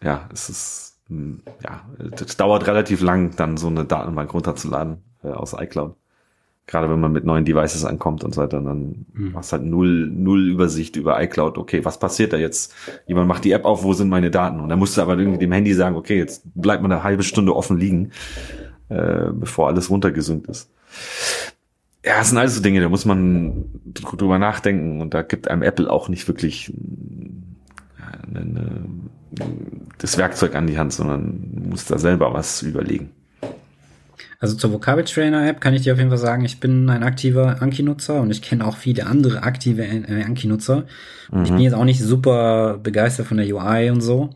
ja, 0.03 0.29
es 0.33 0.49
ist, 0.49 0.96
ja, 1.09 1.83
es 2.13 2.37
dauert 2.37 2.67
relativ 2.67 3.01
lang, 3.01 3.37
dann 3.37 3.57
so 3.57 3.69
eine 3.69 3.85
Datenbank 3.85 4.33
runterzuladen 4.35 4.99
äh, 5.23 5.29
aus 5.29 5.55
iCloud. 5.59 5.95
Gerade 6.69 6.91
wenn 6.91 6.99
man 6.99 7.13
mit 7.13 7.25
neuen 7.25 7.45
Devices 7.45 7.85
ankommt 7.85 8.25
und 8.25 8.35
so 8.35 8.43
weiter, 8.43 8.61
dann 8.61 9.07
hast 9.35 9.53
halt 9.53 9.63
null, 9.63 10.09
null 10.09 10.49
Übersicht 10.49 10.97
über 10.97 11.23
iCloud. 11.23 11.59
Okay, 11.59 11.85
was 11.85 12.01
passiert 12.01 12.33
da 12.33 12.39
jetzt? 12.39 12.75
Jemand 13.07 13.29
macht 13.29 13.45
die 13.45 13.53
App 13.53 13.65
auf, 13.65 13.85
wo 13.85 13.93
sind 13.93 14.09
meine 14.09 14.33
Daten? 14.33 14.59
Und 14.59 14.69
dann 14.69 14.81
musst 14.81 14.97
du 14.97 15.03
aber 15.03 15.17
irgendwie 15.17 15.39
dem 15.39 15.53
Handy 15.53 15.75
sagen, 15.75 15.95
okay, 15.95 16.19
jetzt 16.19 16.43
bleibt 16.57 16.83
mal 16.83 16.91
eine 16.91 17.05
halbe 17.05 17.23
Stunde 17.23 17.55
offen 17.55 17.79
liegen, 17.79 18.11
äh, 18.89 19.31
bevor 19.33 19.69
alles 19.69 19.91
runtergesynkt 19.91 20.49
ist. 20.49 20.69
Ja, 22.05 22.19
das 22.19 22.31
sind 22.31 22.39
alles 22.39 22.57
so 22.57 22.63
Dinge, 22.63 22.81
da 22.81 22.89
muss 22.89 23.05
man 23.05 23.67
dr- 23.85 24.17
drüber 24.17 24.41
nachdenken 24.41 25.01
und 25.01 25.15
da 25.15 25.23
gibt 25.23 25.47
einem 25.47 25.63
Apple 25.63 25.89
auch 25.89 26.09
nicht 26.09 26.27
wirklich 26.27 26.71
äh, 26.71 26.75
eine, 28.07 28.41
eine, 28.41 28.87
das 29.99 30.19
Werkzeug 30.19 30.55
an 30.55 30.67
die 30.67 30.79
Hand, 30.79 30.93
sondern 30.93 31.69
muss 31.69 31.87
da 31.87 31.99
selber 31.99 32.33
was 32.33 32.63
überlegen. 32.63 33.11
Also 34.39 34.55
zur 34.55 34.73
Vokabeltrainer-App 34.73 35.61
kann 35.61 35.75
ich 35.75 35.83
dir 35.83 35.95
auf 35.95 35.99
jeden 35.99 36.11
Fall 36.11 36.19
sagen, 36.19 36.45
ich 36.45 36.61
bin 36.61 36.89
ein 36.91 37.03
aktiver 37.03 37.63
Anki-Nutzer 37.63 38.21
und 38.21 38.31
ich 38.31 38.43
kenne 38.43 38.67
auch 38.67 38.77
viele 38.77 39.07
andere 39.07 39.43
aktive 39.43 39.83
äh, 39.87 40.25
Anki-Nutzer. 40.25 40.85
Und 41.31 41.45
Ich 41.45 41.51
bin 41.51 41.61
jetzt 41.61 41.75
auch 41.75 41.85
nicht 41.85 42.01
super 42.01 42.79
begeistert 42.83 43.27
von 43.27 43.39
der 43.39 43.47
UI 43.47 43.91
und 43.91 44.03
so. 44.03 44.31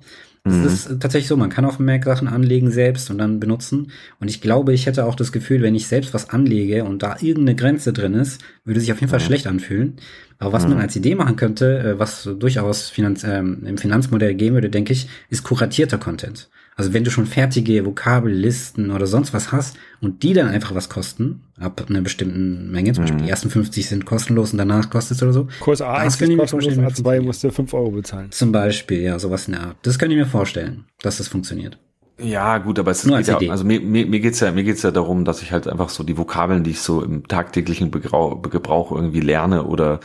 Es 0.45 0.87
ist 0.87 1.01
tatsächlich 1.01 1.29
so, 1.29 1.37
man 1.37 1.51
kann 1.51 1.67
auf 1.67 1.77
dem 1.77 1.87
Mac 1.87 2.05
Sachen 2.05 2.27
anlegen 2.27 2.71
selbst 2.71 3.11
und 3.11 3.19
dann 3.19 3.41
benutzen. 3.41 3.93
Und 4.21 4.29
ich 4.29 4.41
glaube, 4.41 4.73
ich 4.73 4.87
hätte 4.87 5.05
auch 5.05 5.15
das 5.15 5.33
Gefühl, 5.33 5.61
wenn 5.61 5.75
ich 5.75 5.87
selbst 5.87 6.15
was 6.15 6.31
anlege 6.31 6.85
und 6.85 7.03
da 7.03 7.17
irgendeine 7.21 7.57
Grenze 7.57 7.93
drin 7.93 8.15
ist, 8.15 8.41
würde 8.65 8.81
sich 8.81 8.91
auf 8.91 9.01
jeden 9.01 9.11
Fall 9.11 9.21
schlecht 9.21 9.47
anfühlen. 9.47 9.97
Aber 10.39 10.55
was 10.55 10.67
man 10.67 10.79
als 10.79 10.97
Idee 10.97 11.15
machen 11.15 11.37
könnte, 11.37 11.79
äh, 11.81 11.99
was 11.99 12.25
durchaus 12.39 12.89
Finanz, 12.89 13.25
ähm, 13.25 13.63
im 13.67 13.77
Finanzmodell 13.77 14.35
gehen 14.35 14.55
würde, 14.55 14.71
denke 14.71 14.95
ich, 14.95 15.09
ist 15.29 15.43
kuratierter 15.43 15.99
Content. 15.99 16.49
Also 16.77 16.93
wenn 16.95 17.05
du 17.05 17.11
schon 17.11 17.27
fertige 17.27 17.85
Vokabellisten 17.85 18.91
oder 18.91 19.07
sonst 19.07 19.35
was 19.35 19.53
hast 19.53 19.77
und 20.01 20.23
die 20.23 20.33
dann 20.33 20.49
einfach 20.49 20.75
was 20.75 20.89
kosten, 20.89 21.43
ab 21.59 21.85
einer 21.89 22.01
bestimmten 22.01 22.71
Menge, 22.71 22.93
zum 22.93 23.05
Beispiel 23.05 23.23
die 23.25 23.29
ersten 23.29 23.51
50 23.51 23.87
sind 23.89 24.07
kostenlos 24.07 24.53
und 24.53 24.59
danach 24.59 24.89
kostet 24.89 25.19
es 25.19 25.23
oder 25.23 25.33
so. 25.33 25.49
Kurs 25.61 25.83
A 25.83 26.03
Das 26.05 26.15
ist 26.15 26.19
könnte 26.19 26.33
ich 26.33 26.37
mir 26.39 26.43
kostenlos, 26.45 26.65
vorstellen, 26.75 26.87
A2 26.87 26.93
funktioniert. 26.95 27.25
musst 27.27 27.45
du 27.45 27.51
5 27.51 27.75
Euro 27.75 27.91
bezahlen. 27.91 28.31
Zum 28.33 28.53
Beispiel, 28.53 29.01
ja, 29.03 29.19
sowas 29.19 29.47
in 29.47 29.53
der 29.55 29.63
Art. 29.65 29.77
Das 29.83 29.99
könnte 29.99 30.15
ich 30.15 30.19
mir 30.21 30.27
vorstellen, 30.27 30.85
dass 31.03 31.19
das 31.19 31.29
funktioniert. 31.29 31.79
Ja, 32.23 32.59
gut, 32.59 32.79
aber 32.79 32.91
es 32.91 33.05
Nur 33.05 33.17
geht 33.17 33.19
als 33.19 33.29
ja, 33.29 33.37
Idee. 33.37 33.51
also 33.51 33.65
mir, 33.65 33.81
mir, 33.81 34.07
mir 34.07 34.21
geht's 34.21 34.41
ja, 34.41 34.53
mir 34.53 34.63
geht's 34.65 34.83
ja 34.83 34.91
darum, 34.91 35.25
dass 35.25 35.41
ich 35.43 35.53
halt 35.53 35.67
einfach 35.67 35.89
so 35.89 36.03
die 36.05 36.19
Vokabeln, 36.19 36.65
die 36.65 36.71
ich 36.73 36.81
so 36.81 37.03
im 37.03 37.27
tagtäglichen 37.27 37.91
Begrau- 37.91 38.41
Gebrauch 38.49 38.93
irgendwie 38.93 39.21
lerne 39.21 39.65
oder 39.65 40.01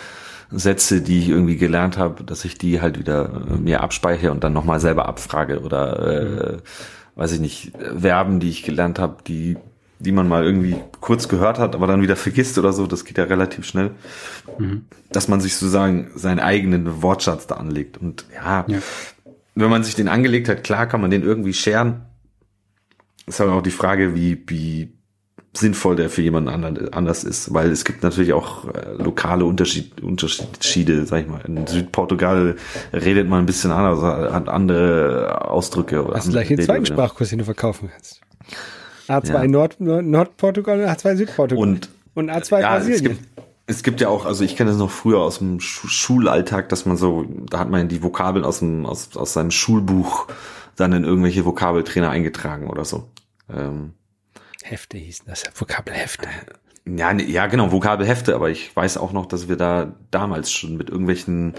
Sätze, 0.52 1.02
die 1.02 1.20
ich 1.20 1.30
irgendwie 1.30 1.58
gelernt 1.58 1.98
habe, 1.98 2.24
dass 2.24 2.46
ich 2.46 2.58
die 2.58 2.82
halt 2.82 3.00
wieder 3.00 3.30
äh, 3.50 3.58
mir 3.58 3.82
abspeichere 3.82 4.32
und 4.32 4.44
dann 4.44 4.54
nochmal 4.54 4.80
selber 4.80 5.08
abfrage 5.08 5.62
oder 5.62 6.56
äh, 6.56 6.58
weiß 7.16 7.32
ich 7.34 7.40
nicht, 7.40 7.72
Verben, 8.00 8.40
die 8.40 8.50
ich 8.50 8.64
gelernt 8.64 9.00
habe, 9.00 9.18
die 9.28 9.58
die 9.98 10.12
man 10.12 10.28
mal 10.28 10.44
irgendwie 10.44 10.76
kurz 11.00 11.30
gehört 11.30 11.58
hat, 11.58 11.74
aber 11.74 11.88
dann 11.88 12.02
wieder 12.02 12.18
vergisst 12.18 12.58
oder 12.58 12.74
so, 12.74 12.86
das 12.86 13.06
geht 13.06 13.18
ja 13.18 13.24
relativ 13.24 13.66
schnell, 13.66 13.92
dass 15.10 15.30
man 15.30 15.40
sich 15.40 15.56
sozusagen 15.56 16.12
seinen 16.16 16.40
eigenen 16.40 17.02
Wortschatz 17.02 17.48
da 17.48 17.56
anlegt. 17.56 17.98
Und 17.98 18.26
ja, 18.36 18.66
Ja. 18.68 18.80
wenn 19.56 19.70
man 19.70 19.86
sich 19.86 19.96
den 19.96 20.10
angelegt 20.10 20.50
hat, 20.50 20.66
klar 20.66 20.86
kann 20.88 21.00
man 21.00 21.12
den 21.12 21.24
irgendwie 21.24 21.54
scheren. 21.54 22.02
Ist 23.26 23.40
aber 23.40 23.54
auch 23.54 23.62
die 23.64 23.72
Frage, 23.72 24.14
wie, 24.16 24.44
wie, 24.48 24.92
sinnvoll 25.58 25.96
der 25.96 26.10
für 26.10 26.22
jemanden 26.22 26.50
anderen 26.50 26.94
anders 26.94 27.24
ist, 27.24 27.54
weil 27.54 27.72
es 27.72 27.86
gibt 27.86 28.04
natürlich 28.04 28.34
auch 28.34 28.66
äh, 28.66 28.94
lokale 28.98 29.46
Unterschied, 29.46 30.02
Unterschiede, 30.02 31.06
sag 31.06 31.22
ich 31.22 31.28
mal. 31.28 31.42
In 31.46 31.66
Südportugal 31.68 32.56
redet 32.94 33.28
man 33.28 33.40
ein 33.40 33.46
bisschen 33.46 33.72
anders, 33.72 34.02
hat 34.02 34.50
andere 34.50 35.50
Ausdrücke. 35.50 36.04
Oder 36.04 36.18
Hast 36.18 36.28
du 36.28 36.32
gleich 36.32 36.48
den 36.48 36.62
zweiten 36.62 36.86
Sprachkurs, 36.86 37.30
den 37.30 37.40
du 37.40 37.46
verkaufen 37.46 37.90
kannst. 37.92 38.22
A2 39.08 39.34
ja. 39.34 39.48
Nord, 39.48 39.80
Nordportugal 39.80 40.82
und 40.82 40.88
A2 40.88 41.16
Südportugal. 41.16 41.62
Und, 41.62 41.90
und 42.16 42.32
A2 42.32 42.62
ja, 42.62 42.76
Brasilien. 42.76 42.96
Es 42.96 43.04
gibt, 43.04 43.20
es 43.68 43.84
gibt 43.84 44.02
ja 44.02 44.10
auch, 44.10 44.26
also 44.26 44.44
ich 44.44 44.56
kenne 44.56 44.72
das 44.72 44.80
noch 44.80 44.92
früher 44.92 45.20
aus 45.20 45.40
dem 45.40 45.60
Schulalltag, 45.60 46.70
dass 46.70 46.86
man 46.86 46.98
so, 46.98 47.26
da 47.50 47.60
hat 47.60 47.70
man 47.70 47.88
die 47.88 48.04
Vokabeln 48.04 48.46
aus 48.46 48.60
dem, 48.60 48.86
aus, 48.86 49.16
aus 49.16 49.34
seinem 49.34 49.52
Schulbuch 49.52 50.28
dann 50.76 50.94
in 50.94 51.04
irgendwelche 51.04 51.46
Vokabeltrainer 51.46 52.10
eingetragen 52.10 52.68
oder 52.68 52.86
so. 52.86 53.08
Ähm, 53.50 53.94
Hefte 54.66 54.98
hießen 54.98 55.26
das, 55.28 55.44
Vokabelhefte. 55.54 56.28
Ja, 56.88 57.12
ja, 57.14 57.48
genau, 57.48 57.72
Vokabelhefte, 57.72 58.36
aber 58.36 58.52
ich 58.52 58.76
weiß 58.76 58.98
auch 58.98 59.12
noch, 59.12 59.26
dass 59.26 59.48
wir 59.48 59.56
da 59.56 59.96
damals 60.12 60.52
schon 60.52 60.78
mit 60.78 60.90
irgendwelchen 60.90 61.56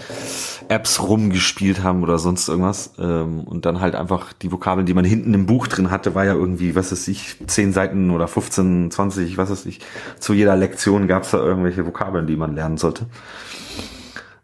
Apps 0.69 1.01
rumgespielt 1.01 1.83
haben 1.83 2.01
oder 2.01 2.17
sonst 2.17 2.47
irgendwas. 2.47 2.93
Ähm, 2.97 3.41
und 3.41 3.65
dann 3.65 3.81
halt 3.81 3.95
einfach 3.95 4.31
die 4.31 4.51
Vokabeln, 4.53 4.85
die 4.85 4.93
man 4.93 5.03
hinten 5.03 5.33
im 5.33 5.45
Buch 5.45 5.67
drin 5.67 5.91
hatte, 5.91 6.15
war 6.15 6.23
ja 6.23 6.33
irgendwie, 6.33 6.75
was 6.75 6.93
weiß 6.93 7.09
ich, 7.09 7.35
zehn 7.45 7.73
Seiten 7.73 8.09
oder 8.11 8.29
15, 8.29 8.89
20, 8.89 9.37
was 9.37 9.49
weiß 9.49 9.65
ich. 9.65 9.81
Zu 10.17 10.33
jeder 10.33 10.55
Lektion 10.55 11.07
gab 11.07 11.23
es 11.23 11.31
da 11.31 11.39
irgendwelche 11.39 11.85
Vokabeln, 11.85 12.25
die 12.25 12.37
man 12.37 12.55
lernen 12.55 12.77
sollte. 12.77 13.07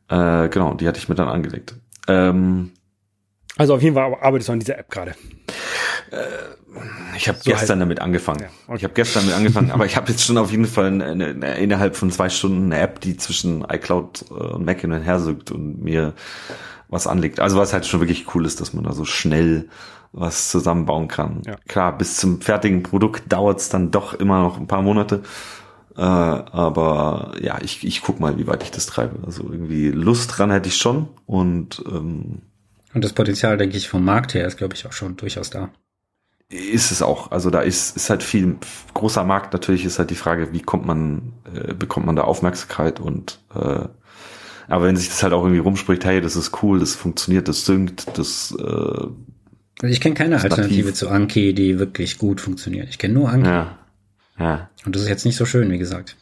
Äh, 0.10 0.50
genau, 0.50 0.74
die 0.74 0.88
hatte 0.88 1.00
ich 1.00 1.08
mir 1.08 1.16
dann 1.16 1.30
angelegt. 1.30 1.76
Ähm, 2.10 2.72
also 3.58 3.76
auf 3.76 3.82
jeden 3.82 3.96
Fall 3.96 4.16
arbeitest 4.22 4.50
du 4.50 4.54
an 4.54 4.60
dieser 4.60 4.78
App 4.78 4.90
gerade. 4.90 5.16
Äh, 6.14 7.16
ich 7.16 7.28
habe 7.28 7.38
so 7.38 7.50
gestern 7.52 7.70
halt. 7.70 7.82
damit 7.82 8.02
angefangen. 8.02 8.42
Ja, 8.42 8.48
okay. 8.68 8.78
Ich 8.78 8.84
habe 8.84 8.94
gestern 8.94 9.24
damit 9.24 9.36
angefangen, 9.36 9.72
aber 9.72 9.86
ich 9.86 9.96
habe 9.96 10.12
jetzt 10.12 10.24
schon 10.24 10.38
auf 10.38 10.52
jeden 10.52 10.66
Fall 10.66 10.88
eine, 10.88 11.06
eine, 11.06 11.58
innerhalb 11.58 11.96
von 11.96 12.12
zwei 12.12 12.30
Stunden 12.30 12.72
eine 12.72 12.82
App, 12.82 13.00
die 13.00 13.18
zwischen 13.18 13.64
iCloud 13.64 14.26
äh, 14.30 14.34
und 14.34 14.66
Mac 14.66 14.82
hin 14.82 14.92
und 14.92 15.02
her 15.02 15.20
sucht 15.20 15.52
und 15.52 15.84
mir 15.84 16.14
was 16.90 17.08
anlegt. 17.08 17.40
Also 17.40 17.58
was 17.58 17.74
halt 17.74 17.86
schon 17.86 18.00
wirklich 18.00 18.34
cool 18.36 18.46
ist, 18.46 18.62
dass 18.62 18.74
man 18.74 18.84
da 18.84 18.94
so 18.94 19.06
schnell 19.06 19.70
was 20.12 20.52
zusammenbauen 20.52 21.08
kann. 21.08 21.42
Ja. 21.46 21.56
Klar, 21.68 21.98
bis 21.98 22.18
zum 22.18 22.40
fertigen 22.42 22.84
Produkt 22.84 23.32
dauert 23.32 23.60
es 23.60 23.70
dann 23.70 23.90
doch 23.90 24.14
immer 24.14 24.44
noch 24.44 24.60
ein 24.60 24.68
paar 24.68 24.84
Monate. 24.84 25.24
Äh, 25.96 26.02
aber 26.02 27.34
ja, 27.40 27.60
ich, 27.62 27.86
ich 27.86 28.02
guck 28.02 28.20
mal, 28.20 28.38
wie 28.38 28.48
weit 28.48 28.64
ich 28.64 28.72
das 28.72 28.86
treibe. 28.86 29.26
Also 29.26 29.44
irgendwie 29.44 29.90
Lust 29.90 30.38
dran 30.38 30.52
hätte 30.52 30.70
ich 30.70 30.78
schon 30.78 31.08
und 31.26 31.84
ähm, 31.88 32.42
und 32.94 33.04
das 33.04 33.14
Potenzial, 33.14 33.58
denke 33.58 33.76
ich, 33.76 33.90
vom 33.90 34.06
Markt 34.06 34.36
her 34.36 34.46
ist, 34.46 34.58
glaube 34.58 34.76
ich, 34.76 34.86
auch 34.86 34.92
schon 34.92 35.16
durchaus 35.16 35.50
da 35.50 35.72
ist 36.54 36.92
es 36.92 37.02
auch. 37.02 37.32
Also 37.32 37.50
da 37.50 37.62
ist, 37.62 37.96
ist 37.96 38.10
halt 38.10 38.24
viel 38.24 38.58
großer 38.94 39.24
Markt. 39.24 39.54
Natürlich 39.54 39.86
ist 39.86 40.00
halt 40.00 40.10
die 40.10 40.16
Frage, 40.16 40.54
wie 40.54 40.62
kommt 40.62 40.86
man, 40.86 41.34
äh, 41.54 41.74
bekommt 41.74 42.06
man 42.06 42.16
da 42.16 42.24
Aufmerksamkeit 42.24 43.00
und 43.00 43.40
äh, 43.56 43.88
aber 44.70 44.86
wenn 44.86 44.96
sich 44.96 45.10
das 45.10 45.22
halt 45.24 45.34
auch 45.34 45.44
irgendwie 45.44 45.60
rumspricht, 45.60 46.06
hey, 46.06 46.22
das 46.22 46.38
ist 46.38 46.64
cool, 46.64 46.80
das 46.80 46.96
funktioniert, 46.96 47.50
das 47.50 47.66
synkt, 47.66 48.18
das 48.18 48.56
äh, 48.58 48.64
also 48.64 49.92
ich 49.92 50.00
kenne 50.00 50.16
keine 50.16 50.40
Alternative 50.40 50.86
nativ. 50.86 50.96
zu 50.96 51.10
Anki, 51.10 51.54
die 51.54 51.78
wirklich 51.80 52.18
gut 52.18 52.40
funktioniert. 52.40 52.88
Ich 52.90 52.98
kenne 52.98 53.16
nur 53.16 53.30
Anki. 53.30 53.50
Ja. 53.50 53.78
ja. 54.40 54.70
Und 54.86 54.96
das 54.96 55.02
ist 55.02 55.10
jetzt 55.10 55.26
nicht 55.26 55.36
so 55.36 55.46
schön, 55.46 55.70
wie 55.72 55.78
gesagt. 55.78 56.16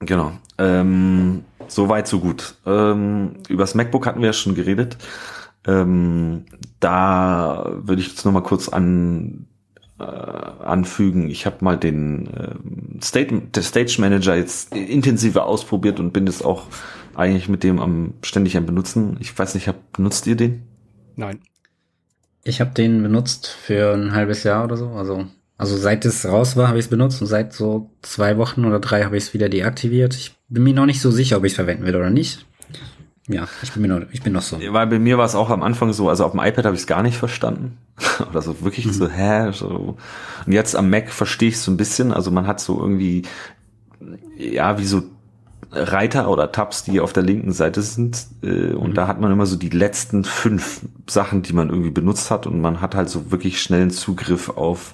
Genau. 0.00 0.32
Ähm, 0.58 1.44
so 1.68 1.88
weit, 1.88 2.08
so 2.08 2.18
gut. 2.18 2.56
Ähm, 2.66 3.36
übers 3.48 3.76
MacBook 3.76 4.06
hatten 4.06 4.20
wir 4.20 4.26
ja 4.26 4.32
schon 4.32 4.56
geredet. 4.56 4.96
Ähm, 5.66 6.44
da 6.80 7.72
würde 7.82 8.02
ich 8.02 8.08
jetzt 8.08 8.24
noch 8.24 8.32
mal 8.32 8.42
kurz 8.42 8.68
an 8.68 9.46
äh, 9.98 10.04
anfügen. 10.04 11.30
Ich 11.30 11.46
habe 11.46 11.64
mal 11.64 11.76
den 11.76 12.26
äh, 12.26 13.02
State, 13.02 13.42
der 13.54 13.62
Stage 13.62 13.96
Manager 13.98 14.34
jetzt 14.34 14.74
intensiver 14.74 15.46
ausprobiert 15.46 16.00
und 16.00 16.12
bin 16.12 16.26
jetzt 16.26 16.44
auch 16.44 16.66
eigentlich 17.14 17.48
mit 17.48 17.62
dem 17.62 17.78
am 17.78 18.14
ständig 18.22 18.56
am 18.56 18.66
benutzen. 18.66 19.16
Ich 19.20 19.36
weiß 19.36 19.54
nicht, 19.54 19.68
hab, 19.68 19.92
benutzt 19.92 20.26
ihr 20.26 20.36
den? 20.36 20.62
Nein. 21.16 21.40
Ich 22.42 22.60
habe 22.60 22.72
den 22.72 23.02
benutzt 23.02 23.46
für 23.46 23.94
ein 23.94 24.12
halbes 24.12 24.42
Jahr 24.42 24.64
oder 24.64 24.76
so. 24.76 24.88
Also 24.88 25.26
also 25.56 25.76
seit 25.76 26.04
es 26.04 26.26
raus 26.26 26.56
war, 26.56 26.68
habe 26.68 26.78
ich 26.78 26.86
es 26.86 26.90
benutzt 26.90 27.20
und 27.20 27.28
seit 27.28 27.52
so 27.52 27.90
zwei 28.02 28.36
Wochen 28.38 28.64
oder 28.64 28.80
drei 28.80 29.04
habe 29.04 29.16
ich 29.16 29.24
es 29.24 29.34
wieder 29.34 29.48
deaktiviert. 29.48 30.14
Ich 30.14 30.34
bin 30.48 30.64
mir 30.64 30.74
noch 30.74 30.86
nicht 30.86 31.00
so 31.00 31.10
sicher, 31.10 31.36
ob 31.36 31.44
ich 31.44 31.52
es 31.52 31.56
verwenden 31.56 31.86
will 31.86 31.94
oder 31.94 32.10
nicht. 32.10 32.44
Ja, 33.26 33.48
ich 33.62 33.72
bin, 33.72 33.88
noch, 33.88 34.02
ich 34.12 34.22
bin 34.22 34.34
noch 34.34 34.42
so. 34.42 34.58
Weil 34.60 34.86
bei 34.86 34.98
mir 34.98 35.16
war 35.16 35.24
es 35.24 35.34
auch 35.34 35.48
am 35.48 35.62
Anfang 35.62 35.94
so, 35.94 36.10
also 36.10 36.26
auf 36.26 36.32
dem 36.32 36.40
iPad 36.40 36.66
habe 36.66 36.74
ich 36.74 36.82
es 36.82 36.86
gar 36.86 37.02
nicht 37.02 37.16
verstanden. 37.16 37.78
Oder 38.30 38.42
so 38.42 38.60
wirklich 38.62 38.86
mhm. 38.86 38.92
so, 38.92 39.08
hä? 39.08 39.50
So. 39.52 39.96
Und 40.44 40.52
jetzt 40.52 40.76
am 40.76 40.90
Mac 40.90 41.10
verstehe 41.10 41.48
ich 41.48 41.54
es 41.54 41.64
so 41.64 41.70
ein 41.70 41.78
bisschen. 41.78 42.12
Also 42.12 42.30
man 42.30 42.46
hat 42.46 42.60
so 42.60 42.78
irgendwie, 42.78 43.22
ja, 44.36 44.78
wie 44.78 44.84
so 44.84 45.04
Reiter 45.72 46.28
oder 46.28 46.52
Tabs, 46.52 46.84
die 46.84 47.00
auf 47.00 47.12
der 47.12 47.22
linken 47.22 47.52
Seite 47.52 47.80
sind. 47.80 48.26
Äh, 48.42 48.74
und 48.74 48.90
mhm. 48.90 48.94
da 48.94 49.08
hat 49.08 49.20
man 49.20 49.32
immer 49.32 49.46
so 49.46 49.56
die 49.56 49.70
letzten 49.70 50.24
fünf 50.24 50.82
Sachen, 51.08 51.42
die 51.42 51.54
man 51.54 51.70
irgendwie 51.70 51.90
benutzt 51.90 52.30
hat. 52.30 52.46
Und 52.46 52.60
man 52.60 52.82
hat 52.82 52.94
halt 52.94 53.08
so 53.08 53.30
wirklich 53.30 53.62
schnellen 53.62 53.90
Zugriff 53.90 54.50
auf, 54.50 54.92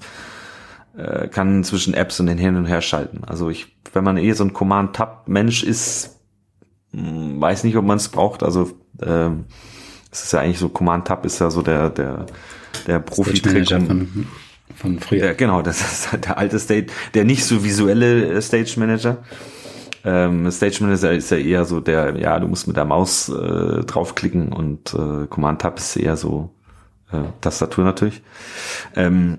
äh, 0.97 1.27
kann 1.27 1.65
zwischen 1.65 1.94
Apps 1.94 2.20
und 2.20 2.27
den 2.27 2.39
hin 2.39 2.55
und 2.55 2.66
her 2.66 2.81
schalten. 2.81 3.23
Also 3.27 3.51
ich, 3.51 3.77
wenn 3.93 4.05
man 4.05 4.16
eh 4.19 4.32
so 4.32 4.44
ein 4.44 4.52
Command-Tab-Mensch 4.52 5.65
ist, 5.65 6.19
weiß 6.92 7.64
nicht, 7.64 7.76
ob 7.76 7.84
man 7.84 7.96
es 7.96 8.08
braucht. 8.08 8.42
Also 8.42 8.70
ähm, 9.02 9.44
es 10.10 10.24
ist 10.24 10.32
ja 10.32 10.40
eigentlich 10.40 10.58
so, 10.58 10.68
Command 10.68 11.06
Tab 11.06 11.24
ist 11.24 11.38
ja 11.40 11.50
so 11.50 11.62
der, 11.62 11.90
der, 11.90 12.26
der 12.86 12.98
Profi-Trick. 12.98 13.68
Von, 13.68 14.26
von 14.74 14.98
früher. 14.98 15.26
Ja, 15.26 15.32
genau, 15.34 15.62
das 15.62 15.80
ist 15.80 16.12
halt 16.12 16.26
der 16.26 16.38
alte 16.38 16.58
Stage, 16.58 16.86
der 17.14 17.24
nicht 17.24 17.44
so 17.44 17.62
visuelle 17.64 18.26
äh, 18.32 18.42
Stage 18.42 18.74
Manager. 18.78 19.18
Ähm, 20.02 20.50
Stage 20.50 20.78
Manager 20.80 21.12
ist 21.12 21.30
ja 21.30 21.36
eher 21.36 21.64
so 21.64 21.80
der, 21.80 22.16
ja, 22.18 22.38
du 22.40 22.48
musst 22.48 22.66
mit 22.66 22.76
der 22.76 22.86
Maus 22.86 23.28
äh, 23.28 23.84
draufklicken 23.84 24.52
und 24.52 24.94
äh, 24.94 25.26
Command 25.28 25.60
Tab 25.60 25.78
ist 25.78 25.96
eher 25.96 26.16
so 26.16 26.54
äh, 27.12 27.18
Tastatur 27.40 27.84
natürlich. 27.84 28.22
Ähm, 28.96 29.38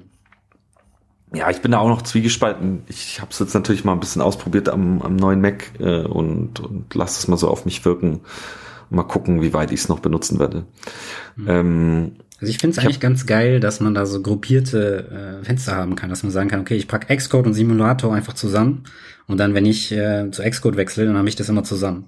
ja, 1.34 1.50
ich 1.50 1.62
bin 1.62 1.72
da 1.72 1.80
auch 1.80 1.88
noch 1.88 2.02
zwiegespalten. 2.02 2.84
Ich 2.88 3.22
habe 3.22 3.32
es 3.32 3.40
jetzt 3.40 3.54
natürlich 3.54 3.86
mal 3.86 3.94
ein 3.94 4.00
bisschen 4.00 4.22
ausprobiert 4.22 4.68
am, 4.68 5.02
am 5.02 5.16
neuen 5.16 5.40
Mac 5.40 5.72
äh, 5.80 6.02
und, 6.02 6.60
und 6.60 6.94
lasse 6.94 7.20
es 7.20 7.28
mal 7.28 7.38
so 7.38 7.48
auf 7.48 7.66
mich 7.66 7.86
wirken. 7.86 8.22
Mal 8.90 9.04
gucken, 9.04 9.42
wie 9.42 9.54
weit 9.54 9.72
ich 9.72 9.80
es 9.80 9.90
noch 9.90 10.00
benutzen 10.00 10.40
werde. 10.40 10.66
Mhm. 11.38 11.48
Ähm, 11.48 12.12
also 12.42 12.50
ich 12.52 12.58
finde 12.58 12.76
es 12.76 12.84
eigentlich 12.84 12.98
hab, 12.98 13.02
ganz 13.02 13.26
geil, 13.26 13.60
dass 13.60 13.80
man 13.80 13.94
da 13.94 14.06
so 14.06 14.22
gruppierte 14.22 15.40
äh, 15.42 15.46
Fenster 15.46 15.76
haben 15.76 15.96
kann, 15.96 16.10
dass 16.10 16.24
man 16.24 16.32
sagen 16.32 16.50
kann, 16.50 16.60
okay, 16.60 16.76
ich 16.76 16.88
pack 16.88 17.08
Xcode 17.08 17.46
und 17.46 17.54
Simulator 17.54 18.14
einfach 18.14 18.34
zusammen 18.34 18.84
und 19.28 19.38
dann, 19.38 19.54
wenn 19.54 19.66
ich 19.66 19.92
äh, 19.92 20.30
zu 20.32 20.42
Xcode 20.42 20.76
wechsle, 20.76 21.06
dann 21.06 21.18
habe 21.18 21.30
ich 21.30 21.36
das 21.36 21.48
immer 21.48 21.64
zusammen. 21.64 22.08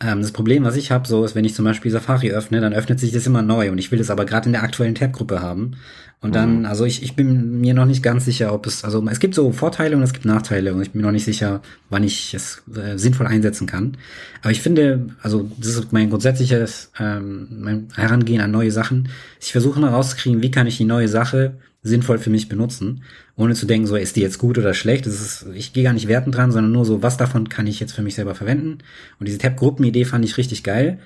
Ähm, 0.00 0.22
das 0.22 0.32
Problem, 0.32 0.64
was 0.64 0.76
ich 0.76 0.90
habe, 0.90 1.06
so 1.06 1.24
ist, 1.24 1.34
wenn 1.34 1.44
ich 1.44 1.54
zum 1.54 1.64
Beispiel 1.64 1.90
Safari 1.90 2.32
öffne, 2.32 2.60
dann 2.60 2.72
öffnet 2.72 2.98
sich 2.98 3.12
das 3.12 3.26
immer 3.26 3.42
neu 3.42 3.70
und 3.70 3.78
ich 3.78 3.92
will 3.92 3.98
das 3.98 4.10
aber 4.10 4.24
gerade 4.24 4.46
in 4.46 4.52
der 4.52 4.62
aktuellen 4.62 4.94
Tab-Gruppe 4.94 5.40
haben. 5.40 5.76
Und 6.20 6.34
dann, 6.34 6.60
mhm. 6.60 6.64
also 6.64 6.84
ich, 6.84 7.02
ich 7.02 7.16
bin 7.16 7.60
mir 7.60 7.74
noch 7.74 7.84
nicht 7.84 8.02
ganz 8.02 8.24
sicher, 8.24 8.54
ob 8.54 8.66
es, 8.66 8.82
also 8.82 9.06
es 9.10 9.20
gibt 9.20 9.34
so 9.34 9.52
Vorteile 9.52 9.94
und 9.96 10.02
es 10.02 10.14
gibt 10.14 10.24
Nachteile 10.24 10.74
und 10.74 10.80
ich 10.80 10.92
bin 10.92 11.02
mir 11.02 11.06
noch 11.06 11.12
nicht 11.12 11.26
sicher, 11.26 11.60
wann 11.90 12.02
ich 12.02 12.32
es 12.32 12.62
äh, 12.74 12.96
sinnvoll 12.96 13.26
einsetzen 13.26 13.66
kann. 13.66 13.98
Aber 14.40 14.50
ich 14.50 14.62
finde, 14.62 15.06
also 15.20 15.50
das 15.58 15.74
ist 15.74 15.92
mein 15.92 16.08
grundsätzliches 16.08 16.90
ähm, 16.98 17.48
mein 17.60 17.88
Herangehen 17.94 18.40
an 18.40 18.50
neue 18.50 18.70
Sachen. 18.72 19.10
Ich 19.38 19.52
versuche 19.52 19.78
mal 19.78 19.90
rauszukriegen, 19.90 20.42
wie 20.42 20.50
kann 20.50 20.66
ich 20.66 20.78
die 20.78 20.84
neue 20.84 21.08
Sache 21.08 21.56
sinnvoll 21.84 22.18
für 22.18 22.30
mich 22.30 22.48
benutzen, 22.48 23.04
ohne 23.36 23.54
zu 23.54 23.66
denken, 23.66 23.86
so 23.86 23.94
ist 23.94 24.16
die 24.16 24.22
jetzt 24.22 24.38
gut 24.38 24.56
oder 24.58 24.72
schlecht. 24.72 25.06
Das 25.06 25.20
ist, 25.20 25.46
ich 25.54 25.74
gehe 25.74 25.84
gar 25.84 25.92
nicht 25.92 26.08
werten 26.08 26.32
dran, 26.32 26.50
sondern 26.50 26.72
nur 26.72 26.86
so, 26.86 27.02
was 27.02 27.18
davon 27.18 27.50
kann 27.50 27.66
ich 27.66 27.78
jetzt 27.78 27.92
für 27.92 28.02
mich 28.02 28.14
selber 28.14 28.34
verwenden. 28.34 28.78
Und 29.20 29.28
diese 29.28 29.38
Tab-Gruppen-Idee 29.38 30.06
fand 30.06 30.24
ich 30.24 30.38
richtig 30.38 30.64
geil. 30.64 30.98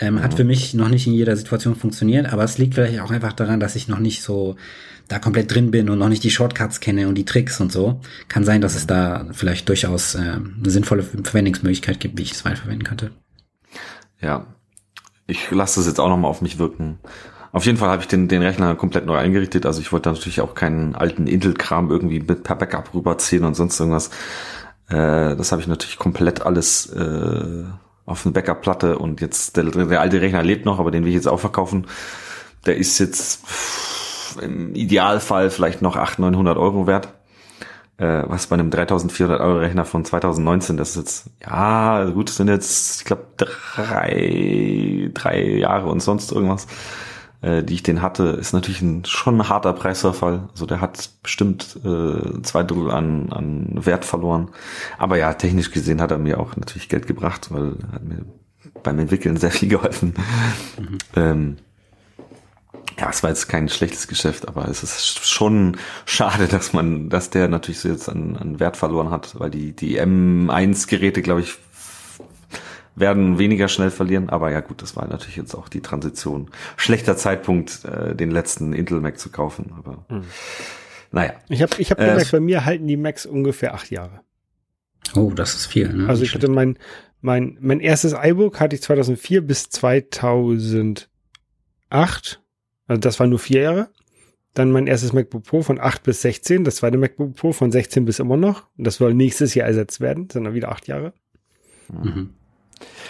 Ähm, 0.00 0.14
mhm. 0.14 0.22
Hat 0.22 0.34
für 0.34 0.42
mich 0.42 0.74
noch 0.74 0.88
nicht 0.88 1.06
in 1.06 1.12
jeder 1.12 1.36
Situation 1.36 1.76
funktioniert, 1.76 2.32
aber 2.32 2.42
es 2.42 2.58
liegt 2.58 2.74
vielleicht 2.74 2.98
auch 3.00 3.12
einfach 3.12 3.32
daran, 3.32 3.60
dass 3.60 3.76
ich 3.76 3.86
noch 3.86 4.00
nicht 4.00 4.22
so 4.22 4.56
da 5.06 5.20
komplett 5.20 5.54
drin 5.54 5.70
bin 5.70 5.88
und 5.88 5.98
noch 5.98 6.08
nicht 6.08 6.24
die 6.24 6.30
Shortcuts 6.30 6.80
kenne 6.80 7.06
und 7.06 7.14
die 7.14 7.24
Tricks 7.24 7.60
und 7.60 7.70
so. 7.70 8.00
Kann 8.26 8.44
sein, 8.44 8.60
dass 8.60 8.74
es 8.74 8.88
da 8.88 9.28
vielleicht 9.32 9.68
durchaus 9.68 10.16
äh, 10.16 10.18
eine 10.18 10.70
sinnvolle 10.70 11.04
Verwendungsmöglichkeit 11.04 12.00
gibt, 12.00 12.18
wie 12.18 12.22
ich 12.22 12.32
es 12.32 12.44
weiterverwenden 12.44 12.84
könnte. 12.84 13.12
Ja, 14.20 14.46
ich 15.26 15.50
lasse 15.52 15.78
das 15.78 15.86
jetzt 15.86 16.00
auch 16.00 16.08
nochmal 16.08 16.30
auf 16.30 16.42
mich 16.42 16.58
wirken. 16.58 16.98
Auf 17.54 17.66
jeden 17.66 17.78
Fall 17.78 17.88
habe 17.88 18.02
ich 18.02 18.08
den, 18.08 18.26
den 18.26 18.42
Rechner 18.42 18.74
komplett 18.74 19.06
neu 19.06 19.16
eingerichtet. 19.16 19.64
Also 19.64 19.80
ich 19.80 19.92
wollte 19.92 20.10
natürlich 20.10 20.40
auch 20.40 20.56
keinen 20.56 20.96
alten 20.96 21.28
Intel-Kram 21.28 21.88
irgendwie 21.88 22.18
mit 22.18 22.42
per 22.42 22.56
Backup 22.56 22.92
rüberziehen 22.92 23.44
und 23.44 23.54
sonst 23.54 23.78
irgendwas. 23.78 24.08
Äh, 24.88 25.36
das 25.36 25.52
habe 25.52 25.62
ich 25.62 25.68
natürlich 25.68 25.96
komplett 25.96 26.44
alles 26.44 26.86
äh, 26.86 27.62
auf 28.06 28.26
eine 28.26 28.32
Backup-Platte 28.32 28.98
und 28.98 29.20
jetzt 29.20 29.56
der, 29.56 29.66
der 29.66 30.00
alte 30.00 30.20
Rechner 30.20 30.42
lebt 30.42 30.66
noch, 30.66 30.80
aber 30.80 30.90
den 30.90 31.04
will 31.04 31.10
ich 31.10 31.14
jetzt 31.14 31.28
auch 31.28 31.38
verkaufen. 31.38 31.86
Der 32.66 32.76
ist 32.76 32.98
jetzt 32.98 33.44
im 34.42 34.74
Idealfall 34.74 35.48
vielleicht 35.48 35.80
noch 35.80 35.94
800, 35.94 36.32
900 36.32 36.58
Euro 36.58 36.88
wert. 36.88 37.10
Äh, 37.98 38.24
was 38.26 38.48
bei 38.48 38.54
einem 38.54 38.72
3400 38.72 39.40
Euro 39.40 39.58
Rechner 39.58 39.84
von 39.84 40.04
2019, 40.04 40.76
das 40.76 40.90
ist 40.90 40.96
jetzt, 40.96 41.30
ja, 41.40 42.04
gut, 42.06 42.30
das 42.30 42.36
sind 42.36 42.48
jetzt, 42.48 43.02
ich 43.02 43.04
glaube, 43.04 43.26
drei, 43.36 45.08
drei 45.14 45.40
Jahre 45.40 45.86
und 45.86 46.00
sonst 46.00 46.32
irgendwas 46.32 46.66
äh, 47.44 47.62
die 47.62 47.74
ich 47.74 47.82
den 47.82 48.00
hatte, 48.00 48.24
ist 48.24 48.54
natürlich 48.54 48.80
ein, 48.80 49.04
schon 49.04 49.36
ein 49.36 49.48
harter 49.48 49.74
Preisverfall. 49.74 50.48
Also 50.52 50.64
der 50.64 50.80
hat 50.80 51.10
bestimmt 51.22 51.76
äh, 51.84 52.42
zwei 52.42 52.62
Drittel 52.62 52.90
an, 52.90 53.30
an 53.30 53.84
Wert 53.84 54.06
verloren. 54.06 54.48
Aber 54.96 55.18
ja, 55.18 55.34
technisch 55.34 55.70
gesehen 55.70 56.00
hat 56.00 56.10
er 56.10 56.18
mir 56.18 56.40
auch 56.40 56.56
natürlich 56.56 56.88
Geld 56.88 57.06
gebracht, 57.06 57.48
weil 57.50 57.76
er 57.82 57.92
hat 57.92 58.04
mir 58.04 58.24
beim 58.82 58.98
Entwickeln 58.98 59.36
sehr 59.36 59.50
viel 59.50 59.68
geholfen. 59.68 60.14
Mhm. 60.78 60.98
Ähm, 61.16 61.56
ja, 62.98 63.10
es 63.10 63.22
war 63.22 63.30
jetzt 63.30 63.48
kein 63.48 63.68
schlechtes 63.68 64.08
Geschäft, 64.08 64.48
aber 64.48 64.68
es 64.68 64.82
ist 64.82 65.26
schon 65.26 65.76
schade, 66.06 66.46
dass 66.46 66.72
man, 66.72 67.10
dass 67.10 67.28
der 67.28 67.48
natürlich 67.48 67.80
so 67.80 67.88
jetzt 67.88 68.08
an, 68.08 68.36
an 68.36 68.60
Wert 68.60 68.76
verloren 68.76 69.10
hat, 69.10 69.38
weil 69.38 69.50
die, 69.50 69.74
die 69.74 70.00
M1-Geräte, 70.00 71.20
glaube 71.20 71.40
ich, 71.40 71.58
werden 72.96 73.38
weniger 73.38 73.68
schnell 73.68 73.90
verlieren. 73.90 74.28
Aber 74.28 74.50
ja 74.50 74.60
gut, 74.60 74.82
das 74.82 74.96
war 74.96 75.06
natürlich 75.06 75.36
jetzt 75.36 75.54
auch 75.54 75.68
die 75.68 75.80
Transition. 75.80 76.50
Schlechter 76.76 77.16
Zeitpunkt, 77.16 77.84
äh, 77.84 78.14
den 78.14 78.30
letzten 78.30 78.72
Intel 78.72 79.00
Mac 79.00 79.18
zu 79.18 79.30
kaufen. 79.30 79.72
Aber 79.76 80.04
mhm. 80.08 80.24
naja. 81.12 81.34
Ich 81.48 81.62
habe 81.62 81.72
ich 81.78 81.90
hab 81.90 82.00
äh, 82.00 82.06
gemerkt, 82.06 82.32
bei 82.32 82.40
mir 82.40 82.64
halten 82.64 82.86
die 82.86 82.96
Macs 82.96 83.26
ungefähr 83.26 83.74
acht 83.74 83.90
Jahre. 83.90 84.20
Oh, 85.14 85.32
das 85.34 85.54
ist 85.54 85.66
viel. 85.66 85.92
Ne? 85.92 86.08
Also 86.08 86.22
ich 86.22 86.34
hatte 86.34 86.48
mein, 86.48 86.78
mein, 87.20 87.58
mein 87.60 87.80
erstes 87.80 88.14
iBook 88.14 88.60
hatte 88.60 88.76
ich 88.76 88.82
2004 88.82 89.42
bis 89.42 89.68
2008 89.68 91.08
also 92.86 93.00
das 93.00 93.20
war 93.20 93.26
nur 93.26 93.38
vier 93.38 93.62
Jahre. 93.62 93.88
Dann 94.52 94.70
mein 94.70 94.86
erstes 94.86 95.12
MacBook 95.12 95.42
Pro 95.42 95.62
von 95.62 95.80
8 95.80 96.02
bis 96.04 96.22
16, 96.22 96.62
das 96.62 96.76
zweite 96.76 96.96
MacBook 96.96 97.34
Pro 97.34 97.52
von 97.52 97.72
16 97.72 98.04
bis 98.04 98.20
immer 98.20 98.36
noch. 98.36 98.68
das 98.76 98.96
soll 98.96 99.14
nächstes 99.14 99.54
Jahr 99.54 99.66
ersetzt 99.66 100.00
werden, 100.00 100.28
sind 100.30 100.44
dann 100.44 100.54
wieder 100.54 100.70
acht 100.70 100.86
Jahre. 100.86 101.12
Mhm. 101.92 102.34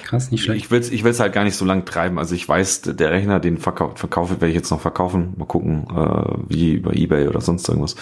Krass, 0.05 0.31
nicht 0.31 0.45
schlecht. 0.45 0.65
Ich 0.65 0.71
will 0.71 0.81
es 0.81 0.91
ich 0.91 1.05
will's 1.05 1.21
halt 1.21 1.33
gar 1.33 1.45
nicht 1.45 1.57
so 1.57 1.65
lang 1.65 1.85
treiben. 1.85 2.19
Also 2.19 2.35
ich 2.35 2.49
weiß, 2.49 2.83
der 2.83 3.11
Rechner, 3.11 3.41
den 3.41 3.59
verkau 3.59 3.93
verkaufe, 3.95 4.35
werde 4.35 4.49
ich 4.49 4.55
jetzt 4.55 4.71
noch 4.71 4.81
verkaufen. 4.81 5.35
Mal 5.37 5.47
gucken, 5.47 5.87
äh, 5.91 6.35
wie 6.49 6.75
über 6.75 6.95
Ebay 6.95 7.29
oder 7.29 7.41
sonst 7.41 7.69
irgendwas. 7.69 7.97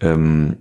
Ähm, 0.00 0.58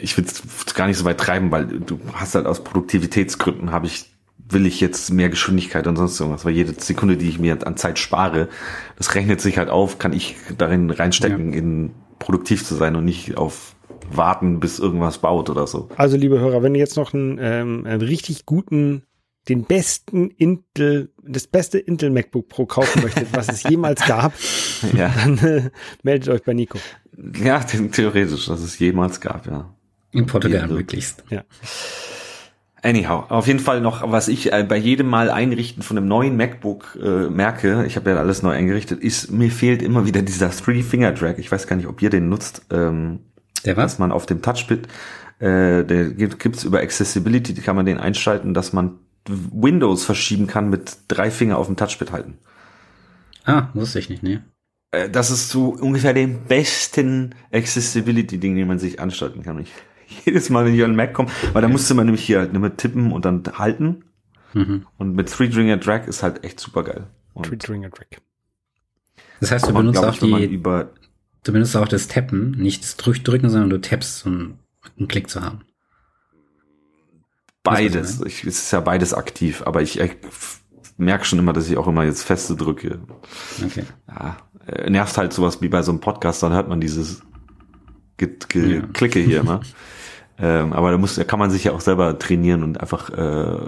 ich 0.00 0.16
will 0.16 0.24
es 0.24 0.74
gar 0.74 0.86
nicht 0.86 0.96
so 0.96 1.04
weit 1.04 1.18
treiben, 1.18 1.50
weil 1.50 1.66
du 1.66 2.00
hast 2.14 2.34
halt 2.34 2.46
aus 2.46 2.64
Produktivitätsgründen 2.64 3.70
habe 3.70 3.86
ich 3.86 4.12
will 4.48 4.66
ich 4.66 4.80
jetzt 4.80 5.12
mehr 5.12 5.30
Geschwindigkeit 5.30 5.86
und 5.86 5.96
sonst 5.96 6.20
irgendwas, 6.20 6.44
weil 6.44 6.52
jede 6.52 6.74
Sekunde, 6.78 7.16
die 7.16 7.28
ich 7.28 7.38
mir 7.38 7.66
an 7.66 7.76
Zeit 7.76 7.98
spare, 7.98 8.48
das 8.96 9.14
rechnet 9.14 9.40
sich 9.40 9.56
halt 9.56 9.70
auf, 9.70 9.98
kann 9.98 10.12
ich 10.12 10.36
darin 10.58 10.90
reinstecken, 10.90 11.52
ja. 11.52 11.58
in 11.58 11.90
produktiv 12.18 12.64
zu 12.64 12.74
sein 12.74 12.96
und 12.96 13.04
nicht 13.04 13.36
auf 13.36 13.74
warten, 14.10 14.60
bis 14.60 14.78
irgendwas 14.78 15.18
baut 15.18 15.48
oder 15.48 15.66
so. 15.66 15.88
Also, 15.96 16.16
liebe 16.16 16.38
Hörer, 16.38 16.62
wenn 16.62 16.74
ihr 16.74 16.80
jetzt 16.80 16.96
noch 16.96 17.14
einen, 17.14 17.38
ähm, 17.40 17.86
einen 17.86 18.02
richtig 18.02 18.44
guten, 18.46 19.02
den 19.48 19.64
besten 19.64 20.30
Intel, 20.30 21.10
das 21.22 21.46
beste 21.46 21.78
Intel 21.78 22.10
MacBook 22.10 22.48
Pro 22.48 22.66
kaufen 22.66 23.02
möchtet, 23.02 23.28
was 23.32 23.48
es 23.48 23.62
jemals 23.64 24.04
gab, 24.06 24.32
ja. 24.96 25.08
dann 25.08 25.38
äh, 25.38 25.70
meldet 26.02 26.28
euch 26.28 26.42
bei 26.42 26.54
Nico. 26.54 26.78
Ja, 27.42 27.60
theoretisch, 27.60 28.46
dass 28.46 28.60
es 28.60 28.78
jemals 28.78 29.20
gab, 29.20 29.46
ja. 29.46 29.74
In 30.12 30.26
Portugal 30.26 30.68
möglichst. 30.68 31.24
Ja. 31.30 31.42
Anyhow, 32.82 33.30
auf 33.30 33.46
jeden 33.46 33.60
Fall 33.60 33.80
noch, 33.80 34.10
was 34.10 34.28
ich 34.28 34.52
äh, 34.52 34.64
bei 34.68 34.76
jedem 34.76 35.06
Mal 35.06 35.30
einrichten 35.30 35.82
von 35.82 35.96
einem 35.96 36.08
neuen 36.08 36.36
MacBook 36.36 36.98
äh, 37.00 37.30
merke, 37.30 37.84
ich 37.86 37.96
habe 37.96 38.10
ja 38.10 38.16
alles 38.16 38.42
neu 38.42 38.50
eingerichtet, 38.50 39.00
ist, 39.00 39.30
mir 39.30 39.50
fehlt 39.50 39.82
immer 39.82 40.04
wieder 40.04 40.20
dieser 40.20 40.50
Three-Finger-Drag. 40.50 41.38
Ich 41.38 41.50
weiß 41.50 41.66
gar 41.66 41.76
nicht, 41.76 41.86
ob 41.86 42.02
ihr 42.02 42.10
den 42.10 42.28
nutzt. 42.28 42.66
Ähm, 42.70 43.20
der 43.64 43.76
was? 43.76 43.92
Dass 43.92 43.98
man 44.00 44.10
auf 44.10 44.26
dem 44.26 44.42
Touchpad, 44.42 44.88
äh, 45.38 45.84
der 45.84 46.10
gibt, 46.10 46.40
gibt's 46.40 46.64
über 46.64 46.80
Accessibility, 46.80 47.54
kann 47.54 47.76
man 47.76 47.86
den 47.86 47.98
einschalten, 47.98 48.52
dass 48.52 48.72
man 48.72 48.98
Windows 49.28 50.04
verschieben 50.04 50.46
kann 50.46 50.70
mit 50.70 50.96
drei 51.08 51.30
Finger 51.30 51.58
auf 51.58 51.66
dem 51.66 51.76
Touchpad 51.76 52.12
halten. 52.12 52.38
Ah, 53.44 53.68
wusste 53.74 53.98
ich 53.98 54.08
nicht, 54.08 54.22
ne? 54.22 54.44
Das 55.10 55.30
ist 55.30 55.48
so 55.48 55.70
ungefähr 55.70 56.12
den 56.12 56.44
besten 56.44 57.34
Accessibility-Ding, 57.50 58.56
den 58.56 58.68
man 58.68 58.78
sich 58.78 59.00
anstalten 59.00 59.42
kann. 59.42 59.58
Ich 59.58 59.72
jedes 60.24 60.50
Mal, 60.50 60.64
wenn 60.64 60.74
ich 60.74 60.84
an 60.84 60.96
Mac 60.96 61.14
komme, 61.14 61.30
weil 61.52 61.62
da 61.62 61.68
musste 61.68 61.94
man 61.94 62.06
nämlich 62.06 62.24
hier 62.24 62.40
halt 62.40 62.52
mit 62.52 62.78
tippen 62.78 63.12
und 63.12 63.24
dann 63.24 63.42
halten. 63.54 64.04
Mhm. 64.54 64.86
Und 64.98 65.14
mit 65.14 65.30
Three 65.30 65.48
Dringer 65.48 65.78
Drag 65.78 66.06
ist 66.06 66.22
halt 66.22 66.44
echt 66.44 66.60
super 66.60 66.84
geil. 66.84 67.06
Three 67.42 67.56
Dringer 67.56 67.88
Drag. 67.88 68.20
Das 69.40 69.50
heißt, 69.50 69.68
du 69.68 69.72
benutzt 69.72 70.04
auch 70.04 70.16
die, 70.18 70.44
über 70.44 70.90
du 71.44 71.52
benutzt 71.52 71.76
auch 71.76 71.88
das 71.88 72.08
Tappen, 72.08 72.52
nicht 72.52 72.84
das 72.84 72.96
Drücken, 72.96 73.48
sondern 73.48 73.70
du 73.70 73.80
tappst, 73.80 74.26
um 74.26 74.58
einen 74.98 75.08
Klick 75.08 75.28
zu 75.28 75.40
haben. 75.40 75.62
Beides. 77.62 78.20
Ich, 78.22 78.44
es 78.44 78.58
ist 78.58 78.70
ja 78.72 78.80
beides 78.80 79.14
aktiv, 79.14 79.62
aber 79.64 79.82
ich, 79.82 80.00
ich 80.00 80.16
merke 80.96 81.24
schon 81.24 81.38
immer, 81.38 81.52
dass 81.52 81.68
ich 81.68 81.76
auch 81.76 81.86
immer 81.86 82.04
jetzt 82.04 82.22
feste 82.22 82.56
drücke. 82.56 83.00
Okay. 83.64 83.84
Ja, 84.08 84.36
äh, 84.66 84.90
nervt 84.90 85.16
halt 85.16 85.32
sowas 85.32 85.62
wie 85.62 85.68
bei 85.68 85.82
so 85.82 85.92
einem 85.92 86.00
Podcast, 86.00 86.42
dann 86.42 86.52
hört 86.52 86.68
man 86.68 86.80
dieses 86.80 87.22
Geklicke 88.16 89.20
ja. 89.20 89.26
hier 89.26 89.40
immer. 89.40 89.60
Ähm, 90.38 90.72
aber 90.72 90.90
da 90.90 90.98
muss, 90.98 91.14
da 91.14 91.24
kann 91.24 91.38
man 91.38 91.50
sich 91.50 91.64
ja 91.64 91.72
auch 91.72 91.82
selber 91.82 92.18
trainieren 92.18 92.64
und 92.64 92.80
einfach 92.80 93.10
äh, 93.10 93.58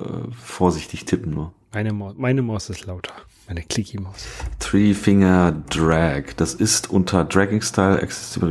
vorsichtig 0.42 1.04
tippen 1.04 1.32
nur. 1.32 1.52
Meine 1.72 1.92
Maus, 1.92 2.14
meine 2.16 2.42
Maus 2.42 2.70
ist 2.70 2.86
lauter. 2.86 3.12
Meine 3.46 3.62
Clicky-Maus. 3.62 4.26
Three 4.58 4.94
Finger 4.94 5.52
Drag. 5.68 6.34
Das 6.36 6.54
ist 6.54 6.90
unter 6.90 7.24
Dragging 7.24 7.60
Style 7.60 8.02
Accessible. 8.02 8.50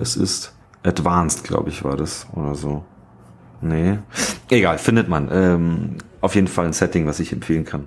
Es 0.00 0.16
ist 0.16 0.54
Advanced, 0.84 1.44
glaube 1.44 1.70
ich, 1.70 1.82
war 1.82 1.96
das 1.96 2.26
oder 2.32 2.54
so. 2.54 2.84
Nee. 3.62 3.98
Egal, 4.50 4.78
findet 4.78 5.08
man. 5.08 5.28
Ähm, 5.32 5.96
auf 6.20 6.34
jeden 6.34 6.48
Fall 6.48 6.66
ein 6.66 6.72
Setting, 6.72 7.06
was 7.06 7.20
ich 7.20 7.32
empfehlen 7.32 7.64
kann. 7.64 7.86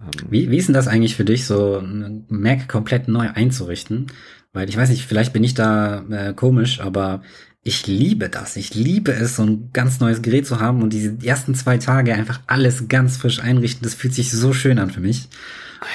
Ähm, 0.00 0.26
wie, 0.30 0.50
wie 0.50 0.56
ist 0.56 0.66
denn 0.66 0.74
das 0.74 0.88
eigentlich 0.88 1.16
für 1.16 1.24
dich, 1.24 1.46
so 1.46 1.82
Mac 2.28 2.68
komplett 2.68 3.08
neu 3.08 3.28
einzurichten? 3.32 4.08
Weil 4.52 4.68
ich 4.68 4.76
weiß 4.76 4.88
nicht, 4.90 5.04
vielleicht 5.04 5.32
bin 5.32 5.44
ich 5.44 5.54
da 5.54 6.02
äh, 6.10 6.34
komisch, 6.34 6.80
aber 6.80 7.22
ich 7.62 7.86
liebe 7.86 8.28
das. 8.28 8.56
Ich 8.56 8.74
liebe 8.74 9.12
es, 9.12 9.36
so 9.36 9.42
ein 9.42 9.70
ganz 9.72 10.00
neues 10.00 10.22
Gerät 10.22 10.46
zu 10.46 10.60
haben 10.60 10.82
und 10.82 10.92
diese 10.92 11.18
ersten 11.22 11.54
zwei 11.54 11.76
Tage 11.76 12.14
einfach 12.14 12.40
alles 12.46 12.88
ganz 12.88 13.18
frisch 13.18 13.40
einrichten. 13.40 13.82
Das 13.82 13.94
fühlt 13.94 14.14
sich 14.14 14.30
so 14.32 14.52
schön 14.52 14.78
an 14.78 14.90
für 14.90 15.00
mich. 15.00 15.28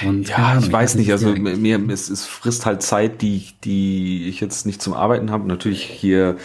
Und, 0.04 0.28
ja, 0.28 0.36
Ahnung, 0.36 0.64
ich 0.64 0.72
weiß 0.72 0.94
nicht, 0.96 1.12
also 1.12 1.34
mir, 1.34 1.80
es, 1.90 2.08
es 2.08 2.24
frisst 2.24 2.66
halt 2.66 2.82
Zeit, 2.82 3.22
die, 3.22 3.48
die 3.62 4.28
ich 4.28 4.40
jetzt 4.40 4.66
nicht 4.66 4.80
zum 4.80 4.94
Arbeiten 4.94 5.30
habe. 5.30 5.46
Natürlich 5.46 5.82
hier 5.82 6.36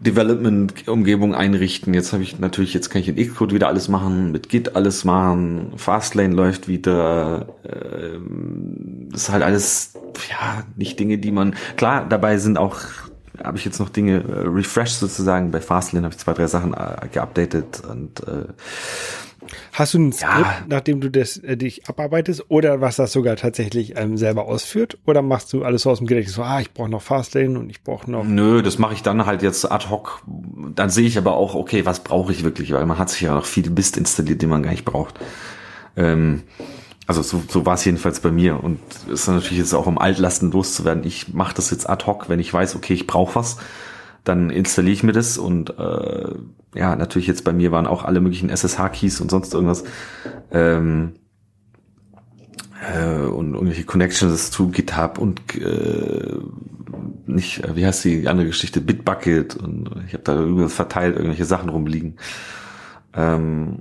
Development-Umgebung 0.00 1.34
einrichten. 1.34 1.94
Jetzt 1.94 2.12
habe 2.12 2.22
ich 2.22 2.38
natürlich, 2.38 2.74
jetzt 2.74 2.90
kann 2.90 3.00
ich 3.02 3.08
in 3.08 3.16
Xcode 3.16 3.52
wieder 3.52 3.68
alles 3.68 3.88
machen, 3.88 4.32
mit 4.32 4.48
Git 4.48 4.76
alles 4.76 5.04
machen, 5.04 5.72
Fastlane 5.76 6.34
läuft 6.34 6.68
wieder. 6.68 7.48
Ähm, 7.64 9.08
das 9.10 9.22
ist 9.22 9.30
halt 9.30 9.42
alles, 9.42 9.94
ja, 10.30 10.64
nicht 10.76 10.98
Dinge, 11.00 11.18
die 11.18 11.30
man, 11.30 11.54
klar, 11.76 12.08
dabei 12.08 12.38
sind 12.38 12.58
auch 12.58 12.76
habe 13.42 13.58
ich 13.58 13.64
jetzt 13.64 13.78
noch 13.78 13.88
Dinge 13.88 14.22
äh, 14.22 14.48
refreshed 14.48 14.98
sozusagen. 14.98 15.50
Bei 15.50 15.60
Fastlane 15.60 16.04
habe 16.04 16.14
ich 16.14 16.20
zwei, 16.20 16.32
drei 16.32 16.46
Sachen 16.46 16.74
äh, 16.74 17.08
geupdatet 17.12 17.82
und 17.88 18.20
äh, 18.26 18.46
Hast 19.72 19.94
du 19.94 19.98
ein 19.98 20.12
Skript, 20.12 20.32
ja. 20.32 20.64
nachdem 20.68 21.00
du 21.00 21.10
das 21.10 21.36
äh, 21.38 21.56
dich 21.56 21.88
abarbeitest, 21.88 22.46
oder 22.48 22.80
was 22.80 22.96
das 22.96 23.12
sogar 23.12 23.36
tatsächlich 23.36 23.96
ähm, 23.96 24.16
selber 24.16 24.46
ausführt? 24.46 24.98
Oder 25.06 25.22
machst 25.22 25.52
du 25.52 25.64
alles 25.64 25.82
so 25.82 25.90
aus 25.90 25.98
dem 25.98 26.06
Gedächtnis 26.06 26.34
so, 26.34 26.42
ah, 26.42 26.60
ich 26.60 26.72
brauche 26.72 26.88
noch 26.88 27.02
Fastlane 27.02 27.58
und 27.58 27.70
ich 27.70 27.82
brauche 27.82 28.10
noch. 28.10 28.24
Nö, 28.24 28.62
das 28.62 28.78
mache 28.78 28.94
ich 28.94 29.02
dann 29.02 29.24
halt 29.26 29.42
jetzt 29.42 29.70
ad 29.70 29.88
hoc. 29.88 30.22
Dann 30.74 30.90
sehe 30.90 31.06
ich 31.06 31.16
aber 31.16 31.34
auch, 31.36 31.54
okay, 31.54 31.86
was 31.86 32.00
brauche 32.00 32.32
ich 32.32 32.44
wirklich, 32.44 32.72
weil 32.72 32.84
man 32.86 32.98
hat 32.98 33.10
sich 33.10 33.22
ja 33.22 33.34
noch 33.34 33.46
viel 33.46 33.70
Mist 33.70 33.96
installiert, 33.96 34.42
den 34.42 34.50
man 34.50 34.62
gar 34.62 34.72
nicht 34.72 34.84
braucht. 34.84 35.18
Ähm, 35.96 36.42
also 37.08 37.22
so, 37.22 37.42
so 37.48 37.64
war 37.64 37.74
es 37.74 37.84
jedenfalls 37.86 38.20
bei 38.20 38.30
mir. 38.30 38.62
Und 38.62 38.80
es 39.06 39.22
ist 39.22 39.28
natürlich 39.28 39.58
jetzt 39.58 39.72
auch 39.72 39.86
um 39.86 39.96
Altlasten 39.96 40.52
loszuwerden. 40.52 41.04
Ich 41.04 41.32
mache 41.32 41.54
das 41.54 41.70
jetzt 41.70 41.88
ad 41.88 42.04
hoc, 42.04 42.28
wenn 42.28 42.38
ich 42.38 42.52
weiß, 42.52 42.76
okay, 42.76 42.92
ich 42.92 43.06
brauche 43.06 43.34
was, 43.34 43.56
dann 44.24 44.50
installiere 44.50 44.92
ich 44.92 45.02
mir 45.02 45.12
das. 45.12 45.38
Und 45.38 45.70
äh, 45.78 46.34
ja, 46.74 46.94
natürlich 46.96 47.26
jetzt 47.26 47.44
bei 47.44 47.54
mir 47.54 47.72
waren 47.72 47.86
auch 47.86 48.04
alle 48.04 48.20
möglichen 48.20 48.50
SSH-Keys 48.50 49.22
und 49.22 49.30
sonst 49.30 49.54
irgendwas. 49.54 49.84
Ähm, 50.50 51.14
äh, 52.94 53.24
und 53.24 53.54
irgendwelche 53.54 53.84
Connections 53.84 54.50
zu 54.50 54.68
GitHub 54.68 55.16
und 55.16 55.40
äh, 55.56 56.36
nicht, 57.24 57.62
wie 57.74 57.86
heißt 57.86 58.04
die 58.04 58.28
andere 58.28 58.48
Geschichte, 58.48 58.82
Bitbucket. 58.82 59.56
Und 59.56 59.88
ich 60.06 60.12
habe 60.12 60.24
da 60.24 60.68
verteilt, 60.68 61.16
irgendwelche 61.16 61.46
Sachen 61.46 61.70
rumliegen. 61.70 62.18
Ähm, 63.14 63.78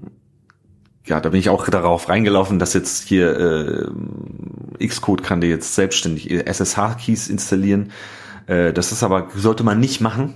ja, 1.08 1.20
da 1.20 1.30
bin 1.30 1.40
ich 1.40 1.50
auch 1.50 1.68
darauf 1.70 2.10
reingelaufen, 2.10 2.60
dass 2.60 2.74
jetzt 2.74 3.08
hier 3.08 3.92
äh, 4.80 4.88
Xcode 4.88 5.24
kann 5.24 5.42
dir 5.42 5.50
jetzt 5.50 5.76
selbstständig 5.76 6.32
SSH-Keys 6.32 7.30
installieren. 7.30 7.92
Äh, 8.48 8.74
das 8.74 8.92
ist 8.92 9.04
aber, 9.04 9.30
sollte 9.36 9.64
man 9.64 9.80
nicht 9.80 10.02
machen, 10.02 10.36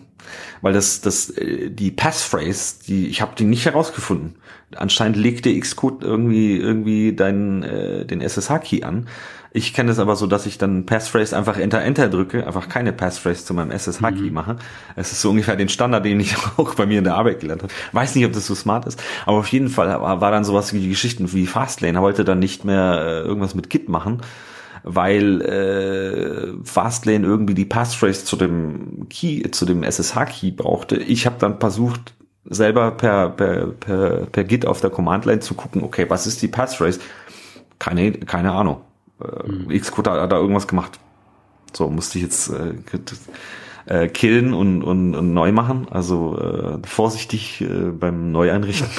weil 0.62 0.74
das, 0.74 1.02
das, 1.02 1.30
äh, 1.32 1.70
die 1.70 1.92
Passphrase, 1.92 2.76
die, 2.88 3.08
ich 3.08 3.22
habe 3.22 3.36
die 3.38 3.46
nicht 3.46 3.66
herausgefunden. 3.66 4.36
Anscheinend 4.76 5.18
legte 5.18 5.58
Xcode 5.58 6.04
irgendwie, 6.04 6.58
irgendwie 6.58 7.14
deinen, 7.14 7.64
äh, 7.64 8.06
den 8.06 8.22
SSH-Key 8.22 8.84
an. 8.84 9.08
Ich 9.54 9.74
kenne 9.74 9.92
es 9.92 10.00
aber 10.00 10.16
so, 10.16 10.28
dass 10.28 10.46
ich 10.46 10.58
dann 10.58 10.86
Passphrase 10.86 11.36
einfach 11.36 11.58
Enter 11.58 11.82
Enter 11.82 12.08
drücke, 12.08 12.48
einfach 12.48 12.70
keine 12.70 12.94
Passphrase 12.94 13.44
zu 13.44 13.54
meinem 13.54 13.72
SSH-Key 13.72 14.30
mhm. 14.30 14.34
mache. 14.34 14.56
Es 14.96 15.12
ist 15.12 15.22
so 15.22 15.30
ungefähr 15.30 15.58
den 15.58 15.68
Standard, 15.68 16.06
den 16.06 16.22
ich 16.22 16.36
auch 16.58 16.76
bei 16.76 16.86
mir 16.86 17.00
in 17.00 17.04
der 17.04 17.16
Arbeit 17.16 17.42
gelernt 17.42 17.64
habe. 17.64 17.74
Weiß 17.92 18.16
nicht, 18.16 18.26
ob 18.26 18.32
das 18.32 18.48
so 18.48 18.56
smart 18.56 18.86
ist, 18.86 19.02
aber 19.26 19.38
auf 19.38 19.48
jeden 19.48 19.68
Fall 19.68 19.90
war, 19.90 20.22
war 20.22 20.32
dann 20.32 20.46
sowas 20.46 20.74
wie 20.74 20.80
die 20.80 20.90
Geschichten 20.90 21.34
wie 21.34 21.48
Fastlane. 21.48 21.98
Er 21.98 22.02
wollte 22.02 22.24
dann 22.24 22.40
nicht 22.40 22.64
mehr 22.64 23.00
äh, 23.00 23.28
irgendwas 23.28 23.56
mit 23.56 23.70
Git 23.70 23.90
machen 23.90 24.22
weil 24.84 25.42
äh, 25.42 26.66
Fastlane 26.66 27.24
irgendwie 27.24 27.54
die 27.54 27.66
Passphrase 27.66 28.26
zu 28.26 28.36
dem 28.36 29.08
Key, 29.10 29.52
zu 29.52 29.68
dem 29.68 29.84
SSH-Key 29.84 30.54
brauchte. 30.54 30.98
Ich 30.98 31.28
habe 31.28 31.36
dann 31.38 31.60
versucht, 31.60 32.16
selber 32.46 32.90
per, 32.90 33.30
per, 33.30 33.68
per, 33.68 34.26
per 34.26 34.44
Git 34.44 34.66
auf 34.66 34.82
der 34.82 34.90
Command-Line 34.90 35.42
zu 35.42 35.54
gucken, 35.54 35.84
okay, 35.84 36.10
was 36.10 36.26
ist 36.26 36.42
die 36.42 36.48
Passphrase? 36.48 37.00
Keine, 37.78 38.12
keine 38.12 38.54
Ahnung. 38.54 38.82
Äh, 39.70 39.80
Xcode 39.80 40.08
hat, 40.08 40.22
hat 40.22 40.32
da 40.32 40.38
irgendwas 40.38 40.68
gemacht. 40.68 41.00
So, 41.74 41.90
musste 41.90 42.18
ich 42.18 42.24
jetzt 42.24 42.50
äh, 42.50 42.74
äh, 43.86 44.08
killen 44.08 44.54
und, 44.54 44.84
und, 44.84 45.16
und 45.16 45.34
neu 45.34 45.52
machen. 45.52 45.88
Also 45.90 46.38
äh, 46.38 46.88
vorsichtig 46.88 47.62
äh, 47.62 47.92
beim 47.92 48.32
Neueinrichten. 48.32 48.90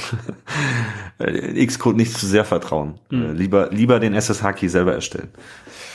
äh, 1.19 1.67
Xcode 1.67 1.97
nicht 1.97 2.17
zu 2.17 2.27
sehr 2.27 2.45
vertrauen. 2.45 2.95
Mhm. 3.11 3.23
Äh, 3.23 3.33
lieber, 3.33 3.71
lieber 3.71 4.01
den 4.01 4.15
SSH-Key 4.15 4.69
selber 4.69 4.95
erstellen. 4.95 5.29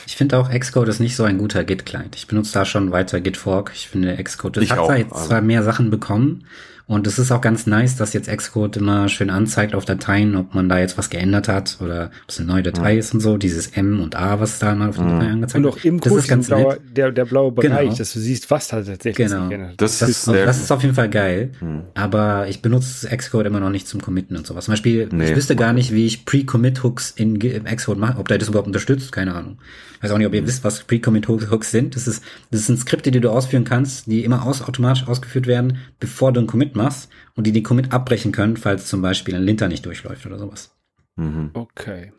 Ich 0.06 0.16
finde 0.16 0.38
auch 0.38 0.50
Xcode 0.50 0.88
ist 0.88 1.00
nicht 1.00 1.16
so 1.16 1.24
ein 1.24 1.36
guter 1.38 1.64
Git-Client. 1.64 2.16
Ich 2.16 2.26
benutze 2.26 2.54
da 2.54 2.64
schon 2.64 2.92
weiter 2.92 3.20
Git 3.20 3.36
Fork. 3.36 3.72
Ich 3.74 3.88
finde 3.88 4.16
Xcode, 4.22 4.56
das 4.56 4.64
Ich 4.64 4.72
hat 4.72 4.78
auch, 4.78 4.86
zwar 4.86 4.98
jetzt 4.98 5.12
also. 5.12 5.26
zwar 5.26 5.42
mehr 5.42 5.62
Sachen 5.62 5.90
bekommen 5.90 6.44
und 6.88 7.06
es 7.06 7.18
ist 7.20 7.30
auch 7.30 7.40
ganz 7.40 7.66
nice, 7.66 7.94
dass 7.96 8.12
jetzt 8.14 8.28
Xcode 8.28 8.78
immer 8.78 9.08
schön 9.08 9.30
anzeigt 9.30 9.74
auf 9.74 9.84
Dateien, 9.84 10.34
ob 10.34 10.54
man 10.54 10.68
da 10.68 10.80
jetzt 10.80 10.98
was 10.98 11.10
geändert 11.10 11.46
hat 11.46 11.76
oder 11.80 12.06
ob 12.06 12.28
es 12.30 12.38
eine 12.40 12.48
neue 12.48 12.62
Datei 12.64 12.96
ist 12.98 13.14
und 13.14 13.20
so. 13.20 13.36
Dieses 13.36 13.68
M 13.68 14.00
und 14.00 14.16
A, 14.16 14.40
was 14.40 14.58
da 14.58 14.74
mal 14.74 14.88
auf 14.88 14.96
der 14.96 15.04
Datei 15.06 15.26
angezeigt 15.30 15.64
Und 15.64 15.70
auch 15.70 15.84
im 15.84 16.00
das 16.00 16.08
Code 16.10 16.20
ist 16.22 16.28
ganz 16.28 16.48
nett. 16.48 16.80
der, 16.96 17.12
der 17.12 17.24
blaue 17.26 17.52
Bereich, 17.52 17.80
Genau. 17.90 17.94
dass 17.96 18.12
du 18.14 18.18
siehst, 18.18 18.50
was 18.50 18.68
da 18.68 18.78
tatsächlich 18.82 19.28
Genau. 19.28 19.48
geändert. 19.48 19.74
Das, 19.76 19.98
Das, 19.98 20.08
ist 20.08 20.26
das 20.26 20.58
ist 20.60 20.72
auf 20.72 20.82
jeden 20.82 20.94
Fall 20.94 21.10
geil, 21.10 21.50
Hm. 21.60 21.82
aber 21.94 22.48
ich 22.48 22.62
benutze 22.62 23.06
Xcode 23.14 23.46
immer 23.46 23.60
noch 23.60 23.70
nicht 23.70 23.86
zum 23.86 24.00
Committen 24.00 24.36
und 24.36 24.46
sowas. 24.46 24.64
Zum 24.64 24.72
Beispiel, 24.72 25.08
Nee. 25.12 25.30
ich 25.30 25.36
wüsste 25.36 25.54
gar 25.56 25.72
nicht, 25.72 25.92
wie 25.92 26.06
ich 26.06 26.24
Pre-Commit-Hooks 26.24 27.10
in 27.16 27.38
Xcode 27.38 27.98
mache, 27.98 28.18
ob 28.18 28.28
der 28.28 28.38
das 28.38 28.48
überhaupt 28.48 28.66
unterstützt, 28.66 29.12
keine 29.12 29.34
Ahnung. 29.34 29.58
Ich 29.98 30.04
weiß 30.04 30.12
auch 30.12 30.18
nicht, 30.18 30.28
ob 30.28 30.34
ihr 30.34 30.46
wisst, 30.46 30.62
was 30.64 30.84
Pre-Commit-Hooks 30.84 31.70
sind. 31.72 31.96
Das 31.96 32.06
ist, 32.06 32.22
das 32.52 32.66
sind 32.66 32.78
Skripte, 32.78 33.10
die 33.10 33.20
du 33.20 33.30
ausführen 33.30 33.64
kannst, 33.64 34.06
die 34.06 34.24
immer 34.24 34.46
aus, 34.46 34.62
automatisch 34.62 35.06
ausgeführt 35.08 35.46
werden, 35.48 35.78
bevor 35.98 36.32
du 36.32 36.38
einen 36.40 36.46
Commit 36.46 36.76
machst 36.78 37.10
und 37.34 37.46
die 37.46 37.52
den 37.52 37.62
Commit 37.62 37.92
abbrechen 37.92 38.32
können, 38.32 38.56
falls 38.56 38.86
zum 38.86 39.02
Beispiel 39.02 39.34
ein 39.34 39.42
Linter 39.42 39.68
nicht 39.68 39.84
durchläuft 39.84 40.24
oder 40.24 40.38
sowas. 40.38 40.74
mhm. 41.16 41.50
Okay. 41.52 42.12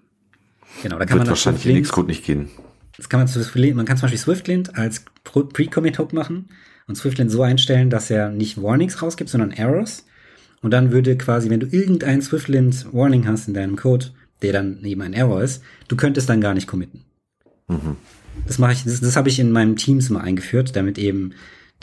Genau, 0.84 1.00
da 1.00 1.06
kann 1.06 1.18
wird 1.18 1.26
man 1.26 1.30
wahrscheinlich 1.30 1.66
in 1.66 1.82
Xcode 1.82 2.08
nicht 2.08 2.24
gehen. 2.24 2.50
Das 2.96 3.10
kann 3.10 3.22
man 3.22 3.28
zu 3.28 3.40
man 3.40 3.86
kann 3.86 3.98
zum 3.98 4.04
Beispiel 4.04 4.20
SwiftLint 4.20 4.78
als 4.78 5.06
Pre-Commit-Hook 5.24 6.14
machen 6.14 6.50
und 6.88 6.96
SwiftLint 6.96 7.32
so 7.32 7.42
einstellen, 7.42 7.90
dass 7.90 8.10
er 8.12 8.30
nicht 8.30 8.62
Warnings 8.62 9.02
rausgibt, 9.02 9.30
sondern 9.30 9.52
Errors. 9.52 10.06
Und 10.62 10.72
dann 10.72 10.92
würde 10.92 11.18
quasi, 11.18 11.50
wenn 11.50 11.62
du 11.62 11.68
irgendein 11.68 12.22
SwiftLint-Warning 12.22 13.26
hast 13.26 13.48
in 13.48 13.54
deinem 13.54 13.78
Code, 13.78 14.08
der 14.42 14.54
dann 14.54 14.84
eben 14.84 15.02
ein 15.02 15.14
Error 15.14 15.42
ist, 15.42 15.64
du 15.88 15.96
könntest 15.96 16.30
dann 16.30 16.42
gar 16.42 16.54
nicht 16.54 16.68
committen. 16.68 17.06
Das 18.46 18.58
mache 18.58 18.74
ich, 18.74 18.84
das, 18.84 19.00
das 19.00 19.16
habe 19.16 19.30
ich 19.30 19.40
in 19.40 19.52
meinem 19.52 19.76
Teams 19.76 20.10
mal 20.10 20.22
eingeführt, 20.22 20.76
damit 20.76 20.98
eben 20.98 21.34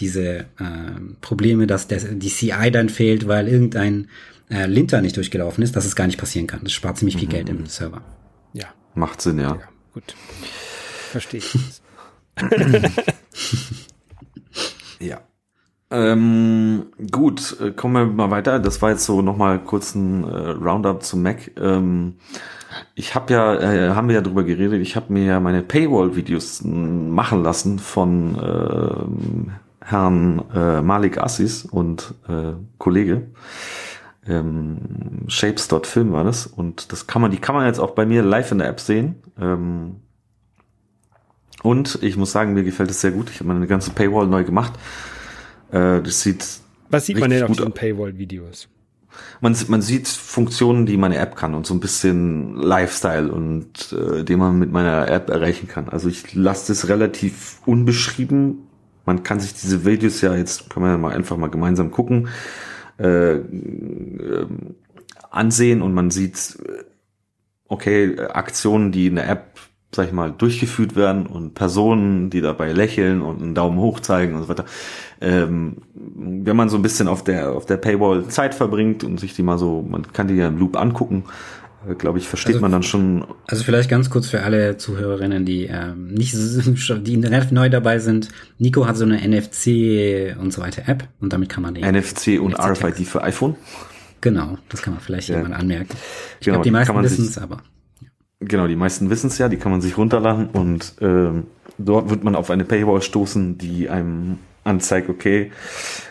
diese 0.00 0.46
ähm, 0.60 1.16
Probleme, 1.20 1.66
dass 1.66 1.88
der, 1.88 2.00
die 2.00 2.28
CI 2.28 2.70
dann 2.70 2.88
fehlt, 2.88 3.26
weil 3.28 3.48
irgendein 3.48 4.08
äh, 4.50 4.66
Linter 4.66 5.00
nicht 5.00 5.16
durchgelaufen 5.16 5.62
ist, 5.64 5.74
dass 5.76 5.86
es 5.86 5.96
gar 5.96 6.06
nicht 6.06 6.18
passieren 6.18 6.46
kann. 6.46 6.60
Das 6.62 6.72
spart 6.72 6.98
ziemlich 6.98 7.16
viel 7.16 7.28
Geld 7.28 7.48
im 7.48 7.66
Server. 7.66 8.02
Ja, 8.52 8.66
Macht 8.94 9.20
Sinn, 9.22 9.38
ja. 9.38 9.54
ja, 9.54 9.68
gut. 9.92 10.14
Verstehe 11.10 11.40
ich. 11.40 11.58
Ja. 15.00 15.20
Ähm, 15.90 16.86
gut, 17.12 17.56
äh, 17.60 17.70
kommen 17.70 17.94
wir 17.94 18.06
mal 18.06 18.30
weiter. 18.30 18.58
Das 18.58 18.82
war 18.82 18.90
jetzt 18.90 19.04
so 19.04 19.22
nochmal 19.22 19.60
kurz 19.62 19.94
ein 19.94 20.24
äh, 20.24 20.50
Roundup 20.50 21.02
zum 21.04 21.22
Mac. 21.22 21.52
Ähm, 21.58 22.14
ich 22.94 23.14
habe 23.14 23.32
ja, 23.32 23.54
äh, 23.54 23.90
haben 23.90 24.08
wir 24.08 24.16
ja 24.16 24.20
drüber 24.20 24.42
geredet, 24.42 24.80
ich 24.82 24.96
habe 24.96 25.12
mir 25.12 25.24
ja 25.24 25.40
meine 25.40 25.62
Paywall-Videos 25.62 26.62
m, 26.62 27.10
machen 27.10 27.42
lassen 27.42 27.78
von 27.78 28.36
ähm, 28.42 29.52
Herrn 29.86 30.42
äh, 30.54 30.82
Malik 30.82 31.18
Assis 31.18 31.64
und 31.64 32.14
äh, 32.28 32.52
Kollege. 32.78 33.28
Ähm, 34.28 34.78
Shapes.film 35.28 36.12
war 36.12 36.24
das 36.24 36.46
und 36.46 36.90
das 36.90 37.06
kann 37.06 37.22
man, 37.22 37.30
die 37.30 37.38
kann 37.38 37.54
man 37.54 37.66
jetzt 37.66 37.78
auch 37.78 37.92
bei 37.92 38.04
mir 38.04 38.22
live 38.22 38.50
in 38.52 38.58
der 38.58 38.68
App 38.68 38.80
sehen. 38.80 39.22
Ähm, 39.40 39.96
und 41.62 41.98
ich 42.02 42.16
muss 42.16 42.32
sagen, 42.32 42.54
mir 42.54 42.64
gefällt 42.64 42.90
es 42.90 43.00
sehr 43.00 43.12
gut. 43.12 43.30
Ich 43.30 43.40
habe 43.40 43.48
meine 43.48 43.66
ganze 43.66 43.90
Paywall 43.90 44.26
neu 44.26 44.44
gemacht. 44.44 44.72
Äh, 45.70 46.02
das 46.02 46.20
sieht, 46.20 46.44
Was 46.90 47.06
sieht 47.06 47.18
man 47.18 47.30
denn 47.30 47.44
auf 47.44 47.52
diesen. 47.52 47.72
Paywall-Videos? 47.72 48.68
man, 49.40 49.56
man 49.68 49.82
sieht 49.82 50.08
Funktionen, 50.08 50.86
die 50.86 50.96
meine 50.96 51.16
App 51.16 51.36
kann 51.36 51.54
und 51.54 51.66
so 51.66 51.74
ein 51.74 51.80
bisschen 51.80 52.56
Lifestyle 52.56 53.30
und 53.30 53.92
äh, 53.92 54.24
den 54.24 54.38
man 54.38 54.58
mit 54.58 54.72
meiner 54.72 55.08
App 55.08 55.30
erreichen 55.30 55.68
kann. 55.68 55.88
Also 55.88 56.08
ich 56.08 56.34
lasse 56.34 56.72
das 56.72 56.88
relativ 56.88 57.60
unbeschrieben. 57.66 58.66
Man 59.06 59.22
kann 59.22 59.40
sich 59.40 59.54
diese 59.54 59.84
Videos 59.84 60.20
ja 60.20 60.34
jetzt, 60.34 60.68
kann 60.68 60.82
man 60.82 60.92
ja 60.92 60.98
mal 60.98 61.14
einfach 61.14 61.36
mal 61.36 61.48
gemeinsam 61.48 61.90
gucken, 61.90 62.28
äh, 62.98 63.34
ähm, 63.36 64.74
ansehen 65.30 65.82
und 65.82 65.94
man 65.94 66.10
sieht, 66.10 66.58
äh, 66.64 66.84
okay, 67.68 68.14
äh, 68.14 68.26
Aktionen, 68.28 68.92
die 68.92 69.06
in 69.06 69.16
der 69.16 69.28
App, 69.28 69.58
sag 69.94 70.08
ich 70.08 70.12
mal, 70.12 70.32
durchgeführt 70.32 70.96
werden 70.96 71.26
und 71.26 71.54
Personen, 71.54 72.30
die 72.30 72.40
dabei 72.40 72.72
lächeln 72.72 73.22
und 73.22 73.40
einen 73.40 73.54
Daumen 73.54 73.78
hoch 73.78 74.00
zeigen 74.00 74.34
und 74.34 74.42
so 74.42 74.48
weiter. 74.48 74.64
Ähm, 75.20 75.76
wenn 75.94 76.56
man 76.56 76.68
so 76.68 76.76
ein 76.76 76.82
bisschen 76.82 77.08
auf 77.08 77.24
der, 77.24 77.52
auf 77.52 77.66
der 77.66 77.76
Paywall 77.76 78.26
Zeit 78.28 78.54
verbringt 78.54 79.04
und 79.04 79.18
sich 79.20 79.34
die 79.34 79.42
mal 79.42 79.58
so, 79.58 79.82
man 79.88 80.12
kann 80.12 80.28
die 80.28 80.34
ja 80.34 80.48
im 80.48 80.58
Loop 80.58 80.76
angucken, 80.76 81.24
äh, 81.26 81.65
glaube 81.94 82.18
ich, 82.18 82.28
versteht 82.28 82.54
Also- 82.56 82.60
man 82.62 82.72
dann 82.72 82.82
schon, 82.82 83.24
Also 83.46 83.62
vielleicht 83.64 83.88
ganz 83.88 84.10
kurz 84.10 84.28
für 84.28 84.42
alle 84.42 84.76
Zuhörerinnen, 84.76 85.44
die 85.44 85.64
ähm, 85.66 86.08
nicht 86.14 86.34
die 87.06 87.20
relativ 87.24 87.52
neu 87.52 87.68
dabei 87.68 87.98
sind. 87.98 88.28
Nico 88.58 88.86
hat 88.86 88.96
so 88.96 89.04
eine 89.04 89.20
NFC 89.26 90.34
und 90.40 90.52
so 90.52 90.60
weiter 90.62 90.88
App 90.88 91.08
und 91.20 91.32
damit 91.32 91.48
kann 91.48 91.62
man 91.62 91.74
den 91.74 91.84
NFC 91.84 92.38
und 92.40 92.52
NFC-Text. 92.54 92.84
RFID 92.84 93.06
für 93.06 93.22
iPhone. 93.22 93.54
Genau, 94.20 94.58
das 94.68 94.82
kann 94.82 94.94
man 94.94 95.02
vielleicht 95.02 95.28
Ja. 95.28 95.40
anmerken. 95.42 95.94
Ich 96.40 96.44
Genau, 96.46 96.56
glaube, 96.56 96.64
die 96.64 96.70
meisten 96.72 97.02
wissen 97.02 97.24
es, 97.26 97.38
aber 97.38 97.58
Genau, 98.40 98.66
die 98.66 98.76
meisten 98.76 99.08
wissen 99.08 99.28
es 99.28 99.38
ja, 99.38 99.48
die 99.48 99.56
kann 99.56 99.72
man 99.72 99.80
sich 99.80 99.96
runterladen 99.96 100.48
und 100.48 100.94
ähm, 101.00 101.44
dort 101.78 102.10
wird 102.10 102.22
man 102.22 102.34
auf 102.34 102.50
eine 102.50 102.64
Paywall 102.64 103.00
stoßen, 103.00 103.56
die 103.56 103.88
einem 103.88 104.38
anzeigt, 104.62 105.08
okay, 105.08 105.52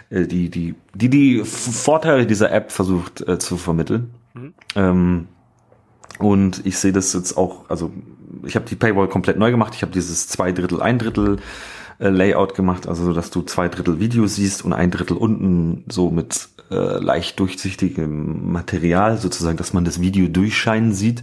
äh, 0.10 0.26
die, 0.26 0.49
die, 0.49 0.73
die 0.95 1.10
die 1.10 1.41
Vorteile 1.43 2.26
dieser 2.26 2.52
App 2.52 2.72
versucht 2.72 3.22
äh, 3.27 3.38
zu 3.38 3.57
vermitteln. 3.57 4.10
Ähm, 4.76 5.27
und 6.19 6.65
ich 6.65 6.77
sehe 6.77 6.91
das 6.91 7.13
jetzt 7.13 7.37
auch, 7.37 7.69
also 7.69 7.91
ich 8.45 8.55
habe 8.55 8.65
die 8.65 8.75
Paywall 8.75 9.07
komplett 9.07 9.37
neu 9.37 9.51
gemacht, 9.51 9.73
ich 9.75 9.81
habe 9.81 9.91
dieses 9.91 10.27
zwei 10.27 10.51
Drittel, 10.51 10.81
ein 10.81 10.99
Drittel 10.99 11.37
äh, 11.99 12.09
Layout 12.09 12.55
gemacht, 12.55 12.87
also 12.87 13.05
so, 13.05 13.13
dass 13.13 13.31
du 13.31 13.41
zwei 13.41 13.67
Drittel 13.67 13.99
Video 13.99 14.27
siehst 14.27 14.63
und 14.63 14.73
ein 14.73 14.91
Drittel 14.91 15.17
unten 15.17 15.83
so 15.89 16.11
mit 16.11 16.49
äh, 16.71 16.75
leicht 16.75 17.39
durchsichtigem 17.39 18.51
Material, 18.51 19.17
sozusagen, 19.17 19.57
dass 19.57 19.73
man 19.73 19.85
das 19.85 20.01
Video 20.01 20.27
durchscheinen 20.27 20.93
sieht 20.93 21.21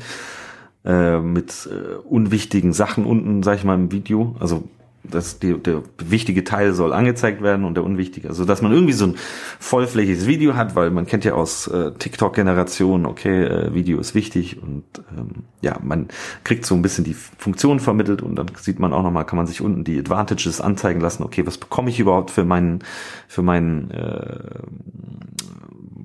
äh, 0.84 1.18
mit 1.18 1.68
äh, 1.70 1.96
unwichtigen 1.96 2.72
Sachen 2.72 3.04
unten, 3.04 3.42
sag 3.42 3.56
ich 3.58 3.64
mal, 3.64 3.74
im 3.74 3.92
Video. 3.92 4.36
Also 4.40 4.64
das, 5.04 5.38
die, 5.38 5.54
der 5.54 5.82
wichtige 5.98 6.44
Teil 6.44 6.74
soll 6.74 6.92
angezeigt 6.92 7.42
werden 7.42 7.64
und 7.64 7.74
der 7.74 7.84
unwichtige. 7.84 8.28
Also 8.28 8.44
dass 8.44 8.62
man 8.62 8.72
irgendwie 8.72 8.92
so 8.92 9.06
ein 9.06 9.16
vollflächiges 9.58 10.26
Video 10.26 10.54
hat, 10.54 10.76
weil 10.76 10.90
man 10.90 11.06
kennt 11.06 11.24
ja 11.24 11.34
aus 11.34 11.66
äh, 11.66 11.92
TikTok-Generationen, 11.92 13.06
okay, 13.06 13.44
äh, 13.44 13.74
Video 13.74 13.98
ist 13.98 14.14
wichtig 14.14 14.62
und 14.62 14.84
ähm, 15.16 15.44
ja, 15.60 15.76
man 15.82 16.08
kriegt 16.44 16.64
so 16.66 16.74
ein 16.74 16.82
bisschen 16.82 17.04
die 17.04 17.14
Funktion 17.14 17.80
vermittelt 17.80 18.22
und 18.22 18.36
dann 18.36 18.46
sieht 18.56 18.78
man 18.78 18.92
auch 18.92 19.02
nochmal, 19.02 19.26
kann 19.26 19.36
man 19.36 19.46
sich 19.46 19.60
unten 19.60 19.84
die 19.84 19.98
Advantages 19.98 20.60
anzeigen 20.60 21.00
lassen, 21.00 21.24
okay, 21.24 21.46
was 21.46 21.58
bekomme 21.58 21.90
ich 21.90 21.98
überhaupt 21.98 22.30
für 22.30 22.44
meinen, 22.44 22.80
für 23.26 23.42
meinen, 23.42 23.90
äh, 23.90 24.38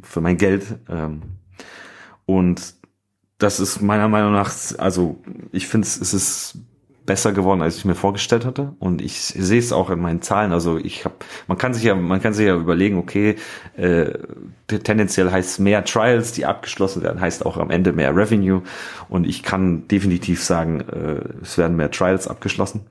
für 0.02 0.22
mein 0.22 0.38
Geld. 0.38 0.76
Ähm, 0.90 1.22
und 2.26 2.76
das 3.38 3.60
ist 3.60 3.82
meiner 3.82 4.07
Meinung 4.07 4.34
nach, 4.34 4.52
also 4.80 5.22
ich 5.52 5.68
finde 5.68 5.86
es 5.86 6.14
ist 6.14 6.57
besser 7.08 7.32
geworden, 7.32 7.64
als 7.64 7.78
ich 7.78 7.86
mir 7.86 7.96
vorgestellt 7.96 8.46
hatte. 8.46 8.74
Und 8.78 9.02
ich 9.02 9.20
sehe 9.20 9.58
es 9.58 9.74
auch 9.74 9.90
in 9.90 10.00
meinen 10.00 10.22
Zahlen. 10.22 10.52
Also 10.52 10.78
ich 10.78 11.06
habe, 11.06 11.16
man 11.48 11.58
kann 11.58 11.74
sich 11.74 11.84
ja, 11.84 11.96
man 11.96 12.22
kann 12.22 12.34
sich 12.34 12.46
ja 12.46 12.56
überlegen, 12.56 13.00
okay, 13.00 13.38
äh, 13.76 14.12
tendenziell 14.68 15.32
heißt 15.32 15.60
mehr 15.60 15.84
Trials, 15.84 16.34
die 16.34 16.46
abgeschlossen 16.46 17.02
werden, 17.02 17.20
heißt 17.20 17.46
auch 17.46 17.58
am 17.58 17.72
Ende 17.72 17.94
mehr 17.94 18.16
Revenue. 18.16 18.62
Und 19.10 19.26
ich 19.26 19.42
kann 19.42 19.88
definitiv 19.88 20.44
sagen, 20.44 20.82
äh, 20.82 21.22
es 21.42 21.58
werden 21.58 21.78
mehr 21.78 21.90
Trials 21.90 22.28
abgeschlossen 22.28 22.82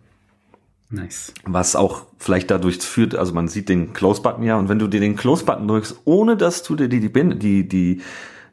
nice. 0.91 1.33
was 1.45 1.77
auch 1.77 2.03
vielleicht 2.19 2.51
dadurch 2.51 2.79
führt, 2.79 3.15
also 3.15 3.35
man 3.35 3.49
sieht 3.49 3.69
den 3.69 3.93
Close-Button 3.93 4.43
ja, 4.45 4.57
und 4.57 4.69
wenn 4.69 4.79
du 4.79 4.87
dir 4.87 5.01
den 5.01 5.17
Close-Button 5.17 5.69
drückst, 5.69 6.01
ohne 6.05 6.37
dass 6.37 6.63
du 6.63 6.75
dir 6.75 6.89
die, 6.89 7.01
die, 7.01 7.69
die, 7.69 8.03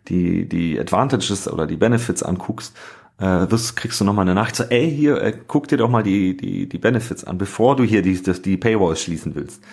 die, 0.07 0.49
die 0.49 0.80
Advantages 0.80 1.48
oder 1.48 1.68
die 1.68 1.77
Benefits 1.77 2.23
anguckst, 2.23 2.76
äh, 3.19 3.48
das 3.48 3.76
kriegst 3.76 3.99
du 4.02 4.06
nochmal 4.06 4.23
eine 4.23 4.35
Nachricht, 4.35 4.56
so, 4.56 4.64
ey, 4.64 4.90
hier, 4.90 5.22
äh, 5.22 5.34
guck 5.48 5.68
dir 5.68 5.77
doch 5.77 5.90
mal 5.90 6.03
die, 6.03 6.35
die, 6.35 6.68
die 6.68 6.77
Benefits 6.77 7.23
an, 7.23 7.38
bevor 7.38 7.76
du 7.76 7.84
hier 7.84 8.02
die, 8.02 8.22
das, 8.22 8.41
die 8.41 8.57
Paywall 8.57 8.95
schließen 8.95 9.35
willst. 9.35 9.64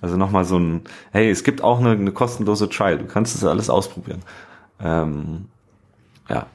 Also 0.00 0.16
nochmal 0.16 0.44
so 0.44 0.58
ein, 0.58 0.82
hey, 1.12 1.30
es 1.30 1.44
gibt 1.44 1.62
auch 1.62 1.80
eine, 1.80 1.90
eine 1.90 2.12
kostenlose 2.12 2.68
Trial, 2.68 2.98
du 2.98 3.06
kannst 3.06 3.34
das 3.34 3.44
alles 3.44 3.70
ausprobieren. 3.70 4.20
Ähm, 4.80 5.46
ja, 6.28 6.46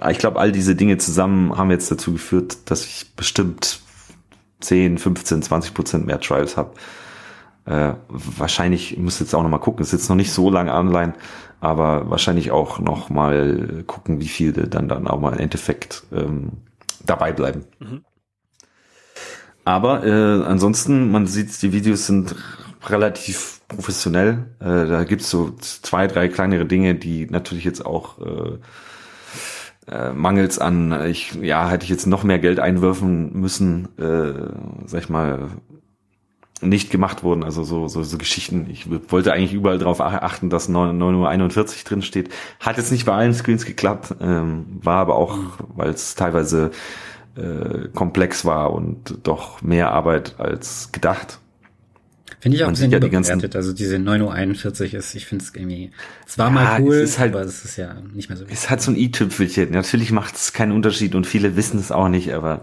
äh, 0.00 0.12
ich 0.12 0.18
glaube, 0.18 0.38
all 0.38 0.52
diese 0.52 0.74
Dinge 0.76 0.98
zusammen 0.98 1.56
haben 1.56 1.70
jetzt 1.70 1.90
dazu 1.90 2.12
geführt, 2.12 2.70
dass 2.70 2.84
ich 2.84 3.14
bestimmt 3.16 3.80
10, 4.60 4.98
15, 4.98 5.42
20 5.42 5.74
Prozent 5.74 6.06
mehr 6.06 6.20
Trials 6.20 6.56
habe. 6.56 6.72
Äh, 7.68 7.94
wahrscheinlich, 8.08 8.92
ich 8.92 8.98
muss 8.98 9.20
jetzt 9.20 9.34
auch 9.34 9.42
noch 9.42 9.50
mal 9.50 9.58
gucken, 9.58 9.82
ist 9.82 9.92
jetzt 9.92 10.08
noch 10.08 10.16
nicht 10.16 10.32
so 10.32 10.48
lange 10.50 10.72
online, 10.72 11.12
aber 11.60 12.08
wahrscheinlich 12.08 12.50
auch 12.50 12.78
noch 12.78 13.10
mal 13.10 13.84
gucken, 13.86 14.20
wie 14.20 14.28
viele 14.28 14.68
dann 14.68 14.88
dann 14.88 15.06
auch 15.06 15.20
mal 15.20 15.34
im 15.34 15.38
Endeffekt 15.38 16.04
ähm, 16.10 16.52
dabei 17.04 17.32
bleiben. 17.32 17.66
Mhm. 17.78 18.04
Aber 19.66 20.06
äh, 20.06 20.44
ansonsten, 20.44 21.10
man 21.10 21.26
sieht, 21.26 21.60
die 21.60 21.74
Videos 21.74 22.06
sind 22.06 22.34
relativ 22.86 23.60
professionell. 23.68 24.46
Äh, 24.60 24.86
da 24.86 25.04
gibt's 25.04 25.28
so 25.28 25.50
zwei, 25.60 26.06
drei 26.06 26.28
kleinere 26.28 26.64
Dinge, 26.64 26.94
die 26.94 27.26
natürlich 27.26 27.64
jetzt 27.64 27.84
auch 27.84 28.18
äh, 28.18 28.58
äh, 29.92 30.12
mangels 30.14 30.58
an, 30.58 31.04
ich, 31.04 31.34
ja, 31.34 31.68
hätte 31.68 31.84
ich 31.84 31.90
jetzt 31.90 32.06
noch 32.06 32.24
mehr 32.24 32.38
Geld 32.38 32.60
einwürfen 32.60 33.38
müssen, 33.38 33.88
äh, 33.98 34.86
sag 34.86 35.02
ich 35.02 35.08
mal, 35.10 35.48
nicht 36.60 36.90
gemacht 36.90 37.22
wurden. 37.22 37.44
Also 37.44 37.62
so, 37.64 37.88
so, 37.88 38.02
so 38.02 38.18
Geschichten. 38.18 38.66
Ich 38.70 38.86
wollte 39.10 39.32
eigentlich 39.32 39.52
überall 39.52 39.78
darauf 39.78 40.00
achten, 40.00 40.50
dass 40.50 40.68
9.41 40.68 41.58
Uhr 41.58 41.66
drin 41.84 42.02
steht. 42.02 42.30
Hat 42.60 42.76
jetzt 42.76 42.92
nicht 42.92 43.06
bei 43.06 43.12
allen 43.12 43.34
Screens 43.34 43.64
geklappt, 43.64 44.14
ähm, 44.20 44.66
war 44.82 44.98
aber 44.98 45.16
auch, 45.16 45.38
weil 45.74 45.90
es 45.90 46.14
teilweise 46.14 46.70
äh, 47.36 47.88
komplex 47.94 48.44
war 48.44 48.72
und 48.72 49.18
doch 49.22 49.62
mehr 49.62 49.92
Arbeit 49.92 50.38
als 50.38 50.90
gedacht. 50.92 51.38
Finde 52.40 52.56
ich 52.56 52.62
auch 52.62 52.66
Man 52.66 52.74
ein 52.74 52.76
bisschen 52.76 52.90
ja 52.92 53.00
die 53.00 53.10
ganzen 53.10 53.54
Also 53.54 53.72
diese 53.72 53.96
9.41 53.96 54.92
Uhr 54.92 54.98
ist, 54.98 55.14
ich 55.14 55.26
finde 55.26 55.44
es 55.44 55.54
irgendwie, 55.54 55.90
es 56.26 56.38
war 56.38 56.46
ja, 56.46 56.52
mal 56.52 56.80
cool, 56.80 56.96
es 56.96 57.18
halt, 57.18 57.34
aber 57.34 57.44
es 57.44 57.64
ist 57.64 57.76
ja 57.76 57.94
nicht 58.12 58.28
mehr 58.28 58.38
so. 58.38 58.44
Es 58.48 58.70
hat 58.70 58.80
so 58.80 58.92
ein 58.92 58.96
i-Tüpfelchen. 58.96 59.70
Natürlich 59.70 60.12
macht 60.12 60.36
es 60.36 60.52
keinen 60.52 60.72
Unterschied 60.72 61.14
und 61.14 61.26
viele 61.26 61.56
wissen 61.56 61.80
es 61.80 61.90
auch 61.90 62.08
nicht, 62.08 62.32
aber 62.32 62.62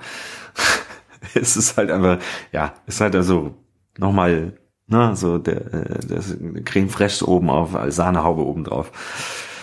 es 1.33 1.57
ist 1.57 1.75
halt 1.75 1.91
einfach, 1.91 2.19
ja, 2.53 2.73
es 2.87 2.95
ist 2.95 3.01
halt 3.01 3.15
also 3.15 3.55
nochmal, 3.97 4.53
ne, 4.87 5.15
so 5.15 5.37
der, 5.37 5.73
äh, 5.73 5.99
das 6.07 6.35
Creme 6.63 6.89
Fraiche 6.89 7.27
oben 7.27 7.49
auf, 7.49 7.75
als 7.75 7.95
Sahnehaube 7.95 8.45
oben 8.45 8.63
drauf. 8.63 8.91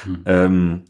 Hm. 0.04 0.22
Ähm, 0.26 0.82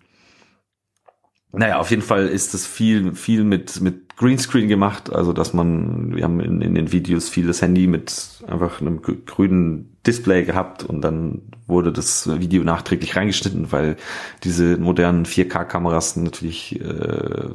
naja, 1.55 1.79
auf 1.79 1.91
jeden 1.91 2.03
Fall 2.03 2.29
ist 2.29 2.55
das 2.55 2.67
viel, 2.67 3.15
viel 3.15 3.45
mit, 3.45 3.81
mit 3.83 4.17
Greenscreen 4.17 4.69
gemacht, 4.69 5.13
also 5.13 5.35
dass 5.35 5.53
man, 5.53 6.17
wir 6.17 6.25
haben 6.25 6.41
in, 6.41 6.63
in 6.63 6.75
den 6.75 6.93
Videos 6.93 7.29
vieles 7.29 7.61
Handy 7.61 7.87
mit 7.87 8.43
einfach 8.47 8.81
einem 8.81 9.03
grünen 9.03 9.97
Display 10.07 10.45
gehabt 10.45 10.83
und 10.83 11.03
dann 11.03 11.43
wurde 11.67 11.93
das 11.93 12.29
Video 12.41 12.65
nachträglich 12.65 13.17
reingeschnitten, 13.17 13.71
weil 13.71 13.97
diese 14.45 14.79
modernen 14.79 15.27
4K-Kameras 15.27 16.17
natürlich 16.17 16.81
äh, 16.81 17.51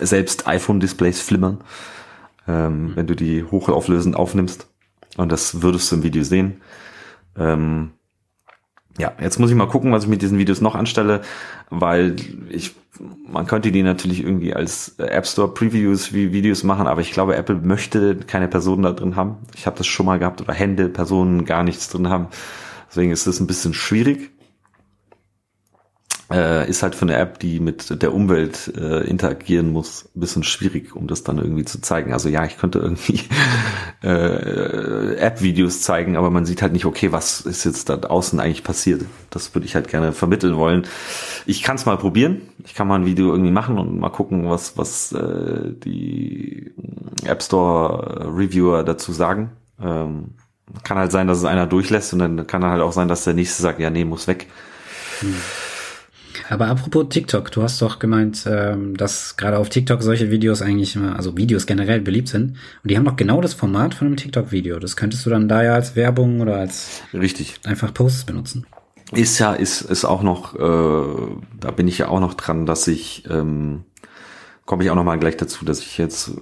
selbst 0.00 0.46
iPhone-Displays 0.46 1.20
flimmern, 1.20 1.58
ähm, 2.48 2.82
mhm. 2.82 2.96
wenn 2.96 3.06
du 3.06 3.14
die 3.14 3.44
hochauflösend 3.44 4.16
aufnimmst. 4.16 4.68
Und 5.16 5.32
das 5.32 5.62
würdest 5.62 5.90
du 5.90 5.96
im 5.96 6.02
Video 6.02 6.22
sehen. 6.22 6.60
Ähm, 7.36 7.90
ja, 8.98 9.12
jetzt 9.20 9.38
muss 9.38 9.50
ich 9.50 9.56
mal 9.56 9.68
gucken, 9.68 9.92
was 9.92 10.04
ich 10.04 10.08
mit 10.08 10.22
diesen 10.22 10.38
Videos 10.38 10.60
noch 10.60 10.74
anstelle, 10.74 11.20
weil 11.68 12.16
ich, 12.48 12.74
man 13.28 13.46
könnte 13.46 13.70
die 13.70 13.82
natürlich 13.82 14.22
irgendwie 14.22 14.54
als 14.54 14.98
App 14.98 15.26
Store 15.26 15.52
Previews 15.52 16.14
wie 16.14 16.32
Videos 16.32 16.64
machen, 16.64 16.86
aber 16.86 17.02
ich 17.02 17.12
glaube, 17.12 17.36
Apple 17.36 17.56
möchte 17.56 18.16
keine 18.16 18.48
Personen 18.48 18.82
da 18.82 18.92
drin 18.92 19.16
haben. 19.16 19.36
Ich 19.54 19.66
habe 19.66 19.76
das 19.76 19.86
schon 19.86 20.06
mal 20.06 20.18
gehabt 20.18 20.40
oder 20.40 20.54
Hände, 20.54 20.88
Personen 20.88 21.44
gar 21.44 21.62
nichts 21.62 21.88
drin 21.90 22.08
haben. 22.08 22.28
Deswegen 22.88 23.12
ist 23.12 23.26
das 23.26 23.40
ein 23.40 23.46
bisschen 23.46 23.74
schwierig 23.74 24.30
äh, 26.30 26.68
ist 26.68 26.82
halt 26.82 26.94
für 26.94 27.02
eine 27.02 27.16
App, 27.16 27.38
die 27.38 27.60
mit 27.60 28.02
der 28.02 28.12
Umwelt 28.12 28.72
äh, 28.76 29.06
interagieren 29.06 29.72
muss, 29.72 30.08
ein 30.16 30.20
bisschen 30.20 30.42
schwierig, 30.42 30.96
um 30.96 31.06
das 31.06 31.22
dann 31.22 31.38
irgendwie 31.38 31.64
zu 31.64 31.80
zeigen. 31.80 32.12
Also 32.12 32.28
ja, 32.28 32.44
ich 32.44 32.58
könnte 32.58 32.80
irgendwie 32.80 33.20
äh, 34.02 35.14
App-Videos 35.16 35.82
zeigen, 35.82 36.16
aber 36.16 36.30
man 36.30 36.44
sieht 36.44 36.62
halt 36.62 36.72
nicht, 36.72 36.84
okay, 36.84 37.12
was 37.12 37.42
ist 37.42 37.64
jetzt 37.64 37.88
da 37.88 37.96
außen 37.96 38.40
eigentlich 38.40 38.64
passiert. 38.64 39.04
Das 39.30 39.54
würde 39.54 39.66
ich 39.66 39.74
halt 39.74 39.88
gerne 39.88 40.12
vermitteln 40.12 40.56
wollen. 40.56 40.86
Ich 41.46 41.62
kann 41.62 41.76
es 41.76 41.86
mal 41.86 41.96
probieren. 41.96 42.42
Ich 42.64 42.74
kann 42.74 42.88
mal 42.88 42.96
ein 42.96 43.06
Video 43.06 43.30
irgendwie 43.30 43.52
machen 43.52 43.78
und 43.78 43.98
mal 43.98 44.10
gucken, 44.10 44.50
was, 44.50 44.76
was 44.76 45.12
äh, 45.12 45.72
die 45.84 46.72
App 47.24 47.42
Store 47.42 48.32
Reviewer 48.36 48.82
dazu 48.82 49.12
sagen. 49.12 49.52
Ähm, 49.80 50.34
kann 50.82 50.98
halt 50.98 51.12
sein, 51.12 51.28
dass 51.28 51.38
es 51.38 51.44
einer 51.44 51.66
durchlässt 51.66 52.12
und 52.12 52.18
dann 52.18 52.46
kann 52.48 52.64
halt 52.64 52.82
auch 52.82 52.92
sein, 52.92 53.06
dass 53.06 53.22
der 53.22 53.34
nächste 53.34 53.62
sagt, 53.62 53.78
ja, 53.78 53.90
nee, 53.90 54.04
muss 54.04 54.26
weg. 54.26 54.48
Hm. 55.20 55.34
Aber 56.48 56.68
apropos 56.68 57.06
TikTok, 57.08 57.50
du 57.50 57.62
hast 57.62 57.82
doch 57.82 57.98
gemeint, 57.98 58.44
ähm, 58.46 58.96
dass 58.96 59.36
gerade 59.36 59.58
auf 59.58 59.68
TikTok 59.68 60.02
solche 60.02 60.30
Videos 60.30 60.62
eigentlich 60.62 60.96
immer, 60.96 61.16
also 61.16 61.36
Videos 61.36 61.66
generell 61.66 62.00
beliebt 62.00 62.28
sind. 62.28 62.56
Und 62.82 62.90
die 62.90 62.96
haben 62.96 63.04
doch 63.04 63.16
genau 63.16 63.40
das 63.40 63.54
Format 63.54 63.94
von 63.94 64.06
einem 64.06 64.16
TikTok-Video. 64.16 64.78
Das 64.78 64.96
könntest 64.96 65.26
du 65.26 65.30
dann 65.30 65.48
da 65.48 65.62
ja 65.62 65.74
als 65.74 65.96
Werbung 65.96 66.40
oder 66.40 66.56
als 66.56 67.02
richtig 67.12 67.60
einfach 67.64 67.92
Posts 67.92 68.24
benutzen. 68.24 68.66
Ist 69.12 69.38
ja, 69.38 69.52
ist, 69.52 69.82
ist 69.82 70.04
auch 70.04 70.22
noch, 70.22 70.54
äh, 70.56 71.38
da 71.60 71.70
bin 71.70 71.86
ich 71.86 71.98
ja 71.98 72.08
auch 72.08 72.20
noch 72.20 72.34
dran, 72.34 72.66
dass 72.66 72.88
ich, 72.88 73.24
ähm, 73.30 73.84
komme 74.64 74.82
ich 74.82 74.90
auch 74.90 74.96
noch 74.96 75.04
mal 75.04 75.18
gleich 75.18 75.36
dazu, 75.36 75.64
dass 75.64 75.78
ich 75.78 75.96
jetzt 75.96 76.28
äh, 76.28 76.32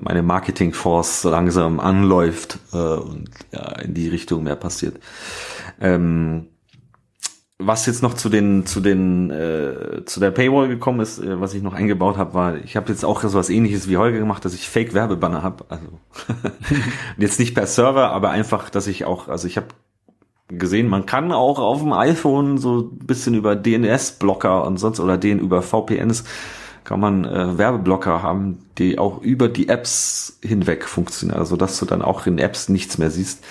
meine 0.00 0.22
Marketing 0.22 0.74
Force 0.74 1.24
langsam 1.24 1.80
anläuft 1.80 2.58
äh, 2.72 2.76
und 2.76 3.30
ja, 3.52 3.72
in 3.80 3.94
die 3.94 4.08
Richtung 4.08 4.42
mehr 4.42 4.56
passiert. 4.56 5.00
Ähm, 5.80 6.48
was 7.60 7.86
jetzt 7.86 8.02
noch 8.02 8.14
zu 8.14 8.28
den 8.28 8.66
zu 8.66 8.80
den 8.80 9.30
äh, 9.30 10.04
zu 10.04 10.18
der 10.18 10.30
Paywall 10.30 10.68
gekommen 10.68 11.00
ist, 11.00 11.18
äh, 11.18 11.40
was 11.40 11.54
ich 11.54 11.62
noch 11.62 11.74
eingebaut 11.74 12.16
habe, 12.16 12.34
war, 12.34 12.56
ich 12.56 12.76
habe 12.76 12.90
jetzt 12.90 13.04
auch 13.04 13.22
so 13.22 13.34
was 13.34 13.50
ähnliches 13.50 13.88
wie 13.88 13.96
Holger 13.96 14.18
gemacht, 14.18 14.44
dass 14.44 14.54
ich 14.54 14.68
Fake 14.68 14.94
Werbebanner 14.94 15.42
habe, 15.42 15.64
also 15.68 15.86
jetzt 17.18 17.38
nicht 17.38 17.54
per 17.54 17.66
Server, 17.66 18.10
aber 18.10 18.30
einfach, 18.30 18.70
dass 18.70 18.86
ich 18.86 19.04
auch, 19.04 19.28
also 19.28 19.46
ich 19.46 19.56
habe 19.56 19.68
gesehen, 20.48 20.88
man 20.88 21.06
kann 21.06 21.32
auch 21.32 21.58
auf 21.58 21.80
dem 21.80 21.92
iPhone 21.92 22.58
so 22.58 22.80
ein 22.80 23.06
bisschen 23.06 23.34
über 23.34 23.54
DNS-Blocker 23.54 24.64
und 24.64 24.78
sonst 24.78 24.98
oder 24.98 25.16
den 25.16 25.38
über 25.38 25.62
VPNs 25.62 26.24
kann 26.84 26.98
man 26.98 27.24
äh, 27.24 27.58
Werbeblocker 27.58 28.22
haben, 28.22 28.58
die 28.78 28.98
auch 28.98 29.22
über 29.22 29.48
die 29.48 29.68
Apps 29.68 30.38
hinweg 30.42 30.86
funktionieren, 30.86 31.38
also 31.38 31.56
dass 31.56 31.78
du 31.78 31.86
dann 31.86 32.02
auch 32.02 32.26
in 32.26 32.38
Apps 32.38 32.68
nichts 32.68 32.98
mehr 32.98 33.10
siehst. 33.10 33.44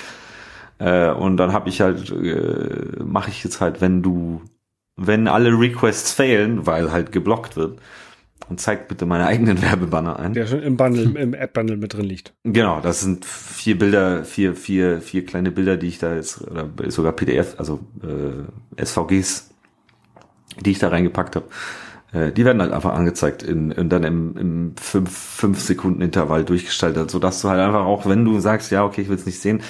Äh, 0.79 1.11
und 1.11 1.37
dann 1.37 1.53
habe 1.53 1.69
ich 1.69 1.81
halt, 1.81 2.09
äh, 2.11 3.03
mache 3.03 3.29
ich 3.29 3.43
jetzt 3.43 3.61
halt, 3.61 3.81
wenn 3.81 4.01
du, 4.01 4.41
wenn 4.95 5.27
alle 5.27 5.51
Requests 5.51 6.13
failen, 6.13 6.65
weil 6.65 6.91
halt 6.91 7.11
geblockt 7.11 7.55
wird, 7.55 7.79
und 8.47 8.59
zeigt 8.59 8.87
bitte 8.87 9.05
meine 9.05 9.27
eigenen 9.27 9.61
Werbebanner 9.61 10.17
ein. 10.17 10.33
Der 10.33 10.47
schon 10.47 10.61
im 10.61 10.77
Bundle, 10.77 11.19
im 11.19 11.33
App-Bundle 11.33 11.77
mit 11.77 11.93
drin 11.93 12.05
liegt. 12.05 12.33
Genau, 12.43 12.81
das 12.81 13.01
sind 13.01 13.25
vier 13.25 13.77
Bilder, 13.77 14.23
vier, 14.23 14.55
vier, 14.55 15.01
vier 15.01 15.25
kleine 15.25 15.51
Bilder, 15.51 15.77
die 15.77 15.87
ich 15.87 15.99
da 15.99 16.15
jetzt, 16.15 16.41
oder 16.47 16.67
sogar 16.87 17.11
PDF, 17.13 17.55
also 17.57 17.79
äh, 18.01 18.83
SVGs, 18.83 19.51
die 20.65 20.71
ich 20.71 20.79
da 20.79 20.89
reingepackt 20.89 21.35
habe. 21.35 21.45
Äh, 22.11 22.31
die 22.31 22.43
werden 22.45 22.61
halt 22.61 22.71
einfach 22.71 22.93
angezeigt 22.93 23.43
in, 23.43 23.71
in 23.71 23.89
dann 23.89 24.03
im, 24.03 24.37
im 24.37 24.73
fünf, 24.77 25.11
fünf 25.11 25.59
Sekunden 25.59 26.01
Intervall 26.01 26.43
durchgestaltet, 26.43 27.11
so 27.11 27.19
dass 27.19 27.41
du 27.41 27.49
halt 27.49 27.59
einfach 27.59 27.85
auch, 27.85 28.07
wenn 28.07 28.25
du 28.25 28.39
sagst, 28.39 28.71
ja, 28.71 28.83
okay, 28.83 29.01
ich 29.01 29.09
will 29.09 29.15
es 29.15 29.25
nicht 29.25 29.39
sehen, 29.39 29.61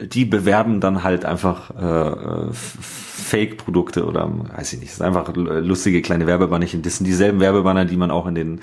die 0.00 0.24
bewerben 0.24 0.80
dann 0.80 1.02
halt 1.02 1.24
einfach 1.24 1.70
äh, 1.70 2.52
Fake-Produkte 2.52 4.06
oder 4.06 4.30
weiß 4.56 4.72
ich 4.72 4.80
nicht, 4.80 4.90
das 4.90 4.96
ist 4.98 5.02
einfach 5.02 5.32
lustige 5.34 6.02
kleine 6.02 6.26
Werbebanner. 6.26 6.66
Das 6.66 6.96
sind 6.96 7.06
dieselben 7.06 7.40
Werbebanner, 7.40 7.84
die 7.84 7.96
man 7.96 8.10
auch 8.10 8.26
in 8.26 8.34
den 8.34 8.60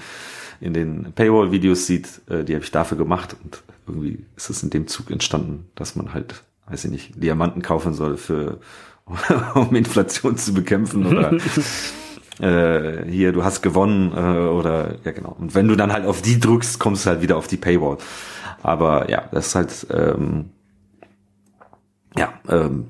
in 0.59 0.73
den 0.73 1.14
Paywall-Videos 1.14 1.85
sieht. 1.85 2.22
Äh, 2.30 2.43
die 2.43 2.53
habe 2.53 2.64
ich 2.64 2.72
dafür 2.72 2.97
gemacht 2.97 3.35
und 3.43 3.61
irgendwie 3.88 4.26
ist 4.35 4.49
es 4.49 4.64
in 4.64 4.69
dem 4.69 4.88
Zug 4.88 5.11
entstanden, 5.11 5.69
dass 5.76 5.95
man 5.95 6.14
halt, 6.14 6.43
weiß 6.68 6.85
ich 6.85 6.91
nicht, 6.91 7.23
Diamanten 7.23 7.61
kaufen 7.61 7.93
soll 7.93 8.18
für 8.18 8.59
um 9.55 9.73
Inflation 9.76 10.38
zu 10.38 10.53
bekämpfen 10.53 11.05
oder 11.05 11.31
äh, 12.39 13.09
hier, 13.09 13.31
du 13.31 13.43
hast 13.43 13.61
gewonnen 13.61 14.11
äh, 14.11 14.47
oder 14.47 14.95
ja 15.03 15.11
genau. 15.11 15.35
Und 15.39 15.55
wenn 15.55 15.68
du 15.68 15.76
dann 15.76 15.93
halt 15.93 16.05
auf 16.05 16.22
die 16.22 16.39
drückst, 16.39 16.80
kommst 16.80 17.05
du 17.05 17.11
halt 17.11 17.22
wieder 17.22 17.38
auf 17.38 17.47
die 17.47 17.57
Paywall. 17.57 17.97
Aber 18.64 19.09
ja, 19.09 19.23
das 19.31 19.47
ist 19.47 19.55
halt 19.55 19.88
ähm, 19.91 20.49
ja, 22.18 22.34
ähm, 22.49 22.88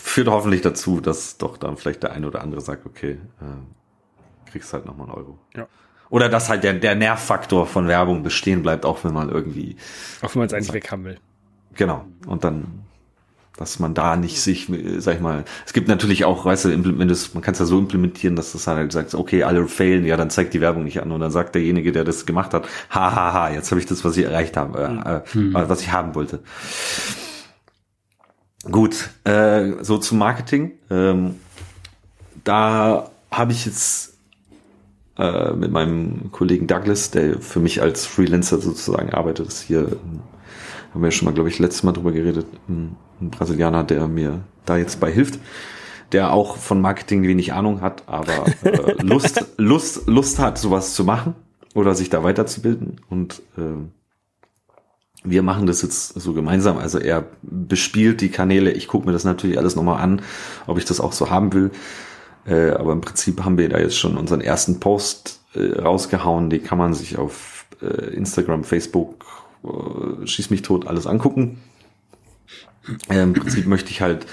führt 0.00 0.28
hoffentlich 0.28 0.62
dazu, 0.62 1.00
dass 1.00 1.38
doch 1.38 1.56
dann 1.56 1.76
vielleicht 1.76 2.02
der 2.02 2.12
eine 2.12 2.26
oder 2.26 2.42
andere 2.42 2.60
sagt, 2.60 2.86
okay, 2.86 3.18
äh, 3.40 4.50
kriegst 4.50 4.72
halt 4.72 4.86
nochmal 4.86 5.08
einen 5.08 5.16
Euro. 5.16 5.38
Ja. 5.54 5.66
Oder 6.08 6.28
dass 6.28 6.48
halt 6.48 6.62
der, 6.62 6.74
der 6.74 6.94
Nervfaktor 6.94 7.66
von 7.66 7.88
Werbung 7.88 8.22
bestehen 8.22 8.62
bleibt, 8.62 8.84
auch 8.84 9.02
wenn 9.04 9.12
man 9.12 9.28
irgendwie. 9.28 9.76
Auch 10.22 10.34
wenn 10.34 10.40
man 10.40 10.46
es 10.46 10.54
eigentlich 10.54 10.72
weg 10.72 10.90
haben 10.92 11.04
will. 11.04 11.18
Genau. 11.74 12.04
Und 12.26 12.44
dann, 12.44 12.84
dass 13.56 13.78
man 13.80 13.94
da 13.94 14.16
nicht 14.16 14.40
sich, 14.40 14.70
sag 14.98 15.16
ich 15.16 15.20
mal, 15.20 15.44
es 15.66 15.72
gibt 15.72 15.88
natürlich 15.88 16.24
auch, 16.24 16.44
weißt 16.44 16.66
du, 16.66 16.98
wenn 16.98 17.08
das, 17.08 17.34
man 17.34 17.42
kann 17.42 17.52
es 17.52 17.58
ja 17.58 17.66
so 17.66 17.78
implementieren, 17.78 18.36
dass 18.36 18.52
das 18.52 18.66
halt 18.66 18.92
sagt, 18.92 19.14
okay, 19.14 19.42
alle 19.42 19.66
failen, 19.66 20.04
ja, 20.04 20.16
dann 20.16 20.30
zeigt 20.30 20.54
die 20.54 20.60
Werbung 20.60 20.84
nicht 20.84 21.02
an 21.02 21.10
und 21.10 21.20
dann 21.20 21.32
sagt 21.32 21.54
derjenige, 21.54 21.90
der 21.92 22.04
das 22.04 22.24
gemacht 22.24 22.54
hat, 22.54 22.66
hahaha, 22.90 23.14
ha, 23.16 23.32
ha, 23.32 23.50
jetzt 23.50 23.70
habe 23.72 23.80
ich 23.80 23.86
das, 23.86 24.04
was 24.04 24.16
ich 24.16 24.24
erreicht 24.24 24.56
habe, 24.56 25.24
äh, 25.34 25.38
mhm. 25.38 25.56
äh, 25.56 25.68
was 25.68 25.80
ich 25.80 25.90
haben 25.90 26.14
wollte. 26.14 26.40
Gut, 28.70 29.10
äh, 29.24 29.72
so 29.82 29.98
zum 29.98 30.18
Marketing. 30.18 30.72
Ähm, 30.90 31.36
da 32.44 33.10
habe 33.30 33.52
ich 33.52 33.66
jetzt 33.66 34.14
äh, 35.18 35.52
mit 35.52 35.70
meinem 35.70 36.30
Kollegen 36.32 36.66
Douglas, 36.66 37.10
der 37.10 37.40
für 37.40 37.60
mich 37.60 37.82
als 37.82 38.06
Freelancer 38.06 38.58
sozusagen 38.58 39.10
arbeitet. 39.10 39.46
Das 39.46 39.60
hier 39.60 39.96
haben 40.92 41.02
wir 41.02 41.08
ja 41.08 41.10
schon 41.10 41.26
mal, 41.26 41.34
glaube 41.34 41.48
ich, 41.48 41.58
letztes 41.58 41.82
Mal 41.82 41.92
drüber 41.92 42.12
geredet. 42.12 42.46
Ein, 42.68 42.96
ein 43.20 43.30
Brasilianer, 43.30 43.84
der 43.84 44.08
mir 44.08 44.40
da 44.64 44.76
jetzt 44.76 45.00
bei 45.00 45.10
hilft 45.10 45.38
der 46.12 46.32
auch 46.32 46.56
von 46.56 46.80
Marketing 46.80 47.22
wenig 47.24 47.52
Ahnung 47.52 47.80
hat, 47.80 48.04
aber 48.06 48.46
äh, 48.62 48.92
Lust, 49.02 49.44
Lust, 49.56 50.06
Lust 50.06 50.38
hat, 50.38 50.58
sowas 50.58 50.94
zu 50.94 51.04
machen 51.04 51.34
oder 51.74 51.94
sich 51.94 52.10
da 52.10 52.22
weiterzubilden. 52.22 53.00
Und 53.08 53.42
äh, 53.56 53.62
wir 55.24 55.42
machen 55.42 55.66
das 55.66 55.82
jetzt 55.82 56.20
so 56.20 56.32
gemeinsam. 56.32 56.78
Also 56.78 56.98
er 56.98 57.24
bespielt 57.42 58.20
die 58.20 58.30
Kanäle. 58.30 58.70
Ich 58.70 58.88
gucke 58.88 59.06
mir 59.06 59.12
das 59.12 59.24
natürlich 59.24 59.58
alles 59.58 59.76
nochmal 59.76 60.00
an, 60.00 60.22
ob 60.66 60.78
ich 60.78 60.84
das 60.84 61.00
auch 61.00 61.12
so 61.12 61.30
haben 61.30 61.52
will. 61.52 61.70
Äh, 62.46 62.70
aber 62.70 62.92
im 62.92 63.00
Prinzip 63.00 63.44
haben 63.44 63.58
wir 63.58 63.68
da 63.68 63.78
jetzt 63.78 63.98
schon 63.98 64.16
unseren 64.16 64.40
ersten 64.40 64.78
Post 64.78 65.40
äh, 65.54 65.80
rausgehauen. 65.80 66.50
Den 66.50 66.62
kann 66.62 66.78
man 66.78 66.94
sich 66.94 67.18
auf 67.18 67.66
äh, 67.82 68.14
Instagram, 68.14 68.64
Facebook, 68.64 69.26
äh, 69.64 70.26
schieß 70.26 70.50
mich 70.50 70.62
tot, 70.62 70.86
alles 70.86 71.06
angucken. 71.06 71.60
Äh, 73.10 73.22
Im 73.22 73.32
Prinzip 73.32 73.66
möchte 73.66 73.90
ich 73.90 74.00
halt 74.00 74.26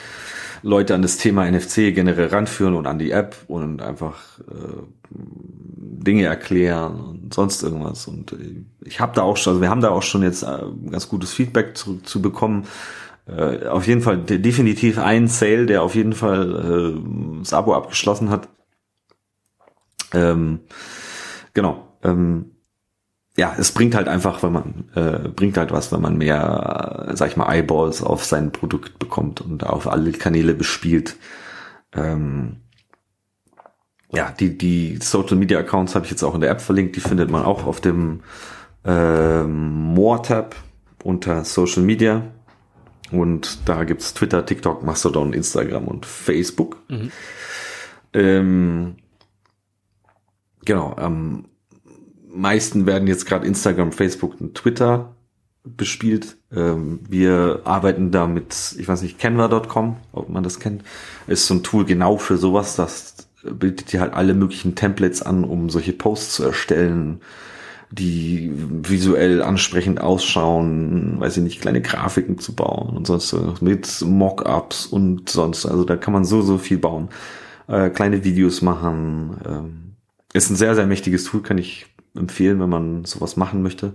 Leute 0.62 0.96
an 0.96 1.02
das 1.02 1.18
Thema 1.18 1.50
NFC 1.50 1.94
generell 1.94 2.28
ranführen 2.28 2.76
und 2.76 2.88
an 2.88 3.00
die 3.00 3.12
App 3.12 3.36
und 3.48 3.82
einfach 3.82 4.40
äh, 4.40 5.03
Dinge 5.14 6.26
erklären 6.26 7.00
und 7.00 7.34
sonst 7.34 7.64
irgendwas. 7.64 8.08
Und 8.08 8.34
äh, 8.34 8.64
ich 8.86 9.00
habe 9.00 9.16
da 9.16 9.22
auch 9.24 9.38
schon, 9.38 9.52
also 9.52 9.62
wir 9.62 9.70
haben 9.70 9.82
da 9.82 9.90
auch 9.90 10.04
schon 10.04 10.24
jetzt 10.24 10.44
äh, 10.44 10.64
ganz 10.90 11.10
gutes 11.10 11.34
Feedback 11.34 11.78
zu, 11.78 12.00
zu 12.02 12.22
bekommen. 12.22 12.66
Äh, 13.26 13.68
auf 13.68 13.88
jeden 13.88 14.02
Fall 14.02 14.18
definitiv 14.18 15.00
ein 15.00 15.28
Sale, 15.28 15.66
der 15.66 15.82
auf 15.82 15.96
jeden 15.96 16.14
Fall 16.14 17.00
das 17.40 17.54
Abo 17.54 17.74
abgeschlossen 17.74 18.30
hat. 18.30 18.50
Ähm, 20.14 20.60
genau. 21.54 21.88
Ähm, 22.04 22.52
ja, 23.36 23.56
es 23.58 23.72
bringt 23.72 23.96
halt 23.96 24.08
einfach, 24.08 24.44
wenn 24.44 24.54
man, 24.54 24.86
äh, 24.94 25.30
bringt 25.30 25.58
halt 25.58 25.72
was, 25.72 25.92
wenn 25.92 26.02
man 26.02 26.18
mehr, 26.18 27.12
sag 27.14 27.30
ich 27.30 27.38
mal, 27.38 27.52
Eyeballs 27.52 28.04
auf 28.04 28.26
sein 28.26 28.52
Produkt 28.52 29.00
bekommt 29.00 29.42
und 29.42 29.66
auf 29.66 29.88
alle 29.88 30.12
Kanäle 30.12 30.54
bespielt. 30.54 31.16
Ähm, 31.94 32.58
ja, 34.16 34.32
die, 34.32 34.58
die 34.58 34.98
Social 35.02 35.36
Media 35.36 35.60
Accounts 35.60 35.96
habe 35.96 36.06
ich 36.06 36.12
jetzt 36.12 36.24
auch 36.24 36.36
in 36.36 36.42
der 36.42 36.52
App 36.52 36.62
verlinkt, 36.62 36.96
die 36.96 37.00
findet 37.00 37.32
man 37.32 37.44
auch 37.44 37.66
auf 37.66 37.82
dem 37.82 38.22
ähm, 38.86 39.72
More-Tab 39.94 40.56
unter 41.04 41.44
Social 41.44 41.84
Media. 41.84 42.24
Und 43.12 43.68
da 43.70 43.84
gibt's 43.84 44.14
Twitter, 44.14 44.46
TikTok, 44.46 44.84
Mastodon, 44.84 45.34
Instagram 45.34 45.88
und 45.88 46.06
Facebook. 46.06 46.78
Mhm. 46.90 47.12
Ähm, 48.14 48.96
genau, 50.66 50.96
ähm, 51.00 51.46
meisten 52.28 52.86
werden 52.86 53.08
jetzt 53.08 53.26
gerade 53.26 53.46
Instagram, 53.46 53.92
Facebook 53.92 54.40
und 54.40 54.56
Twitter 54.56 55.16
bespielt. 55.64 56.38
Ähm, 56.52 57.00
wir 57.08 57.62
arbeiten 57.64 58.12
da 58.12 58.28
mit, 58.28 58.76
ich 58.78 58.88
weiß 58.88 59.02
nicht, 59.02 59.18
Canva.com, 59.18 59.98
ob 60.12 60.30
man 60.30 60.44
das 60.44 60.60
kennt. 60.60 60.84
Ist 61.28 61.48
so 61.48 61.56
ein 61.56 61.64
Tool 61.64 61.86
genau 61.86 62.18
für 62.18 62.38
sowas, 62.38 62.76
das 62.76 63.13
bildet 63.44 63.92
dir 63.92 64.02
halt 64.02 64.14
alle 64.14 64.34
möglichen 64.34 64.76
Templates 64.76 65.22
an, 65.22 65.44
um 65.44 65.70
solche 65.70 65.94
Posts 65.94 66.36
zu 66.36 66.44
erstellen, 66.44 67.22
die 67.92 68.52
visuell 68.56 69.44
ansprechend 69.44 70.02
ausschauen, 70.02 71.20
weiß 71.20 71.38
ich 71.38 71.44
nicht, 71.44 71.62
kleine 71.62 71.82
Grafiken 71.82 72.40
zu 72.40 72.56
bauen 72.56 72.98
und 72.98 73.06
sonst 73.06 73.36
mit 73.62 74.02
Mockups 74.02 74.88
und 74.88 75.30
sonst. 75.30 75.66
Also 75.66 75.84
da 75.84 75.96
kann 75.96 76.14
man 76.14 76.26
so, 76.26 76.42
so 76.42 76.58
viel 76.58 76.80
bauen. 76.80 77.10
Äh, 77.68 77.92
kleine 77.92 78.24
Videos 78.24 78.62
machen. 78.64 79.38
Ähm, 79.46 79.96
ist 80.34 80.50
ein 80.50 80.56
sehr, 80.56 80.74
sehr 80.74 80.88
mächtiges 80.88 81.26
Tool, 81.26 81.44
kann 81.44 81.60
ich 81.60 81.86
empfehlen, 82.16 82.60
wenn 82.60 82.70
man 82.70 83.06
sowas 83.06 83.38
machen 83.38 83.62
möchte. 83.62 83.94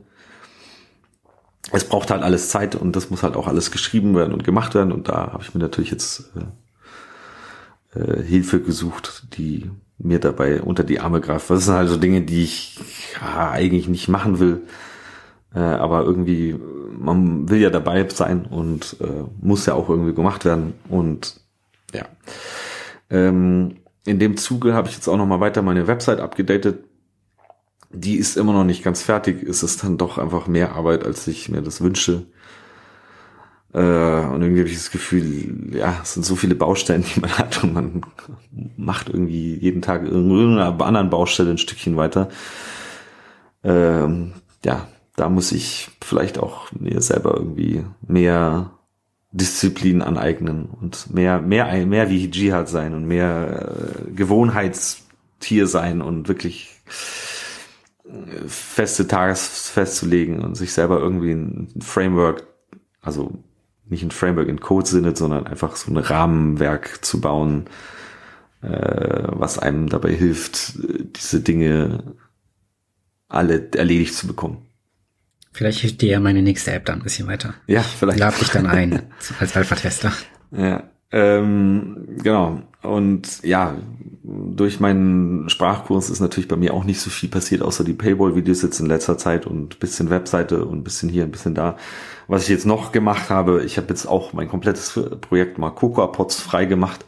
Es 1.72 1.84
braucht 1.84 2.10
halt 2.10 2.22
alles 2.22 2.50
Zeit 2.50 2.76
und 2.76 2.94
das 2.94 3.10
muss 3.10 3.22
halt 3.22 3.36
auch 3.36 3.48
alles 3.48 3.70
geschrieben 3.70 4.14
werden 4.14 4.32
und 4.32 4.44
gemacht 4.44 4.74
werden 4.74 4.92
und 4.92 5.08
da 5.08 5.32
habe 5.32 5.42
ich 5.42 5.54
mir 5.54 5.60
natürlich 5.60 5.90
jetzt 5.90 6.30
äh, 6.36 6.44
äh, 7.98 8.22
Hilfe 8.22 8.60
gesucht, 8.60 9.24
die 9.36 9.70
mir 9.98 10.18
dabei 10.20 10.62
unter 10.62 10.84
die 10.84 11.00
Arme 11.00 11.20
greift. 11.20 11.50
Das 11.50 11.64
sind 11.64 11.74
also 11.74 11.96
Dinge, 11.96 12.22
die 12.22 12.44
ich 12.44 12.78
ja, 13.20 13.50
eigentlich 13.50 13.88
nicht 13.88 14.08
machen 14.08 14.38
will, 14.38 14.62
äh, 15.54 15.58
aber 15.58 16.04
irgendwie 16.04 16.56
man 16.98 17.48
will 17.48 17.60
ja 17.60 17.70
dabei 17.70 18.08
sein 18.08 18.44
und 18.46 18.96
äh, 19.00 19.24
muss 19.40 19.66
ja 19.66 19.74
auch 19.74 19.88
irgendwie 19.88 20.14
gemacht 20.14 20.44
werden 20.44 20.74
und 20.88 21.40
ja. 21.94 22.04
Ähm, 23.10 23.76
in 24.04 24.18
dem 24.18 24.36
Zuge 24.36 24.74
habe 24.74 24.88
ich 24.88 24.94
jetzt 24.94 25.08
auch 25.08 25.16
noch 25.16 25.26
mal 25.26 25.40
weiter 25.40 25.62
meine 25.62 25.86
Website 25.86 26.20
abgedatet 26.20 26.84
die 27.90 28.16
ist 28.16 28.36
immer 28.36 28.52
noch 28.52 28.64
nicht 28.64 28.84
ganz 28.84 29.02
fertig. 29.02 29.42
Es 29.42 29.62
ist 29.62 29.82
dann 29.82 29.98
doch 29.98 30.18
einfach 30.18 30.46
mehr 30.46 30.72
Arbeit, 30.72 31.04
als 31.04 31.26
ich 31.26 31.48
mir 31.48 31.62
das 31.62 31.80
wünsche. 31.80 32.26
Äh, 33.72 33.78
und 33.78 34.42
irgendwie 34.42 34.60
habe 34.60 34.68
ich 34.68 34.76
das 34.76 34.90
Gefühl, 34.90 35.74
ja, 35.74 35.98
es 36.02 36.14
sind 36.14 36.24
so 36.24 36.36
viele 36.36 36.54
Baustellen, 36.54 37.04
die 37.04 37.20
man 37.20 37.30
hat 37.38 37.62
und 37.62 37.74
man 37.74 38.02
macht 38.76 39.08
irgendwie 39.08 39.54
jeden 39.56 39.82
Tag 39.82 40.04
irgendeiner 40.04 40.80
anderen 40.84 41.10
Baustelle 41.10 41.50
ein 41.50 41.58
Stückchen 41.58 41.96
weiter. 41.96 42.28
Ähm, 43.62 44.32
ja, 44.64 44.88
da 45.16 45.28
muss 45.28 45.52
ich 45.52 45.90
vielleicht 46.02 46.38
auch 46.38 46.72
mir 46.72 47.00
selber 47.02 47.34
irgendwie 47.36 47.84
mehr 48.06 48.70
Disziplin 49.32 50.00
aneignen 50.00 50.66
und 50.66 51.12
mehr, 51.12 51.40
mehr, 51.40 51.86
mehr 51.86 52.08
wie 52.08 52.30
Jihad 52.30 52.68
sein 52.68 52.94
und 52.94 53.06
mehr 53.06 53.74
äh, 54.08 54.10
Gewohnheitstier 54.12 55.66
sein 55.66 56.00
und 56.00 56.28
wirklich 56.28 56.80
feste 58.46 59.06
Tages 59.06 59.68
festzulegen 59.68 60.40
und 60.40 60.54
sich 60.54 60.72
selber 60.72 60.98
irgendwie 60.98 61.32
ein 61.32 61.68
Framework, 61.82 62.46
also 63.02 63.32
nicht 63.90 64.02
ein 64.02 64.10
Framework 64.10 64.48
in 64.48 64.60
Code-Sinne, 64.60 65.16
sondern 65.16 65.46
einfach 65.46 65.76
so 65.76 65.90
ein 65.90 65.96
Rahmenwerk 65.96 67.04
zu 67.04 67.20
bauen, 67.20 67.66
äh, 68.62 68.68
was 68.68 69.58
einem 69.58 69.88
dabei 69.88 70.12
hilft, 70.12 70.74
diese 71.16 71.40
Dinge 71.40 72.16
alle 73.28 73.70
erledigt 73.72 74.14
zu 74.14 74.26
bekommen. 74.26 74.66
Vielleicht 75.52 75.80
hilft 75.80 76.02
dir 76.02 76.10
ja 76.10 76.20
meine 76.20 76.42
nächste 76.42 76.72
App 76.72 76.84
dann 76.86 77.00
ein 77.00 77.02
bisschen 77.02 77.26
weiter. 77.26 77.54
Ja, 77.66 77.82
vielleicht. 77.82 78.18
Lade 78.18 78.38
dich 78.38 78.50
dann 78.50 78.66
ein 78.66 79.02
als 79.40 79.56
Alpha-Tester. 79.56 80.12
Ja, 80.52 80.88
ähm, 81.10 82.18
genau. 82.22 82.60
Und 82.82 83.42
ja, 83.42 83.76
durch 84.22 84.78
meinen 84.78 85.48
Sprachkurs 85.48 86.10
ist 86.10 86.20
natürlich 86.20 86.48
bei 86.48 86.56
mir 86.56 86.74
auch 86.74 86.84
nicht 86.84 87.00
so 87.00 87.10
viel 87.10 87.28
passiert, 87.30 87.62
außer 87.62 87.82
die 87.82 87.94
Paywall-Videos 87.94 88.62
jetzt 88.62 88.78
in 88.78 88.86
letzter 88.86 89.16
Zeit 89.16 89.46
und 89.46 89.80
bisschen 89.80 90.10
Webseite 90.10 90.64
und 90.64 90.84
bisschen 90.84 91.08
hier, 91.08 91.24
ein 91.24 91.30
bisschen 91.30 91.54
da. 91.54 91.76
Was 92.26 92.42
ich 92.42 92.50
jetzt 92.50 92.66
noch 92.66 92.92
gemacht 92.92 93.30
habe, 93.30 93.64
ich 93.64 93.78
habe 93.78 93.88
jetzt 93.88 94.06
auch 94.06 94.34
mein 94.34 94.48
komplettes 94.48 95.00
Projekt 95.22 95.58
mal 95.58 95.70
Cocoa-Pods 95.70 96.40
frei 96.40 96.66
gemacht, 96.66 97.06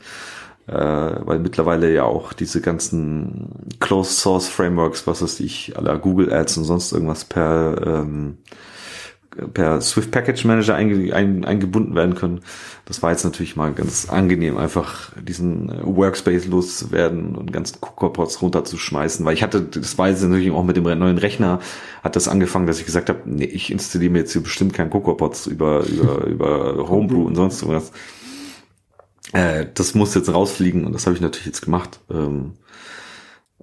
äh, 0.66 0.72
weil 0.74 1.38
mittlerweile 1.40 1.92
ja 1.92 2.04
auch 2.04 2.32
diese 2.32 2.62
ganzen 2.62 3.50
Closed 3.80 4.16
Source 4.16 4.48
Frameworks, 4.48 5.06
was 5.06 5.20
weiß 5.20 5.40
ich, 5.40 5.76
aller 5.76 5.98
Google 5.98 6.32
Ads 6.32 6.56
und 6.56 6.64
sonst 6.64 6.92
irgendwas 6.92 7.26
per 7.26 7.76
ähm, 7.86 8.38
per 9.30 9.80
Swift 9.80 10.10
Package 10.10 10.44
Manager 10.44 10.74
einge, 10.74 11.14
ein, 11.14 11.44
eingebunden 11.44 11.94
werden 11.94 12.14
können. 12.14 12.40
Das 12.84 13.02
war 13.02 13.12
jetzt 13.12 13.24
natürlich 13.24 13.54
mal 13.54 13.72
ganz 13.72 14.08
angenehm, 14.08 14.56
einfach 14.56 15.12
diesen 15.22 15.68
äh, 15.68 15.80
Workspace 15.84 16.46
loszuwerden 16.46 17.36
und 17.36 17.52
ganzen 17.52 17.80
Cooker-Pods 17.80 18.42
runterzuschmeißen, 18.42 19.24
weil 19.24 19.34
ich 19.34 19.42
hatte, 19.42 19.62
das 19.62 19.98
war 19.98 20.08
jetzt 20.08 20.22
natürlich 20.22 20.50
auch 20.50 20.64
mit 20.64 20.76
dem 20.76 20.84
neuen 20.84 21.18
Rechner, 21.18 21.60
hat 22.02 22.16
das 22.16 22.26
angefangen, 22.26 22.66
dass 22.66 22.80
ich 22.80 22.86
gesagt 22.86 23.08
habe, 23.08 23.20
nee, 23.24 23.44
ich 23.44 23.70
installiere 23.70 24.12
mir 24.12 24.18
jetzt 24.20 24.32
hier 24.32 24.42
bestimmt 24.42 24.74
keinen 24.74 24.90
Cooker-Pods 24.90 25.46
über, 25.46 25.84
über, 25.86 26.24
über 26.26 26.88
Homebrew 26.88 27.24
und 27.24 27.36
sonst 27.36 27.66
was. 27.68 27.92
Äh, 29.32 29.66
das 29.74 29.94
muss 29.94 30.14
jetzt 30.14 30.32
rausfliegen 30.32 30.84
und 30.84 30.92
das 30.92 31.06
habe 31.06 31.14
ich 31.14 31.22
natürlich 31.22 31.46
jetzt 31.46 31.62
gemacht. 31.62 32.00
Ähm, 32.10 32.54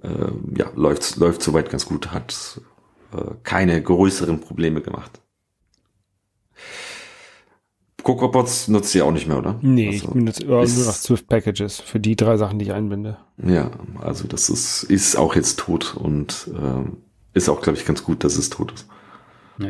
äh, 0.02 0.08
ja, 0.56 0.70
läuft, 0.74 1.16
läuft 1.16 1.42
soweit 1.42 1.68
ganz 1.68 1.84
gut, 1.84 2.12
hat 2.12 2.60
äh, 3.12 3.34
keine 3.42 3.82
größeren 3.82 4.40
Probleme 4.40 4.80
gemacht. 4.80 5.20
CocoaPods 8.02 8.68
nutzt 8.68 8.94
ihr 8.94 9.04
auch 9.04 9.12
nicht 9.12 9.26
mehr, 9.26 9.38
oder? 9.38 9.58
Nee, 9.60 9.88
also, 9.88 10.06
ich 10.06 10.12
benutze 10.12 10.46
nur 10.46 10.60
noch 10.60 10.66
Swift 10.66 11.28
Packages 11.28 11.80
für 11.80 12.00
die 12.00 12.16
drei 12.16 12.36
Sachen, 12.36 12.58
die 12.58 12.66
ich 12.66 12.72
einbinde. 12.72 13.18
Ja, 13.44 13.70
also 14.00 14.26
das 14.28 14.48
ist, 14.48 14.84
ist 14.84 15.16
auch 15.16 15.34
jetzt 15.34 15.58
tot 15.58 15.94
und 15.96 16.48
äh, 16.54 16.88
ist 17.34 17.48
auch, 17.48 17.60
glaube 17.60 17.78
ich, 17.78 17.84
ganz 17.84 18.04
gut, 18.04 18.24
dass 18.24 18.36
es 18.36 18.50
tot 18.50 18.72
ist. 18.72 18.86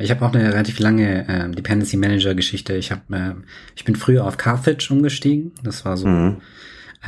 Ich 0.01 0.11
habe 0.11 0.25
auch 0.25 0.35
eine 0.35 0.53
relativ 0.53 0.79
lange 0.79 1.27
äh, 1.29 1.51
Dependency 1.51 1.97
Manager 1.97 2.35
Geschichte. 2.35 2.75
Ich 2.75 2.91
habe, 2.93 3.03
äh, 3.11 3.35
ich 3.75 3.85
bin 3.85 3.97
früher 3.97 4.27
auf 4.27 4.37
Carthage 4.37 4.91
umgestiegen. 4.91 5.53
Das 5.63 5.85
war 5.87 5.97
so 5.97 6.07
mhm. 6.07 6.37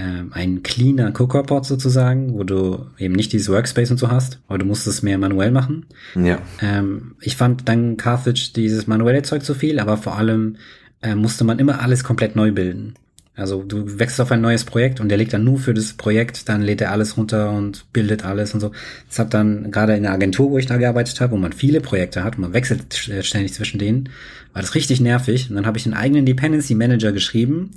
Äh, 0.01 0.24
ein 0.32 0.62
cleaner 0.62 1.12
CocoaPod 1.12 1.66
sozusagen, 1.66 2.35
wo 2.35 2.44
du 2.44 2.86
eben 2.98 3.14
nicht 3.14 3.32
dieses 3.32 3.48
Workspace 3.48 3.90
und 3.90 3.98
so 3.98 4.10
hast, 4.10 4.40
aber 4.48 4.59
du 4.59 4.64
musst 4.64 4.86
es 4.86 5.02
mehr 5.02 5.18
manuell 5.18 5.51
machen. 5.51 5.86
Ja. 6.14 6.39
Ähm, 6.62 7.16
ich 7.20 7.36
fand 7.36 7.68
dann 7.68 7.97
Carthage 7.97 8.52
dieses 8.55 8.86
manuelle 8.86 9.22
Zeug 9.22 9.44
zu 9.44 9.55
viel, 9.55 9.78
aber 9.78 9.97
vor 9.97 10.16
allem 10.16 10.56
äh, 11.02 11.14
musste 11.14 11.44
man 11.44 11.59
immer 11.59 11.81
alles 11.82 12.05
komplett 12.05 12.36
neu 12.36 12.52
bilden. 12.52 12.94
Also 13.36 13.62
du 13.62 13.98
wechselst 13.98 14.20
auf 14.20 14.32
ein 14.32 14.40
neues 14.40 14.64
Projekt 14.64 15.01
und 15.01 15.09
der 15.09 15.16
legt 15.16 15.32
dann 15.32 15.44
nur 15.44 15.59
für 15.59 15.72
das 15.72 15.94
Projekt, 15.94 16.48
dann 16.48 16.60
lädt 16.60 16.81
er 16.81 16.93
alles 16.93 17.16
runter 17.16 17.51
und 17.52 17.90
bildet 17.93 18.24
alles 18.24 18.52
und 18.52 18.60
so. 18.60 18.72
Das 19.09 19.18
hat 19.18 19.32
dann 19.32 19.70
gerade 19.70 19.94
in 19.94 20.02
der 20.02 20.12
Agentur, 20.12 20.51
wo 20.51 20.59
ich 20.59 20.66
da 20.66 20.77
gearbeitet 20.77 21.20
habe, 21.20 21.32
wo 21.32 21.36
man 21.36 21.52
viele 21.52 21.81
Projekte 21.81 22.22
hat 22.22 22.36
und 22.36 22.43
man 22.43 22.52
wechselt 22.52 22.94
ständig 22.94 23.55
zwischen 23.55 23.78
denen, 23.78 24.10
war 24.52 24.60
das 24.60 24.74
richtig 24.74 25.01
nervig. 25.01 25.48
Und 25.48 25.56
dann 25.56 25.66
habe 25.66 25.78
ich 25.78 25.86
einen 25.86 25.94
eigenen 25.94 26.27
Dependency 26.27 26.74
Manager 26.74 27.12
geschrieben, 27.12 27.70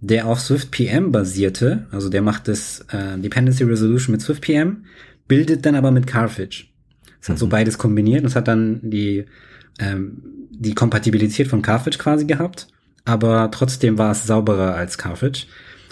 der 0.00 0.26
auf 0.26 0.40
Swift 0.40 0.70
PM 0.70 1.12
basierte. 1.12 1.86
Also 1.90 2.08
der 2.08 2.22
macht 2.22 2.48
das 2.48 2.80
äh, 2.90 3.18
Dependency 3.18 3.64
Resolution 3.64 4.12
mit 4.12 4.22
Swift 4.22 4.42
PM, 4.42 4.84
bildet 5.28 5.64
dann 5.64 5.74
aber 5.74 5.90
mit 5.90 6.06
Carthage. 6.06 6.66
Das 7.20 7.30
hat 7.30 7.38
so 7.38 7.46
mhm. 7.46 7.50
beides 7.50 7.78
kombiniert 7.78 8.20
und 8.20 8.26
es 8.26 8.36
hat 8.36 8.48
dann 8.48 8.80
die, 8.82 9.24
ähm, 9.78 10.22
die 10.50 10.74
Kompatibilität 10.74 11.48
von 11.48 11.62
Carthage 11.62 11.98
quasi 11.98 12.26
gehabt, 12.26 12.68
aber 13.04 13.50
trotzdem 13.50 13.98
war 13.98 14.12
es 14.12 14.26
sauberer 14.26 14.74
als 14.74 14.98
Carthage. 14.98 15.46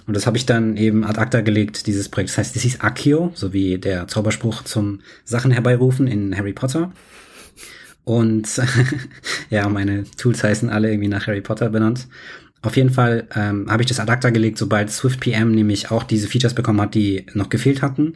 Und 0.07 0.15
das 0.15 0.27
habe 0.27 0.37
ich 0.37 0.47
dann 0.47 0.77
eben 0.77 1.05
ad 1.05 1.21
acta 1.21 1.41
gelegt, 1.41 1.87
dieses 1.87 2.09
Projekt. 2.09 2.31
Das 2.31 2.39
heißt, 2.39 2.57
das 2.57 2.63
hieß 2.63 2.81
Accio, 2.81 3.31
so 3.35 3.53
wie 3.53 3.79
der 3.79 4.09
Zauberspruch 4.09 4.63
zum 4.65 5.01
Sachen 5.25 5.53
herbeirufen 5.53 6.09
in 6.09 6.37
Harry 6.37 6.53
Potter. 6.53 6.93
Und 8.05 8.49
ja, 9.51 9.69
meine 9.69 10.05
Tools 10.17 10.43
heißen 10.43 10.71
alle 10.71 10.91
irgendwie 10.91 11.09
nach 11.09 11.29
Harry 11.29 11.41
Potter 11.41 11.71
benannt. 11.71 12.09
Auf 12.63 12.77
jeden 12.77 12.91
Fall 12.91 13.27
ähm, 13.35 13.71
habe 13.71 13.83
ich 13.83 13.89
das 13.89 13.99
ad 13.99 14.11
acta 14.11 14.31
gelegt, 14.31 14.57
sobald 14.57 14.91
Swift 14.91 15.21
PM 15.21 15.53
nämlich 15.53 15.91
auch 15.91 16.05
diese 16.05 16.29
Features 16.29 16.55
bekommen 16.55 16.81
hat, 16.81 16.95
die 16.95 17.27
noch 17.35 17.49
gefehlt 17.49 17.83
hatten 17.83 18.15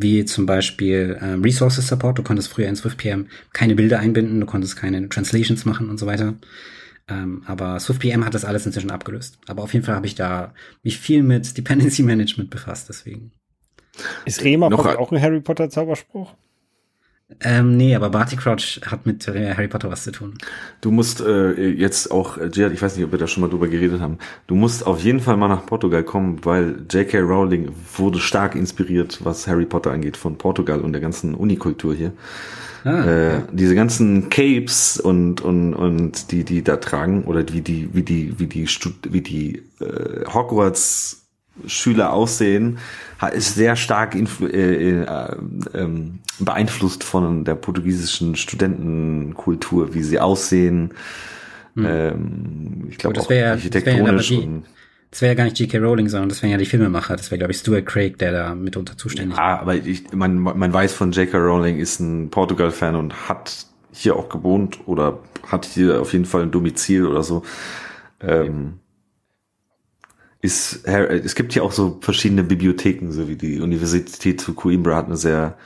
wie 0.00 0.24
zum 0.24 0.46
Beispiel 0.46 1.18
ähm, 1.20 1.42
Resources 1.42 1.88
Support. 1.88 2.18
Du 2.18 2.22
konntest 2.22 2.48
früher 2.48 2.68
in 2.68 2.76
SwiftPM 2.76 3.26
keine 3.52 3.74
Bilder 3.74 3.98
einbinden, 3.98 4.40
du 4.40 4.46
konntest 4.46 4.76
keine 4.76 5.08
Translations 5.08 5.64
machen 5.64 5.90
und 5.90 5.98
so 5.98 6.06
weiter. 6.06 6.34
Ähm, 7.08 7.42
aber 7.46 7.80
SwiftPM 7.80 8.24
hat 8.24 8.34
das 8.34 8.44
alles 8.44 8.64
inzwischen 8.64 8.92
abgelöst. 8.92 9.38
Aber 9.48 9.62
auf 9.64 9.72
jeden 9.72 9.84
Fall 9.84 9.96
habe 9.96 10.06
ich 10.06 10.14
da 10.14 10.54
mich 10.84 10.98
viel 10.98 11.22
mit 11.22 11.56
Dependency 11.58 12.02
Management 12.02 12.50
befasst, 12.50 12.88
deswegen. 12.88 13.32
Ist 14.24 14.44
Rema 14.44 14.68
auch 14.68 15.10
ein 15.10 15.20
Harry 15.20 15.40
Potter 15.40 15.68
Zauberspruch? 15.68 16.34
Ähm, 17.40 17.76
nee, 17.76 17.94
aber 17.94 18.08
Barty 18.08 18.36
Crouch 18.36 18.80
hat 18.86 19.04
mit 19.04 19.28
Harry 19.28 19.68
Potter 19.68 19.90
was 19.90 20.04
zu 20.04 20.12
tun. 20.12 20.34
Du 20.80 20.90
musst 20.90 21.20
äh, 21.20 21.68
jetzt 21.70 22.10
auch, 22.10 22.38
äh, 22.38 22.48
Gerard, 22.48 22.72
ich 22.72 22.80
weiß 22.80 22.96
nicht, 22.96 23.04
ob 23.04 23.12
wir 23.12 23.18
da 23.18 23.26
schon 23.26 23.42
mal 23.42 23.50
drüber 23.50 23.68
geredet 23.68 24.00
haben, 24.00 24.18
du 24.46 24.54
musst 24.54 24.86
auf 24.86 25.00
jeden 25.02 25.20
Fall 25.20 25.36
mal 25.36 25.48
nach 25.48 25.66
Portugal 25.66 26.02
kommen, 26.02 26.44
weil 26.44 26.86
J.K. 26.90 27.20
Rowling 27.20 27.70
wurde 27.96 28.18
stark 28.18 28.54
inspiriert, 28.54 29.20
was 29.24 29.46
Harry 29.46 29.66
Potter 29.66 29.92
angeht, 29.92 30.16
von 30.16 30.38
Portugal 30.38 30.80
und 30.80 30.92
der 30.92 31.02
ganzen 31.02 31.34
Unikultur 31.34 31.94
hier. 31.94 32.12
Ah, 32.84 33.04
äh, 33.04 33.32
ja. 33.34 33.42
Diese 33.52 33.74
ganzen 33.74 34.30
Capes 34.30 34.98
und 34.98 35.40
und 35.40 35.74
und 35.74 36.30
die 36.32 36.44
die 36.44 36.62
da 36.62 36.76
tragen 36.76 37.24
oder 37.24 37.44
wie 37.52 37.60
die 37.60 37.90
wie 37.92 38.02
die 38.02 38.38
wie 38.38 38.46
die 38.46 38.68
Stud 38.68 38.94
wie 39.12 39.20
die 39.20 39.62
äh, 39.80 40.24
Hogwarts 40.32 41.27
Schüler 41.66 42.12
aussehen, 42.12 42.78
ist 43.32 43.54
sehr 43.54 43.76
stark 43.76 44.14
äh, 44.14 44.20
äh, 44.20 45.02
äh, 45.02 45.88
beeinflusst 46.38 47.04
von 47.04 47.44
der 47.44 47.54
portugiesischen 47.54 48.36
Studentenkultur, 48.36 49.94
wie 49.94 50.02
sie 50.02 50.20
aussehen. 50.20 50.94
Hm. 51.74 51.86
Ähm, 51.86 52.86
ich 52.90 52.98
glaube 52.98 53.20
auch 53.20 53.28
wär, 53.28 53.52
architektonisch. 53.52 54.32
Das 55.10 55.22
wäre 55.22 55.28
wär 55.28 55.28
ja 55.28 55.34
gar 55.34 55.44
nicht 55.44 55.58
J.K. 55.58 55.78
Rowling, 55.78 56.08
sondern 56.08 56.28
das 56.28 56.42
wären 56.42 56.52
ja 56.52 56.58
die 56.58 56.66
Filmemacher. 56.66 57.16
Das 57.16 57.30
wäre, 57.30 57.38
glaube 57.38 57.52
ich, 57.52 57.58
Stuart 57.58 57.86
Craig, 57.86 58.18
der 58.18 58.32
da 58.32 58.54
mitunter 58.54 58.96
zuständig 58.96 59.32
ist. 59.32 59.38
Ja, 59.38 59.58
aber 59.58 59.74
ich, 59.74 60.12
man, 60.12 60.38
man 60.38 60.72
weiß 60.72 60.92
von 60.92 61.12
J.K. 61.12 61.38
Rowling 61.38 61.78
ist 61.78 61.98
ein 62.00 62.30
Portugal-Fan 62.30 62.94
und 62.94 63.28
hat 63.28 63.66
hier 63.92 64.16
auch 64.16 64.28
gewohnt 64.28 64.80
oder 64.86 65.18
hat 65.46 65.64
hier 65.64 66.00
auf 66.00 66.12
jeden 66.12 66.26
Fall 66.26 66.42
ein 66.42 66.50
Domizil 66.50 67.06
oder 67.06 67.22
so. 67.22 67.42
Ähm, 68.20 68.74
ist, 70.40 70.86
es 70.86 71.34
gibt 71.34 71.54
ja 71.54 71.62
auch 71.62 71.72
so 71.72 71.98
verschiedene 72.00 72.44
Bibliotheken, 72.44 73.10
so 73.10 73.28
wie 73.28 73.36
die 73.36 73.60
Universität 73.60 74.40
zu 74.40 74.54
Coimbra 74.54 74.96
hat 74.96 75.06
eine 75.06 75.16
sehr, 75.16 75.56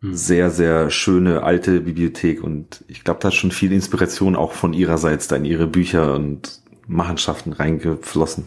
hm. 0.00 0.14
sehr, 0.14 0.50
sehr 0.50 0.90
schöne 0.90 1.42
alte 1.42 1.80
Bibliothek 1.80 2.42
und 2.42 2.84
ich 2.88 3.04
glaube, 3.04 3.20
da 3.20 3.28
ist 3.28 3.34
schon 3.34 3.50
viel 3.50 3.72
Inspiration 3.72 4.34
auch 4.34 4.52
von 4.52 4.72
ihrerseits 4.72 5.28
da 5.28 5.36
in 5.36 5.44
ihre 5.44 5.66
Bücher 5.66 6.14
und 6.14 6.60
Machenschaften 6.86 7.52
reingeflossen. 7.52 8.44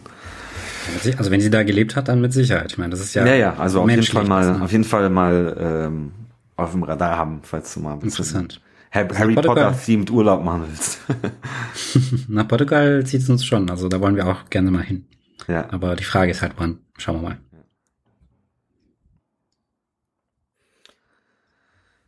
Also 1.16 1.30
wenn 1.30 1.40
sie 1.40 1.50
da 1.50 1.62
gelebt 1.62 1.96
hat, 1.96 2.08
dann 2.08 2.20
mit 2.20 2.32
Sicherheit. 2.32 2.72
Ich 2.72 2.78
meine, 2.78 2.90
das 2.90 3.00
ist 3.00 3.14
ja. 3.14 3.26
Ja, 3.26 3.34
ja, 3.34 3.54
also 3.56 3.82
auf 3.82 3.90
jeden 3.90 4.02
Fall 4.04 4.24
mal, 4.24 4.62
auf 4.62 4.70
jeden 4.70 4.84
Fall 4.84 5.10
mal 5.10 5.56
ähm, 5.58 6.12
auf 6.56 6.72
dem 6.72 6.82
Radar 6.82 7.16
haben, 7.16 7.40
falls 7.42 7.74
du 7.74 7.80
mal 7.80 7.94
ein 7.94 8.00
bisschen 8.00 8.24
Interessant. 8.24 8.60
Harry 8.92 9.34
Potter 9.34 9.76
themed 9.84 10.10
Urlaub 10.10 10.44
machen 10.44 10.64
willst. 10.68 11.00
Nach 12.28 12.46
Portugal 12.48 13.04
zieht 13.04 13.22
es 13.22 13.28
uns 13.28 13.44
schon, 13.44 13.68
also 13.68 13.88
da 13.88 14.00
wollen 14.00 14.16
wir 14.16 14.26
auch 14.26 14.48
gerne 14.48 14.70
mal 14.70 14.82
hin. 14.82 15.04
Ja. 15.48 15.70
Aber 15.70 15.96
die 15.96 16.04
Frage 16.04 16.30
ist 16.30 16.42
halt, 16.42 16.52
wann? 16.56 16.78
Schauen 16.98 17.16
wir 17.16 17.28
mal. 17.28 17.38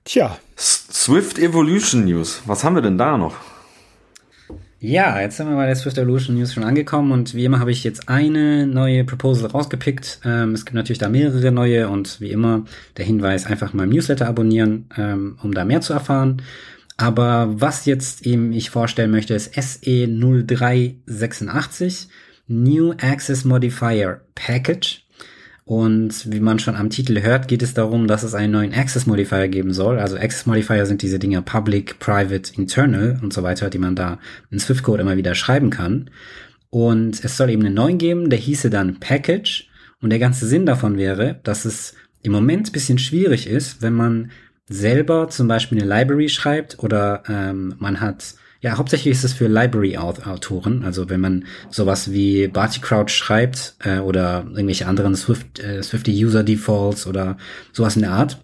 Tja. 0.05 0.39
Swift 0.57 1.39
Evolution 1.39 2.07
News. 2.07 2.43
Was 2.47 2.65
haben 2.65 2.75
wir 2.75 2.83
denn 2.83 2.97
da 2.97 3.19
noch? 3.19 3.37
Ja, 4.81 5.21
jetzt 5.21 5.37
sind 5.37 5.49
wir 5.49 5.57
bei 5.57 5.67
der 5.67 5.75
Swift 5.75 5.99
Evolution 5.99 6.37
News 6.37 6.55
schon 6.55 6.63
angekommen 6.63 7.11
und 7.11 7.35
wie 7.35 7.45
immer 7.45 7.59
habe 7.59 7.73
ich 7.73 7.83
jetzt 7.83 8.09
eine 8.09 8.65
neue 8.67 9.03
Proposal 9.05 9.51
rausgepickt. 9.51 10.21
Ähm, 10.25 10.55
es 10.55 10.65
gibt 10.65 10.77
natürlich 10.77 11.01
da 11.01 11.09
mehrere 11.09 11.51
neue 11.51 11.89
und 11.89 12.21
wie 12.21 12.31
immer 12.31 12.65
der 12.97 13.05
Hinweis, 13.05 13.45
einfach 13.45 13.73
mal 13.73 13.89
Newsletter 13.89 14.29
abonnieren, 14.29 14.89
ähm, 14.97 15.37
um 15.43 15.53
da 15.53 15.65
mehr 15.65 15.81
zu 15.81 15.93
erfahren. 15.93 16.43
Aber 16.97 17.61
was 17.61 17.87
jetzt 17.87 18.25
eben 18.25 18.53
ich 18.53 18.71
vorstellen 18.71 19.11
möchte, 19.11 19.35
ist 19.35 19.59
SE0386. 19.59 22.07
New 22.49 22.93
Access 22.93 23.45
Modifier 23.45 24.23
Package. 24.35 25.05
Und 25.65 26.33
wie 26.33 26.41
man 26.41 26.59
schon 26.59 26.77
am 26.77 26.89
Titel 26.89 27.21
hört, 27.21 27.47
geht 27.47 27.63
es 27.63 27.75
darum, 27.75 28.07
dass 28.07 28.23
es 28.23 28.35
einen 28.35 28.53
neuen 28.53 28.73
Access 28.73 29.07
Modifier 29.07 29.49
geben 29.49 29.75
soll. 29.75 29.99
Also 29.99 30.17
Access 30.17 30.47
Modifier 30.47 30.87
sind 30.87 31.03
diese 31.03 31.19
Dinge 31.19 31.43
Public, 31.43 31.99
Private, 31.99 32.53
Internal 32.57 33.21
und 33.23 33.35
so 33.35 33.43
weiter, 33.43 33.69
die 33.69 33.79
man 33.79 33.95
da 33.95 34.19
in 34.51 34.59
Swift 34.59 34.83
Code 34.83 35.03
immer 35.03 35.19
wieder 35.19 35.35
schreiben 35.35 35.69
kann. 35.69 36.11
Und 36.71 37.23
es 37.23 37.37
soll 37.37 37.51
eben 37.51 37.65
einen 37.65 37.75
neuen 37.75 37.99
geben, 37.99 38.31
der 38.31 38.39
hieße 38.39 38.71
dann 38.71 38.99
Package. 38.99 39.69
Und 40.01 40.11
der 40.11 40.19
ganze 40.19 40.47
Sinn 40.47 40.65
davon 40.65 40.97
wäre, 40.97 41.41
dass 41.43 41.67
es 41.67 41.95
im 42.23 42.33
Moment 42.33 42.73
bisschen 42.73 42.99
schwierig 42.99 43.47
ist, 43.47 43.83
wenn 43.83 43.95
man 43.95 44.31
selber 44.69 45.29
zum 45.29 45.49
Beispiel 45.49 45.83
eine 45.83 45.89
Library 45.89 46.29
schreibt 46.29 46.79
oder 46.79 47.23
ähm, 47.29 47.75
man 47.79 48.01
hat 48.01 48.35
ja, 48.61 48.77
hauptsächlich 48.77 49.13
ist 49.13 49.25
es 49.25 49.33
für 49.33 49.47
Library-Autoren. 49.47 50.85
Also 50.85 51.09
wenn 51.09 51.21
man 51.21 51.45
sowas 51.71 52.11
wie 52.11 52.49
Barty 52.49 52.81
Crouch 52.81 53.11
schreibt 53.11 53.77
äh, 53.85 53.99
oder 53.99 54.47
irgendwelche 54.49 54.87
anderen 54.87 55.15
Swift, 55.15 55.61
äh, 55.61 55.83
Swifty 55.83 56.25
User 56.25 56.43
Defaults 56.43 57.07
oder 57.07 57.37
sowas 57.73 57.95
in 57.95 58.03
der 58.03 58.13
Art. 58.13 58.43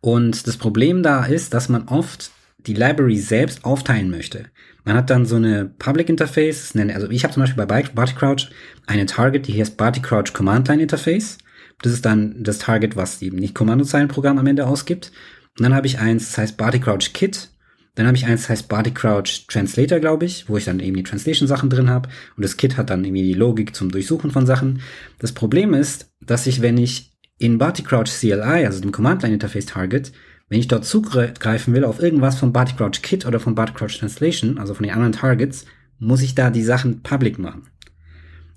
Und 0.00 0.46
das 0.46 0.56
Problem 0.56 1.02
da 1.02 1.24
ist, 1.26 1.52
dass 1.52 1.68
man 1.68 1.88
oft 1.88 2.30
die 2.66 2.74
Library 2.74 3.18
selbst 3.18 3.64
aufteilen 3.64 4.10
möchte. 4.10 4.46
Man 4.84 4.96
hat 4.96 5.10
dann 5.10 5.26
so 5.26 5.36
eine 5.36 5.66
Public 5.66 6.08
Interface, 6.08 6.74
also 6.74 7.08
ich 7.10 7.24
habe 7.24 7.34
zum 7.34 7.42
Beispiel 7.42 7.64
bei 7.66 7.82
Barty 7.82 8.14
Crouch 8.14 8.50
eine 8.86 9.06
Target, 9.06 9.46
die 9.46 9.60
heißt 9.60 9.76
Barty 9.76 10.00
Crouch 10.00 10.32
Command 10.32 10.68
Line 10.68 10.82
Interface. 10.82 11.38
Das 11.82 11.92
ist 11.92 12.04
dann 12.04 12.42
das 12.42 12.58
Target, 12.58 12.96
was 12.96 13.22
eben 13.22 13.38
nicht 13.38 13.54
Kommandozeilenprogramm 13.54 14.38
am 14.38 14.46
Ende 14.46 14.66
ausgibt. 14.66 15.12
Und 15.58 15.64
dann 15.64 15.74
habe 15.74 15.86
ich 15.86 15.98
eins, 15.98 16.28
das 16.28 16.38
heißt 16.38 16.56
Barty 16.56 16.80
Crouch 16.80 17.12
Kit. 17.12 17.51
Dann 17.94 18.06
habe 18.06 18.16
ich 18.16 18.24
eins, 18.24 18.42
das 18.42 18.50
heißt 18.50 18.68
Barty 18.68 18.90
Crouch 18.90 19.46
Translator, 19.48 20.00
glaube 20.00 20.24
ich, 20.24 20.48
wo 20.48 20.56
ich 20.56 20.64
dann 20.64 20.80
eben 20.80 20.96
die 20.96 21.02
Translation-Sachen 21.02 21.68
drin 21.68 21.90
habe. 21.90 22.08
Und 22.36 22.42
das 22.42 22.56
Kit 22.56 22.76
hat 22.78 22.88
dann 22.88 23.04
irgendwie 23.04 23.22
die 23.22 23.34
Logik 23.34 23.74
zum 23.74 23.90
Durchsuchen 23.90 24.30
von 24.30 24.46
Sachen. 24.46 24.80
Das 25.18 25.32
Problem 25.32 25.74
ist, 25.74 26.10
dass 26.20 26.46
ich, 26.46 26.62
wenn 26.62 26.78
ich 26.78 27.12
in 27.38 27.58
Barty 27.58 27.82
Crouch 27.82 28.08
CLI, 28.08 28.64
also 28.64 28.80
dem 28.80 28.92
Command-Line-Interface 28.92 29.66
Target, 29.66 30.12
wenn 30.48 30.60
ich 30.60 30.68
dort 30.68 30.84
zugreifen 30.84 31.74
will 31.74 31.84
auf 31.84 32.00
irgendwas 32.00 32.38
von 32.38 32.52
Barty 32.52 32.74
Crouch 32.76 33.02
Kit 33.02 33.26
oder 33.26 33.40
von 33.40 33.54
Barty 33.54 33.74
Crouch 33.74 33.98
Translation, 33.98 34.58
also 34.58 34.74
von 34.74 34.84
den 34.84 34.94
anderen 34.94 35.12
Targets, 35.12 35.66
muss 35.98 36.22
ich 36.22 36.34
da 36.34 36.50
die 36.50 36.62
Sachen 36.62 37.02
public 37.02 37.38
machen. 37.38 37.68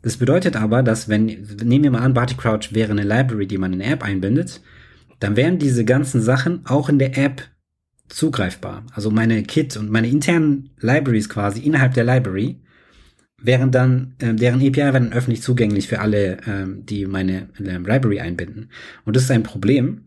Das 0.01 0.17
bedeutet 0.17 0.55
aber, 0.55 0.83
dass 0.83 1.09
wenn, 1.09 1.25
nehmen 1.63 1.83
wir 1.83 1.91
mal 1.91 2.01
an, 2.01 2.13
Barty 2.13 2.35
Crouch 2.35 2.73
wäre 2.73 2.91
eine 2.91 3.03
Library, 3.03 3.47
die 3.47 3.57
man 3.57 3.73
in 3.73 3.81
eine 3.81 3.91
App 3.91 4.03
einbindet, 4.03 4.61
dann 5.19 5.35
wären 5.35 5.57
diese 5.57 5.83
ganzen 5.83 6.21
Sachen 6.21 6.65
auch 6.65 6.89
in 6.89 6.99
der 6.99 7.17
App 7.17 7.43
zugreifbar. 8.09 8.85
Also 8.93 9.11
meine 9.11 9.43
Kit 9.43 9.77
und 9.77 9.89
meine 9.89 10.07
internen 10.07 10.69
Libraries 10.79 11.29
quasi 11.29 11.61
innerhalb 11.61 11.93
der 11.93 12.03
Library 12.03 12.57
wären 13.41 13.71
dann, 13.71 14.15
äh, 14.19 14.33
deren 14.33 14.59
API 14.59 14.93
werden 14.93 15.13
öffentlich 15.13 15.41
zugänglich 15.41 15.87
für 15.87 15.99
alle, 15.99 16.37
äh, 16.39 16.65
die 16.67 17.05
meine 17.05 17.49
äh, 17.59 17.77
Library 17.77 18.19
einbinden. 18.19 18.69
Und 19.05 19.15
das 19.15 19.23
ist 19.23 19.31
ein 19.31 19.43
Problem. 19.43 20.05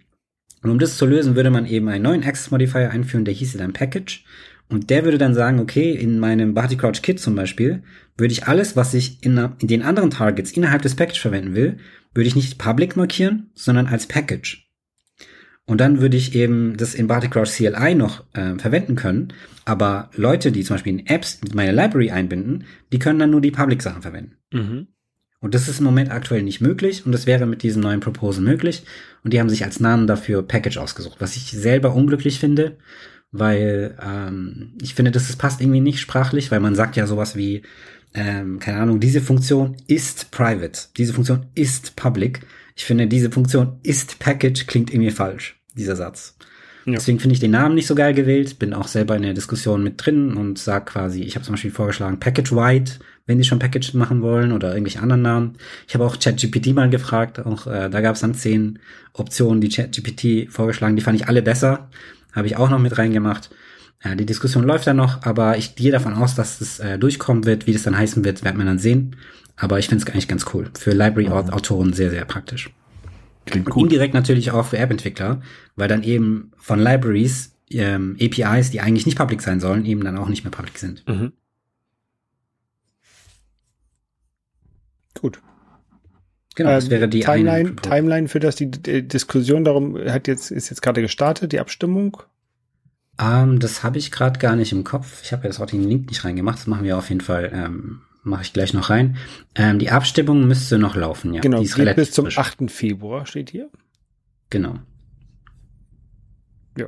Und 0.63 0.71
um 0.71 0.79
das 0.79 0.97
zu 0.97 1.07
lösen, 1.07 1.37
würde 1.37 1.51
man 1.51 1.67
eben 1.67 1.89
einen 1.89 2.03
neuen 2.03 2.25
Access 2.25 2.51
Modifier 2.51 2.91
einführen, 2.91 3.25
der 3.25 3.35
hieße 3.35 3.59
dann 3.59 3.73
Package. 3.73 4.25
Und 4.69 4.91
der 4.91 5.05
würde 5.05 5.19
dann 5.19 5.35
sagen, 5.35 5.61
okay, 5.61 5.93
in 5.93 6.19
meinem 6.19 6.53
Barty 6.53 6.77
Crouch 6.77 7.01
Kit 7.01 7.21
zum 7.21 7.35
Beispiel, 7.35 7.83
würde 8.17 8.33
ich 8.33 8.47
alles, 8.47 8.77
was 8.77 8.93
ich 8.93 9.25
in, 9.25 9.39
in 9.61 9.69
den 9.69 9.83
anderen 9.83 10.11
Targets 10.11 10.53
innerhalb 10.53 10.83
des 10.83 10.97
Package 10.97 11.21
verwenden 11.21 11.55
will, 11.55 11.79
würde 12.13 12.29
ich 12.29 12.37
nicht 12.37 12.59
public 12.59 12.97
markieren, 12.97 13.51
sondern 13.55 13.87
als 13.87 14.07
Package. 14.07 14.68
Und 15.69 15.83
dann 15.83 16.01
würde 16.01 16.17
ich 16.17 16.35
eben 16.35 16.79
das 16.79 16.95
in 16.95 17.09
Barty 17.09 17.29
Crouch 17.29 17.51
CLI 17.51 17.95
noch 17.95 18.25
äh, 18.33 18.59
verwenden 18.59 18.97
können. 18.97 19.35
Aber 19.67 20.09
Leute, 20.15 20.51
die 20.51 20.65
zum 20.65 20.77
Beispiel 20.77 20.99
in 20.99 21.07
Apps 21.07 21.41
meine 21.53 21.73
Library 21.73 22.11
einbinden, 22.11 22.65
die 22.91 22.99
können 22.99 23.19
dann 23.19 23.31
nur 23.31 23.43
die 23.43 23.51
Public-Sachen 23.51 24.01
verwenden. 24.01 24.39
Mhm. 24.51 24.87
Und 25.41 25.55
das 25.55 25.69
ist 25.69 25.81
im 25.81 25.85
Moment 25.85 26.11
aktuell 26.11 26.43
nicht 26.43 26.63
möglich 26.63 27.05
und 27.05 27.13
das 27.13 27.27
wäre 27.27 27.45
mit 27.45 27.63
diesem 27.63 27.83
neuen 27.83 28.01
Proposal 28.01 28.43
möglich. 28.43 28.85
Und 29.23 29.35
die 29.35 29.41
haben 29.41 29.51
sich 29.51 29.63
als 29.63 29.79
Namen 29.79 30.07
dafür 30.07 30.43
Package 30.43 30.79
ausgesucht, 30.79 31.17
was 31.21 31.37
ich 31.37 31.51
selber 31.51 31.95
unglücklich 31.95 32.41
finde, 32.41 32.79
weil 33.31 33.95
ähm, 34.03 34.73
ich 34.81 34.95
finde, 34.95 35.11
dass 35.11 35.29
es 35.29 35.37
passt 35.37 35.61
irgendwie 35.61 35.81
nicht 35.81 36.01
sprachlich, 36.01 36.51
weil 36.51 36.61
man 36.61 36.77
sagt 36.77 36.97
ja 36.97 37.07
sowas 37.07 37.37
wie, 37.37 37.61
ähm, 38.15 38.59
keine 38.59 38.81
Ahnung, 38.81 39.01
diese 39.01 39.21
Funktion 39.21 39.77
ist 39.87 40.31
private, 40.31 40.89
diese 40.97 41.13
Funktion 41.13 41.45
ist 41.55 41.95
public. 41.95 42.41
Ich 42.75 42.87
finde, 42.87 43.07
diese 43.07 43.31
Funktion 43.31 43.79
ist 43.83 44.19
Package 44.19 44.67
klingt 44.67 44.91
irgendwie 44.91 45.11
falsch, 45.11 45.58
dieser 45.79 45.97
Satz. 45.97 46.37
Ja. 46.85 46.95
Deswegen 46.95 47.21
finde 47.21 47.35
ich 47.35 47.41
den 47.41 47.51
Namen 47.51 47.75
nicht 47.75 47.87
so 47.87 47.95
geil 47.95 48.15
gewählt, 48.15 48.59
bin 48.59 48.73
auch 48.73 48.89
selber 48.89 49.15
in 49.17 49.23
der 49.23 49.35
Diskussion 49.35 49.83
mit 49.83 50.05
drin 50.05 50.35
und 50.35 50.59
sag 50.59 50.87
quasi, 50.87 51.23
ich 51.23 51.35
habe 51.35 51.45
zum 51.45 51.55
Beispiel 51.55 51.71
vorgeschlagen 51.71 52.19
Package 52.19 52.53
White, 52.53 52.93
wenn 53.27 53.37
die 53.37 53.45
schon 53.45 53.59
Package 53.59 53.93
machen 53.93 54.23
wollen 54.23 54.53
oder 54.53 54.71
irgendwelche 54.71 55.01
anderen 55.01 55.21
Namen. 55.23 55.57
Ich 55.87 55.95
habe 55.95 56.07
auch 56.07 56.19
ChatGPT 56.19 56.69
mal 56.69 56.89
gefragt, 56.89 57.41
auch 57.41 57.67
äh, 57.67 57.91
da 57.91 58.01
gab 58.01 58.15
es 58.15 58.23
dann 58.23 58.35
zehn 58.35 58.79
Optionen, 59.13 59.61
die 59.61 59.69
ChatGPT 59.69 60.51
vorgeschlagen, 60.51 60.97
die 60.97 61.03
fand 61.03 61.21
ich 61.21 61.29
alle 61.29 61.43
besser, 61.43 61.91
habe 62.33 62.47
ich 62.47 62.57
auch 62.57 62.71
noch 62.71 62.79
mit 62.79 62.97
reingemacht. 62.97 63.51
Ja, 64.03 64.15
die 64.15 64.27
Diskussion 64.27 64.65
läuft 64.65 64.87
dann 64.87 64.97
noch, 64.97 65.23
aber 65.23 65.59
ich 65.59 65.75
gehe 65.75 65.91
davon 65.91 66.15
aus, 66.15 66.37
dass 66.37 66.61
es 66.61 66.79
äh, 66.79 66.99
durchkommen 66.99 67.45
wird. 67.45 67.67
Wie 67.67 67.73
das 67.73 67.83
dann 67.83 67.99
heißen 67.99 68.25
wird, 68.25 68.45
werden 68.45 68.59
wir 68.59 68.65
dann 68.65 68.79
sehen. 68.79 69.17
Aber 69.57 69.79
ich 69.81 69.89
finde 69.89 70.05
es 70.05 70.11
eigentlich 70.11 70.29
ganz 70.29 70.47
cool. 70.55 70.71
Für 70.79 70.93
Library-Autoren 70.93 71.93
sehr, 71.93 72.11
sehr 72.11 72.25
praktisch. 72.25 72.71
Klingt 73.51 73.71
gut. 73.71 73.85
Indirekt 73.85 74.15
natürlich 74.15 74.51
auch 74.51 74.67
für 74.67 74.79
App-Entwickler, 74.79 75.43
weil 75.77 75.89
dann 75.89 76.03
eben 76.03 76.53
von 76.57 76.79
Libraries 76.81 77.55
ähm, 77.71 78.17
APIs, 78.21 78.71
die 78.71 78.81
eigentlich 78.81 79.07
nicht 79.07 79.19
public 79.19 79.43
sein 79.43 79.61
sollen, 79.61 79.85
eben 79.85 80.03
dann 80.05 80.17
auch 80.17 80.29
nicht 80.29 80.45
mehr 80.45 80.51
public 80.51 80.79
sind. 80.79 81.07
Mhm. 81.07 81.33
Gut. 85.21 85.41
Genau, 86.55 86.71
das 86.71 86.85
ähm, 86.85 86.91
wäre 86.91 87.09
die 87.09 87.21
Timeline, 87.21 87.77
Timeline 87.77 88.29
für 88.29 88.41
das 88.41 88.57
die, 88.57 88.71
die 88.71 89.07
Diskussion 89.07 89.65
darum 89.65 89.97
hat 89.97 90.27
jetzt 90.27 90.51
ist 90.51 90.71
jetzt 90.71 90.83
gerade 90.83 91.03
gestartet, 91.03 91.53
die 91.53 91.61
Abstimmung. 91.61 92.23
Um, 93.21 93.27
ähm, 93.27 93.59
das 93.59 93.83
habe 93.83 93.99
ich 93.99 94.13
gerade 94.13 94.39
gar 94.39 94.57
nicht 94.57 94.73
im 94.73 94.85
Kopf. 94.85 95.23
Ich 95.23 95.33
habe 95.33 95.47
jetzt 95.47 95.61
auch 95.61 95.67
den 95.67 95.89
Link 95.89 96.09
nicht 96.09 96.25
reingemacht. 96.25 96.59
Das 96.59 96.67
machen 96.67 96.85
wir 96.85 96.97
auf 96.97 97.09
jeden 97.09 97.21
Fall 97.21 97.51
ähm, 97.53 98.03
mache 98.29 98.43
ich 98.43 98.53
gleich 98.53 98.75
noch 98.75 98.91
rein. 98.91 99.17
Ähm, 99.55 99.79
die 99.79 99.91
Abstimmung 99.91 100.47
müsste 100.47 100.79
noch 100.79 100.97
laufen, 100.97 101.35
ja. 101.35 101.41
Genau, 101.41 101.59
die 101.59 101.65
ist 101.65 101.75
geht 101.75 101.97
bis 101.97 102.13
zum 102.13 102.27
frisch. 102.27 102.39
8. 102.39 102.71
Februar, 102.71 103.27
steht 103.27 103.51
hier. 103.51 103.71
Genau. 104.51 104.79
Ja. 106.77 106.87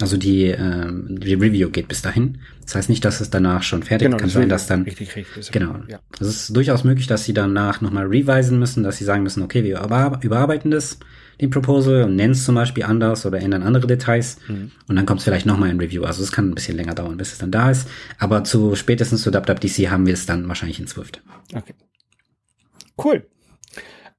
Also 0.00 0.16
die, 0.16 0.46
ähm, 0.46 1.18
die 1.20 1.34
Review 1.34 1.70
geht 1.70 1.88
bis 1.88 2.02
dahin. 2.02 2.38
Das 2.62 2.74
heißt 2.74 2.88
nicht, 2.88 3.04
dass 3.04 3.20
es 3.20 3.30
danach 3.30 3.62
schon 3.62 3.82
fertig 3.82 4.06
genau, 4.06 4.16
kann 4.16 4.30
sein, 4.30 4.48
dass 4.48 4.66
dann. 4.66 4.82
Richtig, 4.82 5.14
richtig. 5.14 5.50
Genau. 5.52 5.76
Ja. 5.88 6.00
Es 6.18 6.26
ist 6.26 6.56
durchaus 6.56 6.84
möglich, 6.84 7.06
dass 7.06 7.24
sie 7.24 7.34
danach 7.34 7.80
nochmal 7.80 8.06
revisen 8.06 8.58
müssen, 8.58 8.82
dass 8.82 8.96
sie 8.96 9.04
sagen 9.04 9.22
müssen, 9.22 9.42
okay, 9.42 9.64
wir 9.64 9.80
überarbeiten 10.22 10.70
das 10.70 10.98
den 11.40 11.50
Proposal 11.50 12.04
und 12.04 12.16
nennen 12.16 12.32
es 12.32 12.44
zum 12.44 12.54
Beispiel 12.54 12.84
anders 12.84 13.24
oder 13.24 13.40
ändern 13.40 13.62
andere 13.62 13.86
Details 13.86 14.36
mhm. 14.46 14.72
und 14.88 14.96
dann 14.96 15.06
kommt 15.06 15.20
es 15.20 15.24
vielleicht 15.24 15.46
nochmal 15.46 15.70
in 15.70 15.80
Review. 15.80 16.04
Also 16.04 16.22
es 16.22 16.32
kann 16.32 16.50
ein 16.50 16.54
bisschen 16.54 16.76
länger 16.76 16.94
dauern, 16.94 17.16
bis 17.16 17.32
es 17.32 17.38
dann 17.38 17.50
da 17.50 17.70
ist. 17.70 17.88
Aber 18.18 18.44
zu 18.44 18.74
spätestens 18.74 19.22
zu 19.22 19.30
DubDubDC 19.30 19.90
haben 19.90 20.06
wir 20.06 20.14
es 20.14 20.26
dann 20.26 20.48
wahrscheinlich 20.48 20.80
in 20.80 20.86
Swift. 20.86 21.22
Okay. 21.54 21.74
Cool. 23.02 23.26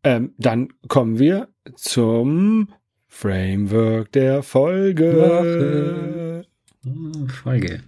Ähm, 0.03 0.34
dann 0.38 0.69
kommen 0.88 1.19
wir 1.19 1.49
zum 1.76 2.69
Framework 3.07 4.11
der 4.14 4.41
Folge. 4.41 6.43
Oh, 6.85 7.27
Folge. 7.27 7.81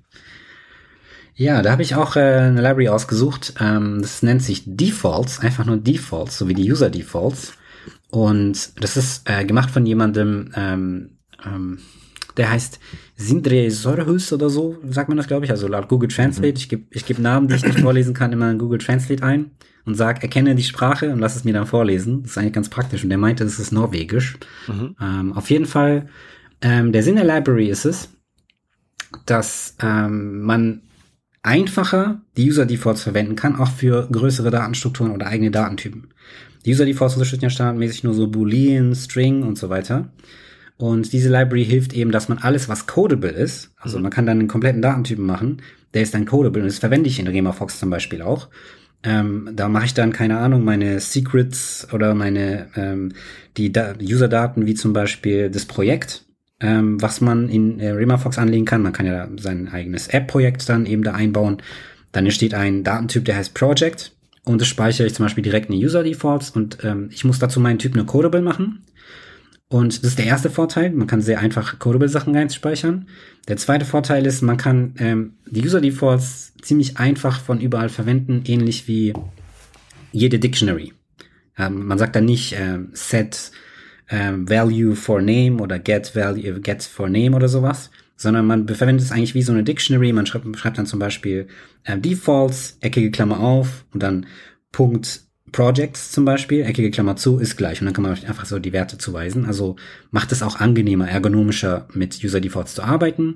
Ja, 1.35 1.63
da 1.63 1.71
habe 1.71 1.81
ich 1.81 1.95
auch 1.95 2.15
äh, 2.15 2.19
eine 2.19 2.61
Library 2.61 2.89
ausgesucht. 2.89 3.55
Ähm, 3.59 3.99
das 4.01 4.21
nennt 4.21 4.43
sich 4.43 4.63
Defaults, 4.67 5.39
einfach 5.39 5.65
nur 5.65 5.77
Defaults, 5.77 6.37
so 6.37 6.47
wie 6.47 6.53
die 6.53 6.71
User 6.71 6.91
Defaults. 6.91 7.53
Und 8.13 8.79
das 8.79 8.95
ist 8.95 9.27
äh, 9.27 9.43
gemacht 9.43 9.71
von 9.71 9.87
jemandem, 9.87 10.51
ähm, 10.55 11.17
ähm, 11.43 11.79
der 12.37 12.51
heißt 12.51 12.79
Sindre 13.15 13.71
Sorhus 13.71 14.31
oder 14.31 14.51
so, 14.51 14.77
sagt 14.87 15.09
man 15.09 15.17
das, 15.17 15.25
glaube 15.25 15.45
ich, 15.45 15.51
also 15.51 15.67
laut 15.67 15.87
Google 15.87 16.09
Translate. 16.09 16.51
Mhm. 16.51 16.57
Ich 16.57 16.69
gebe 16.69 16.83
ich 16.91 17.07
geb 17.07 17.17
Namen, 17.17 17.47
die 17.47 17.55
ich 17.55 17.65
nicht 17.65 17.79
vorlesen 17.79 18.13
kann, 18.13 18.31
immer 18.31 18.51
in 18.51 18.59
Google 18.59 18.77
Translate 18.77 19.23
ein 19.23 19.49
und 19.85 19.95
sag, 19.95 20.21
erkenne 20.21 20.53
die 20.53 20.61
Sprache 20.61 21.11
und 21.11 21.17
lass 21.17 21.35
es 21.35 21.43
mir 21.43 21.53
dann 21.53 21.65
vorlesen. 21.65 22.21
Das 22.21 22.33
ist 22.33 22.37
eigentlich 22.37 22.53
ganz 22.53 22.69
praktisch. 22.69 23.03
Und 23.03 23.09
der 23.09 23.17
meinte, 23.17 23.45
das 23.45 23.57
ist 23.57 23.71
Norwegisch. 23.71 24.37
Mhm. 24.67 24.95
Ähm, 25.01 25.33
auf 25.33 25.49
jeden 25.49 25.65
Fall, 25.65 26.07
ähm, 26.61 26.91
der 26.91 27.01
Sinn 27.01 27.15
der 27.15 27.25
Library 27.25 27.67
ist 27.67 27.85
es, 27.85 28.09
dass 29.25 29.75
ähm, 29.81 30.41
man 30.41 30.83
einfacher 31.43 32.21
die 32.37 32.49
User 32.49 32.65
Defaults 32.65 33.03
verwenden 33.03 33.35
kann, 33.35 33.57
auch 33.57 33.71
für 33.71 34.07
größere 34.11 34.49
Datenstrukturen 34.49 35.11
oder 35.11 35.27
eigene 35.27 35.51
Datentypen. 35.51 36.07
Die 36.65 36.71
User 36.71 36.85
Defaults 36.85 37.15
unterstützen 37.15 37.43
ja 37.43 37.49
standardmäßig 37.49 38.03
nur 38.03 38.13
so 38.13 38.27
Boolean, 38.27 38.95
String 38.95 39.43
und 39.43 39.57
so 39.57 39.69
weiter. 39.69 40.09
Und 40.77 41.13
diese 41.13 41.29
Library 41.29 41.65
hilft 41.65 41.93
eben, 41.93 42.11
dass 42.11 42.29
man 42.29 42.39
alles, 42.39 42.67
was 42.67 42.87
codable 42.87 43.29
ist, 43.29 43.71
also 43.77 43.97
mhm. 43.97 44.03
man 44.03 44.11
kann 44.11 44.25
dann 44.25 44.39
einen 44.39 44.47
kompletten 44.47 44.81
Datentypen 44.81 45.25
machen, 45.25 45.61
der 45.93 46.01
ist 46.01 46.13
dann 46.13 46.25
codable 46.25 46.61
und 46.61 46.67
das 46.67 46.79
verwende 46.79 47.09
ich 47.09 47.19
in 47.19 47.27
RemaFox 47.27 47.79
zum 47.79 47.89
Beispiel 47.89 48.21
auch. 48.21 48.49
Ähm, 49.03 49.49
da 49.53 49.67
mache 49.67 49.85
ich 49.85 49.93
dann, 49.93 50.13
keine 50.13 50.39
Ahnung, 50.39 50.63
meine 50.63 50.99
Secrets 50.99 51.87
oder 51.91 52.15
meine 52.15 52.69
ähm, 52.75 53.11
die 53.57 53.71
da 53.71 53.93
User-Daten 54.01 54.65
wie 54.65 54.75
zum 54.75 54.93
Beispiel 54.93 55.49
das 55.49 55.65
Projekt, 55.65 56.22
ähm, 56.63 56.99
was 57.01 57.21
man 57.21 57.49
in 57.49 57.79
äh, 57.79 57.89
RemaFox 57.91 58.39
anlegen 58.39 58.65
kann. 58.65 58.81
Man 58.81 58.93
kann 58.93 59.05
ja 59.05 59.27
sein 59.37 59.67
eigenes 59.67 60.07
App-Projekt 60.07 60.67
dann 60.69 60.85
eben 60.85 61.03
da 61.03 61.11
einbauen. 61.11 61.57
Dann 62.13 62.25
entsteht 62.25 62.53
ein 62.53 62.83
Datentyp, 62.83 63.25
der 63.25 63.35
heißt 63.35 63.53
Project. 63.53 64.13
Und 64.45 64.61
das 64.61 64.67
speichere 64.67 65.05
ich 65.05 65.13
zum 65.13 65.25
Beispiel 65.25 65.43
direkt 65.43 65.69
in 65.69 65.77
die 65.77 65.85
User 65.85 66.03
Defaults 66.03 66.49
und 66.49 66.79
ähm, 66.83 67.09
ich 67.11 67.23
muss 67.23 67.39
dazu 67.39 67.59
meinen 67.59 67.79
Typ 67.79 67.95
nur 67.95 68.05
Codable 68.05 68.41
machen. 68.41 68.83
Und 69.67 70.03
das 70.03 70.11
ist 70.11 70.19
der 70.19 70.25
erste 70.25 70.49
Vorteil. 70.49 70.91
Man 70.91 71.07
kann 71.07 71.21
sehr 71.21 71.39
einfach 71.39 71.79
Codable-Sachen 71.79 72.35
reinspeichern. 72.35 73.07
Der 73.47 73.57
zweite 73.57 73.85
Vorteil 73.85 74.25
ist, 74.25 74.41
man 74.41 74.57
kann 74.57 74.95
ähm, 74.99 75.33
die 75.49 75.65
User 75.65 75.81
Defaults 75.81 76.53
ziemlich 76.61 76.97
einfach 76.97 77.39
von 77.41 77.59
überall 77.59 77.89
verwenden, 77.89 78.43
ähnlich 78.45 78.87
wie 78.87 79.13
jede 80.11 80.39
Dictionary. 80.39 80.93
Ähm, 81.57 81.87
man 81.87 81.97
sagt 81.97 82.15
dann 82.15 82.25
nicht 82.25 82.55
ähm, 82.57 82.89
set 82.93 83.51
ähm, 84.13 84.47
value 84.47 84.95
for 84.95 85.21
name 85.21 85.59
oder 85.59 85.79
get 85.79 86.15
value 86.15 86.61
get 86.61 86.83
for 86.83 87.09
name 87.09 87.35
oder 87.35 87.49
sowas, 87.49 87.89
sondern 88.15 88.45
man 88.45 88.67
verwendet 88.67 89.03
es 89.03 89.11
eigentlich 89.11 89.33
wie 89.33 89.41
so 89.41 89.51
eine 89.51 89.63
Dictionary. 89.63 90.13
Man 90.13 90.27
schreibt, 90.27 90.55
schreibt 90.55 90.77
dann 90.77 90.85
zum 90.85 90.99
Beispiel 90.99 91.47
äh, 91.83 91.97
Defaults, 91.97 92.77
eckige 92.81 93.09
Klammer 93.09 93.39
auf 93.39 93.85
und 93.91 94.03
dann 94.03 94.27
Punkt 94.71 95.21
Projects 95.51 96.11
zum 96.11 96.25
Beispiel, 96.25 96.61
eckige 96.63 96.91
Klammer 96.91 97.15
zu, 97.15 97.37
ist 97.39 97.57
gleich. 97.57 97.79
Und 97.81 97.85
dann 97.85 97.93
kann 97.93 98.03
man 98.03 98.11
einfach 98.11 98.45
so 98.45 98.59
die 98.59 98.73
Werte 98.73 98.97
zuweisen. 98.97 99.45
Also 99.45 99.77
macht 100.11 100.31
es 100.31 100.41
auch 100.41 100.59
angenehmer, 100.59 101.07
ergonomischer 101.07 101.87
mit 101.93 102.23
User 102.23 102.41
Defaults 102.41 102.75
zu 102.75 102.83
arbeiten. 102.83 103.35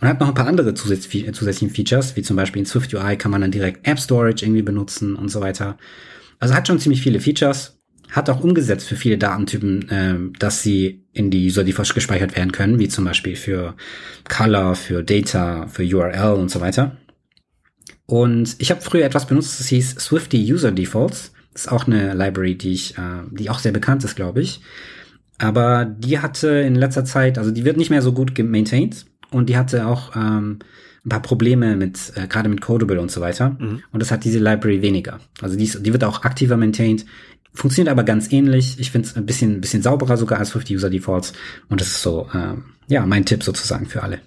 Und 0.00 0.08
hat 0.08 0.20
noch 0.20 0.28
ein 0.28 0.34
paar 0.34 0.46
andere 0.46 0.74
zusätzlichen 0.74 1.70
Features, 1.70 2.16
wie 2.16 2.22
zum 2.22 2.36
Beispiel 2.36 2.60
in 2.60 2.66
Swift 2.66 2.94
UI 2.94 3.16
kann 3.16 3.30
man 3.30 3.40
dann 3.40 3.50
direkt 3.50 3.86
App 3.86 3.98
Storage 3.98 4.44
irgendwie 4.44 4.62
benutzen 4.62 5.16
und 5.16 5.28
so 5.28 5.40
weiter. 5.40 5.76
Also 6.38 6.54
hat 6.54 6.68
schon 6.68 6.78
ziemlich 6.78 7.02
viele 7.02 7.20
Features 7.20 7.75
hat 8.10 8.30
auch 8.30 8.42
umgesetzt 8.42 8.86
für 8.86 8.96
viele 8.96 9.18
Datentypen, 9.18 9.88
äh, 9.88 10.38
dass 10.38 10.62
sie 10.62 11.04
in 11.12 11.30
die 11.30 11.46
User 11.46 11.64
Defaults 11.64 11.94
gespeichert 11.94 12.36
werden 12.36 12.52
können, 12.52 12.78
wie 12.78 12.88
zum 12.88 13.04
Beispiel 13.04 13.36
für 13.36 13.74
Color, 14.28 14.74
für 14.74 15.02
Data, 15.02 15.66
für 15.66 15.82
URL 15.82 16.34
und 16.34 16.50
so 16.50 16.60
weiter. 16.60 16.96
Und 18.06 18.56
ich 18.58 18.70
habe 18.70 18.80
früher 18.80 19.04
etwas 19.04 19.26
benutzt, 19.26 19.58
das 19.58 19.68
hieß 19.68 19.96
Swifty 19.98 20.52
User 20.52 20.70
Defaults. 20.70 21.32
Das 21.52 21.62
ist 21.62 21.72
auch 21.72 21.86
eine 21.86 22.14
Library, 22.14 22.56
die 22.56 22.72
ich, 22.72 22.96
äh, 22.98 23.22
die 23.30 23.50
auch 23.50 23.58
sehr 23.58 23.72
bekannt 23.72 24.04
ist, 24.04 24.14
glaube 24.14 24.40
ich. 24.40 24.60
Aber 25.38 25.84
die 25.84 26.18
hatte 26.20 26.48
in 26.48 26.74
letzter 26.74 27.04
Zeit, 27.04 27.38
also 27.38 27.50
die 27.50 27.64
wird 27.64 27.76
nicht 27.76 27.90
mehr 27.90 28.02
so 28.02 28.12
gut 28.12 28.34
gemaintained 28.34 29.06
und 29.30 29.48
die 29.48 29.56
hatte 29.56 29.86
auch 29.86 30.16
ähm, 30.16 30.60
ein 31.04 31.08
paar 31.08 31.22
Probleme 31.22 31.76
mit, 31.76 32.12
äh, 32.16 32.26
gerade 32.26 32.48
mit 32.48 32.60
Codable 32.60 33.00
und 33.00 33.10
so 33.10 33.20
weiter. 33.20 33.56
Mhm. 33.58 33.82
Und 33.92 34.00
das 34.00 34.10
hat 34.10 34.24
diese 34.24 34.38
Library 34.38 34.82
weniger. 34.82 35.20
Also 35.40 35.56
die, 35.56 35.64
ist, 35.64 35.84
die 35.84 35.92
wird 35.92 36.04
auch 36.04 36.24
aktiver 36.24 36.56
maintained. 36.56 37.06
Funktioniert 37.56 37.90
aber 37.90 38.04
ganz 38.04 38.30
ähnlich. 38.30 38.78
Ich 38.78 38.90
finde 38.90 39.08
es 39.08 39.16
ein 39.16 39.24
bisschen, 39.24 39.54
ein 39.54 39.60
bisschen 39.62 39.82
sauberer 39.82 40.18
sogar 40.18 40.38
als 40.38 40.50
50 40.50 40.76
User 40.76 40.90
Defaults. 40.90 41.32
Und 41.70 41.80
das 41.80 41.88
ist 41.88 42.02
so, 42.02 42.28
äh, 42.34 42.54
ja, 42.86 43.06
mein 43.06 43.24
Tipp 43.24 43.42
sozusagen 43.42 43.86
für 43.86 44.02
alle. 44.02 44.20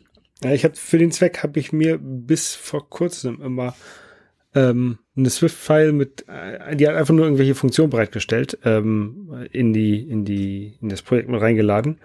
Ja, 0.44 0.52
ich 0.52 0.64
habe 0.64 0.76
für 0.76 0.98
den 0.98 1.12
Zweck 1.12 1.44
habe 1.44 1.60
ich 1.60 1.72
mir 1.72 2.00
bis 2.02 2.56
vor 2.56 2.90
kurzem 2.90 3.40
immer 3.42 3.76
ähm, 4.56 4.98
eine 5.16 5.30
Swift-File 5.30 5.92
mit, 5.92 6.26
äh, 6.28 6.76
die 6.76 6.88
hat 6.88 6.96
einfach 6.96 7.14
nur 7.14 7.26
irgendwelche 7.26 7.54
Funktionen 7.54 7.92
bereitgestellt, 7.92 8.58
ähm, 8.66 9.48
in 9.52 9.74
die, 9.74 10.10
in 10.10 10.26
die, 10.26 10.78
in 10.82 10.90
das 10.90 11.04
Projekt 11.04 11.30
mit 11.30 11.40
reingeladen. 11.40 12.00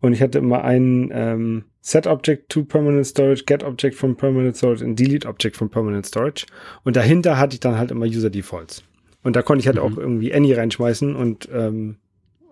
Und 0.00 0.12
ich 0.12 0.22
hatte 0.22 0.38
immer 0.38 0.62
einen 0.62 1.10
ähm, 1.12 1.64
Set 1.80 2.06
Object 2.06 2.50
to 2.50 2.64
Permanent 2.64 3.06
Storage, 3.06 3.44
Get 3.46 3.64
Object 3.64 3.96
from 3.96 4.16
Permanent 4.16 4.56
Storage 4.56 4.84
und 4.84 4.96
Delete 4.96 5.26
Object 5.26 5.56
from 5.56 5.70
Permanent 5.70 6.06
Storage. 6.06 6.46
Und 6.84 6.94
dahinter 6.94 7.36
hatte 7.36 7.54
ich 7.54 7.60
dann 7.60 7.78
halt 7.78 7.90
immer 7.90 8.06
User 8.06 8.30
Defaults. 8.30 8.84
Und 9.22 9.36
da 9.36 9.42
konnte 9.42 9.60
ich 9.60 9.66
halt 9.66 9.76
mhm. 9.76 9.82
auch 9.82 9.96
irgendwie 9.96 10.32
Any 10.32 10.52
reinschmeißen 10.52 11.14
und 11.16 11.48
ähm, 11.52 11.96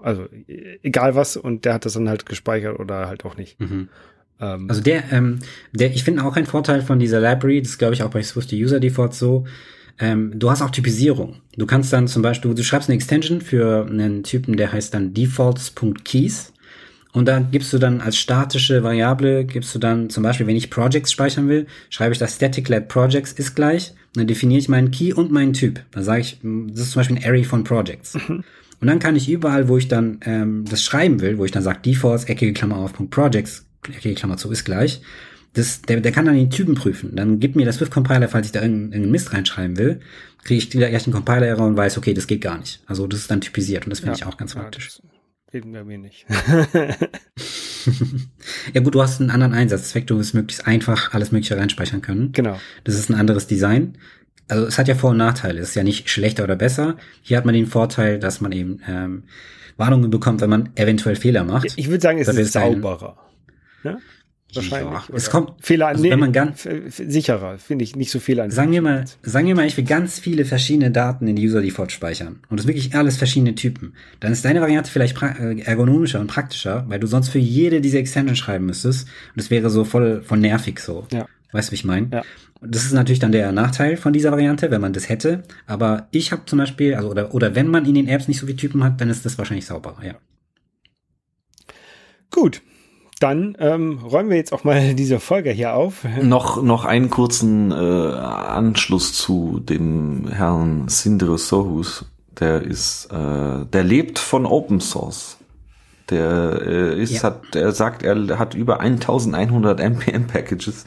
also 0.03 0.27
egal 0.83 1.15
was 1.15 1.37
und 1.37 1.65
der 1.65 1.75
hat 1.75 1.85
das 1.85 1.95
dann 1.95 2.09
halt 2.09 2.27
gespeichert 2.27 2.79
oder 2.79 3.09
halt 3.09 3.25
auch 3.25 3.37
nicht. 3.37 3.59
Mhm. 3.61 3.89
Ähm, 4.41 4.67
also 4.69 4.83
der, 4.83 5.11
ähm, 5.13 5.39
der, 5.73 5.93
ich 5.93 6.05
finde 6.05 6.25
auch 6.25 6.37
ein 6.37 6.47
Vorteil 6.47 6.83
von 6.83 6.99
dieser 6.99 7.21
Library, 7.21 7.63
das 7.63 7.79
glaube 7.79 7.95
ich 7.95 8.03
auch 8.03 8.11
bei 8.11 8.23
Swift 8.23 8.53
User 8.53 8.81
Defaults 8.81 9.19
so, 9.19 9.45
ähm, 9.99 10.33
du 10.39 10.51
hast 10.51 10.63
auch 10.63 10.71
Typisierung. 10.71 11.37
Du 11.57 11.67
kannst 11.67 11.93
dann 11.93 12.07
zum 12.07 12.23
Beispiel, 12.23 12.55
du 12.55 12.63
schreibst 12.63 12.89
eine 12.89 12.97
Extension 12.97 13.41
für 13.41 13.87
einen 13.87 14.23
Typen, 14.23 14.57
der 14.57 14.73
heißt 14.73 14.93
dann 14.93 15.15
defaults.keys. 15.15 16.53
Und 17.13 17.27
da 17.27 17.39
gibst 17.39 17.73
du 17.73 17.79
dann 17.79 18.03
als 18.03 18.19
statische 18.19 18.83
Variable, 18.83 19.47
gibst 19.47 19.75
du 19.75 19.79
dann 19.79 20.11
zum 20.11 20.23
Beispiel, 20.23 20.47
wenn 20.47 20.57
ich 20.57 20.69
Projects 20.69 21.13
speichern 21.13 21.49
will, 21.49 21.67
schreibe 21.89 22.13
ich 22.13 22.19
das 22.19 22.35
static 22.35 22.69
let 22.69 22.89
projects 22.89 23.33
ist 23.33 23.57
gleich. 23.57 23.95
Und 24.17 24.21
dann 24.21 24.27
definiere 24.29 24.59
ich 24.59 24.69
meinen 24.69 24.91
Key 24.91 25.13
und 25.13 25.31
meinen 25.31 25.53
Typ. 25.53 25.81
Dann 25.91 26.03
sage 26.03 26.23
ich, 26.23 26.39
das 26.43 26.81
ist 26.81 26.93
zum 26.93 27.01
Beispiel 27.01 27.19
ein 27.19 27.25
Array 27.25 27.45
von 27.45 27.65
Projects. 27.65 28.15
Mhm. 28.15 28.45
Und 28.81 28.89
dann 28.89 28.99
kann 28.99 29.15
ich 29.15 29.29
überall, 29.29 29.69
wo 29.69 29.77
ich 29.77 29.89
dann 29.89 30.21
ähm, 30.25 30.65
das 30.69 30.83
schreiben 30.83 31.21
will, 31.21 31.39
wo 31.39 31.45
ich 31.45 31.51
dann 31.51 31.63
sage, 31.63 31.81
defaults, 31.85 32.25
eckige 32.25 32.53
Klammer 32.53 32.77
auf, 32.77 32.95
Punkt 32.95 33.13
Projects, 33.13 33.67
eckige 33.95 34.15
Klammer 34.15 34.37
zu, 34.37 34.51
ist 34.51 34.65
gleich. 34.65 35.01
Das, 35.53 35.83
der, 35.83 36.01
der 36.01 36.13
kann 36.13 36.27
dann 36.27 36.37
die 36.37 36.49
Typen 36.49 36.75
prüfen. 36.75 37.15
Dann 37.15 37.41
gibt 37.41 37.57
mir 37.57 37.65
das 37.65 37.77
Swift-Compiler, 37.77 38.29
falls 38.29 38.47
ich 38.47 38.53
da 38.53 38.61
irgendeinen, 38.61 38.93
irgendeinen 38.93 39.13
Mist 39.13 39.33
reinschreiben 39.33 39.79
will, 39.79 40.01
kriege 40.45 40.59
ich 40.59 40.71
gleich 40.71 41.07
einen 41.07 41.15
Compiler-Error 41.15 41.67
und 41.67 41.77
weiß, 41.77 41.99
okay, 41.99 42.15
das 42.15 42.27
geht 42.27 42.41
gar 42.41 42.59
nicht. 42.59 42.83
Also 42.87 43.07
das 43.07 43.21
ist 43.21 43.31
dann 43.31 43.41
typisiert 43.41 43.85
und 43.85 43.91
das 43.91 44.01
finde 44.01 44.19
ja, 44.19 44.27
ich 44.27 44.33
auch 44.33 44.37
ganz 44.37 44.55
praktisch. 44.55 45.01
Geht 45.53 45.71
bei 45.73 45.85
mir 45.85 45.99
nicht. 45.99 46.27
ja 48.75 48.81
gut, 48.81 48.95
du 48.95 49.03
hast 49.03 49.21
einen 49.21 49.31
anderen 49.31 49.55
Einsatz. 49.55 49.95
Vector 49.95 50.21
ist 50.21 50.35
möglichst 50.35 50.67
einfach 50.67 51.15
alles 51.15 51.31
mögliche 51.33 51.57
reinspeichern 51.57 52.03
können. 52.03 52.33
Genau. 52.33 52.59
Das 52.85 52.97
ist 52.97 53.09
ein 53.09 53.15
anderes 53.15 53.47
Design 53.47 53.97
also 54.49 54.67
es 54.67 54.79
hat 54.79 54.89
ja 54.89 54.95
Vor- 54.95 55.11
und 55.11 55.17
Nachteile. 55.17 55.61
Es 55.61 55.71
ist 55.71 55.75
ja 55.75 55.83
nicht 55.83 56.09
schlechter 56.09 56.45
oder 56.45 56.57
besser. 56.57 56.97
Hier 57.23 57.37
hat 57.37 57.45
man 57.45 57.55
den 57.55 57.67
Vorteil, 57.67 58.19
dass 58.19 58.41
man 58.41 58.53
eben 58.53 58.81
ähm, 58.89 59.25
Warnungen 59.77 60.11
bekommt, 60.11 60.41
wenn 60.41 60.51
man 60.51 60.71
eventuell 60.77 61.17
Fehler 61.17 61.45
macht. 61.45 61.67
Ich 61.77 61.89
würde 61.89 62.01
sagen, 62.01 62.19
es 62.19 62.27
das 62.27 62.37
ist 62.37 62.53
sauberer. 62.53 63.19
Ne? 63.83 63.99
Wahrscheinlich. 64.57 65.09
Ja, 65.09 65.15
es 65.15 65.31
kommt 65.31 65.53
Fehler 65.61 65.89
also 65.89 66.03
nee, 66.03 66.11
wenn 66.11 66.19
man 66.19 66.33
ganz 66.33 66.69
sicherer, 66.89 67.59
finde 67.59 67.85
ich, 67.85 67.97
nicht 67.97 68.11
so 68.11 68.19
viel 68.19 68.41
an. 68.41 68.51
Sagen 68.51 68.73
wir 68.73 68.83
mal, 68.83 69.05
sagen 69.23 69.47
wir 69.47 69.55
mal, 69.55 69.67
ich 69.67 69.77
will 69.77 69.85
ganz 69.85 70.19
viele 70.19 70.45
verschiedene 70.45 70.91
Daten 70.91 71.27
in 71.29 71.37
die 71.37 71.47
User 71.47 71.61
Default 71.61 71.93
speichern 71.93 72.41
und 72.49 72.59
das 72.59 72.65
ist 72.65 72.69
wirklich 72.69 72.95
alles 72.95 73.17
verschiedene 73.17 73.55
Typen. 73.55 73.95
Dann 74.21 74.33
ist 74.33 74.45
deine 74.45 74.61
Variante 74.61 74.91
vielleicht 74.91 75.21
äh, 75.23 75.61
ergonomischer 75.61 76.21
und 76.21 76.27
praktischer, 76.27 76.85
weil 76.89 77.01
du 77.01 77.07
sonst 77.07 77.29
für 77.29 77.39
jede 77.39 77.81
diese 77.81 77.99
Extension 77.99 78.37
schreiben 78.37 78.67
müsstest 78.67 79.07
und 79.07 79.37
das 79.37 79.51
wäre 79.51 79.71
so 79.71 79.85
voll 79.85 80.23
voll 80.23 80.39
nervig 80.39 80.81
so. 80.81 81.07
Ja. 81.13 81.27
Weißt 81.53 81.69
du, 81.69 81.73
wie 81.73 81.77
ich 81.77 81.85
meine? 81.85 82.09
Ja. 82.13 82.23
Das 82.61 82.85
ist 82.85 82.93
natürlich 82.93 83.19
dann 83.19 83.33
der 83.33 83.53
Nachteil 83.53 83.97
von 83.97 84.13
dieser 84.13 84.31
Variante, 84.31 84.71
wenn 84.71 84.81
man 84.81 84.93
das 84.93 85.09
hätte. 85.09 85.43
Aber 85.67 86.09
ich 86.11 86.33
habe 86.33 86.43
zum 86.47 86.59
Beispiel, 86.59 86.95
also 86.95 87.11
oder, 87.11 87.35
oder 87.35 87.55
wenn 87.55 87.69
man 87.69 87.85
in 87.87 87.95
den 87.95 88.09
Apps 88.09 88.29
nicht 88.29 88.41
so 88.41 88.47
viele 88.47 88.57
Typen 88.57 88.83
hat, 88.83 89.01
dann 89.01 89.11
ist 89.11 89.25
das 89.25 89.39
wahrscheinlich 89.39 89.67
sauberer, 89.67 90.05
ja. 90.05 90.15
Gut. 92.31 92.63
Dann 93.19 93.57
ähm, 93.61 93.99
räumen 94.05 94.29
wir 94.29 94.37
jetzt 94.37 94.53
auch 94.53 94.65
mal 94.65 94.95
diese 94.95 95.21
Folge 95.21 95.51
hier 95.51 95.75
auf. 95.75 96.05
Noch, 96.23 96.63
noch 96.63 96.85
einen 96.85 97.11
kurzen 97.11 97.73
äh, 97.73 97.75
Anschluss 97.75 99.15
zu 99.15 99.61
dem 99.61 100.29
Herrn 100.29 100.89
Sindre 100.89 101.39
Sohus. 101.39 102.05
Der 102.39 102.63
ist, 102.63 103.07
äh, 103.07 103.65
der 103.65 103.85
lebt 103.85 104.19
von 104.19 104.45
Open 104.45 104.81
Source. 104.81 105.39
Der 106.11 106.61
äh, 106.63 107.03
ist, 107.03 107.15
ja. 107.15 107.23
hat, 107.25 107.57
er 107.57 107.73
sagt, 107.73 108.03
er 108.03 108.39
hat 108.39 108.55
über 108.55 108.81
1100 108.81 109.81
NPM 109.81 110.27
Packages 110.27 110.85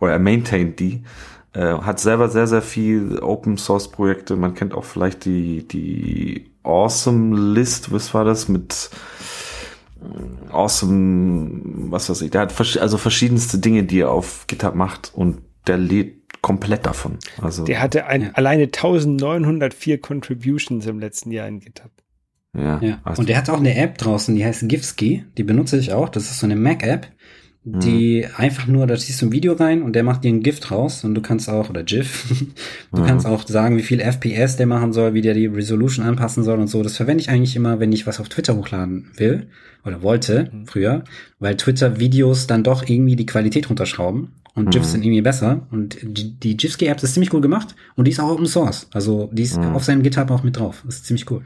oder 0.00 0.12
er 0.12 0.18
maintaint 0.18 0.80
die. 0.80 1.04
Äh, 1.52 1.78
hat 1.78 2.00
selber 2.00 2.30
sehr, 2.30 2.46
sehr 2.46 2.62
viel 2.62 3.18
Open 3.20 3.58
Source 3.58 3.88
Projekte. 3.88 4.36
Man 4.36 4.54
kennt 4.54 4.72
auch 4.72 4.84
vielleicht 4.84 5.26
die, 5.26 5.68
die 5.68 6.50
Awesome 6.62 7.36
List, 7.52 7.92
was 7.92 8.14
war 8.14 8.24
das 8.24 8.48
mit 8.48 8.90
äh, 8.92 9.15
Awesome, 10.50 11.90
was 11.90 12.08
weiß 12.08 12.22
ich. 12.22 12.30
Der 12.30 12.42
hat 12.42 12.78
also 12.78 12.98
verschiedenste 12.98 13.58
Dinge, 13.58 13.84
die 13.84 14.00
er 14.00 14.10
auf 14.10 14.46
GitHub 14.46 14.74
macht 14.74 15.12
und 15.14 15.38
der 15.66 15.78
lädt 15.78 16.42
komplett 16.42 16.86
davon. 16.86 17.18
Also 17.42 17.64
der 17.64 17.80
hatte 17.80 18.06
ein, 18.06 18.22
ja. 18.22 18.30
alleine 18.34 18.64
1904 18.64 20.00
Contributions 20.00 20.86
im 20.86 21.00
letzten 21.00 21.32
Jahr 21.32 21.48
in 21.48 21.60
GitHub. 21.60 21.90
Ja. 22.56 22.78
ja. 22.80 23.00
Also 23.04 23.20
und 23.20 23.28
der 23.28 23.36
hat 23.36 23.50
auch 23.50 23.58
eine 23.58 23.76
App 23.76 23.98
draußen, 23.98 24.34
die 24.34 24.44
heißt 24.44 24.68
Gifski. 24.68 25.24
Die 25.36 25.42
benutze 25.42 25.78
ich 25.78 25.92
auch. 25.92 26.08
Das 26.08 26.30
ist 26.30 26.38
so 26.38 26.46
eine 26.46 26.56
Mac-App 26.56 27.08
die 27.68 28.24
mhm. 28.24 28.34
einfach 28.36 28.68
nur, 28.68 28.86
da 28.86 28.94
ziehst 28.96 29.20
du 29.20 29.26
ein 29.26 29.32
Video 29.32 29.54
rein 29.54 29.82
und 29.82 29.94
der 29.94 30.04
macht 30.04 30.22
dir 30.22 30.28
ein 30.28 30.40
Gift 30.40 30.70
raus 30.70 31.02
und 31.02 31.16
du 31.16 31.20
kannst 31.20 31.48
auch, 31.48 31.68
oder 31.68 31.82
GIF, 31.82 32.28
du 32.92 33.02
mhm. 33.02 33.06
kannst 33.06 33.26
auch 33.26 33.44
sagen, 33.44 33.76
wie 33.76 33.82
viel 33.82 33.98
FPS 33.98 34.56
der 34.56 34.68
machen 34.68 34.92
soll, 34.92 35.14
wie 35.14 35.20
der 35.20 35.34
die 35.34 35.46
Resolution 35.46 36.06
anpassen 36.06 36.44
soll 36.44 36.60
und 36.60 36.68
so. 36.68 36.84
Das 36.84 36.96
verwende 36.96 37.22
ich 37.22 37.28
eigentlich 37.28 37.56
immer, 37.56 37.80
wenn 37.80 37.90
ich 37.90 38.06
was 38.06 38.20
auf 38.20 38.28
Twitter 38.28 38.54
hochladen 38.56 39.10
will 39.16 39.48
oder 39.84 40.00
wollte 40.00 40.48
mhm. 40.52 40.66
früher, 40.66 41.02
weil 41.40 41.56
Twitter-Videos 41.56 42.46
dann 42.46 42.62
doch 42.62 42.88
irgendwie 42.88 43.16
die 43.16 43.26
Qualität 43.26 43.68
runterschrauben 43.68 44.28
und 44.54 44.70
GIFs 44.70 44.86
mhm. 44.86 44.92
sind 44.92 45.02
irgendwie 45.02 45.22
besser 45.22 45.66
und 45.72 45.98
die, 46.02 46.38
die 46.38 46.56
GIFs-App 46.56 47.02
ist 47.02 47.14
ziemlich 47.14 47.32
cool 47.32 47.40
gemacht 47.40 47.74
und 47.96 48.06
die 48.06 48.12
ist 48.12 48.20
auch 48.20 48.30
Open 48.30 48.46
Source. 48.46 48.86
Also 48.92 49.28
die 49.32 49.42
ist 49.42 49.58
mhm. 49.58 49.74
auf 49.74 49.82
seinem 49.82 50.04
GitHub 50.04 50.30
auch 50.30 50.44
mit 50.44 50.56
drauf. 50.56 50.84
Das 50.86 50.98
ist 50.98 51.06
ziemlich 51.06 51.28
cool. 51.32 51.42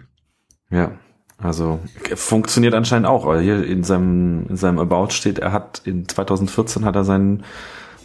Ja, 0.70 0.98
also 1.42 1.80
funktioniert 2.14 2.74
anscheinend 2.74 3.06
auch, 3.06 3.26
weil 3.26 3.40
hier 3.40 3.64
in 3.64 3.82
seinem, 3.82 4.46
in 4.48 4.56
seinem 4.56 4.78
About 4.78 5.10
steht, 5.10 5.38
er 5.38 5.52
hat 5.52 5.82
in 5.84 6.06
2014 6.06 6.84
hat 6.84 6.96
er 6.96 7.04
seinen, 7.04 7.44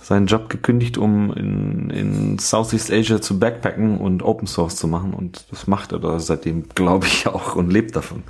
seinen 0.01 0.27
Job 0.27 0.49
gekündigt, 0.49 0.97
um 0.97 1.33
in, 1.33 1.89
in 1.89 2.39
Southeast 2.39 2.91
Asia 2.91 3.21
zu 3.21 3.37
backpacken 3.39 3.97
und 3.97 4.23
Open 4.23 4.47
Source 4.47 4.77
zu 4.77 4.87
machen. 4.87 5.13
Und 5.13 5.47
das 5.51 5.67
macht 5.67 5.91
er 5.91 5.99
da 5.99 6.19
seitdem, 6.19 6.69
glaube 6.69 7.07
ich, 7.07 7.27
auch 7.27 7.55
und 7.55 7.71
lebt 7.71 7.95
davon. 7.95 8.23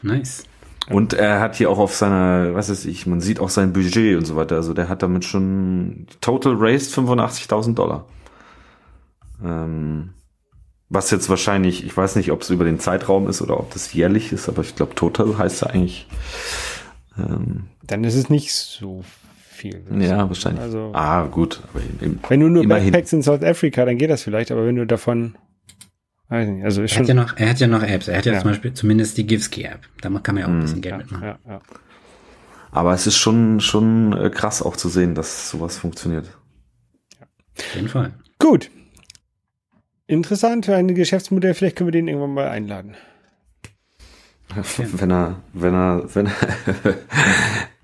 Nice. 0.00 0.44
Und 0.88 1.12
er 1.12 1.40
hat 1.40 1.56
hier 1.56 1.70
auch 1.70 1.78
auf 1.78 1.94
seiner, 1.94 2.54
was 2.54 2.70
weiß 2.70 2.86
ich, 2.86 3.06
man 3.06 3.20
sieht 3.20 3.38
auch 3.38 3.50
sein 3.50 3.72
Budget 3.72 4.16
und 4.16 4.24
so 4.24 4.34
weiter. 4.34 4.56
Also 4.56 4.74
der 4.74 4.88
hat 4.88 5.02
damit 5.02 5.24
schon 5.24 6.06
total 6.20 6.54
raised 6.56 6.92
85.000 6.96 7.74
Dollar. 7.74 8.06
Ähm, 9.44 10.10
was 10.92 11.10
jetzt 11.10 11.28
wahrscheinlich, 11.30 11.84
ich 11.84 11.96
weiß 11.96 12.16
nicht, 12.16 12.30
ob 12.32 12.42
es 12.42 12.50
über 12.50 12.64
den 12.64 12.78
Zeitraum 12.78 13.26
ist 13.28 13.40
oder 13.40 13.58
ob 13.58 13.72
das 13.72 13.92
jährlich 13.94 14.32
ist, 14.32 14.48
aber 14.48 14.62
ich 14.62 14.76
glaube, 14.76 14.94
total 14.94 15.38
heißt 15.38 15.62
ja 15.62 15.68
eigentlich. 15.68 16.06
Ähm, 17.18 17.64
Dann 17.82 18.04
ist 18.04 18.14
es 18.14 18.28
nicht 18.28 18.52
so 18.52 19.02
viel. 19.40 19.82
Ja, 19.98 20.28
wahrscheinlich. 20.28 20.60
Also, 20.60 20.90
ah, 20.92 21.26
gut. 21.26 21.60
Aber 21.72 21.82
im, 22.00 22.18
wenn 22.28 22.40
du 22.40 22.48
nur 22.48 22.62
immerhin. 22.62 22.92
Backpacks 22.92 23.12
in 23.14 23.22
South 23.22 23.42
Africa, 23.42 23.86
dann 23.86 23.96
geht 23.96 24.10
das 24.10 24.22
vielleicht, 24.22 24.52
aber 24.52 24.66
wenn 24.66 24.76
du 24.76 24.86
davon 24.86 25.34
Weiß 26.28 26.48
nicht, 26.48 26.64
also 26.64 26.82
ist 26.82 26.92
er, 26.94 27.00
hat 27.00 27.08
ja 27.08 27.14
noch, 27.14 27.36
er 27.36 27.50
hat 27.50 27.60
ja 27.60 27.66
noch 27.66 27.82
Apps. 27.82 28.08
Er 28.08 28.16
hat 28.16 28.24
ja, 28.24 28.32
ja. 28.32 28.40
zum 28.40 28.50
Beispiel 28.50 28.72
zumindest 28.72 29.18
die 29.18 29.26
Givski-App. 29.26 29.80
Da 30.00 30.08
kann 30.08 30.34
man 30.34 30.42
ja 30.42 30.46
auch 30.46 30.50
ein 30.50 30.60
bisschen 30.60 30.80
Geld 30.80 30.92
ja, 30.92 30.96
mitmachen. 30.96 31.24
Ja, 31.24 31.38
ja. 31.46 31.60
Aber 32.70 32.94
es 32.94 33.06
ist 33.06 33.18
schon, 33.18 33.60
schon 33.60 34.14
äh, 34.14 34.30
krass 34.30 34.62
auch 34.62 34.76
zu 34.78 34.88
sehen, 34.88 35.14
dass 35.14 35.50
sowas 35.50 35.76
funktioniert. 35.76 36.26
Ja. 37.20 37.26
Auf 37.58 37.74
jeden 37.74 37.88
Fall. 37.88 38.14
Gut, 38.38 38.70
interessant 40.06 40.66
für 40.66 40.76
ein 40.76 40.94
Geschäftsmodell. 40.94 41.54
Vielleicht 41.54 41.76
können 41.76 41.88
wir 41.88 41.92
den 41.92 42.08
irgendwann 42.08 42.34
mal 42.34 42.48
einladen. 42.48 42.94
Wenn 44.54 45.10
er, 45.10 45.42
wenn 45.52 45.74
er, 45.74 46.14
wenn 46.14 46.26
er, 46.26 46.32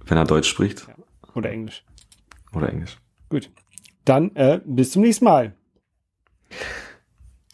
wenn 0.07 0.19
er 0.19 0.25
Deutsch 0.25 0.49
spricht. 0.49 0.87
Ja. 0.87 0.95
Oder 1.35 1.51
Englisch. 1.51 1.85
Oder 2.53 2.69
Englisch. 2.69 2.99
Gut. 3.29 3.51
Dann 4.05 4.35
äh, 4.37 4.61
bis 4.65 4.93
zum 4.93 5.03
nächsten 5.03 5.25
Mal. 5.25 5.53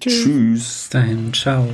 Tschüss. 0.00 0.24
Tschüss. 0.24 0.88
Dahin. 0.90 1.32
Ciao. 1.32 1.68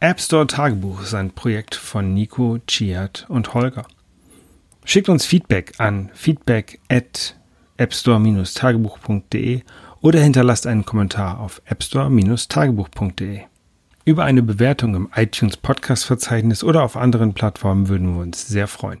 App 0.00 0.20
Store 0.20 0.48
Tagebuch 0.48 1.02
ist 1.02 1.14
ein 1.14 1.30
Projekt 1.30 1.76
von 1.76 2.12
Nico, 2.12 2.58
Chiat 2.66 3.26
und 3.28 3.54
Holger. 3.54 3.86
Schickt 4.84 5.08
uns 5.08 5.24
Feedback 5.24 5.74
an 5.78 6.10
feedback 6.12 6.80
at 6.88 7.36
appstore-tagebuch.de 7.78 9.62
oder 10.00 10.20
hinterlasst 10.20 10.66
einen 10.66 10.84
Kommentar 10.84 11.38
auf 11.40 11.62
appstore-tagebuch.de. 11.66 13.42
Über 14.04 14.24
eine 14.24 14.42
Bewertung 14.42 14.96
im 14.96 15.08
iTunes 15.14 15.56
Podcast 15.56 16.04
Verzeichnis 16.04 16.64
oder 16.64 16.82
auf 16.82 16.96
anderen 16.96 17.32
Plattformen 17.34 17.88
würden 17.88 18.14
wir 18.14 18.22
uns 18.22 18.48
sehr 18.48 18.66
freuen. 18.66 18.90